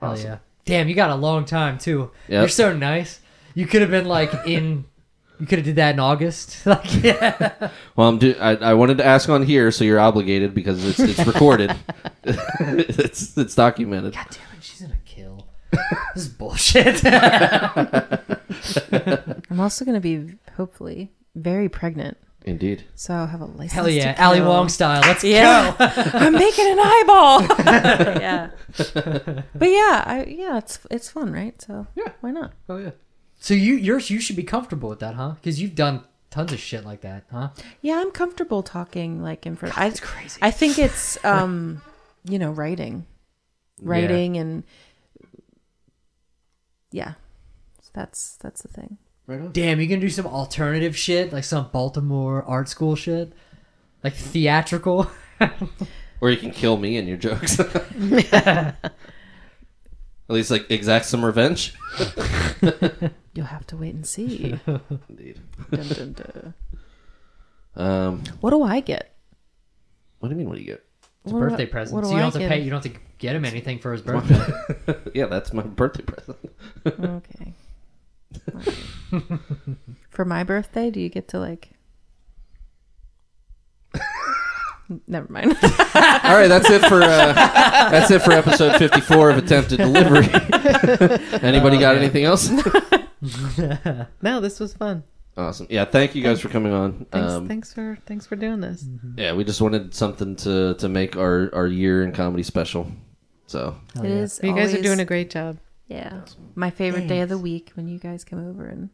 Hell 0.00 0.18
yeah. 0.18 0.38
Damn, 0.64 0.88
you 0.88 0.94
got 0.94 1.10
a 1.10 1.14
long 1.14 1.44
time 1.44 1.78
too. 1.78 2.10
Yep. 2.28 2.40
You're 2.40 2.48
so 2.48 2.76
nice. 2.76 3.20
You 3.54 3.66
could 3.66 3.80
have 3.82 3.90
been 3.90 4.06
like 4.06 4.32
in. 4.46 4.84
You 5.40 5.46
could 5.46 5.58
have 5.60 5.64
did 5.64 5.76
that 5.76 5.94
in 5.94 6.00
August. 6.00 6.66
like 6.66 7.02
yeah. 7.02 7.70
Well, 7.96 8.08
I'm 8.10 8.18
do- 8.18 8.36
I, 8.38 8.56
I 8.56 8.74
wanted 8.74 8.98
to 8.98 9.06
ask 9.06 9.26
on 9.30 9.42
here, 9.42 9.70
so 9.70 9.84
you're 9.84 9.98
obligated 9.98 10.52
because 10.52 10.84
it's 10.84 11.00
it's 11.00 11.26
recorded. 11.26 11.74
it's 12.24 13.38
it's 13.38 13.54
documented. 13.54 14.12
God 14.12 14.26
damn 14.30 14.58
it, 14.58 14.62
she's 14.62 14.82
gonna 14.82 14.98
kill. 15.06 15.46
This 16.14 16.24
is 16.24 16.28
bullshit. 16.28 17.02
I'm 19.50 19.60
also 19.60 19.86
going 19.86 19.94
to 19.94 20.00
be, 20.00 20.34
hopefully, 20.56 21.10
very 21.34 21.68
pregnant. 21.68 22.16
Indeed. 22.44 22.84
So 22.94 23.12
I'll 23.14 23.26
have 23.26 23.42
a 23.42 23.44
license. 23.44 23.72
Hell 23.72 23.88
yeah, 23.88 24.14
to 24.14 24.24
Ali 24.24 24.38
kill. 24.38 24.48
Wong 24.48 24.68
style. 24.70 25.02
Let's 25.02 25.22
Yeah. 25.22 25.74
go. 25.78 25.84
I'm 26.18 26.32
making 26.32 26.66
an 26.70 26.78
eyeball. 26.80 27.42
yeah. 28.20 28.50
But 29.54 29.68
yeah, 29.68 30.02
I 30.06 30.24
yeah, 30.26 30.56
it's 30.58 30.78
it's 30.90 31.10
fun, 31.10 31.32
right? 31.32 31.60
So 31.60 31.86
Yeah. 31.94 32.12
why 32.22 32.30
not? 32.30 32.52
Oh 32.68 32.78
yeah. 32.78 32.90
So 33.38 33.52
you 33.52 33.74
yours 33.74 34.08
you 34.08 34.20
should 34.20 34.36
be 34.36 34.42
comfortable 34.42 34.88
with 34.88 35.00
that, 35.00 35.14
huh? 35.16 35.32
Because 35.34 35.60
you've 35.60 35.74
done 35.74 36.04
tons 36.30 36.52
of 36.52 36.60
shit 36.60 36.84
like 36.86 37.02
that, 37.02 37.24
huh? 37.30 37.50
Yeah, 37.82 38.00
I'm 38.00 38.10
comfortable 38.10 38.62
talking 38.62 39.22
like 39.22 39.44
in 39.44 39.54
front. 39.56 39.74
That's 39.76 40.00
I, 40.00 40.04
crazy. 40.04 40.38
I 40.40 40.50
think 40.50 40.78
it's 40.78 41.22
um, 41.24 41.82
you 42.24 42.38
know, 42.38 42.50
writing, 42.52 43.04
writing, 43.82 44.38
and 44.38 44.64
yeah, 46.90 47.14
So 47.82 47.90
that's 47.92 48.36
that's 48.36 48.62
the 48.62 48.68
thing. 48.68 48.96
Right 49.30 49.40
on. 49.40 49.52
Damn, 49.52 49.80
you 49.80 49.86
gonna 49.86 50.00
do 50.00 50.10
some 50.10 50.26
alternative 50.26 50.96
shit, 50.96 51.32
like 51.32 51.44
some 51.44 51.68
Baltimore 51.70 52.42
art 52.48 52.68
school 52.68 52.96
shit, 52.96 53.32
like 54.02 54.14
theatrical. 54.14 55.10
Or 56.22 56.30
you 56.30 56.36
can 56.36 56.50
kill 56.50 56.76
me 56.76 56.98
in 56.98 57.08
your 57.08 57.16
jokes. 57.16 57.58
At 58.32 58.90
least 60.28 60.50
like 60.50 60.70
exact 60.70 61.06
some 61.06 61.24
revenge. 61.24 61.72
You'll 63.32 63.46
have 63.46 63.66
to 63.68 63.76
wait 63.78 63.94
and 63.94 64.06
see. 64.06 64.58
Indeed. 65.08 65.40
Dun, 65.70 65.88
dun, 65.88 66.12
dun. 66.12 66.54
Um, 67.74 68.22
What 68.40 68.50
do 68.50 68.62
I 68.62 68.80
get? 68.80 69.14
what 70.18 70.28
do 70.28 70.34
you 70.34 70.38
mean? 70.38 70.48
What 70.50 70.56
do 70.56 70.60
you 70.60 70.66
get? 70.66 70.84
It's 71.24 71.32
a 71.32 71.34
What 71.34 71.40
do 71.44 71.48
birthday 71.48 71.62
I- 71.62 71.66
present. 71.70 71.94
what 71.94 72.04
So 72.04 72.10
you 72.10 72.16
I 72.18 72.20
don't 72.20 72.24
have 72.24 72.32
to 72.34 72.38
get? 72.40 72.48
pay. 72.50 72.60
You 72.60 72.68
don't 72.70 72.84
have 72.84 72.92
to 72.92 72.98
get 73.16 73.34
him 73.34 73.46
anything 73.46 73.78
for 73.78 73.92
his 73.92 74.02
birthday. 74.02 74.94
yeah, 75.14 75.24
that's 75.24 75.54
my 75.54 75.62
birthday 75.62 76.02
present. 76.04 76.36
Okay. 76.86 77.54
Alright. 79.12 79.40
For 80.10 80.24
my 80.24 80.44
birthday, 80.44 80.90
do 80.90 81.00
you 81.00 81.08
get 81.08 81.28
to 81.28 81.38
like? 81.38 81.70
Never 85.06 85.32
mind. 85.32 85.52
All 85.62 86.34
right, 86.34 86.48
that's 86.48 86.68
it 86.68 86.82
for 86.86 87.00
uh, 87.00 87.32
that's 87.32 88.10
it 88.10 88.22
for 88.22 88.32
episode 88.32 88.76
fifty 88.76 89.00
four 89.00 89.30
of 89.30 89.38
attempted 89.38 89.76
delivery. 89.76 90.26
Anybody 91.42 91.78
got 91.78 91.96
anything 91.96 92.24
else? 92.24 92.50
No, 94.22 94.40
this 94.40 94.58
was 94.58 94.72
fun. 94.72 95.04
awesome. 95.36 95.66
Yeah, 95.68 95.84
thank 95.84 96.14
you 96.14 96.22
guys 96.22 96.40
for 96.40 96.48
coming 96.48 96.72
on. 96.72 97.04
Thanks, 97.12 97.32
Um, 97.32 97.46
thanks 97.48 97.72
for 97.74 97.98
thanks 98.06 98.26
for 98.26 98.34
doing 98.34 98.60
this. 98.62 98.82
yeah, 99.16 99.34
we 99.34 99.44
just 99.44 99.60
wanted 99.60 99.94
something 99.94 100.34
to 100.36 100.74
to 100.74 100.88
make 100.88 101.16
our 101.16 101.50
our 101.54 101.66
year 101.66 102.02
in 102.02 102.12
comedy 102.12 102.42
special. 102.42 102.90
So 103.46 103.76
Hell 103.94 104.06
It 104.06 104.38
yeah. 104.42 104.48
You 104.50 104.56
guys 104.56 104.74
are 104.74 104.80
doing 104.82 105.00
a 105.00 105.04
great 105.04 105.28
job. 105.30 105.58
Yeah, 105.86 106.22
my 106.54 106.70
favorite 106.70 107.06
day 107.08 107.20
of 107.20 107.28
the 107.28 107.36
week 107.38 107.72
when 107.74 107.86
you 107.88 107.98
guys 107.98 108.24
come 108.24 108.48
over 108.48 108.64
and 108.66 108.88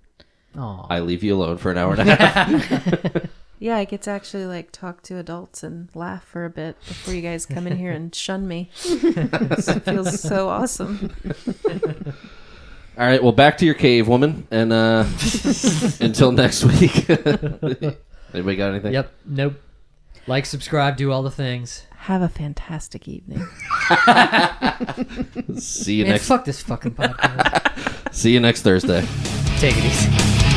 Aw. 0.56 0.86
I 0.88 1.00
leave 1.00 1.22
you 1.22 1.34
alone 1.34 1.58
for 1.58 1.70
an 1.70 1.78
hour 1.78 1.92
and 1.94 2.08
a 2.08 2.14
half. 2.16 3.26
yeah, 3.58 3.76
I 3.76 3.84
get 3.84 4.02
to 4.02 4.10
actually 4.10 4.46
like 4.46 4.72
talk 4.72 5.02
to 5.02 5.18
adults 5.18 5.62
and 5.62 5.88
laugh 5.94 6.24
for 6.24 6.44
a 6.44 6.50
bit 6.50 6.76
before 6.86 7.14
you 7.14 7.22
guys 7.22 7.46
come 7.46 7.66
in 7.66 7.76
here 7.76 7.92
and 7.92 8.14
shun 8.14 8.48
me. 8.48 8.70
it 8.84 9.80
feels 9.82 10.20
so 10.20 10.48
awesome. 10.48 11.12
All 12.98 13.04
right, 13.06 13.22
well, 13.22 13.32
back 13.32 13.58
to 13.58 13.66
your 13.66 13.74
cave, 13.74 14.08
woman, 14.08 14.46
and 14.50 14.72
uh, 14.72 15.04
until 16.00 16.32
next 16.32 16.64
week. 16.64 17.08
Anybody 17.10 18.56
got 18.56 18.70
anything? 18.70 18.94
Yep. 18.94 19.12
Nope. 19.26 19.54
Like, 20.26 20.46
subscribe, 20.46 20.96
do 20.96 21.12
all 21.12 21.22
the 21.22 21.30
things. 21.30 21.85
Have 22.06 22.22
a 22.22 22.28
fantastic 22.28 23.08
evening. 23.08 23.38
See 25.58 25.94
you 25.94 26.04
Man, 26.04 26.12
next. 26.12 26.28
fuck 26.28 26.44
this 26.44 26.62
fucking 26.62 26.94
podcast. 26.94 28.08
See 28.14 28.32
you 28.32 28.38
next 28.38 28.62
Thursday. 28.62 29.04
Take 29.58 29.76
it 29.76 29.84
easy. 29.86 30.55